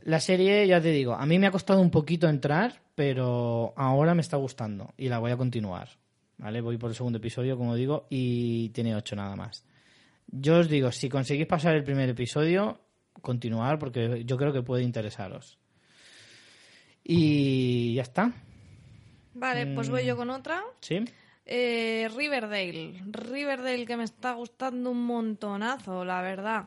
La 0.03 0.21
serie, 0.21 0.67
ya 0.67 0.81
te 0.81 0.91
digo, 0.91 1.15
a 1.15 1.25
mí 1.27 1.39
me 1.39 1.47
ha 1.47 1.51
costado 1.51 1.81
un 1.81 1.91
poquito 1.91 2.29
entrar, 2.29 2.83
pero 2.95 3.73
ahora 3.77 4.15
me 4.15 4.21
está 4.21 4.37
gustando 4.37 4.93
y 4.97 5.09
la 5.09 5.19
voy 5.19 5.33
a 5.33 5.37
continuar. 5.37 5.89
¿Vale? 6.37 6.61
Voy 6.61 6.77
por 6.79 6.91
el 6.91 6.97
segundo 6.97 7.19
episodio, 7.19 7.57
como 7.57 7.75
digo, 7.75 8.07
y 8.11 8.69
tiene 8.71 8.95
ocho 8.95 9.17
nada 9.17 9.37
más. 9.37 9.65
Yo 10.27 10.59
os 10.59 10.69
digo, 10.69 10.91
si 10.91 11.09
conseguís 11.09 11.47
pasar 11.47 11.77
el 11.77 11.85
primer 11.85 12.09
episodio, 12.09 12.81
continuar, 13.23 13.79
porque 13.79 14.25
yo 14.25 14.37
creo 14.37 14.53
que 14.53 14.63
puede 14.63 14.83
interesaros. 14.83 15.59
Y 17.05 17.95
ya 17.95 18.03
está, 18.03 18.33
Vale, 19.35 19.67
pues 19.67 19.91
voy 19.91 20.07
yo 20.07 20.17
con 20.17 20.31
otra. 20.31 20.63
¿sí? 20.81 21.05
Eh, 21.45 22.09
Riverdale. 22.17 23.03
Riverdale 23.11 23.85
que 23.85 23.97
me 23.97 24.05
está 24.05 24.33
gustando 24.33 24.91
un 24.91 25.05
montonazo, 25.05 26.05
la 26.05 26.23
verdad. 26.23 26.65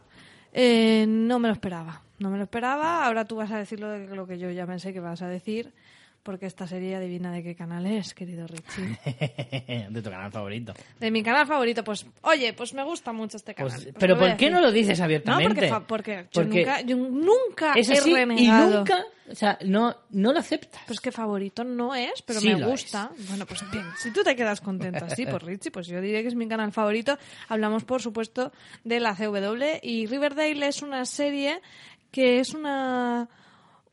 Eh, 0.52 1.06
no 1.08 1.40
me 1.40 1.48
lo 1.48 1.54
esperaba. 1.54 2.04
No 2.20 2.30
me 2.30 2.38
lo 2.38 2.44
esperaba. 2.44 3.06
Ahora 3.06 3.26
tú 3.26 3.36
vas 3.36 3.52
a 3.52 3.58
decir 3.58 3.80
lo, 3.80 3.90
de, 3.90 4.08
lo 4.16 4.26
que 4.28 4.38
yo 4.40 4.50
ya 4.52 4.66
pensé 4.66 4.94
que 4.94 5.00
vas 5.00 5.22
a 5.22 5.28
decir. 5.28 5.74
Porque 6.24 6.46
esta 6.46 6.68
serie 6.68 6.94
adivina 6.94 7.32
de 7.32 7.42
qué 7.42 7.56
canal 7.56 7.86
es, 7.86 8.14
querido 8.14 8.48
Richie. 8.48 8.98
de 9.90 10.02
tu 10.02 10.10
canal 10.10 10.30
favorito. 10.30 10.74
De 11.00 11.10
mi 11.10 11.24
canal 11.24 11.48
favorito, 11.48 11.86
pues, 11.86 12.06
oye, 12.22 12.52
pues 12.52 12.74
me 12.74 12.84
gusta 12.84 13.14
mucho 13.14 13.38
este 13.38 13.54
canal. 13.54 13.72
Pues, 13.72 13.84
Pues 13.86 13.96
pero 13.98 14.18
¿por 14.18 14.28
qué 14.36 14.46
decir. 14.48 14.52
no 14.52 14.60
lo 14.60 14.72
dices 14.74 15.00
No, 15.00 15.06
abiertamente? 15.06 15.48
porque, 15.54 15.70
fa- 15.70 15.88
porque 15.88 16.16
yo 16.24 16.42
Porque 16.42 16.58
nunca, 16.60 16.82
yo 16.82 16.98
nunca 16.98 17.74
es 17.76 17.90
he 17.90 18.12
y 18.36 18.48
nunca, 18.50 19.06
o 19.32 19.36
sea, 19.36 19.58
no, 19.66 19.96
no 20.10 20.34
lo 20.34 20.40
aceptas. 20.40 20.82
Pues 20.86 21.00
que 21.00 21.14
favorito 21.14 21.64
no 21.64 21.96
es, 21.96 22.22
pero 22.24 22.42
Sí 22.42 22.54
me 22.54 22.66
gusta. 22.66 23.10
Bueno, 23.30 23.46
pues 23.46 23.64
bien, 23.72 23.86
si 23.98 24.12
tú 24.12 24.22
te 24.22 24.36
quedas 24.36 24.60
contento 24.60 25.06
así 25.06 25.26
por 25.26 25.46
Richie, 25.46 25.72
pues 25.72 25.88
yo 25.88 26.02
diré 26.02 26.24
que 26.24 26.28
es 26.28 26.36
mi 26.36 26.48
canal 26.50 26.74
favorito. 26.74 27.18
Hablamos, 27.48 27.86
por 27.86 28.02
supuesto, 28.02 28.52
de 28.84 29.00
la 29.00 29.16
CW 29.16 29.80
y 29.82 30.08
Riverdale 30.08 30.68
es 30.68 30.82
una 30.82 31.06
serie 31.06 31.62
que 32.12 32.40
es 32.40 32.54
una 32.54 33.30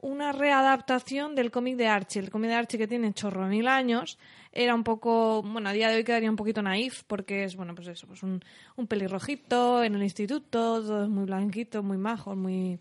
una 0.05 0.33
readaptación 0.33 1.35
del 1.35 1.51
cómic 1.51 1.77
de 1.77 1.89
Archie. 1.89 2.21
El 2.21 2.31
cómic 2.31 2.51
de 2.51 2.57
Archie 2.57 2.79
que 2.79 2.87
tiene 2.87 3.15
chorro 3.15 3.47
mil 3.47 3.67
años 3.67 4.19
era 4.53 4.75
un 4.75 4.85
poco, 4.85 5.43
bueno, 5.43 5.71
a 5.71 5.73
día 5.73 5.89
de 5.89 5.97
hoy 5.97 6.05
quedaría 6.05 6.31
un 6.31 6.37
poquito 6.37 6.61
naif 6.61 7.05
porque 7.05 7.45
es, 7.45 7.57
bueno, 7.57 7.75
pues 7.75 7.89
eso, 7.89 8.07
pues 8.07 8.23
un, 8.23 8.45
un 8.77 8.87
pelirrojito 8.87 9.83
en 9.83 9.95
el 9.95 10.03
instituto, 10.03 10.43
todo 10.83 11.05
es 11.05 11.09
muy 11.09 11.25
blanquito, 11.25 11.83
muy 11.83 11.97
majo, 11.97 12.37
muy 12.37 12.79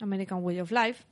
American 0.00 0.44
Way 0.44 0.60
of 0.60 0.70
Life. 0.70 1.04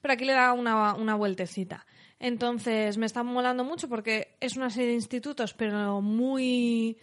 Pero 0.00 0.14
aquí 0.14 0.24
le 0.24 0.32
da 0.32 0.54
una, 0.54 0.94
una 0.94 1.14
vueltecita. 1.14 1.84
Entonces 2.18 2.96
me 2.96 3.04
está 3.04 3.22
molando 3.22 3.64
mucho 3.64 3.86
porque 3.88 4.34
es 4.40 4.56
una 4.56 4.70
serie 4.70 4.88
de 4.88 4.94
institutos, 4.94 5.52
pero 5.52 6.00
muy... 6.00 6.96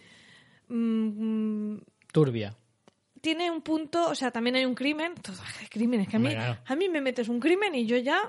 mm, 0.68 1.76
Turbia. 2.12 2.56
Tiene 3.26 3.50
un 3.50 3.60
punto, 3.60 4.08
o 4.08 4.14
sea, 4.14 4.30
también 4.30 4.54
hay 4.54 4.64
un 4.64 4.76
crimen. 4.76 5.14
Todo, 5.20 5.34
crímenes, 5.68 6.06
que 6.06 6.14
a 6.14 6.20
mí, 6.20 6.28
a 6.32 6.76
mí 6.76 6.88
me 6.88 7.00
metes 7.00 7.28
un 7.28 7.40
crimen 7.40 7.74
y 7.74 7.84
yo 7.84 7.96
ya... 7.96 8.20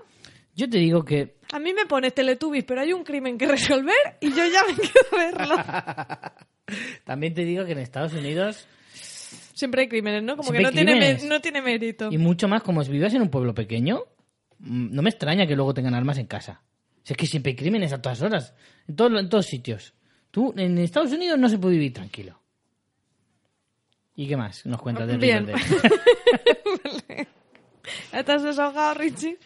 Yo 0.56 0.68
te 0.68 0.80
digo 0.80 1.06
que 1.06 1.36
A 1.52 1.60
mí 1.60 1.72
me 1.72 1.86
pones 1.86 2.16
Teletubbies, 2.16 2.64
pero 2.64 2.82
hay 2.82 2.94
un 2.94 3.04
crimen 3.04 3.38
que 3.38 3.46
resolver 3.48 3.94
y 4.20 4.30
yo 4.32 4.44
ya 4.48 4.64
me 4.68 4.74
quiero 4.74 5.36
verlo. 5.36 5.56
también 7.06 7.36
te 7.36 7.46
digo 7.46 7.64
que 7.64 7.74
en 7.74 7.78
Estados 7.78 8.14
Unidos 8.14 8.68
Siempre 9.54 9.82
hay 9.84 9.88
crímenes, 9.88 10.24
¿no? 10.24 10.36
Como 10.36 10.50
Siempre 10.50 10.72
que 10.72 10.84
no 10.84 10.92
tiene, 10.92 11.18
no 11.28 11.42
tiene 11.42 11.62
mérito. 11.62 12.10
Y 12.12 12.18
mucho 12.18 12.48
más, 12.48 12.64
como 12.64 12.84
si 12.84 12.92
vivas 12.92 13.14
en 13.14 13.22
un 13.22 13.30
pueblo 13.30 13.54
pequeño, 13.54 14.04
mm, 14.58 14.96
no 14.96 15.02
me 15.04 15.12
extraña 15.12 15.46
que 15.46 15.56
luego 15.56 15.76
tengan 15.76 15.94
armas 15.94 16.18
en 16.18 16.26
casa. 16.26 16.64
Si 17.04 17.14
es 17.14 17.18
que 17.18 17.28
siempre 17.28 17.52
hay 17.52 17.56
crímenes 17.56 17.94
a 17.94 18.02
todas 18.02 18.20
horas, 18.24 18.56
en, 18.88 18.96
todo- 18.96 19.20
en 19.20 19.30
todos 19.30 19.46
sitios. 19.46 19.94
Tú, 20.32 20.54
en 20.58 20.78
Estados 20.80 21.12
Unidos 21.12 21.38
no 21.38 21.50
se 21.50 21.58
puede 21.60 21.74
vivir 21.76 21.94
tranquilo. 21.94 22.42
¿Y 24.18 24.28
qué 24.28 24.36
más 24.36 24.66
nos 24.66 24.82
cuentas 24.82 25.08
de 25.08 25.16
Bien. 25.18 25.48
¿Estás 28.12 28.42
desahogado, 28.44 28.96
Richie? 28.96 29.38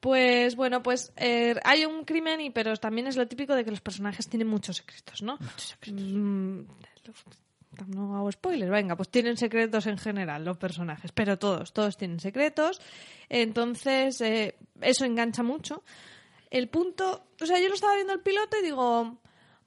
Pues 0.00 0.56
bueno, 0.56 0.82
pues 0.82 1.12
eh, 1.16 1.54
hay 1.62 1.84
un 1.84 2.04
crimen, 2.04 2.40
y 2.40 2.48
pero 2.48 2.74
también 2.78 3.06
es 3.06 3.18
lo 3.18 3.28
típico 3.28 3.54
de 3.54 3.66
que 3.66 3.70
los 3.70 3.82
personajes 3.82 4.26
tienen 4.26 4.48
muchos 4.48 4.78
secretos, 4.78 5.20
¿no? 5.20 5.38
Mm, 5.86 6.60
no 7.88 8.16
hago 8.16 8.32
spoilers, 8.32 8.70
venga, 8.70 8.96
pues 8.96 9.10
tienen 9.10 9.36
secretos 9.36 9.86
en 9.86 9.98
general 9.98 10.42
los 10.42 10.56
personajes, 10.56 11.12
pero 11.12 11.38
todos, 11.38 11.74
todos 11.74 11.98
tienen 11.98 12.18
secretos. 12.18 12.80
Entonces, 13.28 14.22
eh, 14.22 14.56
eso 14.80 15.04
engancha 15.04 15.42
mucho. 15.42 15.84
El 16.50 16.68
punto, 16.68 17.26
o 17.38 17.44
sea, 17.44 17.60
yo 17.60 17.68
lo 17.68 17.74
estaba 17.74 17.94
viendo 17.94 18.14
el 18.14 18.20
piloto 18.20 18.56
y 18.58 18.64
digo, 18.64 19.18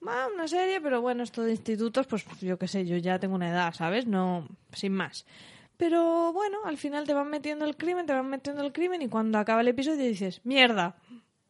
va, 0.06 0.28
una 0.28 0.48
serie, 0.48 0.82
pero 0.82 1.02
bueno, 1.02 1.24
esto 1.24 1.44
de 1.44 1.52
institutos, 1.52 2.08
pues 2.08 2.26
yo 2.42 2.58
qué 2.58 2.68
sé, 2.68 2.86
yo 2.86 2.98
ya 2.98 3.20
tengo 3.20 3.36
una 3.36 3.50
edad, 3.50 3.74
¿sabes? 3.74 4.08
No, 4.08 4.48
sin 4.74 4.94
más. 4.94 5.26
Pero 5.78 6.32
bueno, 6.34 6.60
al 6.66 6.78
final 6.78 7.08
te 7.08 7.14
van 7.14 7.30
metiendo 7.30 7.66
el 7.66 7.76
crimen, 7.76 8.06
te 8.06 8.14
van 8.14 8.30
metiendo 8.30 8.64
el 8.64 8.72
crimen 8.72 9.02
y 9.02 9.08
cuando 9.08 9.40
acaba 9.40 9.62
el 9.62 9.68
episodio 9.68 10.06
dices, 10.06 10.42
mierda, 10.44 10.96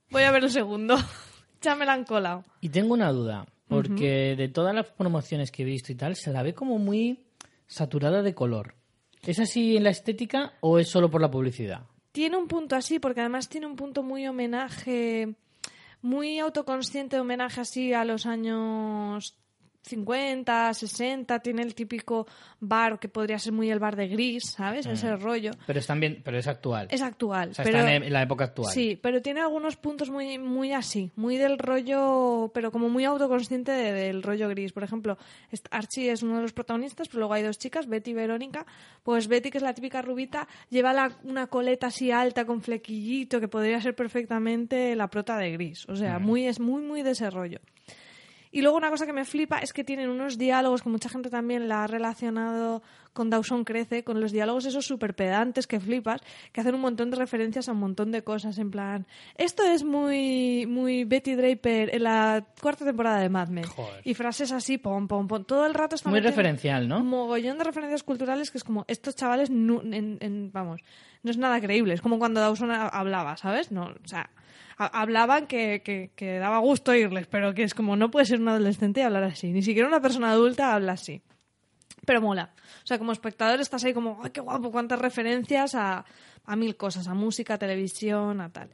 voy 0.10 0.24
a 0.24 0.32
ver 0.32 0.44
el 0.44 0.52
segundo. 0.52 0.96
ya 1.62 1.76
me 1.76 1.86
la 1.86 1.94
han 1.94 2.06
colado. 2.06 2.44
y 2.62 2.70
tengo 2.70 2.94
una 2.94 3.12
duda, 3.12 3.46
porque 3.68 4.36
de 4.36 4.48
todas 4.48 4.74
las 4.74 4.88
promociones 4.88 5.52
que 5.52 5.64
he 5.64 5.66
visto 5.66 5.92
y 5.92 5.96
tal, 5.96 6.16
se 6.16 6.32
la 6.32 6.44
ve 6.44 6.54
como 6.54 6.78
muy 6.78 7.26
saturada 7.68 8.22
de 8.22 8.34
color. 8.34 8.76
¿Es 9.24 9.40
así 9.40 9.78
en 9.78 9.84
la 9.84 9.92
estética 9.92 10.54
o 10.62 10.80
es 10.80 10.90
solo 10.90 11.12
por 11.12 11.22
la 11.22 11.30
publicidad? 11.30 11.82
Tiene 12.12 12.38
un 12.38 12.48
punto 12.48 12.76
así, 12.76 13.00
porque 13.00 13.22
además 13.22 13.48
tiene 13.48 13.68
un 13.68 13.76
punto 13.76 14.04
muy 14.04 14.28
homenaje, 14.28 15.36
muy 16.02 16.40
autoconsciente 16.40 17.20
homenaje 17.20 17.62
así 17.62 17.94
a 17.94 18.06
los 18.06 18.26
años 18.26 19.38
50, 19.84 20.74
60. 20.74 21.40
Tiene 21.40 21.62
el 21.64 21.76
típico 21.76 22.28
bar 22.60 23.00
que 23.00 23.10
podría 23.10 23.38
ser 23.40 23.54
muy 23.54 23.70
el 23.70 23.80
bar 23.80 23.96
de 23.96 24.08
gris, 24.08 24.52
¿sabes? 24.56 24.86
Ese 24.86 25.16
rollo. 25.18 25.52
Pero 25.68 25.80
es 25.80 25.88
también, 25.88 26.22
pero 26.24 26.38
es 26.38 26.48
actual. 26.48 26.88
Es 26.92 27.02
actual. 27.02 27.50
o 27.50 27.54
sea, 27.54 27.66
pero... 27.66 27.80
está 27.80 27.94
en 27.96 28.14
la 28.14 28.22
época 28.22 28.46
actual. 28.46 28.72
Sí, 28.74 28.98
pero 29.02 29.22
tiene 29.22 29.42
algunos 29.42 29.78
puntos 29.78 30.10
muy, 30.10 30.38
muy 30.38 30.72
así, 30.74 31.12
muy 31.16 31.38
del 31.38 31.58
rollo, 31.58 32.52
pero 32.54 32.72
como 32.72 32.90
muy 32.90 33.06
autoconsciente 33.06 33.72
de- 33.72 33.92
del 33.92 34.24
rollo 34.24 34.48
gris. 34.50 34.72
Por 34.74 34.84
ejemplo, 34.84 35.18
Archie 35.72 36.12
es 36.12 36.24
uno 36.24 36.38
de 36.38 36.42
los 36.44 36.54
protagonistas, 36.54 37.08
pero 37.08 37.20
luego 37.20 37.34
hay 37.34 37.44
dos 37.44 37.58
chicas, 37.58 37.88
Betty 37.88 38.12
y 38.12 38.14
Verónica. 38.14 38.66
Pues 39.04 39.28
Betty, 39.28 39.50
que 39.50 39.58
es 39.58 39.64
la 39.64 39.74
típica 39.74 40.02
rubita, 40.02 40.48
lleva 40.70 40.94
la- 40.94 41.18
una 41.24 41.48
coleta 41.48 41.88
así 41.88 42.12
alta 42.12 42.46
con 42.46 42.62
flequillito 42.62 43.40
que 43.40 43.48
podría 43.48 43.82
ser 43.82 43.96
perfectamente 43.96 44.96
la 44.96 45.10
prota 45.10 45.38
de 45.38 45.52
gris. 45.52 45.86
O 45.90 45.96
sea, 45.96 46.20
muy, 46.20 46.46
es 46.46 46.60
muy, 46.60 46.82
muy 46.82 47.02
de 47.02 47.12
ese 47.12 47.30
rollo. 47.30 47.60
Y 48.52 48.62
luego 48.62 48.76
una 48.78 48.90
cosa 48.90 49.06
que 49.06 49.14
me 49.14 49.24
flipa 49.26 49.60
es 49.60 49.72
que 49.74 49.84
tienen 49.84 50.10
unos 50.10 50.38
diálogos 50.38 50.82
que 50.84 50.90
mucha 50.90 51.08
gente 51.10 51.30
también 51.30 51.70
la 51.70 51.86
ha 51.86 51.88
relacionado 51.88 52.82
con 53.14 53.30
Dawson 53.30 53.64
Crece, 53.66 54.04
con 54.04 54.22
los 54.22 54.32
diálogos 54.32 54.66
esos 54.66 54.86
súper 54.86 55.16
pedantes 55.16 55.68
que 55.68 55.80
flipas, 55.80 56.22
que 56.54 56.62
hacen 56.62 56.76
un 56.76 56.82
montón 56.82 57.12
de 57.12 57.18
referencias 57.18 57.68
a 57.68 57.74
un 57.74 57.80
montón 57.80 58.12
de 58.12 58.24
cosas, 58.24 58.58
en 58.58 58.72
plan, 58.72 59.06
esto 59.36 59.64
es 59.64 59.84
muy, 59.84 60.66
muy 60.66 61.04
Betty 61.04 61.36
Draper 61.36 61.94
en 61.96 62.04
la 62.04 62.46
cuarta 62.62 62.86
temporada 62.86 63.20
de 63.20 63.30
Mad 63.30 63.50
Men. 63.50 63.66
Joder. 63.66 64.02
Y 64.06 64.14
frases 64.14 64.52
así, 64.54 64.78
pom, 64.78 65.08
pom, 65.08 65.28
pom, 65.28 65.44
todo 65.44 65.66
el 65.66 65.74
rato 65.74 65.96
está 65.96 66.10
Muy 66.10 66.20
referencial, 66.22 66.88
¿no? 66.88 67.00
Un 67.00 67.08
mogollón 67.08 67.58
de 67.58 67.64
referencias 67.66 68.04
culturales 68.04 68.50
que 68.52 68.58
es 68.58 68.64
como, 68.64 68.86
estos 68.88 69.16
chavales, 69.16 69.50
no, 69.50 69.82
en- 69.82 70.18
en- 70.22 70.52
vamos, 70.54 70.82
no 71.24 71.32
es 71.32 71.38
nada 71.38 71.60
creíble, 71.60 71.94
es 71.94 72.02
como 72.02 72.18
cuando 72.18 72.40
Dawson 72.40 72.72
ha- 72.72 72.88
hablaba, 72.88 73.36
¿sabes? 73.38 73.72
No, 73.74 73.88
o 74.04 74.08
sea, 74.08 74.30
hablaban 74.78 75.48
que, 75.48 75.82
que, 75.84 76.12
que 76.16 76.40
daba 76.40 76.60
gusto 76.60 76.92
oírles, 76.92 77.28
pero 77.28 77.54
que 77.54 77.64
es 77.64 77.74
como 77.74 77.96
no 77.96 78.12
puede 78.12 78.26
ser 78.26 78.40
un 78.40 78.50
adolescente 78.50 79.02
y 79.02 79.04
hablar 79.04 79.24
así. 79.24 79.52
Ni 79.52 79.62
siquiera 79.62 79.88
una 79.88 80.02
persona 80.02 80.32
adulta 80.32 80.74
habla 80.74 80.94
así. 80.94 81.22
Pero 82.06 82.22
mola. 82.22 82.54
O 82.84 82.88
sea, 82.88 82.98
como 82.98 83.12
espectador 83.12 83.60
estás 83.62 83.84
ahí 83.84 83.94
como, 83.94 84.20
¡ay, 84.24 84.32
qué 84.32 84.42
guapo! 84.42 84.72
Cuántas 84.72 85.00
referencias 85.00 85.76
a, 85.76 86.06
a 86.46 86.56
mil 86.56 86.76
cosas, 86.76 87.08
a 87.08 87.14
música, 87.14 87.56
a 87.56 87.58
televisión, 87.58 88.42
a 88.42 88.50
tal. 88.50 88.70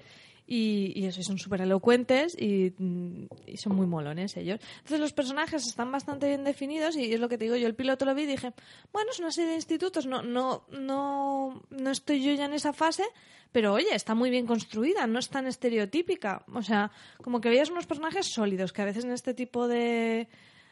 Y, 0.49 0.93
y 0.95 1.05
eso, 1.05 1.21
son 1.23 1.37
súper 1.37 1.61
elocuentes 1.61 2.33
y, 2.39 2.73
mm, 2.77 3.25
y 3.47 3.57
son 3.57 3.75
muy 3.75 3.85
molones 3.85 4.37
ellos. 4.37 4.61
Entonces 4.77 4.99
los 5.01 5.11
personajes 5.11 5.67
están 5.67 5.91
bastante 5.91 6.27
bien 6.27 6.45
definidos 6.45 6.95
y 6.95 7.13
es 7.13 7.19
lo 7.19 7.27
que 7.27 7.37
te 7.37 7.43
digo, 7.43 7.57
yo 7.57 7.67
el 7.67 7.75
piloto 7.75 8.05
lo 8.05 8.15
vi 8.15 8.23
y 8.23 8.27
dije, 8.27 8.53
bueno, 8.93 9.11
es 9.11 9.19
una 9.19 9.31
serie 9.31 9.49
de 9.49 9.55
institutos, 9.57 10.05
no, 10.05 10.21
no, 10.23 10.63
no, 10.71 11.61
no 11.69 11.91
estoy 11.91 12.23
yo 12.23 12.33
ya 12.33 12.45
en 12.45 12.53
esa 12.53 12.71
fase, 12.71 13.03
pero 13.51 13.73
oye, 13.73 13.93
está 13.93 14.15
muy 14.15 14.29
bien 14.29 14.45
construida, 14.45 15.05
no 15.07 15.19
es 15.19 15.29
tan 15.29 15.47
estereotípica. 15.47 16.43
O 16.53 16.61
sea, 16.61 16.91
como 17.21 17.41
que 17.41 17.49
veías 17.49 17.69
unos 17.69 17.85
personajes 17.85 18.27
sólidos, 18.27 18.71
que 18.71 18.81
a 18.81 18.85
veces 18.85 19.03
en 19.03 19.11
este 19.11 19.33
tipo 19.33 19.67
de, 19.67 20.27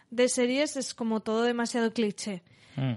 de 0.10 0.30
series 0.30 0.78
es 0.78 0.94
como 0.94 1.22
todo 1.22 1.44
demasiado 1.44 1.92
cliché. 1.92 2.44
Mm. 2.76 2.94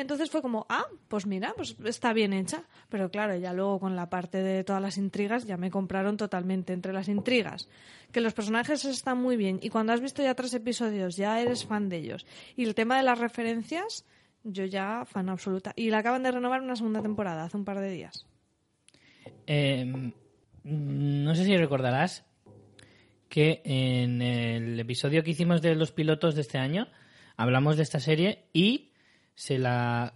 Entonces 0.00 0.30
fue 0.30 0.42
como, 0.42 0.64
ah, 0.68 0.86
pues 1.08 1.26
mira, 1.26 1.52
pues 1.56 1.76
está 1.84 2.12
bien 2.12 2.32
hecha. 2.32 2.62
Pero 2.88 3.10
claro, 3.10 3.36
ya 3.36 3.52
luego 3.52 3.80
con 3.80 3.96
la 3.96 4.08
parte 4.08 4.42
de 4.42 4.62
todas 4.62 4.80
las 4.80 4.96
intrigas 4.96 5.44
ya 5.44 5.56
me 5.56 5.70
compraron 5.70 6.16
totalmente. 6.16 6.72
Entre 6.72 6.92
las 6.92 7.08
intrigas, 7.08 7.68
que 8.12 8.20
los 8.20 8.32
personajes 8.32 8.84
están 8.84 9.20
muy 9.20 9.36
bien 9.36 9.58
y 9.60 9.70
cuando 9.70 9.92
has 9.92 10.00
visto 10.00 10.22
ya 10.22 10.34
tres 10.34 10.54
episodios 10.54 11.16
ya 11.16 11.40
eres 11.40 11.66
fan 11.66 11.88
de 11.88 11.96
ellos. 11.96 12.26
Y 12.56 12.64
el 12.64 12.74
tema 12.74 12.96
de 12.96 13.02
las 13.02 13.18
referencias, 13.18 14.04
yo 14.44 14.64
ya 14.64 15.04
fan 15.04 15.28
absoluta. 15.28 15.72
Y 15.74 15.90
la 15.90 15.98
acaban 15.98 16.22
de 16.22 16.30
renovar 16.30 16.62
una 16.62 16.76
segunda 16.76 17.02
temporada 17.02 17.44
hace 17.44 17.56
un 17.56 17.64
par 17.64 17.80
de 17.80 17.90
días. 17.90 18.26
Mm, 19.48 20.10
no 20.62 21.34
sé 21.34 21.44
si 21.44 21.56
recordarás 21.56 22.24
que 23.28 23.62
en 23.64 24.22
el 24.22 24.78
episodio 24.78 25.22
que 25.22 25.32
hicimos 25.32 25.60
de 25.60 25.74
los 25.74 25.92
pilotos 25.92 26.34
de 26.34 26.42
este 26.42 26.58
año 26.58 26.88
hablamos 27.36 27.76
de 27.76 27.82
esta 27.82 28.00
serie 28.00 28.46
y 28.52 28.87
se 29.38 29.56
la 29.58 30.14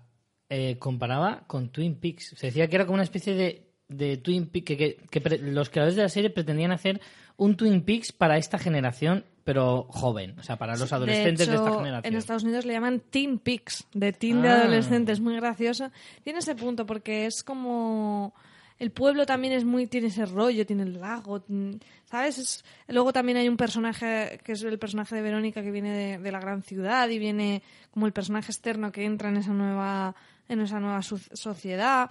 eh, 0.49 0.79
comparaba 0.79 1.45
con 1.47 1.69
Twin 1.71 1.95
Peaks. 1.95 2.35
Se 2.37 2.49
decía 2.49 2.67
que 2.67 2.75
era 2.77 2.85
como 2.87 2.95
una 2.95 3.05
especie 3.05 3.35
de, 3.35 3.71
de 3.89 4.17
Twin 4.17 4.47
Peaks, 4.49 4.67
que, 4.67 4.77
que- 4.77 4.97
que 5.09 5.21
pre- 5.21 5.39
los 5.39 5.71
creadores 5.71 5.95
de 5.95 6.03
la 6.03 6.09
serie 6.09 6.29
pretendían 6.31 6.73
hacer 6.73 7.01
un 7.37 7.57
Twin 7.57 7.83
Peaks 7.83 8.11
para 8.13 8.37
esta 8.37 8.59
generación, 8.59 9.25
pero 9.45 9.87
joven, 9.91 10.39
o 10.39 10.43
sea, 10.43 10.57
para 10.57 10.77
los 10.77 10.93
adolescentes 10.93 11.47
de, 11.47 11.55
hecho, 11.55 11.65
esta 11.65 11.79
generación. 11.79 12.13
En 12.13 12.19
Estados 12.19 12.43
Unidos 12.43 12.67
le 12.67 12.73
llaman 12.73 13.01
Teen 13.11 13.39
Pics, 13.39 13.87
de 13.95 14.13
teen 14.13 14.43
de 14.43 14.49
Ah. 14.49 14.63
adolescentes, 14.63 15.21
muy 15.21 15.37
gracioso. 15.37 15.91
Tiene 16.25 16.41
ese 16.41 16.55
punto 16.57 16.85
porque 16.85 17.27
es 17.27 17.43
como 17.45 18.35
el 18.79 18.91
pueblo 18.91 19.27
también 19.27 19.53
es 19.53 19.65
muy 19.65 19.87
tiene 19.87 20.09
ese 20.09 20.27
rollo, 20.27 20.67
tiene 20.67 20.83
el 20.83 21.01
lago, 21.01 21.45
mm, 21.47 21.73
¿sabes? 22.05 22.39
Es- 22.39 22.65
luego 22.89 23.13
también 23.13 23.39
hay 23.39 23.49
un 23.49 23.57
personaje 23.57 24.41
que 24.45 24.53
es 24.53 24.63
el 24.63 24.79
personaje 24.79 25.15
de 25.15 25.23
Verónica 25.23 25.63
que 25.63 25.71
viene 25.71 26.19
de, 26.19 26.33
la 26.33 26.41
gran 26.41 26.63
ciudad 26.63 27.09
y 27.09 27.19
viene 27.19 27.63
como 27.91 28.07
el 28.07 28.13
personaje 28.13 28.51
externo 28.53 28.93
que 28.93 29.05
entra 29.05 29.29
en 29.29 29.37
esa 29.37 29.53
nueva 29.53 30.15
en 30.49 30.61
esa 30.61 30.81
nueva 30.81 31.03
sociedad. 31.03 32.11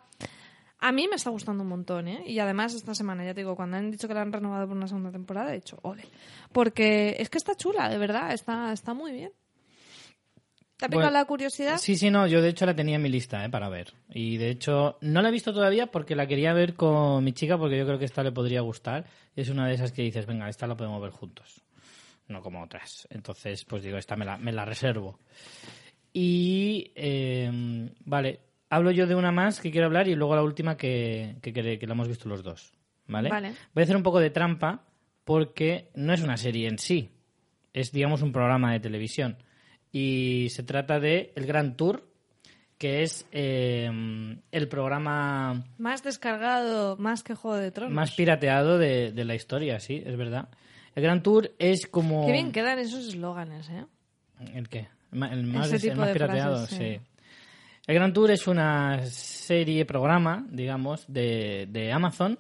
A 0.80 0.92
mí 0.92 1.08
me 1.08 1.16
está 1.16 1.30
gustando 1.30 1.62
un 1.64 1.70
montón, 1.70 2.08
¿eh? 2.08 2.24
Y 2.26 2.40
además 2.40 2.74
esta 2.74 2.96
semana, 2.96 3.24
ya 3.24 3.36
te 3.36 3.42
digo, 3.42 3.56
cuando 3.56 3.78
han 3.78 3.92
dicho 3.92 4.08
que 4.08 4.16
la 4.16 4.22
han 4.22 4.34
renovado 4.34 4.68
por 4.68 4.76
una 4.76 4.88
segunda 4.88 5.12
temporada, 5.12 5.52
he 5.52 5.56
dicho, 5.56 5.78
ole. 5.84 6.06
Porque 6.52 7.18
es 7.20 7.30
que 7.30 7.38
está 7.38 7.56
chula, 7.56 7.88
de 7.88 8.00
verdad, 8.00 8.34
está, 8.34 8.74
está 8.74 8.96
muy 8.96 9.12
bien. 9.12 9.32
¿Te 10.82 10.86
ha 10.88 10.90
picado 10.90 11.04
Bueno, 11.06 11.12
la 11.20 11.26
curiosidad? 11.26 11.78
Sí, 11.78 11.96
sí, 11.96 12.10
no, 12.10 12.26
yo 12.26 12.42
de 12.42 12.50
hecho 12.50 12.66
la 12.66 12.76
tenía 12.76 12.96
en 12.96 13.04
mi 13.04 13.10
lista 13.10 13.46
¿eh? 13.46 13.50
para 13.50 13.70
ver. 13.70 13.94
Y 14.10 14.38
de 14.38 14.50
hecho 14.50 14.98
no 15.02 15.22
la 15.22 15.30
he 15.30 15.32
visto 15.32 15.54
todavía 15.54 15.88
porque 15.88 16.16
la 16.16 16.26
quería 16.26 16.54
ver 16.54 16.74
con 16.74 17.24
mi 17.24 17.34
chica 17.34 17.56
porque 17.58 17.78
yo 17.78 17.86
creo 17.86 18.00
que 18.00 18.06
esta 18.06 18.24
le 18.24 18.32
podría 18.32 18.62
gustar. 18.62 19.06
Es 19.36 19.50
una 19.50 19.68
de 19.68 19.76
esas 19.76 19.92
que 19.92 20.02
dices, 20.02 20.26
venga, 20.26 20.50
esta 20.50 20.66
la 20.66 20.76
podemos 20.76 21.00
ver 21.00 21.12
juntos. 21.12 21.62
No 22.28 22.42
como 22.42 22.64
otras. 22.64 23.08
Entonces, 23.12 23.64
pues 23.64 23.84
digo, 23.84 23.98
esta 23.98 24.16
me 24.16 24.26
la, 24.26 24.38
me 24.38 24.52
la 24.52 24.66
reservo. 24.66 25.20
Y, 26.14 26.92
eh, 26.96 27.90
vale, 28.06 28.40
hablo 28.70 28.92
yo 28.92 29.08
de 29.08 29.16
una 29.16 29.32
más 29.32 29.60
que 29.60 29.72
quiero 29.72 29.88
hablar 29.88 30.08
y 30.08 30.16
luego 30.16 30.36
la 30.36 30.44
última 30.44 30.78
que, 30.78 31.36
que, 31.42 31.54
que- 31.54 31.78
que 31.80 31.88
la 31.88 31.94
hemos 31.94 32.08
visto 32.08 32.28
los 32.28 32.44
dos. 32.44 32.74
¿Vale? 33.08 33.30
Vale. 33.30 33.54
Voy 33.74 33.82
a 33.82 33.84
hacer 33.84 33.96
un 33.98 34.04
poco 34.04 34.20
de 34.20 34.30
trampa 34.30 34.84
porque 35.26 35.90
no 35.96 36.14
es 36.14 36.22
una 36.22 36.38
serie 36.38 36.68
en 36.68 36.80
sí. 36.80 37.12
Es, 37.74 37.92
digamos, 37.92 38.22
un 38.22 38.32
programa 38.32 38.74
de 38.74 38.80
televisión. 38.80 39.38
Y 39.92 40.48
se 40.50 40.64
trata 40.64 41.00
de 41.00 41.34
El 41.36 41.46
Gran 41.46 41.76
Tour, 41.76 42.08
que 42.78 43.04
es 43.04 43.28
eh, 43.32 43.90
el 44.52 44.68
programa 44.68 45.66
Más 45.78 46.04
descargado, 46.04 46.98
más 46.98 47.24
que 47.24 47.36
Juego 47.36 47.58
de 47.58 47.72
Tronos. 47.72 47.94
más 47.94 48.12
pirateado 48.16 48.78
de, 48.78 49.12
de 49.12 49.26
la 49.26 49.36
historia, 49.36 49.80
sí, 49.80 50.02
es 50.04 50.18
verdad. 50.18 50.50
El 50.96 51.04
Gran 51.04 51.22
Tour 51.24 51.52
es 51.60 51.86
como... 51.88 52.26
Qué 52.26 52.32
bien 52.32 52.52
quedan 52.52 52.80
esos 52.80 53.08
eslóganes, 53.08 53.70
¿eh? 53.70 53.86
¿El 54.54 54.68
qué? 54.68 54.88
El 55.12 55.20
más, 55.20 55.32
el 55.32 55.46
más 55.96 56.12
pirateado, 56.12 56.58
frases, 56.58 56.78
sí. 56.78 56.96
sí. 56.96 57.00
El 57.88 57.96
Gran 57.96 58.14
Tour 58.14 58.32
es 58.32 58.48
una 58.48 59.06
serie, 59.06 59.86
programa, 59.86 60.46
digamos, 60.50 61.06
de, 61.08 61.68
de 61.70 61.92
Amazon, 61.92 62.40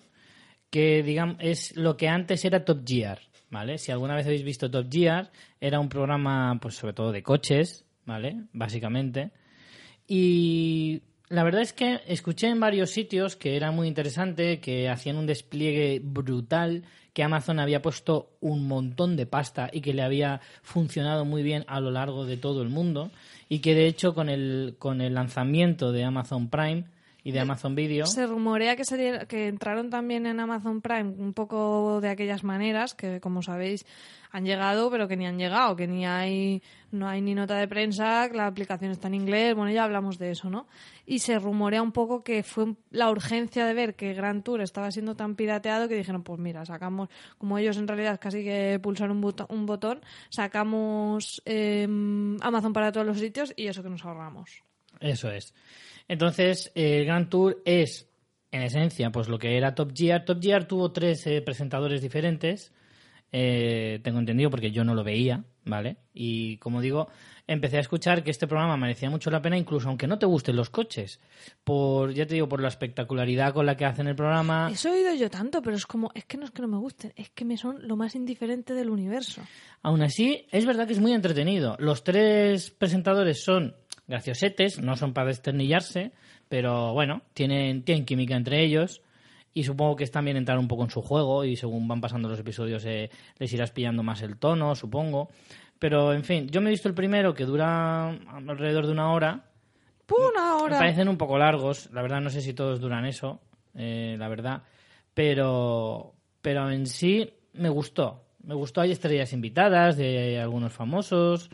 que 0.70 1.04
digamos, 1.04 1.38
es 1.40 1.76
lo 1.76 1.98
que 1.98 2.08
antes 2.08 2.46
era 2.46 2.64
Top 2.64 2.84
Gear, 2.86 3.20
¿vale? 3.52 3.78
Si 3.78 3.92
alguna 3.92 4.16
vez 4.16 4.26
habéis 4.26 4.44
visto 4.44 4.72
Top 4.72 4.88
Gear, 4.90 5.32
era 5.60 5.80
un 5.80 5.90
programa, 5.90 6.58
pues 6.60 6.76
sobre 6.76 6.94
todo 6.94 7.12
de 7.12 7.22
coches, 7.22 7.86
¿vale? 8.06 8.46
Básicamente. 8.54 9.32
Y 10.08 11.04
la 11.30 11.44
verdad 11.44 11.62
es 11.62 11.74
que 11.74 12.02
escuché 12.08 12.48
en 12.48 12.60
varios 12.60 12.90
sitios 12.90 13.36
que 13.36 13.56
era 13.56 13.72
muy 13.72 13.88
interesante, 13.88 14.60
que 14.60 14.90
hacían 14.90 15.18
un 15.18 15.28
despliegue 15.28 16.02
brutal, 16.04 16.84
que 17.14 17.24
Amazon 17.24 17.60
había 17.60 17.82
puesto 17.82 18.38
un 18.40 18.68
montón 18.68 19.16
de 19.16 19.26
pasta 19.26 19.70
y 19.72 19.82
que 19.82 19.94
le 19.94 20.02
había 20.02 20.40
funcionado 20.62 21.26
muy 21.26 21.44
bien 21.44 21.66
a 21.68 21.80
lo 21.80 21.92
largo 21.92 22.26
de 22.26 22.38
todo 22.38 22.62
el 22.62 22.70
mundo 22.70 23.12
y 23.50 23.60
que 23.60 23.76
de 23.76 23.88
hecho 23.88 24.14
con 24.16 24.30
el, 24.30 24.76
con 24.80 25.02
el 25.02 25.14
lanzamiento 25.14 25.92
de 25.92 26.06
Amazon 26.06 26.50
Prime 26.50 26.86
y 27.24 27.32
de 27.32 27.40
Amazon 27.40 27.76
Video... 27.76 28.06
Se 28.08 28.26
rumorea 28.26 28.76
que, 28.76 28.84
sería- 28.86 29.26
que 29.26 29.48
entraron 29.48 29.90
también 29.90 30.26
en 30.26 30.40
Amazon 30.40 30.82
Prime 30.82 31.14
un 31.18 31.34
poco 31.34 32.02
de 32.02 32.10
aquellas 32.10 32.44
maneras 32.44 32.94
que, 32.96 33.20
como 33.20 33.42
sabéis, 33.42 33.86
han 34.32 34.46
llegado, 34.46 34.90
pero 34.90 35.08
que 35.10 35.18
ni 35.18 35.28
han 35.28 35.38
llegado, 35.38 35.76
que 35.76 35.88
ni 35.88 36.06
hay, 36.06 36.64
no 36.92 37.08
hay 37.08 37.22
ni 37.22 37.36
nota 37.36 37.58
de 37.58 37.68
prensa, 37.68 38.30
que 38.32 38.38
la 38.38 38.48
aplicación 38.48 38.90
está 38.92 39.08
en 39.10 39.16
inglés, 39.16 39.54
bueno, 39.56 39.72
ya 39.72 39.84
hablamos 39.84 40.18
de 40.18 40.32
eso, 40.32 40.50
¿no? 40.50 40.68
Y 41.06 41.20
se 41.20 41.38
rumorea 41.38 41.82
un 41.82 41.92
poco 41.92 42.24
que 42.24 42.42
fue 42.42 42.76
la 42.92 43.10
urgencia 43.12 43.66
de 43.66 43.74
ver 43.74 43.96
que 43.96 44.14
Grand 44.14 44.42
Tour 44.42 44.62
estaba 44.62 44.90
siendo 44.90 45.16
tan 45.16 45.36
pirateado 45.36 45.90
que 45.90 45.96
dijeron, 45.96 46.24
pues 46.24 46.40
mira, 46.40 46.66
sacamos, 46.66 47.10
como 47.38 47.58
ellos 47.58 47.76
en 47.78 47.88
realidad 47.90 48.20
casi 48.22 48.42
que 48.44 48.80
pulsaron 48.82 49.18
un, 49.18 49.24
buto- 49.24 49.48
un 49.50 49.66
botón, 49.66 50.00
sacamos 50.30 51.42
eh, 51.46 51.84
Amazon 52.42 52.74
para 52.74 52.92
todos 52.92 53.06
los 53.06 53.20
sitios 53.20 53.54
y 53.56 53.68
eso 53.68 53.84
que 53.84 53.90
nos 53.90 54.06
ahorramos. 54.06 54.64
Eso 55.00 55.30
es. 55.32 55.54
Entonces, 56.08 56.72
el 56.76 57.06
Grand 57.06 57.30
Tour 57.30 57.62
es, 57.66 58.10
en 58.52 58.62
esencia, 58.62 59.12
pues 59.12 59.28
lo 59.28 59.40
que 59.40 59.58
era 59.58 59.76
Top 59.76 59.92
Gear. 59.96 60.26
Top 60.26 60.42
Gear 60.42 60.68
tuvo 60.68 60.92
tres 60.92 61.26
eh, 61.28 61.42
presentadores 61.42 62.02
diferentes, 62.02 62.74
eh, 63.32 64.00
tengo 64.04 64.20
entendido 64.20 64.50
porque 64.50 64.72
yo 64.72 64.84
no 64.84 64.94
lo 64.94 65.04
veía, 65.04 65.46
¿vale? 65.64 65.98
Y 66.14 66.58
como 66.58 66.82
digo, 66.82 67.08
empecé 67.48 67.78
a 67.78 67.82
escuchar 67.82 68.24
que 68.24 68.32
este 68.32 68.46
programa 68.46 68.76
merecía 68.76 69.10
mucho 69.10 69.32
la 69.32 69.42
pena, 69.42 69.58
incluso 69.58 69.88
aunque 69.88 70.06
no 70.06 70.20
te 70.20 70.26
gusten 70.26 70.58
los 70.58 70.70
coches, 70.70 71.22
por, 71.64 72.14
ya 72.14 72.26
te 72.26 72.34
digo, 72.34 72.50
por 72.50 72.62
la 72.62 72.68
espectacularidad 72.68 73.54
con 73.54 73.66
la 73.66 73.78
que 73.78 73.86
hacen 73.86 74.08
el 74.08 74.16
programa. 74.16 74.70
Eso 74.70 74.90
he 74.90 75.00
oído 75.00 75.14
yo 75.16 75.30
tanto, 75.30 75.62
pero 75.62 75.78
es 75.78 75.86
como, 75.86 76.12
es 76.14 76.26
que 76.26 76.38
no 76.38 76.46
es 76.46 76.52
que 76.52 76.62
no 76.62 76.68
me 76.68 76.78
gusten, 76.78 77.14
es 77.16 77.30
que 77.30 77.46
me 77.46 77.56
son 77.56 77.88
lo 77.88 77.96
más 77.96 78.16
indiferente 78.16 78.74
del 78.74 78.90
universo. 78.90 79.42
Aún 79.82 80.02
así, 80.02 80.46
es 80.52 80.66
verdad 80.66 80.86
que 80.86 80.94
es 80.94 81.00
muy 81.00 81.14
entretenido. 81.14 81.78
Los 81.80 82.04
tres 82.04 82.70
presentadores 82.72 83.44
son 83.44 83.76
graciosetes, 84.08 84.80
no 84.80 84.96
son 84.96 85.14
para 85.14 85.28
desternillarse, 85.28 86.12
pero 86.50 86.94
bueno, 86.94 87.22
tienen, 87.34 87.84
tienen 87.84 88.06
química 88.06 88.36
entre 88.36 88.64
ellos 88.64 89.02
y 89.54 89.64
supongo 89.64 89.96
que 89.96 90.04
es 90.04 90.12
también 90.12 90.38
entrar 90.38 90.58
un 90.58 90.68
poco 90.68 90.84
en 90.84 90.90
su 90.90 91.02
juego 91.02 91.44
y 91.44 91.56
según 91.56 91.88
van 91.88 92.02
pasando 92.02 92.30
los 92.30 92.40
episodios 92.40 92.86
eh, 92.86 93.10
les 93.38 93.54
irás 93.54 93.72
pillando 93.72 94.04
más 94.04 94.22
el 94.22 94.38
tono, 94.38 94.76
supongo. 94.76 95.30
Pero, 95.80 96.14
en 96.14 96.24
fin, 96.24 96.48
yo 96.48 96.62
me 96.62 96.70
he 96.70 96.72
visto 96.72 96.88
el 96.88 96.94
primero 96.94 97.34
que 97.34 97.46
dura 97.46 98.10
alrededor 98.10 98.86
de 98.86 98.92
una 98.92 99.12
hora. 99.12 99.46
Una 100.10 100.56
Me 100.58 100.62
hora. 100.64 100.78
parecen 100.78 101.08
un 101.08 101.18
poco 101.18 101.38
largos, 101.38 101.90
la 101.92 102.02
verdad 102.02 102.22
no 102.22 102.30
sé 102.30 102.42
si 102.42 102.54
todos 102.54 102.80
duran 102.82 103.06
eso, 103.06 103.40
eh, 103.76 104.18
la 104.20 104.28
verdad, 104.28 104.64
pero, 105.14 106.14
pero 106.42 106.70
en 106.70 106.86
sí 106.86 107.34
me 107.54 107.70
gustó. 107.70 108.26
Me 108.44 108.54
gustó, 108.54 108.82
hay 108.82 108.92
estrellas 108.92 109.34
invitadas 109.34 109.96
de 109.98 110.40
algunos 110.40 110.74
famosos, 110.74 111.50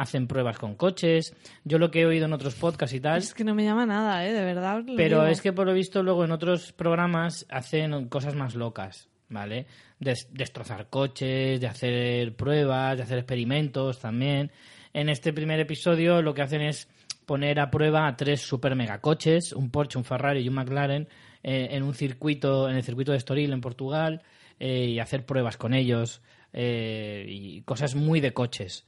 hacen 0.00 0.26
pruebas 0.26 0.56
con 0.58 0.74
coches. 0.76 1.34
Yo 1.64 1.78
lo 1.78 1.90
que 1.90 2.00
he 2.00 2.06
oído 2.06 2.24
en 2.24 2.32
otros 2.32 2.54
podcasts 2.54 2.94
y 2.96 3.00
tal, 3.00 3.18
Es 3.18 3.34
que 3.34 3.44
no 3.44 3.54
me 3.54 3.64
llama 3.64 3.84
nada, 3.84 4.26
¿eh? 4.26 4.32
De 4.32 4.42
verdad. 4.44 4.82
pero 4.96 5.18
digo. 5.20 5.26
es 5.26 5.40
que 5.42 5.52
por 5.52 5.66
lo 5.66 5.74
visto 5.74 6.02
luego 6.02 6.24
en 6.24 6.32
otros 6.32 6.72
programas 6.72 7.46
hacen 7.50 8.08
cosas 8.08 8.34
más 8.34 8.54
locas, 8.54 9.08
¿vale? 9.28 9.66
Des- 9.98 10.28
destrozar 10.32 10.88
coches, 10.88 11.60
de 11.60 11.66
hacer 11.66 12.34
pruebas, 12.34 12.96
de 12.96 13.02
hacer 13.02 13.18
experimentos 13.18 13.98
también. 14.00 14.50
En 14.94 15.08
este 15.08 15.32
primer 15.32 15.60
episodio 15.60 16.22
lo 16.22 16.32
que 16.34 16.42
hacen 16.42 16.62
es 16.62 16.88
poner 17.26 17.60
a 17.60 17.70
prueba 17.70 18.08
a 18.08 18.16
tres 18.16 18.40
super 18.40 18.74
megacoches, 18.74 19.52
un 19.52 19.70
Porsche, 19.70 19.98
un 19.98 20.04
Ferrari 20.04 20.40
y 20.40 20.48
un 20.48 20.54
McLaren, 20.54 21.08
eh, 21.42 21.68
en 21.72 21.82
un 21.82 21.94
circuito, 21.94 22.68
en 22.68 22.76
el 22.76 22.82
circuito 22.82 23.12
de 23.12 23.18
Estoril 23.18 23.52
en 23.52 23.60
Portugal, 23.60 24.22
eh, 24.58 24.86
y 24.86 24.98
hacer 24.98 25.24
pruebas 25.26 25.56
con 25.56 25.74
ellos 25.74 26.22
eh, 26.52 27.24
y 27.28 27.60
cosas 27.62 27.94
muy 27.94 28.20
de 28.20 28.32
coches 28.32 28.84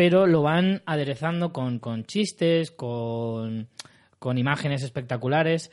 pero 0.00 0.26
lo 0.26 0.40
van 0.40 0.80
aderezando 0.86 1.52
con, 1.52 1.78
con 1.78 2.06
chistes, 2.06 2.70
con, 2.70 3.68
con 4.18 4.38
imágenes 4.38 4.82
espectaculares 4.82 5.70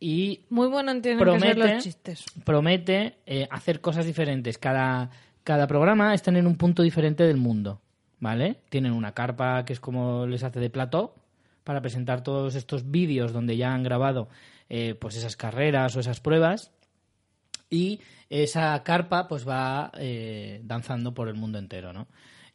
y 0.00 0.46
Muy 0.48 0.68
bueno 0.68 0.98
tienen 1.02 1.18
que 1.18 1.38
ser 1.38 1.38
promete, 1.38 1.74
los 1.74 1.84
chistes. 1.84 2.24
promete 2.46 3.18
eh, 3.26 3.46
hacer 3.50 3.82
cosas 3.82 4.06
diferentes. 4.06 4.56
Cada, 4.56 5.10
cada 5.44 5.66
programa 5.66 6.14
está 6.14 6.30
en 6.30 6.46
un 6.46 6.56
punto 6.56 6.82
diferente 6.82 7.24
del 7.24 7.36
mundo, 7.36 7.82
¿vale? 8.20 8.62
Tienen 8.70 8.92
una 8.92 9.12
carpa 9.12 9.66
que 9.66 9.74
es 9.74 9.80
como 9.80 10.24
les 10.24 10.44
hace 10.44 10.60
de 10.60 10.70
plató 10.70 11.14
para 11.62 11.82
presentar 11.82 12.22
todos 12.22 12.54
estos 12.54 12.90
vídeos 12.90 13.34
donde 13.34 13.58
ya 13.58 13.74
han 13.74 13.82
grabado 13.82 14.30
eh, 14.70 14.94
pues 14.94 15.14
esas 15.14 15.36
carreras 15.36 15.94
o 15.94 16.00
esas 16.00 16.20
pruebas 16.20 16.72
y 17.68 18.00
esa 18.30 18.82
carpa 18.82 19.28
pues 19.28 19.46
va 19.46 19.92
eh, 19.98 20.62
danzando 20.64 21.12
por 21.12 21.28
el 21.28 21.34
mundo 21.34 21.58
entero, 21.58 21.92
¿no? 21.92 22.06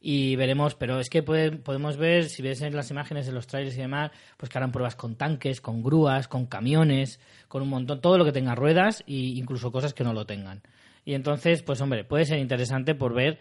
Y 0.05 0.35
veremos, 0.35 0.75
pero 0.75 0.99
es 0.99 1.09
que 1.09 1.23
podemos 1.23 1.95
ver, 1.95 2.25
si 2.25 2.41
ves 2.41 2.61
en 2.61 2.75
las 2.75 2.91
imágenes 2.91 3.25
de 3.25 3.31
los 3.31 3.47
trailers 3.47 3.77
y 3.77 3.79
demás, 3.79 4.11
pues 4.35 4.49
que 4.51 4.57
harán 4.57 4.73
pruebas 4.73 4.97
con 4.97 5.15
tanques, 5.15 5.61
con 5.61 5.81
grúas, 5.81 6.27
con 6.27 6.45
camiones, 6.45 7.21
con 7.47 7.61
un 7.61 7.69
montón, 7.69 8.01
todo 8.01 8.17
lo 8.17 8.25
que 8.25 8.33
tenga 8.33 8.53
ruedas 8.53 9.01
e 9.07 9.13
incluso 9.13 9.71
cosas 9.71 9.93
que 9.93 10.03
no 10.03 10.11
lo 10.11 10.25
tengan. 10.25 10.61
Y 11.05 11.13
entonces, 11.13 11.63
pues 11.63 11.79
hombre, 11.79 12.03
puede 12.03 12.25
ser 12.25 12.39
interesante 12.39 12.95
por 12.95 13.13
ver, 13.13 13.39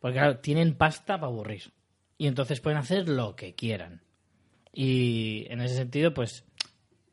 porque 0.00 0.16
claro, 0.16 0.38
tienen 0.38 0.76
pasta 0.76 1.20
para 1.20 1.26
aburrir. 1.26 1.74
Y 2.16 2.26
entonces 2.26 2.62
pueden 2.62 2.78
hacer 2.78 3.06
lo 3.06 3.36
que 3.36 3.54
quieran. 3.54 4.00
Y 4.72 5.44
en 5.50 5.60
ese 5.60 5.74
sentido, 5.74 6.14
pues 6.14 6.42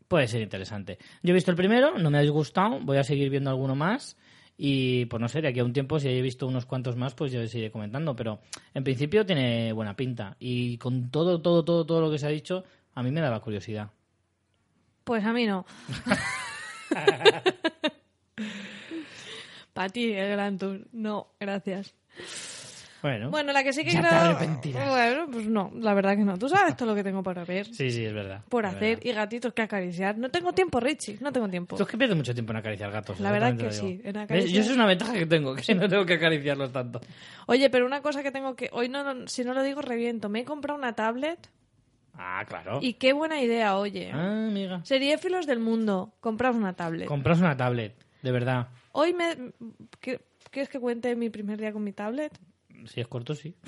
puede 0.08 0.30
ser 0.30 0.42
interesante. 0.42 1.00
Yo 1.22 1.32
he 1.32 1.34
visto 1.34 1.52
el 1.52 1.58
primero, 1.58 1.98
no 1.98 2.10
me 2.10 2.20
ha 2.20 2.22
disgustado, 2.22 2.80
voy 2.80 2.96
a 2.96 3.04
seguir 3.04 3.30
viendo 3.30 3.50
alguno 3.50 3.76
más 3.76 4.16
y 4.58 5.06
pues 5.06 5.22
no 5.22 5.28
sé, 5.28 5.42
de 5.42 5.50
aquí 5.50 5.60
a 5.60 5.66
un 5.66 5.74
tiempo 5.74 6.00
si 6.00 6.08
he 6.08 6.22
visto 6.22 6.48
unos 6.48 6.66
cuantos 6.66 6.96
más, 6.96 7.14
pues 7.14 7.32
yo 7.32 7.40
les 7.40 7.54
iré 7.56 7.72
comentando, 7.72 8.16
pero 8.16 8.40
en 8.74 8.84
principio 8.84 9.26
tiene 9.26 9.74
buena 9.74 9.96
pinta 9.96 10.36
y 10.40 10.78
con 10.78 11.10
todo, 11.10 11.42
todo, 11.42 11.64
todo, 11.64 11.86
todo 11.86 12.02
lo 12.02 12.12
que 12.12 12.20
se 12.20 12.28
ha 12.28 12.30
dicho, 12.30 12.64
a 12.94 13.04
mí 13.04 13.12
me 13.12 13.22
daba 13.22 13.42
curiosidad. 13.42 13.90
Pues 15.04 15.24
a 15.24 15.34
mí 15.34 15.46
no. 15.46 15.66
Para 19.74 19.90
ti, 19.90 20.14
el 20.14 20.32
Gran 20.32 20.58
Tour. 20.58 20.88
No, 20.94 21.28
gracias. 21.40 21.94
Bueno, 23.06 23.30
Bueno, 23.30 23.54
la 23.54 23.64
que 23.64 23.72
sí 23.72 23.84
que 23.86 23.92
ya 23.92 24.02
te 24.02 24.08
creo- 24.08 24.20
arrepentirás. 24.20 24.90
Bueno, 24.90 25.28
pues 25.32 25.46
no, 25.46 25.72
la 25.80 25.94
verdad 25.94 26.16
que 26.18 26.24
no. 26.24 26.40
Tú 26.40 26.50
sabes 26.50 26.76
todo 26.76 26.90
lo 26.90 26.96
que 26.96 27.04
tengo 27.04 27.22
para 27.22 27.46
ver, 27.46 27.68
sí, 27.68 27.92
sí, 27.92 28.04
es 28.04 28.12
verdad. 28.14 28.42
por 28.50 28.66
es 28.66 28.72
hacer 28.74 28.98
verdad. 28.98 29.04
y 29.04 29.12
gatitos 29.14 29.54
que 29.54 29.62
acariciar. 29.62 30.18
No 30.18 30.30
tengo 30.32 30.54
tiempo, 30.54 30.80
Richie, 30.80 31.18
no 31.22 31.32
tengo 31.32 31.48
tiempo. 31.48 31.76
Tú 31.76 31.84
es 31.84 31.90
que 31.90 31.98
pierdes 32.00 32.18
mucho 32.18 32.34
tiempo 32.34 32.52
en 32.54 32.58
acariciar 32.58 32.90
gatos. 32.92 33.20
La 33.20 33.32
verdad 33.32 33.56
que 33.56 33.72
sí, 33.72 34.02
en 34.04 34.18
acariciar- 34.18 34.48
Yo 34.52 34.62
eso 34.62 34.72
es 34.72 34.76
una 34.76 34.88
ventaja 34.88 35.14
que 35.14 35.28
tengo, 35.28 35.54
que 35.56 35.76
no 35.76 35.88
tengo 35.88 36.04
que 36.04 36.14
acariciarlos 36.16 36.72
tanto. 36.74 37.00
Oye, 37.46 37.70
pero 37.70 37.86
una 37.86 38.02
cosa 38.02 38.24
que 38.24 38.32
tengo 38.32 38.56
que... 38.56 38.70
Hoy, 38.74 38.90
no, 38.90 39.28
si 39.28 39.44
no 39.44 39.54
lo 39.54 39.62
digo, 39.62 39.84
reviento. 39.84 40.28
Me 40.28 40.40
he 40.40 40.44
comprado 40.44 40.80
una 40.80 40.94
tablet 40.94 41.48
Ah, 42.18 42.44
claro. 42.48 42.80
y 42.82 42.94
qué 42.94 43.14
buena 43.14 43.40
idea, 43.42 43.78
oye. 43.78 44.10
Ah, 44.14 44.48
amiga. 44.48 44.80
Seriéfilos 44.84 45.46
del 45.46 45.60
mundo, 45.60 46.16
compraos 46.22 46.56
una 46.56 46.74
tablet. 46.74 47.08
Compras 47.08 47.40
una 47.40 47.56
tablet, 47.56 47.94
de 48.24 48.32
verdad. 48.32 48.70
Hoy 48.94 49.14
me... 49.14 49.36
¿qué- 50.00 50.22
¿Quieres 50.50 50.70
que 50.70 50.80
cuente 50.80 51.14
mi 51.18 51.30
primer 51.30 51.60
día 51.60 51.74
con 51.74 51.84
mi 51.84 51.92
tablet? 51.92 52.32
Si 52.86 53.02
es 53.02 53.08
corto, 53.08 53.36
sí. 53.36 53.56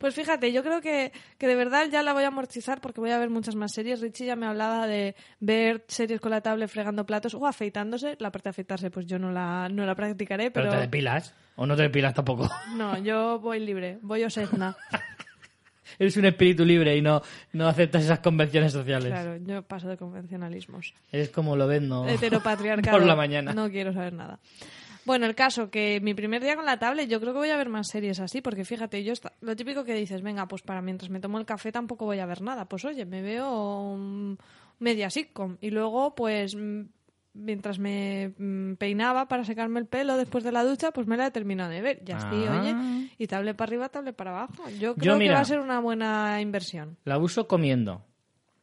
Pues 0.00 0.14
fíjate, 0.14 0.50
yo 0.50 0.62
creo 0.62 0.80
que, 0.80 1.12
que 1.36 1.46
de 1.46 1.54
verdad 1.54 1.86
ya 1.92 2.02
la 2.02 2.14
voy 2.14 2.24
a 2.24 2.28
amortizar 2.28 2.80
porque 2.80 3.02
voy 3.02 3.10
a 3.10 3.18
ver 3.18 3.28
muchas 3.28 3.54
más 3.54 3.70
series. 3.72 4.00
Richie 4.00 4.24
ya 4.24 4.34
me 4.34 4.46
hablaba 4.46 4.86
de 4.86 5.14
ver 5.40 5.84
series 5.88 6.22
con 6.22 6.30
la 6.30 6.40
tablet 6.40 6.70
fregando 6.70 7.04
platos 7.04 7.34
o 7.34 7.46
afeitándose. 7.46 8.16
La 8.18 8.32
parte 8.32 8.44
de 8.44 8.50
afeitarse 8.50 8.90
pues 8.90 9.04
yo 9.04 9.18
no 9.18 9.30
la, 9.30 9.68
no 9.68 9.84
la 9.84 9.94
practicaré, 9.94 10.50
Pero, 10.50 10.68
pero... 10.68 10.76
te 10.76 10.86
depilas. 10.86 11.34
O 11.56 11.66
no 11.66 11.76
te 11.76 11.82
depilas 11.82 12.14
tampoco. 12.14 12.48
No, 12.74 12.96
yo 12.96 13.40
voy 13.40 13.60
libre, 13.60 13.98
voy 14.00 14.24
osezna. 14.24 14.74
Eres 15.98 16.16
un 16.16 16.24
espíritu 16.24 16.64
libre 16.64 16.96
y 16.96 17.02
no, 17.02 17.20
no 17.52 17.68
aceptas 17.68 18.04
esas 18.04 18.20
convenciones 18.20 18.72
sociales. 18.72 19.10
Claro, 19.12 19.36
yo 19.36 19.60
paso 19.60 19.86
de 19.86 19.98
convencionalismos. 19.98 20.94
Eres 21.12 21.28
como 21.28 21.56
lo 21.56 21.66
ven, 21.66 21.90
no. 21.90 22.08
Heteropatriarcado. 22.08 22.96
Por 22.96 23.06
la 23.06 23.16
mañana. 23.16 23.52
No 23.52 23.68
quiero 23.68 23.92
saber 23.92 24.14
nada. 24.14 24.38
Bueno, 25.04 25.26
el 25.26 25.34
caso 25.34 25.70
que 25.70 26.00
mi 26.02 26.14
primer 26.14 26.42
día 26.42 26.56
con 26.56 26.66
la 26.66 26.78
tablet, 26.78 27.08
yo 27.08 27.20
creo 27.20 27.32
que 27.32 27.38
voy 27.38 27.50
a 27.50 27.56
ver 27.56 27.68
más 27.68 27.88
series 27.88 28.20
así, 28.20 28.40
porque 28.42 28.64
fíjate, 28.64 29.02
yo 29.02 29.14
lo 29.40 29.56
típico 29.56 29.84
que 29.84 29.94
dices, 29.94 30.20
venga, 30.22 30.46
pues 30.46 30.62
para 30.62 30.82
mientras 30.82 31.10
me 31.10 31.20
tomo 31.20 31.38
el 31.38 31.46
café 31.46 31.72
tampoco 31.72 32.04
voy 32.04 32.18
a 32.18 32.26
ver 32.26 32.42
nada. 32.42 32.66
Pues 32.66 32.84
oye, 32.84 33.06
me 33.06 33.22
veo 33.22 34.36
media 34.78 35.10
sitcom 35.10 35.56
y 35.60 35.70
luego 35.70 36.14
pues 36.14 36.54
mm, 36.54 36.82
mientras 37.34 37.78
me 37.78 38.32
mm, 38.38 38.74
peinaba 38.74 39.26
para 39.28 39.44
secarme 39.44 39.80
el 39.80 39.86
pelo 39.86 40.16
después 40.16 40.44
de 40.44 40.52
la 40.52 40.64
ducha, 40.64 40.90
pues 40.90 41.06
me 41.06 41.16
la 41.16 41.26
he 41.26 41.30
terminado 41.30 41.70
de 41.70 41.80
ver. 41.80 42.04
Ya 42.04 42.18
estoy, 42.18 42.44
Ah. 42.46 42.60
oye, 42.60 43.10
y 43.18 43.26
tablet 43.26 43.56
para 43.56 43.68
arriba, 43.70 43.88
tablet 43.88 44.14
para 44.14 44.30
abajo. 44.30 44.64
Yo 44.78 44.94
creo 44.96 45.14
que 45.14 45.18
mira. 45.20 45.34
va 45.36 45.40
a 45.40 45.44
ser 45.44 45.60
una 45.60 45.80
buena 45.80 46.40
inversión. 46.40 46.96
La 47.04 47.18
uso 47.18 47.46
comiendo. 47.48 48.02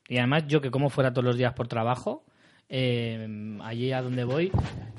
Y 0.09 0.17
además, 0.19 0.45
yo 0.47 0.61
que 0.61 0.71
como 0.71 0.89
fuera 0.89 1.11
todos 1.11 1.25
los 1.25 1.37
días 1.37 1.53
por 1.53 1.67
trabajo, 1.67 2.23
eh, 2.69 3.57
allí 3.63 3.91
a 3.91 4.01
donde 4.01 4.23
voy, 4.23 4.51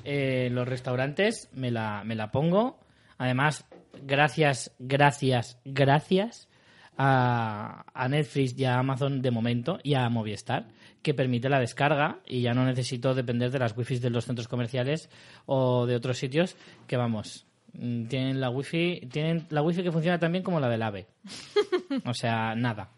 eh, 0.05 0.47
en 0.47 0.55
los 0.55 0.67
restaurantes, 0.67 1.49
me 1.53 1.71
la, 1.71 2.03
me 2.05 2.15
la 2.15 2.31
pongo. 2.31 2.79
Además, 3.19 3.67
gracias, 4.03 4.75
gracias, 4.79 5.61
gracias 5.65 6.49
a, 6.97 7.85
a 7.93 8.09
Netflix 8.09 8.59
y 8.59 8.65
a 8.65 8.79
Amazon 8.79 9.23
de 9.23 9.31
momento 9.31 9.79
y 9.83 9.95
a 9.95 10.09
Movistar, 10.09 10.69
que 11.03 11.15
permite 11.15 11.49
la 11.49 11.61
descarga 11.61 12.21
y 12.27 12.43
ya 12.43 12.55
no 12.55 12.65
necesito 12.65 13.15
depender 13.15 13.51
de 13.51 13.59
las 13.59 13.77
wifis 13.77 14.01
de 14.01 14.11
los 14.11 14.25
centros 14.25 14.49
comerciales 14.49 15.11
o 15.47 15.87
de 15.87 15.97
otros 15.97 16.19
sitios 16.19 16.57
que 16.87 16.97
vamos. 16.97 17.47
mm, 17.75 18.07
Tienen 18.07 18.41
la 18.41 18.51
wifi, 18.51 19.09
tienen 19.11 19.47
la 19.51 19.63
wifi 19.63 19.83
que 19.83 19.93
funciona 19.93 20.19
también 20.19 20.43
como 20.45 20.61
la 20.61 20.69
del 20.69 20.83
AVE. 20.83 21.07
O 22.05 22.15
sea, 22.15 22.55
nada. 22.55 22.91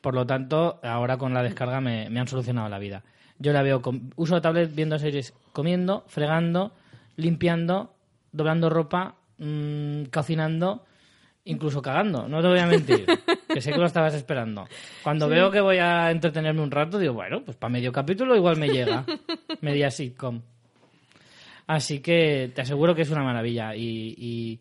Por 0.00 0.14
lo 0.14 0.24
tanto, 0.26 0.80
ahora 0.82 1.18
con 1.18 1.34
la 1.34 1.42
descarga 1.42 1.80
me, 1.80 2.08
me 2.08 2.20
han 2.20 2.28
solucionado 2.28 2.68
la 2.68 2.78
vida. 2.78 3.02
Yo 3.40 3.52
la 3.52 3.62
veo, 3.62 3.82
com- 3.82 4.10
uso 4.16 4.34
la 4.34 4.40
tablet 4.40 4.72
viendo 4.72 4.98
series, 4.98 5.34
comiendo, 5.52 6.04
fregando, 6.06 6.72
limpiando, 7.16 7.94
doblando 8.30 8.68
ropa, 8.70 9.16
mm, 9.38 10.04
cocinando, 10.12 10.84
incluso 11.44 11.80
cagando. 11.80 12.28
No 12.28 12.42
te 12.42 12.48
voy 12.48 12.58
a 12.58 12.66
mentir, 12.66 13.06
que 13.48 13.60
sé 13.62 13.72
que 13.72 13.78
lo 13.78 13.86
estabas 13.86 14.14
esperando. 14.14 14.68
Cuando 15.02 15.26
veo 15.28 15.50
que 15.50 15.60
voy 15.62 15.78
a 15.78 16.10
entretenerme 16.10 16.60
un 16.60 16.70
rato, 16.70 16.98
digo, 16.98 17.14
bueno, 17.14 17.42
pues 17.42 17.56
para 17.56 17.72
medio 17.72 17.90
capítulo 17.92 18.36
igual 18.36 18.58
me 18.58 18.68
llega. 18.68 19.04
Media 19.62 19.90
sitcom. 19.90 20.42
Así 21.66 22.00
que 22.00 22.50
te 22.54 22.60
aseguro 22.62 22.94
que 22.94 23.02
es 23.02 23.10
una 23.10 23.22
maravilla. 23.22 23.74
Y, 23.74 24.14
y, 24.18 24.60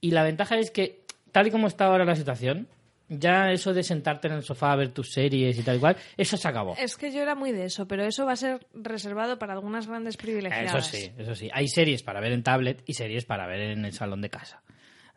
y 0.00 0.10
la 0.10 0.22
ventaja 0.24 0.58
es 0.58 0.70
que, 0.70 1.04
tal 1.32 1.46
y 1.46 1.50
como 1.50 1.68
está 1.68 1.86
ahora 1.86 2.04
la 2.04 2.16
situación, 2.16 2.68
ya 3.08 3.50
eso 3.52 3.74
de 3.74 3.82
sentarte 3.82 4.28
en 4.28 4.34
el 4.34 4.42
sofá 4.42 4.72
a 4.72 4.76
ver 4.76 4.88
tus 4.90 5.12
series 5.12 5.58
y 5.58 5.62
tal 5.62 5.76
y 5.76 5.80
cual, 5.80 5.96
eso 6.16 6.36
se 6.36 6.48
acabó. 6.48 6.74
Es 6.78 6.96
que 6.96 7.12
yo 7.12 7.20
era 7.20 7.34
muy 7.34 7.52
de 7.52 7.66
eso, 7.66 7.86
pero 7.86 8.04
eso 8.04 8.24
va 8.26 8.32
a 8.32 8.36
ser 8.36 8.66
reservado 8.72 9.38
para 9.38 9.52
algunas 9.52 9.86
grandes 9.86 10.14
Eso 10.14 10.22
privilegiadas. 10.22 10.86
sí, 10.86 11.12
eso 11.16 11.34
sí. 11.34 11.50
Hay 11.52 11.68
series 11.68 12.02
para 12.02 12.20
ver 12.20 12.32
en 12.32 12.42
tablet 12.42 12.82
y 12.86 12.94
series 12.94 13.24
para 13.24 13.46
ver 13.46 13.60
en 13.60 13.84
el 13.84 13.92
salón 13.92 14.20
de 14.20 14.30
casa. 14.30 14.62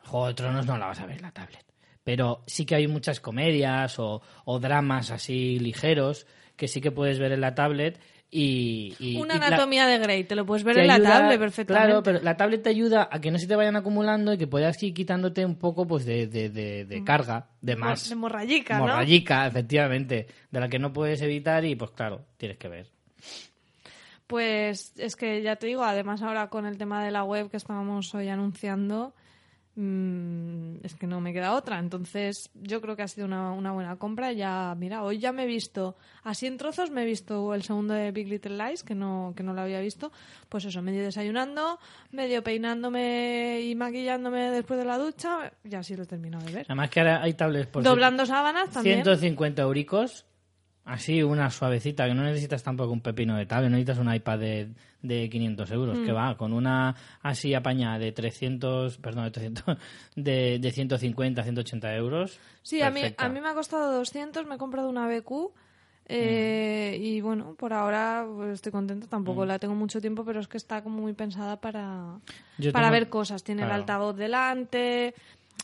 Juego 0.03 0.27
de 0.27 0.33
Tronos 0.33 0.65
no 0.65 0.77
la 0.77 0.87
vas 0.87 0.99
a 0.99 1.05
ver 1.05 1.17
en 1.17 1.23
la 1.23 1.31
tablet. 1.31 1.65
Pero 2.03 2.43
sí 2.47 2.65
que 2.65 2.75
hay 2.75 2.87
muchas 2.87 3.19
comedias 3.19 3.99
o, 3.99 4.21
o 4.45 4.59
dramas 4.59 5.11
así 5.11 5.59
ligeros 5.59 6.25
que 6.55 6.67
sí 6.67 6.81
que 6.81 6.91
puedes 6.91 7.19
ver 7.19 7.31
en 7.33 7.41
la 7.41 7.53
tablet 7.55 7.99
y... 8.29 8.93
y- 8.99 9.15
Una 9.17 9.35
y 9.35 9.39
la- 9.39 9.47
anatomía 9.47 9.87
de 9.87 9.97
Grey, 9.99 10.23
te 10.25 10.35
lo 10.35 10.45
puedes 10.45 10.63
ver 10.63 10.77
en 10.79 10.87
la 10.87 10.95
ayuda- 10.95 11.09
tablet 11.21 11.39
perfectamente. 11.39 11.87
Claro, 11.87 12.03
pero 12.03 12.19
la 12.21 12.35
tablet 12.37 12.61
te 12.63 12.69
ayuda 12.69 13.07
a 13.11 13.21
que 13.21 13.31
no 13.31 13.39
se 13.39 13.47
te 13.47 13.55
vayan 13.55 13.75
acumulando 13.77 14.33
y 14.33 14.37
que 14.37 14.47
puedas 14.47 14.81
ir 14.83 14.93
quitándote 14.93 15.45
un 15.45 15.55
poco 15.55 15.87
pues 15.87 16.05
de, 16.05 16.27
de, 16.27 16.49
de- 16.49 16.85
de 16.85 17.03
carga, 17.03 17.47
de 17.61 17.75
más... 17.75 18.05
Mm. 18.05 18.09
De 18.09 18.15
morrayica, 18.15 18.77
¿no? 18.79 18.87
morrayica, 18.87 19.47
efectivamente, 19.47 20.27
de 20.51 20.59
la 20.59 20.67
que 20.69 20.79
no 20.79 20.91
puedes 20.93 21.21
evitar 21.21 21.63
y 21.65 21.75
pues 21.75 21.91
claro, 21.91 22.25
tienes 22.37 22.57
que 22.57 22.67
ver. 22.67 22.87
Pues 24.27 24.91
es 24.97 25.15
que 25.15 25.41
ya 25.41 25.55
te 25.55 25.67
digo, 25.67 25.83
además 25.83 26.21
ahora 26.21 26.49
con 26.49 26.65
el 26.65 26.77
tema 26.77 27.03
de 27.03 27.11
la 27.11 27.23
web 27.23 27.49
que 27.49 27.55
estábamos 27.57 28.13
hoy 28.13 28.27
anunciando, 28.27 29.13
mm, 29.15 29.26
es 29.77 30.95
que 30.95 31.05
no 31.05 31.21
me 31.21 31.33
queda 31.33 31.53
otra. 31.53 31.77
Entonces 31.77 32.49
yo 32.55 32.81
creo 32.81 32.95
que 32.95 33.03
ha 33.03 33.07
sido 33.07 33.27
una, 33.27 33.51
una 33.51 33.71
buena 33.73 33.95
compra. 33.97 34.31
Ya, 34.31 34.73
mira, 34.75 35.03
hoy 35.03 35.19
ya 35.19 35.31
me 35.31 35.43
he 35.43 35.45
visto, 35.45 35.95
así 36.23 36.47
en 36.47 36.57
trozos 36.57 36.89
me 36.89 37.03
he 37.03 37.05
visto 37.05 37.53
el 37.53 37.61
segundo 37.61 37.93
de 37.93 38.11
Big 38.11 38.27
Little 38.27 38.57
Lies, 38.57 38.81
que 38.81 38.95
no, 38.95 39.33
que 39.35 39.43
no 39.43 39.53
lo 39.53 39.61
había 39.61 39.79
visto. 39.79 40.11
Pues 40.49 40.65
eso, 40.65 40.81
medio 40.81 41.03
desayunando, 41.03 41.79
medio 42.11 42.43
peinándome 42.43 43.61
y 43.61 43.75
maquillándome 43.75 44.49
después 44.49 44.79
de 44.79 44.85
la 44.85 44.97
ducha, 44.97 45.53
y 45.63 45.75
así 45.75 45.95
lo 45.95 46.03
he 46.03 46.07
terminado 46.07 46.43
de 46.45 46.53
ver. 46.53 46.65
Además 46.67 46.89
que 46.89 46.99
ahora 46.99 47.21
hay 47.21 47.33
tablets 47.33 47.67
por 47.67 47.83
Doblando 47.83 48.25
sábanas 48.25 48.71
también. 48.71 49.03
150 49.03 49.61
euricos, 49.61 50.25
así 50.87 51.21
una 51.21 51.49
suavecita, 51.51 52.07
que 52.07 52.13
no 52.15 52.23
necesitas 52.23 52.63
tampoco 52.63 52.91
un 52.91 53.01
pepino 53.01 53.35
de 53.37 53.45
tablet, 53.45 53.69
no 53.69 53.77
necesitas 53.77 53.99
un 53.99 54.13
iPad 54.13 54.39
de, 54.39 54.69
de 55.03 55.29
500 55.29 55.71
euros, 55.71 55.97
Mm. 55.99 56.05
que 56.05 56.11
va, 56.11 56.35
con 56.37 56.53
una 56.53 56.95
así 57.21 57.53
apañada 57.53 57.99
de 57.99 58.11
300, 58.11 58.97
perdón, 58.97 59.25
de 59.25 59.31
300, 59.31 59.63
de, 60.15 60.57
de 60.59 60.71
150, 60.71 61.43
180 61.43 61.95
euros. 61.95 62.39
Sí, 62.63 62.81
a 62.81 62.89
mí, 62.89 63.01
a 63.17 63.29
mí 63.29 63.39
me 63.41 63.49
ha 63.49 63.53
costado 63.53 63.91
200, 63.97 64.45
me 64.47 64.55
he 64.55 64.57
comprado 64.57 64.89
una 64.89 65.07
BQ 65.07 65.51
eh, 66.09 66.97
y 67.01 67.19
bueno, 67.21 67.55
por 67.55 67.73
ahora 67.73 68.25
pues, 68.33 68.53
estoy 68.53 68.71
contenta, 68.71 69.07
tampoco 69.07 69.43
Mm. 69.43 69.47
la 69.47 69.59
tengo 69.59 69.75
mucho 69.75 69.99
tiempo, 69.99 70.23
pero 70.23 70.39
es 70.39 70.47
que 70.47 70.55
está 70.57 70.81
como 70.81 71.01
muy 71.01 71.13
pensada 71.13 71.57
para, 71.59 72.19
Yo 72.57 72.71
para 72.71 72.87
tengo- 72.87 72.93
ver 72.93 73.09
cosas, 73.09 73.43
tiene 73.43 73.63
el 73.63 73.71
altavoz 73.71 74.15
delante, 74.15 75.13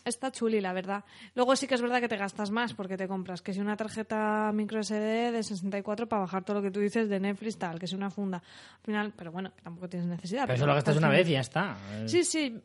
está 0.06 0.32
chuli 0.32 0.60
la 0.62 0.74
verdad. 0.74 1.04
Luego 1.36 1.56
sí 1.56 1.68
que 1.68 1.76
es 1.76 1.82
verdad 1.82 2.00
que 2.02 2.08
te 2.08 2.18
gastas 2.18 2.52
más 2.52 2.74
porque 2.74 2.98
te 2.98 3.08
compras 3.08 3.42
que 3.42 3.54
si 3.54 3.60
una 3.60 3.76
tarjeta 3.78 4.52
micro 4.54 4.82
SD 4.84 5.32
de 5.32 5.44
64 5.44 6.08
para 6.08 6.22
bajar 6.22 6.44
todo 6.44 6.58
lo 6.58 6.62
que 6.62 6.72
tú 6.72 6.80
dices 6.80 7.10
de 7.10 7.20
Netflix 7.20 7.58
tal, 7.58 7.80
que 7.80 7.88
si 7.88 7.96
una 7.96 8.10
funda, 8.10 8.38
al 8.38 8.82
final, 8.86 9.14
pero 9.16 9.32
bueno, 9.32 9.52
que 9.56 9.62
tampoco 9.62 9.90
tienes 9.90 10.08
necesidad. 10.10 10.44
Pero 10.44 10.56
eso 10.56 10.66
lo 10.66 10.74
gastas 10.76 10.98
una 10.98 11.10
vez 11.10 11.28
y 11.30 11.32
ya 11.34 11.42
está. 11.42 11.78
Sí, 12.06 12.24
sí. 12.24 12.60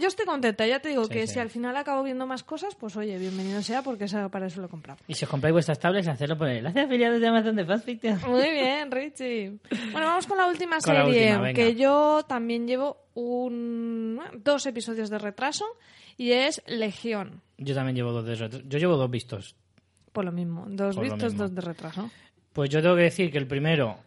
Yo 0.00 0.08
estoy 0.08 0.24
contenta. 0.24 0.66
Ya 0.66 0.80
te 0.80 0.88
digo 0.88 1.04
Sí, 1.04 1.10
que 1.10 1.26
sí. 1.26 1.34
si 1.34 1.38
al 1.38 1.50
final 1.50 1.76
acabo 1.76 2.02
viendo 2.02 2.26
más 2.26 2.42
cosas, 2.42 2.74
pues 2.74 2.96
oye, 2.96 3.18
bienvenido 3.18 3.60
sea 3.60 3.82
porque 3.82 4.06
para 4.30 4.46
eso 4.46 4.60
lo 4.62 4.66
he 4.66 4.70
comprado. 4.70 4.98
Y 5.06 5.12
si 5.14 5.26
os 5.26 5.30
compráis 5.30 5.52
vuestras 5.52 5.78
tablets, 5.78 6.08
hacerlo 6.08 6.38
por 6.38 6.48
el 6.48 6.56
enlace 6.58 6.78
de 6.78 6.84
afiliados 6.86 7.20
de 7.20 7.28
Amazon 7.28 7.56
de 7.56 7.64
Fanfiction. 7.66 8.18
Muy 8.28 8.50
bien, 8.50 8.90
Richie. 8.90 9.58
Bueno, 9.92 10.06
vamos 10.06 10.26
con 10.26 10.38
la 10.38 10.46
última 10.46 10.78
Con 10.78 10.94
la 10.94 11.04
serie, 11.04 11.32
última, 11.32 11.52
que 11.52 11.74
yo 11.74 12.24
también 12.26 12.66
llevo 12.66 12.96
un 13.14 14.18
dos 14.38 14.64
episodios 14.64 15.10
de 15.10 15.18
retraso 15.18 15.66
y 16.16 16.32
es 16.32 16.62
Legión. 16.66 17.42
Yo 17.58 17.74
también 17.74 17.96
llevo 17.96 18.12
dos 18.12 18.24
de 18.24 18.34
esos. 18.34 18.68
Yo 18.68 18.78
llevo 18.78 18.96
dos 18.96 19.10
vistos. 19.10 19.54
Por 20.12 20.24
lo 20.24 20.32
mismo, 20.32 20.66
dos 20.68 20.94
Por 20.94 21.04
vistos, 21.04 21.32
mismo. 21.32 21.38
dos 21.38 21.54
de 21.54 21.60
retraso. 21.60 22.10
Pues 22.52 22.68
yo 22.70 22.82
tengo 22.82 22.96
que 22.96 23.02
decir 23.02 23.30
que 23.30 23.38
el 23.38 23.46
primero 23.46 23.98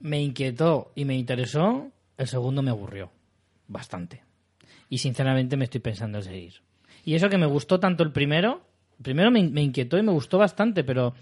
me 0.00 0.22
inquietó 0.22 0.92
y 0.94 1.04
me 1.04 1.14
interesó, 1.14 1.90
el 2.16 2.26
segundo 2.26 2.62
me 2.62 2.70
aburrió 2.70 3.10
bastante. 3.68 4.22
Y 4.88 4.98
sinceramente 4.98 5.56
me 5.56 5.64
estoy 5.64 5.80
pensando 5.80 6.18
en 6.18 6.24
seguir. 6.24 6.54
Y 7.04 7.14
eso 7.14 7.28
que 7.28 7.38
me 7.38 7.46
gustó 7.46 7.80
tanto 7.80 8.02
el 8.02 8.12
primero, 8.12 8.62
el 8.98 9.02
primero 9.02 9.30
me, 9.30 9.42
me 9.42 9.62
inquietó 9.62 9.98
y 9.98 10.02
me 10.02 10.12
gustó 10.12 10.38
bastante, 10.38 10.84
pero 10.84 11.14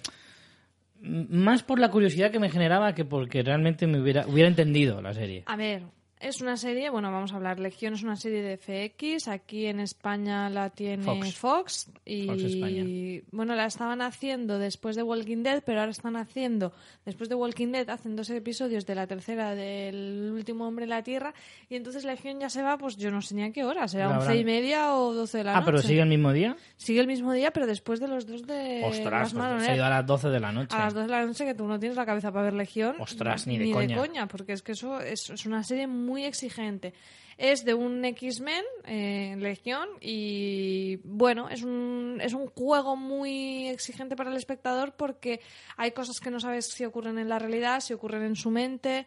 más 1.00 1.62
por 1.64 1.80
la 1.80 1.90
curiosidad 1.90 2.30
que 2.30 2.38
me 2.38 2.50
generaba 2.50 2.94
que 2.94 3.04
porque 3.04 3.42
realmente 3.42 3.86
me 3.88 4.00
hubiera, 4.00 4.26
hubiera 4.26 4.48
entendido 4.48 5.02
la 5.02 5.12
serie. 5.14 5.42
A 5.46 5.56
ver, 5.56 5.82
es 6.22 6.40
una 6.40 6.56
serie, 6.56 6.88
bueno, 6.90 7.10
vamos 7.12 7.32
a 7.32 7.36
hablar. 7.36 7.58
Legión 7.60 7.94
es 7.94 8.02
una 8.02 8.16
serie 8.16 8.42
de 8.42 8.56
FX. 8.56 9.28
Aquí 9.28 9.66
en 9.66 9.80
España 9.80 10.48
la 10.50 10.70
tiene 10.70 11.02
Fox. 11.02 11.34
Fox. 11.36 11.90
y 12.06 12.26
Fox 12.26 13.28
bueno, 13.32 13.54
la 13.54 13.66
estaban 13.66 14.00
haciendo 14.02 14.58
después 14.58 14.96
de 14.96 15.02
Walking 15.02 15.42
Dead, 15.42 15.62
pero 15.64 15.80
ahora 15.80 15.90
están 15.92 16.16
haciendo, 16.16 16.72
después 17.04 17.28
de 17.28 17.34
Walking 17.34 17.68
Dead, 17.72 17.88
hacen 17.90 18.16
dos 18.16 18.30
episodios 18.30 18.86
de 18.86 18.94
la 18.94 19.06
tercera 19.06 19.54
del 19.54 20.30
último 20.34 20.66
hombre 20.66 20.84
en 20.84 20.90
la 20.90 21.02
Tierra. 21.02 21.34
Y 21.68 21.76
entonces 21.76 22.04
Legión 22.04 22.40
ya 22.40 22.50
se 22.50 22.62
va, 22.62 22.78
pues 22.78 22.96
yo 22.96 23.10
no 23.10 23.22
sé 23.22 23.34
ni 23.34 23.42
a 23.44 23.52
qué 23.52 23.64
hora, 23.64 23.88
será 23.88 24.10
once 24.18 24.36
y 24.36 24.44
media 24.44 24.94
o 24.94 25.14
doce 25.14 25.38
de 25.38 25.44
la 25.44 25.52
Ah, 25.52 25.54
noche. 25.60 25.66
pero 25.66 25.78
sigue 25.82 26.02
el 26.02 26.08
mismo 26.08 26.32
día. 26.32 26.56
Sigue 26.76 27.00
el 27.00 27.06
mismo 27.06 27.32
día, 27.32 27.50
pero 27.50 27.66
después 27.66 28.00
de 28.00 28.08
los 28.08 28.26
dos 28.26 28.46
de 28.46 28.82
Ostras, 28.84 29.32
pues 29.32 29.64
se 29.64 29.70
ha 29.70 29.74
ido 29.76 29.84
a 29.84 29.90
las 29.90 30.06
12 30.06 30.28
de 30.28 30.40
la 30.40 30.52
noche. 30.52 30.76
A 30.76 30.80
las 30.84 30.94
2 30.94 31.04
de 31.06 31.10
la 31.10 31.24
noche 31.26 31.44
que 31.44 31.54
tú 31.54 31.66
no 31.66 31.78
tienes 31.78 31.96
la 31.96 32.04
cabeza 32.06 32.30
para 32.30 32.44
ver 32.44 32.54
Legión. 32.54 32.96
Ostras, 32.98 33.46
ni 33.46 33.58
de 33.58 33.70
coña. 33.94 34.28
porque 34.28 34.52
es 34.52 34.62
que 34.62 34.72
eso 34.72 35.00
es, 35.00 35.30
es 35.30 35.46
una 35.46 35.62
serie 35.64 35.86
muy 35.86 36.11
exigente. 36.20 36.92
Es 37.38 37.64
de 37.64 37.72
un 37.72 38.04
X-Men, 38.04 38.64
eh, 38.84 39.34
Legión, 39.38 39.88
y 40.00 40.96
bueno, 41.02 41.48
es 41.48 41.62
un, 41.62 42.20
es 42.22 42.34
un 42.34 42.46
juego 42.48 42.94
muy 42.94 43.68
exigente 43.68 44.14
para 44.14 44.30
el 44.30 44.36
espectador 44.36 44.92
porque 44.92 45.40
hay 45.76 45.92
cosas 45.92 46.20
que 46.20 46.30
no 46.30 46.38
sabes 46.38 46.66
si 46.66 46.84
ocurren 46.84 47.18
en 47.18 47.28
la 47.30 47.38
realidad, 47.38 47.80
si 47.80 47.94
ocurren 47.94 48.22
en 48.22 48.36
su 48.36 48.50
mente. 48.50 49.06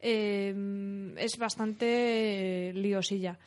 eh, 0.00 0.54
es 1.18 1.36
bastante 1.38 2.72
liosilla. 2.74 3.38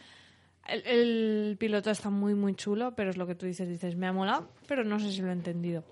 El, 0.68 0.86
el 0.86 1.58
piloto 1.58 1.90
está 1.90 2.10
muy, 2.10 2.36
muy 2.36 2.54
chulo, 2.56 2.94
pero 2.96 3.10
es 3.10 3.18
lo 3.18 3.26
que 3.26 3.36
tú 3.36 3.46
dices, 3.46 3.68
dices, 3.68 3.96
me 3.96 4.08
ha 4.08 4.14
molado, 4.14 4.52
pero 4.68 4.84
no 4.84 5.00
sé 5.00 5.12
si 5.12 5.22
lo 5.22 5.30
he 5.30 5.34
entendido. 5.34 5.84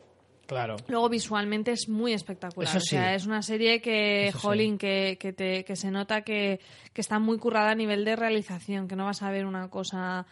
Claro. 0.48 0.78
Luego 0.88 1.10
visualmente 1.10 1.72
es 1.74 1.88
muy 1.90 2.14
espectacular. 2.14 2.76
O 2.76 2.80
sea, 2.80 3.14
es 3.14 3.26
una 3.26 3.42
serie 3.42 3.82
que, 3.82 4.30
Eso 4.30 4.40
sí. 4.40 4.48
jolín, 4.48 4.78
que, 4.78 5.18
que, 5.20 5.34
te- 5.34 5.64
que 5.66 5.76
se 5.76 5.92
nota 5.92 6.22
que, 6.22 6.60
que 6.94 7.02
está 7.02 7.20
muy 7.20 7.38
currada 7.38 7.72
a 7.72 7.76
nivel 7.76 8.04
de 8.06 8.16
realización, 8.16 8.88
que 8.88 8.96
no 8.96 9.06
vas 9.06 9.22
a 9.22 9.30
ver 9.30 9.46
una 9.46 9.70
cosa 9.70 10.26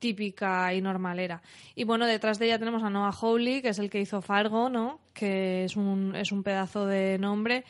típica 0.00 0.74
y 0.74 0.80
normalera. 0.80 1.40
Y 1.74 1.84
bueno, 1.84 2.06
detrás 2.06 2.38
de 2.38 2.46
ella 2.46 2.58
tenemos 2.58 2.82
a 2.82 2.90
Noah 2.90 3.12
Hawley, 3.12 3.62
que 3.62 3.68
es 3.68 3.78
el 3.78 3.90
que 3.90 4.00
hizo 4.00 4.20
Fargo, 4.22 4.68
¿no? 4.70 4.98
Que 5.14 5.64
es 5.64 5.76
un, 5.76 6.16
es 6.16 6.32
un 6.32 6.42
pedazo 6.42 6.86
de 6.86 7.16
nombre. 7.18 7.64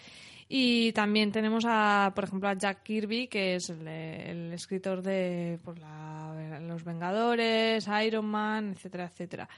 Y 0.49 0.93
también 0.93 1.31
tenemos 1.33 1.65
a, 1.69 2.13
por 2.15 2.25
ejemplo, 2.25 2.49
a 2.49 2.55
Jack 2.55 2.83
Kirby, 2.83 3.29
que 3.29 3.57
es 3.57 3.69
el, 3.71 3.87
el 3.87 4.53
escritor 4.53 5.03
de 5.03 5.59
por 5.65 5.79
la- 5.79 6.61
Los 6.61 6.83
Vengadores, 6.85 7.87
Iron 8.05 8.27
Man, 8.27 8.73
etcétera, 8.75 9.05
etcétera. 9.07 9.49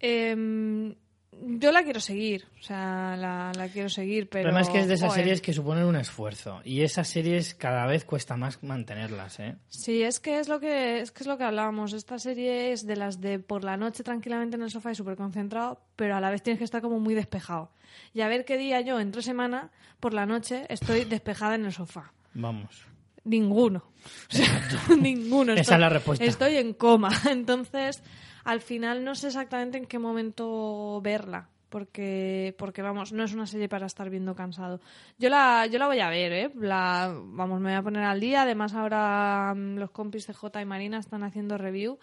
Em, 0.00 0.94
yo 1.32 1.72
la 1.72 1.82
quiero 1.82 2.00
seguir, 2.00 2.46
o 2.58 2.62
sea, 2.62 3.16
la, 3.16 3.52
la 3.54 3.68
quiero 3.68 3.88
seguir, 3.88 4.28
pero... 4.28 4.48
El 4.48 4.54
problema 4.54 4.60
es 4.62 4.68
que 4.70 4.80
es 4.80 4.88
de 4.88 4.94
esas 4.94 5.10
joder. 5.10 5.24
series 5.24 5.40
que 5.40 5.52
suponen 5.52 5.84
un 5.84 5.96
esfuerzo. 5.96 6.60
Y 6.64 6.82
esas 6.82 7.08
series 7.08 7.54
cada 7.54 7.86
vez 7.86 8.04
cuesta 8.04 8.36
más 8.36 8.62
mantenerlas, 8.62 9.38
¿eh? 9.40 9.56
Sí, 9.68 10.02
es 10.02 10.20
que 10.20 10.40
es 10.40 10.48
lo 10.48 10.58
que 10.60 11.00
es 11.00 11.12
que 11.12 11.22
es 11.22 11.26
lo 11.26 11.38
que 11.38 11.44
hablábamos. 11.44 11.92
Esta 11.92 12.18
serie 12.18 12.72
es 12.72 12.86
de 12.86 12.96
las 12.96 13.20
de 13.20 13.38
por 13.38 13.64
la 13.64 13.76
noche 13.76 14.02
tranquilamente 14.02 14.56
en 14.56 14.62
el 14.62 14.70
sofá 14.70 14.90
y 14.92 14.94
súper 14.94 15.16
concentrado, 15.16 15.80
pero 15.96 16.16
a 16.16 16.20
la 16.20 16.30
vez 16.30 16.42
tienes 16.42 16.58
que 16.58 16.64
estar 16.64 16.82
como 16.82 16.98
muy 16.98 17.14
despejado. 17.14 17.70
Y 18.14 18.22
a 18.22 18.28
ver 18.28 18.44
qué 18.44 18.56
día 18.56 18.80
yo, 18.80 18.98
entre 19.00 19.22
semana, 19.22 19.70
por 20.00 20.14
la 20.14 20.26
noche, 20.26 20.66
estoy 20.68 21.04
despejada 21.04 21.54
en 21.54 21.66
el 21.66 21.72
sofá. 21.72 22.12
Vamos. 22.34 22.84
Ninguno. 23.24 23.84
O 24.30 24.36
sea, 24.36 24.96
ninguno. 25.00 25.52
Esa 25.52 25.74
es 25.74 25.80
la 25.80 25.88
respuesta. 25.88 26.24
Estoy 26.24 26.56
en 26.56 26.72
coma. 26.72 27.10
Entonces, 27.30 28.02
al 28.44 28.60
final 28.60 29.04
no 29.04 29.14
sé 29.14 29.28
exactamente 29.28 29.78
en 29.78 29.86
qué 29.86 29.98
momento 29.98 31.00
verla. 31.02 31.48
Porque, 31.68 32.54
porque 32.56 32.80
vamos, 32.80 33.12
no 33.12 33.24
es 33.24 33.34
una 33.34 33.44
serie 33.44 33.68
para 33.68 33.84
estar 33.84 34.08
viendo 34.08 34.34
cansado. 34.34 34.80
Yo 35.18 35.28
la, 35.28 35.66
yo 35.66 35.78
la 35.78 35.86
voy 35.86 36.00
a 36.00 36.08
ver, 36.08 36.32
¿eh? 36.32 36.50
La, 36.54 37.14
vamos, 37.14 37.60
me 37.60 37.68
voy 37.68 37.78
a 37.78 37.82
poner 37.82 38.04
al 38.04 38.20
día. 38.20 38.42
Además, 38.42 38.72
ahora 38.72 39.52
mm, 39.54 39.76
los 39.76 39.90
compis 39.90 40.26
de 40.26 40.32
J 40.32 40.62
y 40.62 40.64
Marina 40.64 40.98
están 40.98 41.24
haciendo 41.24 41.58
review 41.58 41.98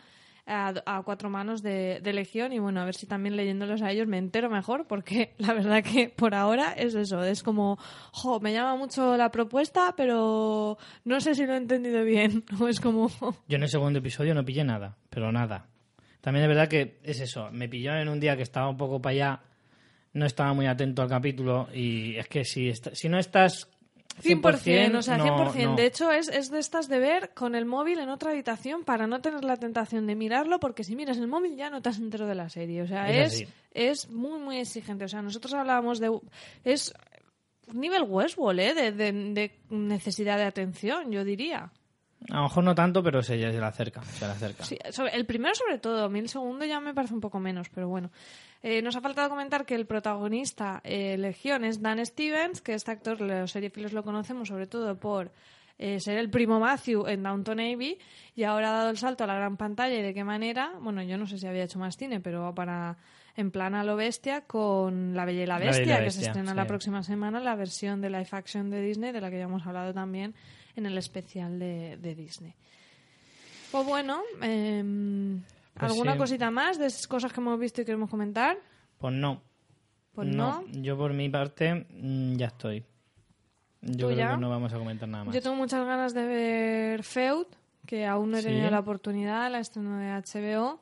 a, 0.47 1.01
cuatro 1.03 1.29
manos 1.29 1.61
de, 1.61 1.99
de 2.01 2.13
Legión. 2.13 2.53
Y 2.53 2.59
bueno, 2.59 2.81
a 2.81 2.85
ver 2.85 2.95
si 2.95 3.07
también 3.07 3.35
leyéndolos 3.35 3.81
a 3.81 3.91
ellos 3.91 4.07
me 4.07 4.17
entero 4.17 4.49
mejor. 4.49 4.85
Porque 4.87 5.33
la 5.37 5.53
verdad 5.53 5.83
que 5.83 6.09
por 6.09 6.35
ahora 6.35 6.73
es 6.73 6.95
eso. 6.95 7.23
Es 7.23 7.43
como, 7.43 7.77
jo, 8.11 8.39
me 8.39 8.53
llama 8.53 8.75
mucho 8.75 9.17
la 9.17 9.31
propuesta, 9.31 9.93
pero 9.95 10.77
no 11.03 11.19
sé 11.19 11.35
si 11.35 11.45
lo 11.45 11.53
he 11.53 11.57
entendido 11.57 12.03
bien. 12.03 12.43
Es 12.69 12.79
como, 12.79 13.09
Yo 13.47 13.57
en 13.57 13.63
el 13.63 13.69
segundo 13.69 13.99
episodio 13.99 14.33
no 14.33 14.43
pillé 14.43 14.63
nada, 14.63 14.97
pero 15.09 15.31
nada. 15.31 15.67
También 16.25 16.45
es 16.45 16.49
verdad 16.49 16.67
que 16.67 16.97
es 17.03 17.19
eso, 17.19 17.51
me 17.51 17.69
pilló 17.69 17.95
en 17.95 18.09
un 18.09 18.19
día 18.19 18.35
que 18.35 18.41
estaba 18.41 18.67
un 18.67 18.77
poco 18.77 18.99
para 18.99 19.11
allá, 19.11 19.39
no 20.13 20.25
estaba 20.25 20.53
muy 20.55 20.65
atento 20.65 21.03
al 21.03 21.07
capítulo 21.07 21.67
y 21.71 22.15
es 22.15 22.27
que 22.27 22.43
si, 22.43 22.73
si 22.73 23.09
no 23.09 23.19
estás 23.19 23.69
100%, 24.23 24.95
o 24.97 25.01
sea, 25.03 25.17
no, 25.17 25.51
100%. 25.53 25.63
no. 25.65 25.75
De 25.75 25.85
hecho, 25.85 26.11
es, 26.11 26.27
es 26.29 26.49
de 26.49 26.57
estas 26.57 26.87
de 26.89 26.97
ver 26.97 27.29
con 27.35 27.53
el 27.53 27.65
móvil 27.65 27.99
en 27.99 28.09
otra 28.09 28.31
habitación 28.31 28.83
para 28.85 29.05
no 29.05 29.21
tener 29.21 29.43
la 29.43 29.57
tentación 29.57 30.07
de 30.07 30.15
mirarlo, 30.15 30.59
porque 30.59 30.83
si 30.83 30.95
miras 30.95 31.19
el 31.19 31.27
móvil 31.27 31.55
ya 31.57 31.69
no 31.69 31.83
te 31.83 31.89
has 31.89 31.99
entero 31.99 32.25
de 32.25 32.33
la 32.33 32.49
serie. 32.49 32.81
O 32.81 32.87
sea, 32.87 33.07
Es 33.11 33.45
es, 33.71 34.09
muy, 34.09 34.39
muy 34.39 34.57
exigente. 34.57 35.05
O 35.05 35.07
sea, 35.07 35.21
nosotros 35.21 35.53
hablábamos 35.53 35.99
de... 35.99 36.09
Es 36.63 36.91
nivel 37.71 38.01
Westworld, 38.01 38.59
¿eh? 38.61 38.73
De, 38.73 38.91
de- 38.93 39.11
de 39.33 39.51
necesidad 39.69 40.37
de 40.37 40.45
atención, 40.45 41.11
yo 41.11 41.23
diría. 41.23 41.71
A 42.31 42.37
lo 42.37 42.43
mejor 42.43 42.63
no 42.63 42.73
tanto, 42.75 43.03
pero 43.03 43.21
se, 43.21 43.39
se 43.39 43.51
le 43.59 43.65
acerca, 43.65 44.01
se 44.03 44.25
le 44.25 44.31
acerca. 44.31 44.63
Sí, 44.63 44.77
sobre- 44.91 45.15
el 45.15 45.25
primero 45.25 45.53
sobre 45.55 45.77
todo, 45.79 46.05
a 46.05 46.09
mí 46.09 46.19
el 46.19 46.29
segundo 46.29 46.65
ya 46.65 46.79
me 46.79 46.93
parece 46.93 47.13
un 47.13 47.21
poco 47.21 47.39
menos, 47.39 47.69
pero 47.69 47.87
bueno. 47.87 48.11
Eh, 48.63 48.81
nos 48.81 48.95
ha 48.95 49.01
faltado 49.01 49.29
comentar 49.29 49.65
que 49.65 49.75
el 49.75 49.85
protagonista, 49.85 50.81
eh, 50.83 51.17
Legión, 51.17 51.63
es 51.65 51.81
Dan 51.81 52.03
Stevens, 52.05 52.61
que 52.61 52.73
este 52.73 52.91
actor, 52.91 53.21
los 53.21 53.51
seriefilos 53.51 53.93
lo 53.93 54.03
conocemos 54.03 54.47
sobre 54.47 54.65
todo 54.65 54.97
por 54.97 55.31
eh, 55.77 55.99
ser 55.99 56.17
el 56.17 56.29
primo 56.29 56.59
Matthew 56.59 57.05
en 57.07 57.21
Downton 57.21 57.59
Abbey, 57.59 57.99
y 58.35 58.43
ahora 58.43 58.69
ha 58.69 58.77
dado 58.77 58.89
el 58.89 58.97
salto 58.97 59.23
a 59.23 59.27
la 59.27 59.35
gran 59.35 59.57
pantalla 59.57 59.93
y 59.95 60.01
de 60.01 60.13
qué 60.13 60.23
manera, 60.23 60.71
bueno, 60.81 61.03
yo 61.03 61.17
no 61.17 61.27
sé 61.27 61.37
si 61.37 61.45
había 61.45 61.63
hecho 61.65 61.77
más 61.79 61.95
cine, 61.97 62.21
pero 62.21 62.55
para 62.55 62.97
en 63.37 63.51
plan 63.51 63.75
a 63.75 63.83
lo 63.83 63.97
bestia 63.97 64.41
con 64.47 65.13
La 65.13 65.25
Bella 65.25 65.43
y 65.43 65.45
la 65.45 65.59
La 65.59 65.65
Bestia, 65.65 65.99
la 65.99 66.05
que 66.05 66.11
se 66.11 66.21
estrena 66.25 66.51
sí. 66.51 66.55
la 66.55 66.65
próxima 66.65 67.03
semana, 67.03 67.41
la 67.41 67.55
versión 67.55 67.99
de 68.01 68.09
live 68.09 68.29
action 68.31 68.69
de 68.69 68.81
Disney, 68.81 69.11
de 69.11 69.19
la 69.19 69.29
que 69.29 69.37
ya 69.37 69.43
hemos 69.43 69.67
hablado 69.67 69.93
también 69.93 70.33
en 70.75 70.85
el 70.85 70.97
especial 70.97 71.59
de, 71.59 71.97
de 71.97 72.15
Disney. 72.15 72.53
Pues 73.71 73.85
bueno, 73.85 74.21
em, 74.41 75.41
Pues 75.73 75.91
¿alguna 75.91 76.13
sí. 76.13 76.17
cosita 76.17 76.51
más 76.51 76.77
de 76.79 76.85
esas 76.87 77.07
cosas 77.07 77.33
que 77.33 77.39
hemos 77.39 77.59
visto 77.59 77.81
y 77.81 77.85
queremos 77.85 78.09
comentar? 78.09 78.57
Pues 78.97 79.13
no. 79.13 79.41
Pues 80.13 80.27
no. 80.29 80.63
Yo 80.71 80.97
por 80.97 81.11
mi 81.13 81.27
parte 81.29 81.85
mm, 81.89 82.35
ya 82.37 82.47
estoy. 82.47 82.83
Yo 83.81 84.07
¿Tú 84.07 84.13
creo 84.13 84.17
ya? 84.17 84.31
que 84.31 84.37
no 84.37 84.49
vamos 84.49 84.71
a 84.73 84.77
comentar 84.77 85.07
nada 85.09 85.25
más. 85.25 85.35
Yo 85.35 85.41
tengo 85.41 85.55
muchas 85.57 85.85
ganas 85.85 86.13
de 86.13 86.25
ver 86.25 87.03
Feud, 87.03 87.45
que 87.85 88.05
aún 88.05 88.31
no 88.31 88.37
he 88.37 88.41
Sí. 88.41 88.47
tenido 88.47 88.69
la 88.71 88.79
oportunidad, 88.79 89.51
la 89.51 89.59
estreno 89.59 89.97
de 89.97 90.07
HBO. 90.11 90.79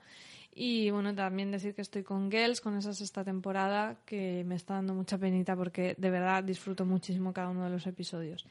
Y 0.55 0.91
bueno, 0.91 1.15
también 1.15 1.49
decir 1.51 1.73
que 1.73 1.81
estoy 1.81 2.03
con 2.03 2.29
Girls, 2.31 2.61
con 2.61 2.77
esa 2.77 2.93
sexta 2.93 3.23
temporada, 3.23 3.97
que 4.05 4.43
me 4.45 4.53
está 4.53 4.75
dando 4.75 4.93
mucha 4.93 5.17
penita 5.17 5.55
porque 5.55 5.95
de 5.97 6.11
verdad 6.11 6.43
disfruto 6.43 6.85
muchísimo 6.85 7.33
cada 7.33 7.49
uno 7.49 7.63
de 7.63 7.71
los 7.71 7.87
episodios. 7.87 8.45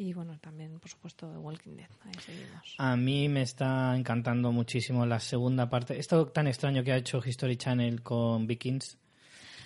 Y 0.00 0.14
bueno, 0.14 0.38
también, 0.40 0.80
por 0.80 0.90
supuesto, 0.90 1.26
Walking 1.26 1.76
Dead. 1.76 1.90
Ahí 2.06 2.14
seguimos. 2.24 2.74
A 2.78 2.96
mí 2.96 3.28
me 3.28 3.42
está 3.42 3.94
encantando 3.94 4.50
muchísimo 4.50 5.04
la 5.04 5.20
segunda 5.20 5.68
parte. 5.68 5.98
Esto 5.98 6.26
tan 6.28 6.46
extraño 6.46 6.82
que 6.82 6.92
ha 6.92 6.96
hecho 6.96 7.20
History 7.22 7.58
Channel 7.58 8.02
con 8.02 8.46
Vikings, 8.46 8.96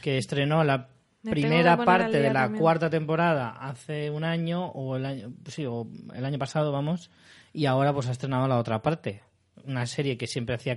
que 0.03 0.19
estrenó 0.19 0.65
la 0.65 0.89
Me 1.23 1.31
primera 1.31 1.77
parte 1.77 2.19
de 2.19 2.33
la 2.33 2.43
también. 2.43 2.61
cuarta 2.61 2.91
temporada 2.91 3.51
hace 3.51 4.11
un 4.11 4.25
año 4.25 4.67
o 4.67 4.97
el 4.97 5.07
año 5.07 5.33
sí 5.47 5.67
o 5.67 5.87
el 6.13 6.25
año 6.25 6.39
pasado 6.41 6.73
vamos 6.73 7.13
y 7.53 7.67
ahora 7.67 7.93
pues 7.93 8.09
ha 8.09 8.11
estrenado 8.11 8.49
la 8.49 8.59
otra 8.59 8.83
parte 8.83 9.23
una 9.65 9.87
serie 9.87 10.19
que 10.19 10.27
siempre 10.27 10.57
hacía 10.57 10.77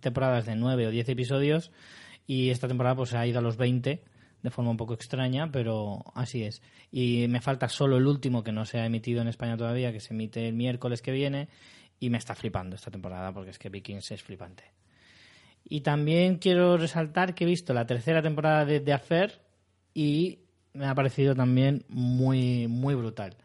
temporadas 0.00 0.44
de 0.44 0.54
nueve 0.54 0.86
o 0.86 0.90
diez 0.90 1.08
episodios 1.08 1.72
y 2.26 2.50
esta 2.50 2.68
temporada 2.68 2.94
pues 2.94 3.14
ha 3.14 3.26
ido 3.26 3.38
a 3.38 3.42
los 3.42 3.56
20 3.56 4.04
de 4.42 4.50
forma 4.50 4.70
un 4.70 4.76
poco 4.76 4.94
extraña 4.94 5.50
pero 5.50 6.04
así 6.14 6.44
es. 6.44 6.62
Y 6.90 7.26
me 7.28 7.40
falta 7.40 7.68
solo 7.68 7.96
el 7.96 8.06
último 8.06 8.42
que 8.42 8.52
no 8.52 8.64
se 8.64 8.78
ha 8.78 8.86
emitido 8.86 9.20
en 9.22 9.28
España 9.28 9.56
todavía 9.56 9.92
que 9.92 10.00
se 10.00 10.14
emite 10.14 10.46
el 10.48 10.54
miércoles 10.54 11.02
que 11.02 11.12
viene 11.12 11.48
y 12.00 12.10
me 12.10 12.18
está 12.18 12.34
flipando 12.34 12.76
esta 12.76 12.90
temporada 12.90 13.32
porque 13.32 13.50
es 13.50 13.58
que 13.58 13.68
Vikings 13.68 14.10
es 14.12 14.22
flipante. 14.22 14.64
Y 15.64 15.80
también 15.82 16.36
quiero 16.36 16.76
resaltar 16.78 17.34
que 17.34 17.44
he 17.44 17.46
visto 17.46 17.74
la 17.74 17.86
tercera 17.86 18.22
temporada 18.22 18.64
de 18.64 18.80
The 18.80 18.92
Affair 18.92 19.40
y 19.92 20.38
me 20.72 20.86
ha 20.86 20.94
parecido 20.94 21.34
también 21.34 21.84
muy, 21.88 22.68
muy 22.68 22.94
brutal. 22.94 23.36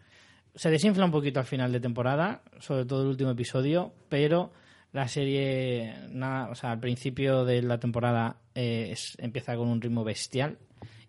Se 0.56 0.70
desinfla 0.70 1.04
un 1.06 1.12
poquito 1.12 1.40
al 1.40 1.48
final 1.48 1.72
de 1.72 1.80
temporada, 1.80 2.44
sobre 2.60 2.86
todo 2.86 3.02
el 3.02 3.08
último 3.08 3.32
episodio, 3.32 3.94
pero 4.08 4.54
la 4.92 5.08
serie, 5.08 5.96
nada, 6.12 6.50
o 6.52 6.56
sea, 6.56 6.72
al 6.72 6.80
principio 6.80 7.44
de 7.44 7.64
la 7.64 7.80
temporada 7.80 8.38
eh, 8.54 8.90
es- 8.92 9.18
empieza 9.20 9.56
con 9.58 9.68
un 9.68 9.82
ritmo 9.82 10.04
bestial 10.04 10.60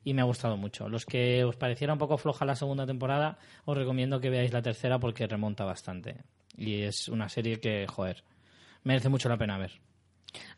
y 0.05 0.15
me 0.15 0.21
ha 0.23 0.25
gustado 0.25 0.57
mucho. 0.57 0.89
Los 0.89 1.07
que 1.07 1.43
os 1.45 1.57
pareciera 1.57 1.93
un 1.93 1.99
poco 1.99 2.19
floja 2.19 2.45
la 2.45 2.55
segunda 2.55 2.87
temporada, 2.87 3.39
os 3.65 3.77
recomiendo 3.77 4.21
que 4.21 4.31
veáis 4.31 4.53
la 4.53 4.63
tercera 4.63 4.99
porque 4.99 5.27
remonta 5.27 5.65
bastante. 5.65 6.19
Y 6.57 6.83
es 6.83 7.09
una 7.09 7.29
serie 7.29 7.59
que, 7.59 7.87
joder, 7.89 8.23
merece 8.85 9.09
mucho 9.09 9.29
la 9.29 9.39
pena 9.39 9.59
ver. 9.59 9.73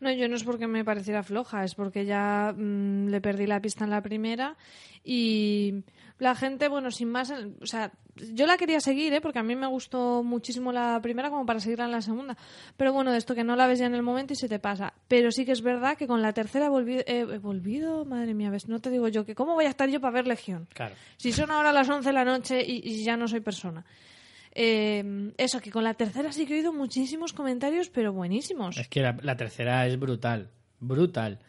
No, 0.01 0.11
yo 0.13 0.29
no 0.29 0.37
es 0.37 0.45
porque 0.45 0.67
me 0.67 0.85
pareciera 0.85 1.23
floja, 1.23 1.65
es 1.65 1.75
porque 1.75 2.05
ya 2.05 2.55
mm, 2.57 3.09
le 3.09 3.21
perdí 3.21 3.47
la 3.47 3.61
pista 3.61 3.85
en 3.85 3.91
la 3.91 4.03
primera 4.03 4.57
y 5.05 5.85
la 6.19 6.35
gente, 6.35 6.69
bueno, 6.69 6.91
sin 6.91 7.11
más, 7.11 7.31
o 7.31 7.67
sea, 7.67 7.93
yo 8.33 8.47
la 8.47 8.57
quería 8.57 8.81
seguir, 8.81 9.13
¿eh? 9.13 9.21
porque 9.21 9.39
a 9.39 9.43
mí 9.43 9.55
me 9.55 9.67
gustó 9.67 10.23
muchísimo 10.23 10.73
la 10.73 10.99
primera 11.03 11.29
como 11.31 11.45
para 11.45 11.61
seguirla 11.61 11.85
en 11.85 11.93
la 11.93 12.01
segunda, 12.01 12.37
pero 12.77 12.93
bueno, 12.93 13.13
de 13.13 13.19
esto 13.19 13.35
que 13.35 13.45
no 13.45 13.55
la 13.55 13.67
ves 13.67 13.79
ya 13.79 13.87
en 13.87 13.95
el 13.95 14.03
momento 14.03 14.33
y 14.33 14.37
se 14.37 14.49
te 14.49 14.59
pasa. 14.59 14.95
Pero 15.09 15.31
sí 15.31 15.45
que 15.45 15.53
es 15.53 15.63
verdad 15.63 15.97
que 15.97 16.07
con 16.07 16.23
la 16.23 16.33
tercera 16.33 16.67
he 16.67 16.69
volvido, 16.71 17.03
he 17.07 17.39
volvido 17.39 18.05
madre 18.05 18.35
mía, 18.35 18.51
ves, 18.51 18.69
no 18.69 18.81
te 18.81 18.91
digo 18.91 19.09
yo 19.09 19.25
que 19.25 19.35
cómo 19.35 19.55
voy 19.55 19.67
a 19.67 19.71
estar 19.71 19.89
yo 19.89 20.01
para 20.01 20.15
ver 20.15 20.27
Legión. 20.27 20.67
Claro. 20.73 20.95
Si 21.19 21.33
son 21.33 21.51
ahora 21.51 21.73
las 21.73 21.89
11 21.89 22.09
de 22.09 22.13
la 22.13 22.25
noche 22.25 22.65
y, 22.67 22.81
y 22.83 23.05
ya 23.05 23.17
no 23.17 23.29
soy 23.29 23.41
persona. 23.41 23.85
Eh, 24.59 25.33
eso, 25.37 25.61
que 25.61 25.71
con 25.71 25.85
la 25.85 25.93
tercera 25.93 26.33
sí 26.33 26.47
que 26.47 26.55
he 26.55 26.57
oído 26.57 26.73
muchísimos 26.73 27.35
comentarios, 27.35 27.91
pero 27.91 28.15
buenísimos. 28.15 28.79
Es 28.79 28.89
que 28.89 29.03
la, 29.03 29.15
la 29.21 29.37
tercera 29.37 29.87
es 29.87 29.99
brutal, 29.99 30.49
brutal. 30.81 31.41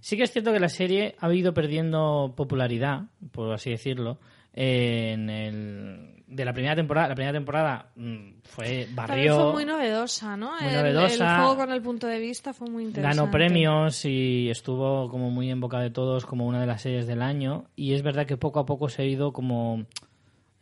Sí 0.00 0.16
que 0.16 0.22
es 0.22 0.30
cierto 0.30 0.52
que 0.52 0.60
la 0.60 0.68
serie 0.68 1.16
ha 1.18 1.32
ido 1.34 1.54
perdiendo 1.54 2.34
popularidad, 2.36 3.06
por 3.32 3.52
así 3.52 3.70
decirlo, 3.70 4.20
en 4.52 5.28
el, 5.28 6.22
de 6.28 6.44
la 6.44 6.52
primera 6.52 6.76
temporada. 6.76 7.08
La 7.08 7.14
primera 7.14 7.32
temporada 7.32 7.90
mm, 7.96 8.28
fue 8.44 8.86
barrió, 8.92 9.36
fue 9.40 9.52
muy 9.52 9.64
novedosa, 9.64 10.36
¿no? 10.36 10.52
muy 10.60 10.68
el, 10.68 10.74
novedosa. 10.74 11.34
el 11.34 11.40
juego 11.40 11.56
con 11.56 11.72
el 11.72 11.82
punto 11.82 12.06
de 12.06 12.18
vista 12.18 12.52
fue 12.52 12.68
muy 12.68 12.84
interesante. 12.84 13.16
ganó 13.16 13.30
premios 13.30 14.04
y 14.04 14.50
estuvo 14.50 15.08
como 15.08 15.30
muy 15.30 15.50
en 15.50 15.60
boca 15.60 15.80
de 15.80 15.90
todos 15.90 16.26
como 16.26 16.46
una 16.46 16.60
de 16.60 16.66
las 16.66 16.82
series 16.82 17.06
del 17.06 17.22
año. 17.22 17.64
Y 17.76 17.94
es 17.94 18.02
verdad 18.02 18.26
que 18.26 18.36
poco 18.36 18.60
a 18.60 18.66
poco 18.66 18.88
se 18.88 19.02
ha 19.02 19.04
ido 19.04 19.32
como 19.32 19.84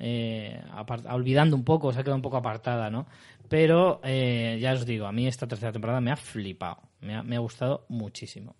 eh, 0.00 0.62
olvidando 1.10 1.54
un 1.54 1.64
poco, 1.64 1.92
se 1.92 2.00
ha 2.00 2.02
quedado 2.02 2.16
un 2.16 2.22
poco 2.22 2.38
apartada, 2.38 2.90
¿no? 2.90 3.06
Pero 3.48 4.00
eh, 4.02 4.58
ya 4.60 4.72
os 4.72 4.86
digo, 4.86 5.06
a 5.06 5.12
mí 5.12 5.26
esta 5.26 5.46
tercera 5.46 5.72
temporada 5.72 6.00
me 6.00 6.10
ha 6.10 6.16
flipado, 6.16 6.78
me 7.00 7.14
ha, 7.14 7.22
me 7.22 7.36
ha 7.36 7.40
gustado 7.40 7.84
muchísimo. 7.88 8.54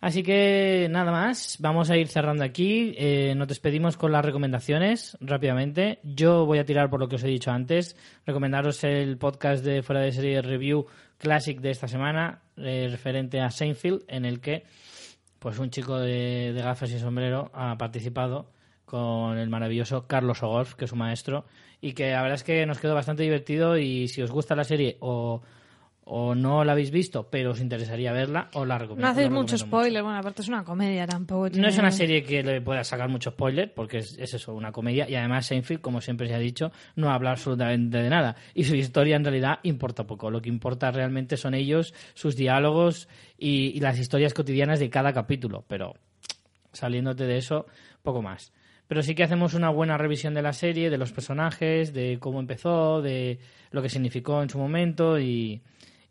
Así 0.00 0.22
que 0.22 0.88
nada 0.90 1.12
más, 1.12 1.56
vamos 1.60 1.90
a 1.90 1.96
ir 1.96 2.08
cerrando 2.08 2.44
aquí. 2.44 2.94
Eh, 2.96 3.34
nos 3.36 3.48
despedimos 3.48 3.96
con 3.96 4.12
las 4.12 4.24
recomendaciones 4.24 5.16
rápidamente. 5.20 5.98
Yo 6.02 6.46
voy 6.46 6.58
a 6.58 6.64
tirar 6.64 6.90
por 6.90 7.00
lo 7.00 7.08
que 7.08 7.16
os 7.16 7.24
he 7.24 7.28
dicho 7.28 7.50
antes, 7.50 7.96
recomendaros 8.26 8.82
el 8.84 9.16
podcast 9.18 9.64
de 9.64 9.82
Fuera 9.82 10.02
de 10.02 10.12
Serie 10.12 10.42
Review 10.42 10.86
Classic 11.18 11.60
de 11.60 11.70
esta 11.70 11.88
semana, 11.88 12.42
eh, 12.56 12.88
referente 12.90 13.40
a 13.40 13.50
Seinfeld, 13.50 14.02
en 14.08 14.24
el 14.24 14.40
que 14.40 14.64
pues 15.38 15.58
un 15.58 15.70
chico 15.70 15.98
de 15.98 16.52
gafas 16.56 16.90
y 16.92 16.98
sombrero 16.98 17.50
ha 17.52 17.76
participado 17.76 18.50
con 18.92 19.38
el 19.38 19.48
maravilloso 19.48 20.06
Carlos 20.06 20.42
Ogorf, 20.42 20.74
que 20.74 20.84
es 20.84 20.90
su 20.90 20.96
maestro, 20.96 21.46
y 21.80 21.94
que 21.94 22.10
la 22.10 22.20
verdad 22.20 22.34
es 22.34 22.44
que 22.44 22.66
nos 22.66 22.78
quedó 22.78 22.94
bastante 22.94 23.22
divertido 23.22 23.78
y 23.78 24.06
si 24.08 24.20
os 24.20 24.30
gusta 24.30 24.54
la 24.54 24.64
serie 24.64 24.98
o, 25.00 25.40
o 26.04 26.34
no 26.34 26.62
la 26.62 26.72
habéis 26.72 26.90
visto, 26.90 27.30
pero 27.30 27.52
os 27.52 27.60
interesaría 27.62 28.12
verla, 28.12 28.50
os 28.52 28.68
la 28.68 28.76
recomiendo. 28.76 29.06
No 29.06 29.12
hacéis 29.12 29.30
mucho 29.30 29.56
spoiler, 29.56 30.02
bueno, 30.02 30.18
aparte 30.18 30.42
es 30.42 30.48
una 30.48 30.62
comedia 30.62 31.06
tampoco. 31.06 31.48
No 31.54 31.68
es 31.68 31.78
una 31.78 31.90
serie 31.90 32.22
que 32.22 32.42
le 32.42 32.60
pueda 32.60 32.84
sacar 32.84 33.08
mucho 33.08 33.30
spoiler, 33.30 33.72
porque 33.72 33.96
es, 33.96 34.18
es 34.18 34.34
eso, 34.34 34.52
una 34.52 34.72
comedia, 34.72 35.08
y 35.08 35.14
además 35.14 35.46
Seinfeld, 35.46 35.80
como 35.80 36.02
siempre 36.02 36.28
se 36.28 36.34
ha 36.34 36.38
dicho, 36.38 36.70
no 36.94 37.10
habla 37.10 37.30
absolutamente 37.30 37.96
de 37.96 38.10
nada. 38.10 38.36
Y 38.52 38.64
su 38.64 38.76
historia 38.76 39.16
en 39.16 39.24
realidad 39.24 39.60
importa 39.62 40.06
poco. 40.06 40.30
Lo 40.30 40.42
que 40.42 40.50
importa 40.50 40.90
realmente 40.90 41.38
son 41.38 41.54
ellos, 41.54 41.94
sus 42.12 42.36
diálogos 42.36 43.08
y, 43.38 43.68
y 43.74 43.80
las 43.80 43.98
historias 43.98 44.34
cotidianas 44.34 44.80
de 44.80 44.90
cada 44.90 45.14
capítulo, 45.14 45.64
pero 45.66 45.94
saliéndote 46.74 47.24
de 47.24 47.38
eso, 47.38 47.64
poco 48.02 48.20
más. 48.20 48.52
Pero 48.92 49.02
sí 49.02 49.14
que 49.14 49.22
hacemos 49.24 49.54
una 49.54 49.70
buena 49.70 49.96
revisión 49.96 50.34
de 50.34 50.42
la 50.42 50.52
serie, 50.52 50.90
de 50.90 50.98
los 50.98 51.12
personajes, 51.12 51.94
de 51.94 52.18
cómo 52.20 52.40
empezó, 52.40 53.00
de 53.00 53.38
lo 53.70 53.80
que 53.80 53.88
significó 53.88 54.42
en 54.42 54.50
su 54.50 54.58
momento 54.58 55.18
y, 55.18 55.62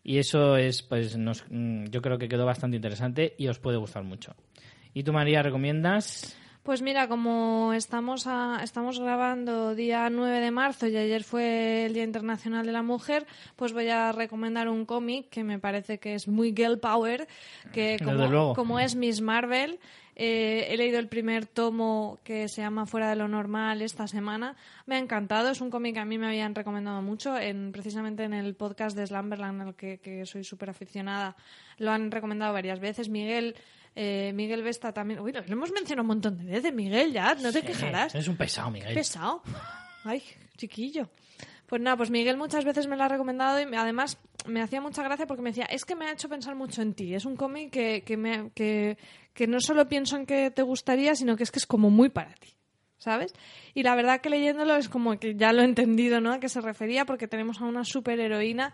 y 0.03 0.17
eso 0.17 0.57
es, 0.57 0.81
pues, 0.81 1.15
nos, 1.15 1.45
mm, 1.51 1.85
yo 1.91 2.01
creo 2.01 2.17
que 2.17 2.27
quedó 2.27 2.43
bastante 2.43 2.77
interesante 2.77 3.35
y 3.37 3.49
os 3.49 3.59
puede 3.59 3.77
gustar 3.77 4.01
mucho. 4.03 4.33
¿Y 4.95 5.03
tú, 5.03 5.13
María, 5.13 5.43
recomiendas? 5.43 6.35
Pues 6.63 6.81
mira, 6.81 7.07
como 7.07 7.71
estamos, 7.73 8.25
a- 8.25 8.61
estamos 8.63 8.99
grabando 8.99 9.75
día 9.75 10.09
9 10.09 10.39
de 10.39 10.49
marzo 10.49 10.87
y 10.87 10.97
ayer 10.97 11.23
fue 11.23 11.85
el 11.85 11.93
Día 11.93 12.03
Internacional 12.03 12.65
de 12.65 12.71
la 12.71 12.81
Mujer, 12.81 13.27
pues 13.57 13.73
voy 13.73 13.89
a 13.89 14.11
recomendar 14.11 14.69
un 14.69 14.85
cómic 14.85 15.29
que 15.29 15.43
me 15.43 15.59
parece 15.59 15.99
que 15.99 16.15
es 16.15 16.27
muy 16.27 16.51
girl 16.55 16.79
power, 16.79 17.27
que 17.73 17.97
como 18.55 18.79
es 18.79 18.95
Miss 18.95 19.21
Marvel, 19.21 19.79
eh, 20.23 20.67
he 20.69 20.77
leído 20.77 20.99
el 20.99 21.07
primer 21.07 21.47
tomo 21.47 22.19
que 22.23 22.47
se 22.47 22.61
llama 22.61 22.85
Fuera 22.85 23.09
de 23.09 23.15
lo 23.15 23.27
Normal 23.27 23.81
esta 23.81 24.05
semana. 24.07 24.55
Me 24.85 24.95
ha 24.95 24.99
encantado, 24.99 25.49
es 25.49 25.61
un 25.61 25.71
cómic 25.71 25.95
que 25.95 25.99
a 25.99 26.05
mí 26.05 26.19
me 26.19 26.27
habían 26.27 26.53
recomendado 26.53 27.01
mucho, 27.01 27.35
en, 27.39 27.71
precisamente 27.71 28.23
en 28.23 28.33
el 28.33 28.53
podcast 28.53 28.95
de 28.95 29.07
Slumberland, 29.07 29.61
al 29.61 29.75
que, 29.75 29.97
que 29.97 30.25
soy 30.27 30.43
súper 30.43 30.69
aficionada, 30.69 31.35
lo 31.79 31.89
han 31.91 32.11
recomendado 32.11 32.53
varias 32.53 32.79
veces. 32.79 33.09
Miguel... 33.09 33.55
eh, 33.95 34.31
Miguel 34.35 34.61
Vesta 34.63 34.93
también. 34.93 35.19
Uy, 35.21 35.31
lo 35.33 35.41
hemos 35.41 35.71
mencionado 35.71 36.03
un 36.03 36.07
montón 36.07 36.37
de 36.37 36.45
veces, 36.45 36.71
Miguel, 36.73 37.11
ya, 37.11 37.33
no 37.35 37.51
te 37.51 37.61
quejarás. 37.63 38.13
Es 38.13 38.27
un 38.27 38.37
pesado, 38.37 38.69
Miguel. 38.69 38.93
Pesado. 38.93 39.41
Ay, 40.03 40.21
chiquillo. 40.55 41.09
Pues 41.65 41.81
nada, 41.81 41.95
pues 41.97 42.09
Miguel 42.11 42.35
muchas 42.37 42.65
veces 42.65 42.85
me 42.87 42.97
lo 42.97 43.03
ha 43.03 43.07
recomendado 43.07 43.59
y 43.61 43.63
además 43.75 44.17
me 44.45 44.61
hacía 44.61 44.81
mucha 44.81 45.03
gracia 45.03 45.25
porque 45.25 45.41
me 45.41 45.51
decía, 45.51 45.65
es 45.65 45.85
que 45.85 45.95
me 45.95 46.05
ha 46.05 46.11
hecho 46.11 46.27
pensar 46.27 46.53
mucho 46.53 46.81
en 46.81 46.93
ti. 46.93 47.15
Es 47.15 47.23
un 47.25 47.37
cómic 47.37 47.71
que, 47.71 48.03
que, 48.05 48.17
me- 48.17 48.51
que, 48.53 48.97
que 49.33 49.47
no 49.47 49.59
solo 49.59 49.87
pienso 49.87 50.17
en 50.17 50.25
que 50.25 50.51
te 50.51 50.61
gustaría, 50.61 51.15
sino 51.15 51.35
que 51.35 51.43
es 51.43 51.51
que 51.51 51.59
es 51.59 51.65
como 51.65 51.89
muy 51.89 52.09
para 52.09 52.33
ti. 52.35 52.49
¿Sabes? 52.97 53.33
Y 53.73 53.81
la 53.81 53.95
verdad 53.95 54.21
que 54.21 54.29
leyéndolo 54.29 54.75
es 54.75 54.87
como 54.87 55.17
que 55.17 55.33
ya 55.33 55.53
lo 55.53 55.63
he 55.63 55.65
entendido, 55.65 56.21
¿no? 56.21 56.33
A 56.33 56.39
qué 56.39 56.49
se 56.49 56.61
refería, 56.61 57.03
porque 57.03 57.27
tenemos 57.27 57.59
a 57.59 57.65
una 57.65 57.83
superheroína 57.83 58.73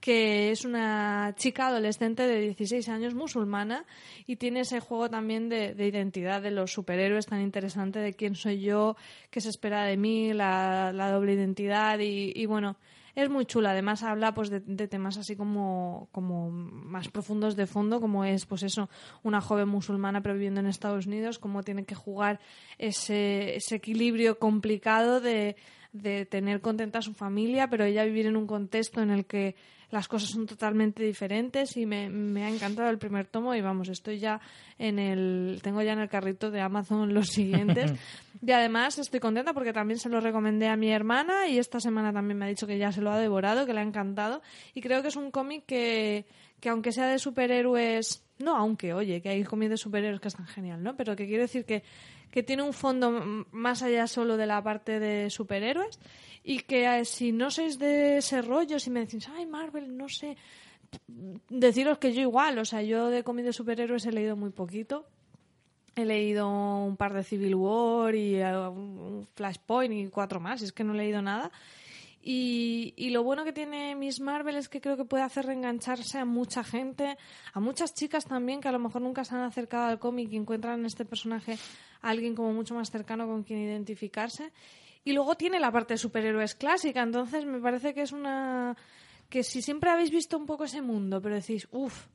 que 0.00 0.50
es 0.50 0.64
una 0.64 1.34
chica 1.36 1.68
adolescente 1.68 2.26
de 2.26 2.40
16 2.40 2.88
años 2.88 3.14
musulmana 3.14 3.84
y 4.26 4.36
tiene 4.36 4.60
ese 4.60 4.80
juego 4.80 5.10
también 5.10 5.48
de, 5.48 5.74
de 5.74 5.86
identidad 5.86 6.40
de 6.40 6.52
los 6.52 6.72
superhéroes 6.72 7.26
tan 7.26 7.40
interesante 7.40 7.98
de 7.98 8.14
quién 8.14 8.34
soy 8.34 8.60
yo, 8.60 8.96
qué 9.30 9.40
se 9.40 9.48
espera 9.48 9.84
de 9.84 9.96
mí, 9.96 10.32
la, 10.32 10.92
la 10.92 11.10
doble 11.10 11.34
identidad 11.34 11.98
y, 11.98 12.32
y 12.34 12.46
bueno, 12.46 12.76
es 13.22 13.30
muy 13.30 13.46
chula. 13.46 13.70
Además 13.72 14.02
habla 14.02 14.32
pues 14.32 14.48
de, 14.50 14.60
de 14.60 14.88
temas 14.88 15.16
así 15.18 15.36
como, 15.36 16.08
como 16.12 16.50
más 16.50 17.08
profundos 17.08 17.56
de 17.56 17.66
fondo, 17.66 18.00
como 18.00 18.24
es 18.24 18.46
pues 18.46 18.62
eso, 18.62 18.88
una 19.22 19.40
joven 19.40 19.68
musulmana 19.68 20.22
pero 20.22 20.34
viviendo 20.34 20.60
en 20.60 20.66
Estados 20.66 21.06
Unidos, 21.06 21.38
cómo 21.38 21.62
tiene 21.62 21.84
que 21.84 21.94
jugar 21.94 22.40
ese, 22.78 23.56
ese 23.56 23.76
equilibrio 23.76 24.38
complicado 24.38 25.20
de, 25.20 25.56
de 25.92 26.26
tener 26.26 26.60
contenta 26.60 27.00
a 27.00 27.02
su 27.02 27.14
familia, 27.14 27.68
pero 27.68 27.84
ella 27.84 28.04
vivir 28.04 28.26
en 28.26 28.36
un 28.36 28.46
contexto 28.46 29.02
en 29.02 29.10
el 29.10 29.26
que 29.26 29.56
las 29.90 30.08
cosas 30.08 30.30
son 30.30 30.46
totalmente 30.46 31.02
diferentes 31.02 31.76
y 31.76 31.86
me, 31.86 32.10
me 32.10 32.44
ha 32.44 32.48
encantado 32.48 32.90
el 32.90 32.98
primer 32.98 33.26
tomo 33.26 33.54
y 33.54 33.60
vamos, 33.60 33.88
estoy 33.88 34.18
ya 34.18 34.40
en 34.78 34.98
el, 34.98 35.60
tengo 35.62 35.80
ya 35.82 35.92
en 35.92 36.00
el 36.00 36.08
carrito 36.08 36.50
de 36.50 36.60
Amazon 36.60 37.14
los 37.14 37.28
siguientes. 37.28 37.92
Y 38.40 38.52
además 38.52 38.96
estoy 39.00 39.18
contenta 39.18 39.52
porque 39.52 39.72
también 39.72 39.98
se 39.98 40.08
lo 40.08 40.20
recomendé 40.20 40.68
a 40.68 40.76
mi 40.76 40.92
hermana 40.92 41.48
y 41.48 41.58
esta 41.58 41.80
semana 41.80 42.12
también 42.12 42.38
me 42.38 42.44
ha 42.44 42.48
dicho 42.48 42.68
que 42.68 42.78
ya 42.78 42.92
se 42.92 43.00
lo 43.00 43.10
ha 43.10 43.18
devorado, 43.18 43.66
que 43.66 43.74
le 43.74 43.80
ha 43.80 43.82
encantado. 43.82 44.42
Y 44.74 44.80
creo 44.80 45.02
que 45.02 45.08
es 45.08 45.16
un 45.16 45.32
cómic 45.32 45.64
que, 45.66 46.24
que 46.60 46.68
aunque 46.68 46.92
sea 46.92 47.08
de 47.08 47.18
superhéroes, 47.18 48.22
no 48.38 48.56
aunque, 48.56 48.94
oye, 48.94 49.20
que 49.20 49.30
hay 49.30 49.42
cómics 49.42 49.70
de 49.70 49.76
superhéroes 49.76 50.20
que 50.20 50.28
están 50.28 50.46
genial, 50.46 50.84
¿no? 50.84 50.96
Pero 50.96 51.16
que 51.16 51.26
quiero 51.26 51.42
decir 51.42 51.64
que, 51.64 51.82
que 52.30 52.44
tiene 52.44 52.62
un 52.62 52.72
fondo 52.72 53.10
más 53.50 53.82
allá 53.82 54.06
solo 54.06 54.36
de 54.36 54.46
la 54.46 54.62
parte 54.62 55.00
de 55.00 55.30
superhéroes 55.30 55.98
y 56.48 56.60
que 56.60 56.86
eh, 56.86 57.04
si 57.04 57.30
no 57.30 57.50
sois 57.50 57.78
de 57.78 58.16
ese 58.24 58.40
rollo, 58.40 58.80
si 58.80 58.88
me 58.88 59.00
decís, 59.00 59.28
ay, 59.28 59.44
Marvel, 59.44 59.94
no 59.94 60.08
sé, 60.08 60.34
deciros 61.50 61.98
que 61.98 62.14
yo 62.14 62.22
igual, 62.22 62.58
o 62.58 62.64
sea, 62.64 62.80
yo 62.80 63.10
de 63.10 63.22
cómics 63.22 63.48
de 63.48 63.52
superhéroes 63.52 64.06
he 64.06 64.12
leído 64.12 64.34
muy 64.34 64.48
poquito. 64.48 65.04
He 65.94 66.06
leído 66.06 66.48
un 66.48 66.96
par 66.96 67.12
de 67.12 67.22
Civil 67.22 67.54
War 67.54 68.14
y 68.14 68.36
eh, 68.36 68.56
un 68.66 69.28
Flashpoint 69.34 69.92
y 69.92 70.08
cuatro 70.08 70.40
más, 70.40 70.62
es 70.62 70.72
que 70.72 70.84
no 70.84 70.94
he 70.94 70.96
leído 70.96 71.20
nada. 71.20 71.52
Y, 72.22 72.94
y 72.96 73.10
lo 73.10 73.22
bueno 73.22 73.44
que 73.44 73.52
tiene 73.52 73.94
Miss 73.94 74.18
Marvel 74.18 74.56
es 74.56 74.70
que 74.70 74.80
creo 74.80 74.96
que 74.96 75.04
puede 75.04 75.24
hacer 75.24 75.44
reengancharse 75.44 76.16
a 76.16 76.24
mucha 76.24 76.64
gente, 76.64 77.18
a 77.52 77.60
muchas 77.60 77.92
chicas 77.92 78.24
también 78.24 78.62
que 78.62 78.68
a 78.68 78.72
lo 78.72 78.78
mejor 78.78 79.02
nunca 79.02 79.22
se 79.22 79.34
han 79.34 79.42
acercado 79.42 79.88
al 79.88 79.98
cómic 79.98 80.32
y 80.32 80.36
encuentran 80.36 80.80
en 80.80 80.86
este 80.86 81.04
personaje 81.04 81.58
a 82.00 82.08
alguien 82.08 82.34
como 82.34 82.54
mucho 82.54 82.74
más 82.74 82.90
cercano 82.90 83.26
con 83.26 83.42
quien 83.42 83.60
identificarse. 83.60 84.50
Y 85.04 85.12
luego 85.12 85.36
tiene 85.36 85.58
la 85.60 85.72
parte 85.72 85.94
de 85.94 85.98
superhéroes 85.98 86.54
clásica, 86.54 87.02
entonces 87.02 87.44
me 87.44 87.60
parece 87.60 87.94
que 87.94 88.02
es 88.02 88.12
una... 88.12 88.76
que 89.28 89.42
si 89.42 89.62
siempre 89.62 89.90
habéis 89.90 90.10
visto 90.10 90.36
un 90.36 90.46
poco 90.46 90.64
ese 90.64 90.82
mundo, 90.82 91.20
pero 91.22 91.34
decís, 91.34 91.68
uff, 91.70 92.06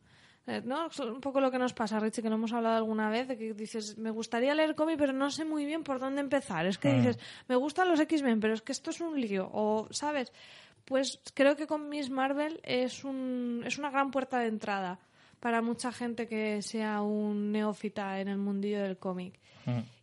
eh, 0.46 0.62
¿no? 0.64 0.88
Es 0.88 1.00
un 1.00 1.22
poco 1.22 1.40
lo 1.40 1.50
que 1.50 1.58
nos 1.58 1.74
pasa, 1.74 2.00
Richie, 2.00 2.22
que 2.22 2.30
lo 2.30 2.36
hemos 2.36 2.52
hablado 2.52 2.76
alguna 2.76 3.10
vez, 3.10 3.30
de 3.30 3.38
que 3.38 3.54
dices, 3.54 3.98
me 3.98 4.12
gustaría 4.12 4.54
leer 4.54 4.76
cómic, 4.76 4.98
pero 4.98 5.14
no 5.14 5.32
sé 5.32 5.46
muy 5.46 5.66
bien 5.66 5.84
por 5.84 6.00
dónde 6.00 6.22
empezar. 6.22 6.66
Es 6.66 6.78
que 6.78 6.94
dices, 6.94 7.18
me 7.48 7.56
gustan 7.56 7.88
los 7.88 8.00
X-Men, 8.00 8.42
pero 8.42 8.54
es 8.54 8.62
que 8.62 8.74
esto 8.74 8.90
es 8.90 9.00
un 9.00 9.20
lío. 9.20 9.50
O, 9.54 9.88
¿sabes? 9.92 10.34
Pues 10.84 11.22
creo 11.34 11.56
que 11.56 11.66
con 11.66 11.88
Miss 11.88 12.10
Marvel 12.10 12.60
es, 12.64 13.06
un, 13.06 13.64
es 13.66 13.78
una 13.78 13.90
gran 13.90 14.12
puerta 14.12 14.40
de 14.40 14.48
entrada 14.48 15.00
para 15.40 15.62
mucha 15.62 15.94
gente 15.94 16.28
que 16.28 16.62
sea 16.62 17.02
un 17.02 17.54
neófita 17.54 18.20
en 18.20 18.28
el 18.28 18.38
mundillo 18.38 18.82
del 18.82 18.98
cómic. 18.98 19.40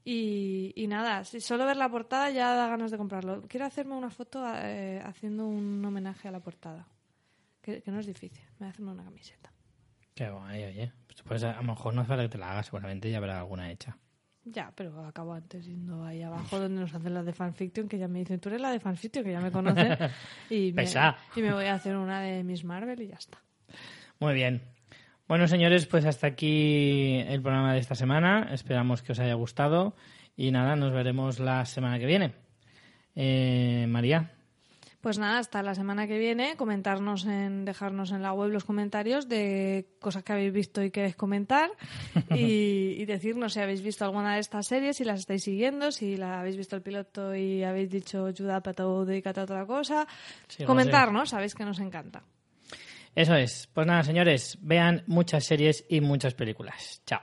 Y, 0.05 0.73
y 0.77 0.87
nada, 0.87 1.25
si 1.25 1.41
solo 1.41 1.67
ver 1.67 1.77
la 1.77 1.89
portada 1.89 2.31
ya 2.31 2.55
da 2.55 2.69
ganas 2.69 2.91
de 2.91 2.97
comprarlo. 2.97 3.43
Quiero 3.49 3.67
hacerme 3.67 3.95
una 3.95 4.11
foto 4.11 4.43
eh, 4.57 5.01
haciendo 5.05 5.47
un 5.47 5.85
homenaje 5.85 6.29
a 6.29 6.31
la 6.31 6.41
portada. 6.41 6.87
Que, 7.61 7.83
que 7.83 7.91
no 7.91 8.01
es 8.01 8.07
difícil. 8.07 8.43
Me 8.53 8.59
voy 8.61 8.67
a 8.69 8.71
hacerme 8.71 8.93
una 8.93 9.05
camiseta. 9.05 9.53
Qué 10.15 10.31
guay, 10.31 10.65
oye. 10.65 10.93
Pues, 11.27 11.45
a 11.45 11.55
lo 11.57 11.63
mejor 11.63 11.95
no 11.95 12.01
hace 12.01 12.09
falta 12.09 12.23
que 12.25 12.29
te 12.31 12.39
la 12.39 12.53
hagas, 12.53 12.67
seguramente 12.67 13.11
ya 13.11 13.19
habrá 13.19 13.39
alguna 13.39 13.71
hecha. 13.71 13.97
Ya, 14.45 14.73
pero 14.75 15.05
acabo 15.05 15.35
antes 15.35 15.67
yendo 15.67 16.05
ahí 16.05 16.23
abajo 16.23 16.59
donde 16.59 16.81
nos 16.81 16.95
hacen 16.95 17.13
las 17.13 17.27
de 17.27 17.33
fanfiction, 17.33 17.89
que 17.89 17.99
ya 17.99 18.09
me 18.09 18.21
dicen, 18.21 18.41
tú 18.41 18.49
eres 18.49 18.61
la 18.61 18.71
de 18.71 18.81
fanfiction, 18.81 19.25
que 19.25 19.33
ya 19.33 19.41
me 19.41 19.53
conocen. 19.53 19.97
y, 20.51 20.73
me, 20.73 20.85
y 21.37 21.43
me 21.43 21.53
voy 21.53 21.67
a 21.67 21.75
hacer 21.75 21.97
una 21.97 22.21
de 22.21 22.43
Miss 22.43 22.65
Marvel 22.65 23.01
y 23.03 23.09
ya 23.09 23.17
está. 23.17 23.39
Muy 24.19 24.35
bien. 24.35 24.63
Bueno, 25.31 25.47
señores, 25.47 25.87
pues 25.87 26.05
hasta 26.07 26.27
aquí 26.27 27.23
el 27.29 27.41
programa 27.41 27.73
de 27.73 27.79
esta 27.79 27.95
semana. 27.95 28.49
Esperamos 28.53 29.01
que 29.01 29.13
os 29.13 29.21
haya 29.21 29.35
gustado. 29.35 29.95
Y 30.37 30.51
nada, 30.51 30.75
nos 30.75 30.93
veremos 30.93 31.39
la 31.39 31.65
semana 31.67 32.01
que 32.01 32.07
viene. 32.07 32.35
Eh, 33.15 33.87
María. 33.89 34.33
Pues 35.01 35.21
nada, 35.21 35.39
hasta 35.39 35.63
la 35.63 35.77
semana 35.77 36.09
que 36.09 36.19
viene, 36.19 36.57
comentarnos 36.57 37.27
en, 37.27 37.65
dejarnos 37.65 38.11
en 38.11 38.23
la 38.23 38.33
web 38.33 38.51
los 38.51 38.65
comentarios 38.65 39.29
de 39.29 39.87
cosas 40.01 40.25
que 40.25 40.33
habéis 40.33 40.53
visto 40.53 40.83
y 40.83 40.91
queréis 40.91 41.15
comentar 41.15 41.71
y, 42.35 42.97
y 42.99 43.05
decirnos 43.05 43.53
si 43.53 43.61
habéis 43.61 43.83
visto 43.83 44.05
alguna 44.05 44.35
de 44.35 44.41
estas 44.41 44.67
series, 44.67 44.97
si 44.97 45.05
las 45.05 45.21
estáis 45.21 45.45
siguiendo, 45.45 45.93
si 45.93 46.17
la 46.17 46.41
habéis 46.41 46.57
visto 46.57 46.75
el 46.75 46.83
piloto 46.83 47.37
y 47.37 47.63
habéis 47.63 47.89
dicho 47.89 48.27
ayuda 48.27 48.61
para 48.65 48.75
todo, 48.75 49.05
dedícate 49.05 49.39
a 49.39 49.45
otra 49.45 49.65
cosa. 49.65 50.09
Sí, 50.49 50.65
Comentarnos, 50.65 51.29
sabéis 51.29 51.55
que 51.55 51.65
nos 51.65 51.79
encanta. 51.79 52.25
Eso 53.15 53.35
es. 53.35 53.69
Pues 53.73 53.87
nada, 53.87 54.03
señores, 54.03 54.59
vean 54.61 55.03
muchas 55.07 55.45
series 55.45 55.85
y 55.89 56.01
muchas 56.01 56.35
películas. 56.35 57.03
Chao. 57.07 57.21